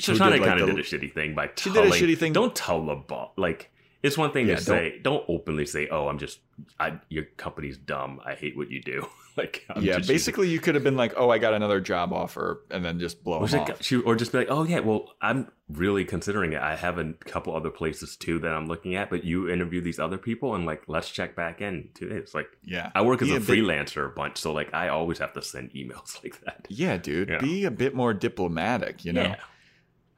Shoshanna 0.00 0.42
kind 0.44 0.60
of 0.60 0.66
the- 0.66 0.74
did 0.74 0.84
a 0.84 0.88
shitty 0.88 1.12
thing 1.12 1.34
by 1.34 1.48
She 1.56 1.70
telling. 1.70 1.90
did 1.92 2.02
a 2.02 2.04
shitty 2.04 2.18
thing. 2.18 2.32
Don't 2.32 2.54
tell 2.56 2.84
the 2.84 2.96
boss. 2.96 3.30
Like 3.36 3.70
it's 4.02 4.16
one 4.18 4.32
thing 4.32 4.48
Yeah, 4.48 4.56
to 4.56 4.60
say. 4.62 4.98
Don't, 5.02 5.24
openly 5.28 5.66
say, 5.66 5.88
"Oh, 5.90 6.08
I'm 6.08 6.18
just, 6.18 6.40
I, 6.78 6.98
your 7.08 7.24
company's 7.36 7.76
dumb. 7.78 8.20
I 8.24 8.34
hate 8.34 8.56
what 8.56 8.70
you 8.70 8.80
do." 8.82 9.06
like 9.36 9.64
I'm 9.68 9.82
yeah, 9.82 9.98
basically, 9.98 10.48
you 10.48 10.60
could 10.60 10.74
have 10.74 10.84
been 10.84 10.96
like, 10.96 11.14
"Oh, 11.16 11.30
I 11.30 11.38
got 11.38 11.54
another 11.54 11.80
job 11.80 12.12
offer," 12.12 12.62
and 12.70 12.84
then 12.84 12.98
just 13.00 13.24
blow 13.24 13.38
Or, 13.40 13.46
them 13.48 13.66
just- 13.66 13.70
off. 13.80 13.82
she- 13.84 13.96
or 14.00 14.14
just 14.16 14.32
be 14.32 14.38
like, 14.38 14.48
"Oh 14.50 14.64
yeah, 14.64 14.80
well, 14.80 15.14
I'm 15.20 15.50
really 15.68 16.04
considering 16.04 16.52
it. 16.52 16.62
I 16.62 16.76
have 16.76 16.98
a 16.98 17.12
couple 17.24 17.54
other 17.56 17.70
places 17.70 18.16
too 18.16 18.38
that 18.40 18.52
I'm 18.52 18.66
looking 18.66 18.94
at, 18.94 19.10
but 19.10 19.24
you 19.24 19.50
interview 19.50 19.80
these 19.80 19.98
other 19.98 20.18
people 20.18 20.54
and 20.54 20.64
like 20.64 20.82
let's 20.86 21.10
check 21.10 21.34
back 21.34 21.60
in 21.60 21.88
too." 21.94 22.08
It's 22.10 22.34
like 22.34 22.48
Yeah, 22.64 22.90
I 22.94 23.02
work 23.02 23.22
as 23.22 23.28
Be 23.28 23.34
a 23.34 23.36
a 23.38 23.40
bit- 23.40 23.48
freelancer 23.48 24.06
a 24.06 24.10
bunch, 24.14 24.38
so 24.38 24.52
like 24.52 24.72
I 24.72 24.88
always 24.88 25.18
have 25.18 25.32
to 25.34 25.42
send 25.42 25.72
emails 25.72 26.20
like 26.24 26.40
that. 26.44 26.66
yeah, 26.68 26.96
dude. 26.96 27.28
Yeah. 27.30 27.38
Be 27.38 27.64
a 27.64 27.70
bit 27.70 27.94
more 27.94 28.14
diplomatic. 28.14 29.04
You 29.04 29.12
know. 29.14 29.22
Yeah. 29.22 29.36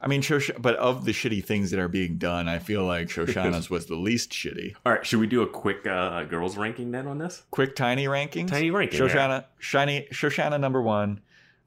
I 0.00 0.06
mean, 0.06 0.22
Shosh- 0.22 0.60
but 0.62 0.76
of 0.76 1.04
the 1.04 1.12
shitty 1.12 1.44
things 1.44 1.72
that 1.72 1.80
are 1.80 1.88
being 1.88 2.18
done, 2.18 2.48
I 2.48 2.60
feel 2.60 2.84
like 2.84 3.08
Shoshanna's 3.08 3.68
was 3.70 3.86
the 3.86 3.96
least 3.96 4.30
shitty. 4.30 4.74
All 4.86 4.92
right, 4.92 5.04
should 5.04 5.18
we 5.18 5.26
do 5.26 5.42
a 5.42 5.46
quick 5.48 5.86
uh, 5.86 6.22
girls 6.24 6.56
ranking 6.56 6.92
then 6.92 7.08
on 7.08 7.18
this? 7.18 7.42
Quick, 7.50 7.74
tiny 7.74 8.06
rankings. 8.06 8.48
Tiny 8.48 8.70
ranking. 8.70 9.00
yeah. 9.00 9.08
Shoshanna, 9.08 9.44
shiny, 9.58 10.06
Shoshanna 10.12 10.60
number 10.60 10.80
one, 10.80 11.20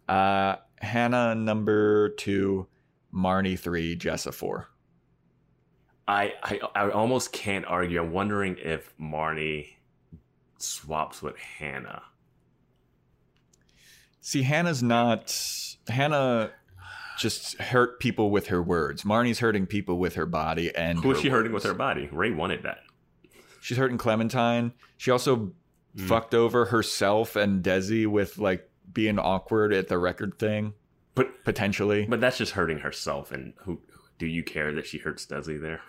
uh, 0.07 0.55
Hannah 0.79 1.35
number 1.35 2.09
two, 2.09 2.67
Marnie 3.13 3.59
three, 3.59 3.97
Jessa 3.97 4.33
four. 4.33 4.69
I, 6.07 6.33
I 6.41 6.59
I 6.75 6.89
almost 6.89 7.31
can't 7.31 7.65
argue. 7.65 8.01
I'm 8.01 8.11
wondering 8.11 8.57
if 8.59 8.93
Marnie 8.97 9.75
swaps 10.57 11.21
with 11.21 11.37
Hannah. 11.37 12.01
See, 14.21 14.41
Hannah's 14.43 14.81
not. 14.81 15.35
Hannah 15.87 16.51
just 17.22 17.57
hurt 17.60 17.99
people 17.99 18.31
with 18.31 18.48
her 18.48 18.61
words. 18.61 19.03
Marnie's 19.03 19.39
hurting 19.39 19.65
people 19.68 19.98
with 19.99 20.15
her 20.15 20.26
body 20.26 20.73
and 20.76 20.99
Who 20.99 21.11
is 21.11 21.22
she 21.22 21.30
hurting 21.30 21.52
with 21.53 21.64
her 21.64 21.73
body? 21.73 22.10
Ray 22.11 22.31
wanted 22.31 22.64
that. 22.64 22.80
She's 23.61 23.77
hurting 23.77 23.98
Clementine. 23.98 24.73
She 24.98 25.11
also 25.11 25.53
Mm. 25.95 26.07
fucked 26.07 26.34
over 26.34 26.65
herself 26.65 27.35
and 27.35 27.61
Desi 27.61 28.07
with 28.07 28.38
like 28.38 28.69
being 28.93 29.19
awkward 29.19 29.73
at 29.73 29.89
the 29.89 29.98
record 29.98 30.39
thing 30.39 30.73
But 31.15 31.43
potentially. 31.43 32.06
but 32.06 32.22
that's 32.22 32.38
just 32.38 32.53
hurting 32.53 32.80
herself. 32.80 33.31
And 33.34 33.53
who 33.65 33.81
do 34.18 34.26
you 34.26 34.41
care 34.41 34.73
that 34.73 34.85
she 34.88 34.99
hurts 34.99 35.26
Desi 35.26 35.60
there? 35.61 35.81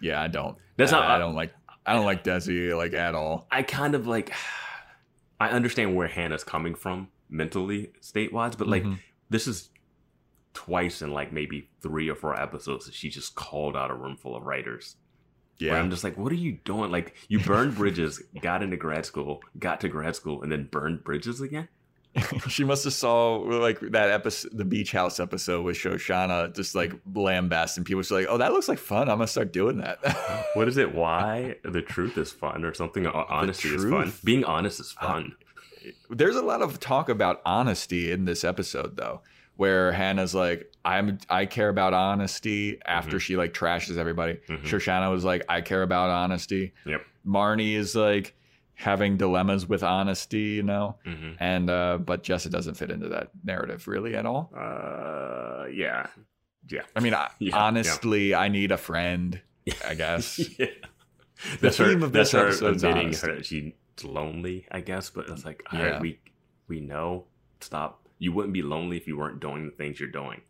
Yeah, 0.00 0.20
I 0.20 0.26
don't. 0.26 0.56
That's 0.76 0.92
I, 0.92 0.98
not- 1.00 1.10
I 1.10 1.18
don't 1.18 1.34
like. 1.36 1.52
I 1.86 1.92
don't 1.94 2.04
like 2.04 2.24
Desi 2.24 2.76
like 2.76 2.92
at 2.92 3.14
all. 3.14 3.46
I 3.50 3.62
kind 3.62 3.94
of 3.94 4.06
like. 4.08 4.32
I 5.40 5.48
understand 5.50 5.94
where 5.96 6.08
Hannah's 6.08 6.42
coming 6.44 6.74
from 6.74 7.08
mentally, 7.30 7.92
state 8.00 8.32
wise, 8.32 8.56
but 8.56 8.66
like 8.66 8.82
Mhm. 8.82 8.98
this 9.30 9.46
is 9.46 9.70
twice 10.54 11.02
in 11.02 11.12
like 11.12 11.32
maybe 11.32 11.68
three 11.80 12.08
or 12.08 12.14
four 12.14 12.40
episodes 12.40 12.86
that 12.86 12.94
she 12.94 13.08
just 13.08 13.34
called 13.34 13.76
out 13.76 13.90
a 13.90 13.94
room 13.94 14.16
full 14.16 14.36
of 14.36 14.44
writers. 14.44 14.96
Where 15.58 15.70
yeah, 15.70 15.76
I'm 15.76 15.90
just 15.90 16.04
like, 16.04 16.16
what 16.16 16.32
are 16.32 16.36
you 16.36 16.58
doing? 16.64 16.90
Like, 16.90 17.14
you 17.28 17.38
burned 17.38 17.74
bridges, 17.74 18.22
got 18.40 18.62
into 18.62 18.78
grad 18.78 19.04
school, 19.04 19.42
got 19.58 19.80
to 19.82 19.88
grad 19.88 20.16
school, 20.16 20.42
and 20.42 20.50
then 20.50 20.68
burned 20.70 21.04
bridges 21.04 21.40
again. 21.40 21.68
she 22.48 22.64
must 22.64 22.82
have 22.84 22.92
saw 22.92 23.36
like 23.36 23.78
that 23.80 24.10
episode, 24.10 24.50
the 24.52 24.64
beach 24.64 24.90
house 24.90 25.20
episode 25.20 25.64
with 25.64 25.76
Shoshanna, 25.76 26.54
just 26.54 26.74
like 26.74 26.92
lambasting 27.14 27.84
people. 27.84 28.02
She's 28.02 28.10
like, 28.10 28.26
"Oh, 28.28 28.38
that 28.38 28.52
looks 28.52 28.68
like 28.68 28.78
fun. 28.78 29.02
I'm 29.02 29.18
gonna 29.18 29.28
start 29.28 29.52
doing 29.52 29.78
that." 29.78 29.98
what 30.54 30.66
is 30.66 30.76
it? 30.76 30.92
Why 30.92 31.56
the 31.62 31.82
truth 31.82 32.18
is 32.18 32.32
fun 32.32 32.64
or 32.64 32.74
something? 32.74 33.06
Honesty 33.06 33.68
is 33.68 33.84
fun. 33.84 34.12
Being 34.24 34.44
honest 34.44 34.80
is 34.80 34.94
uh, 35.00 35.06
fun. 35.06 35.36
There's 36.10 36.34
a 36.34 36.42
lot 36.42 36.62
of 36.62 36.80
talk 36.80 37.08
about 37.08 37.40
honesty 37.46 38.10
in 38.10 38.24
this 38.24 38.42
episode, 38.42 38.96
though, 38.96 39.22
where 39.60 39.92
Hannah's 39.92 40.34
like, 40.34 40.72
"I'm 40.84 41.18
I 41.28 41.44
care 41.46 41.68
about 41.68 41.92
honesty." 41.92 42.78
After 42.86 43.20
she 43.20 43.36
like 43.36 43.52
trashes 43.52 43.98
everybody, 43.98 44.38
Mhm. 44.48 44.62
Shoshanna 44.62 45.10
was 45.10 45.22
like, 45.24 45.44
"I 45.48 45.60
care 45.60 45.82
about 45.82 46.08
honesty." 46.08 46.72
Yep. 46.86 47.02
Marnie 47.26 47.74
is 47.74 47.94
like 47.94 48.34
having 48.74 49.18
dilemmas 49.18 49.68
with 49.68 49.82
honesty, 49.82 50.56
you 50.58 50.62
know, 50.62 50.96
hmm 51.04 51.32
and 51.38 51.68
uh, 51.68 51.98
but 51.98 52.22
Jessa 52.24 52.50
doesn't 52.50 52.74
fit 52.74 52.90
into 52.90 53.08
that 53.10 53.30
narrative 53.44 53.86
really 53.86 54.14
at 54.16 54.24
all. 54.24 54.50
Uh, 54.56 55.66
yeah, 55.70 56.06
yeah. 56.68 56.82
I 56.96 57.00
mean, 57.00 57.12
I, 57.14 57.28
Yeah, 57.38 57.56
honestly, 57.58 58.34
I 58.34 58.48
need 58.48 58.72
a 58.72 58.78
friend. 58.78 59.40
I 59.86 59.94
guess. 59.94 60.38
yeah. 60.58 60.66
The 61.52 61.58
That's 61.60 61.76
her. 61.76 61.88
theme 61.88 62.02
of 62.02 62.12
that's 62.12 62.32
this 62.32 62.60
her 62.60 62.68
admitting 62.70 63.06
honesty. 63.08 63.26
her 63.30 63.42
she's 63.42 63.72
lonely. 64.04 64.66
I 64.70 64.80
guess, 64.80 65.10
but 65.10 65.28
it's 65.28 65.44
like, 65.44 65.62
all 65.70 65.78
Yeah. 65.78 65.86
right, 65.90 66.00
we 66.00 66.18
we 66.68 66.80
know. 66.80 67.26
Stop. 67.60 68.08
You 68.20 68.32
wouldn't 68.32 68.52
be 68.54 68.62
lonely 68.62 68.96
if 68.96 69.08
you 69.08 69.16
weren't 69.18 69.40
doing 69.40 69.64
the 69.64 69.72
things 69.72 69.98
you're 69.98 70.08
doing. 70.10 70.42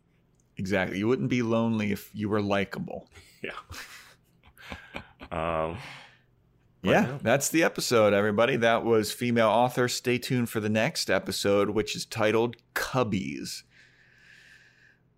Exactly. 0.57 0.99
You 0.99 1.07
wouldn't 1.07 1.29
be 1.29 1.41
lonely 1.41 1.91
if 1.91 2.11
you 2.13 2.29
were 2.29 2.41
likable. 2.41 3.07
Yeah. 3.43 3.53
um. 5.31 5.77
But 6.83 6.89
Yeah, 6.91 7.07
yeah. 7.07 7.17
that's 7.21 7.49
the 7.49 7.63
episode, 7.63 8.13
everybody. 8.13 8.55
That 8.55 8.83
was 8.83 9.11
female 9.11 9.49
author. 9.49 9.87
Stay 9.87 10.17
tuned 10.17 10.49
for 10.49 10.59
the 10.59 10.69
next 10.69 11.09
episode, 11.09 11.71
which 11.71 11.95
is 11.95 12.05
titled 12.05 12.55
Cubbies. 12.75 13.63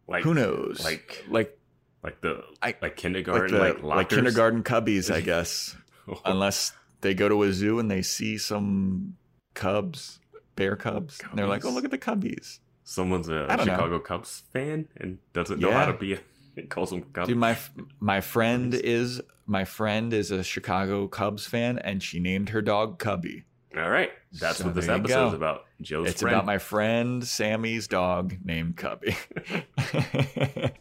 Like 0.08 0.24
Who 0.24 0.34
knows? 0.34 0.82
Like 0.84 1.24
like 1.30 1.58
like 2.04 2.22
the 2.22 2.44
I- 2.62 2.76
like 2.82 2.96
kindergarten 2.98 3.58
like 3.58 3.82
the 3.82 3.88
like, 3.88 3.96
like, 3.98 4.10
kindergarten 4.10 4.64
cubbies, 4.64 5.14
I 5.14 5.22
guess. 5.32 5.76
Unless 6.26 6.74
they 7.02 7.14
go 7.14 7.30
to 7.30 7.44
a 7.44 7.54
zoo 7.54 7.80
and 7.80 7.90
they 7.90 8.02
see 8.02 8.38
some 8.38 9.16
cubs, 9.54 10.20
bear 10.56 10.76
cubs, 10.76 11.20
and 11.30 11.38
they're 11.38 11.48
like, 11.48 11.66
"Oh, 11.66 11.70
look 11.70 11.86
at 11.86 11.92
the 11.92 11.98
cubbies." 11.98 12.60
Someone's 12.84 13.30
a 13.30 13.48
don't 13.48 13.58
know. 13.60 13.64
Chicago 13.64 14.00
Cubs 14.00 14.44
fan 14.52 14.88
and 14.98 15.18
doesn't 15.32 15.60
know 15.60 15.72
how 15.72 15.86
to 15.86 15.94
be. 15.94 16.14
A, 16.58 16.62
calls 16.70 16.90
them 16.90 17.04
Cubs. 17.14 17.30
Dude, 17.30 17.38
my 17.38 17.58
my 18.00 18.20
friend 18.22 18.74
is 18.74 19.22
my 19.46 19.66
friend 19.66 20.14
is 20.14 20.32
a 20.32 20.44
Chicago 20.44 21.08
Cubs 21.08 21.46
fan, 21.46 21.80
and 21.80 22.04
she 22.04 22.20
named 22.20 22.50
her 22.50 22.62
dog 22.62 23.00
Cubby. 23.00 23.46
All 23.76 23.90
right, 23.90 24.12
that's 24.34 24.60
So 24.60 24.66
what 24.66 24.76
this 24.76 24.88
episode 24.88 25.30
is 25.30 25.34
about. 25.34 25.66
Joe's 25.82 26.08
it's 26.10 26.22
friend. 26.22 26.36
about 26.36 26.46
my 26.46 26.60
friend 26.60 27.26
Sammy's 27.26 27.88
dog 27.88 28.36
named 28.44 28.78
Cubby. 28.78 29.16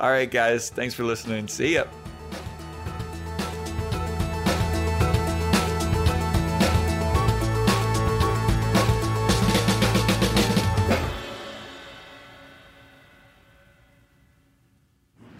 All 0.00 0.10
right, 0.10 0.30
guys. 0.30 0.70
Thanks 0.70 0.94
for 0.94 1.04
listening. 1.04 1.46
See 1.46 1.74
ya. 1.74 1.84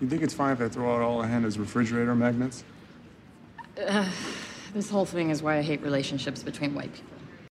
You 0.05 0.11
think 0.11 0.23
it's 0.23 0.35
fine 0.35 0.53
if 0.53 0.61
I 0.61 0.69
throw 0.69 0.95
out 0.95 1.01
all 1.01 1.23
of 1.23 1.31
Hannah's 1.31 1.59
refrigerator 1.59 2.15
magnets? 2.15 2.63
Uh, 3.83 4.07
this 4.75 4.91
whole 4.91 5.07
thing 5.07 5.31
is 5.31 5.43
why 5.43 5.57
I 5.57 5.63
hate 5.63 5.81
relationships 5.81 6.43
between 6.43 6.75
white 6.75 6.93
people. 6.93 7.14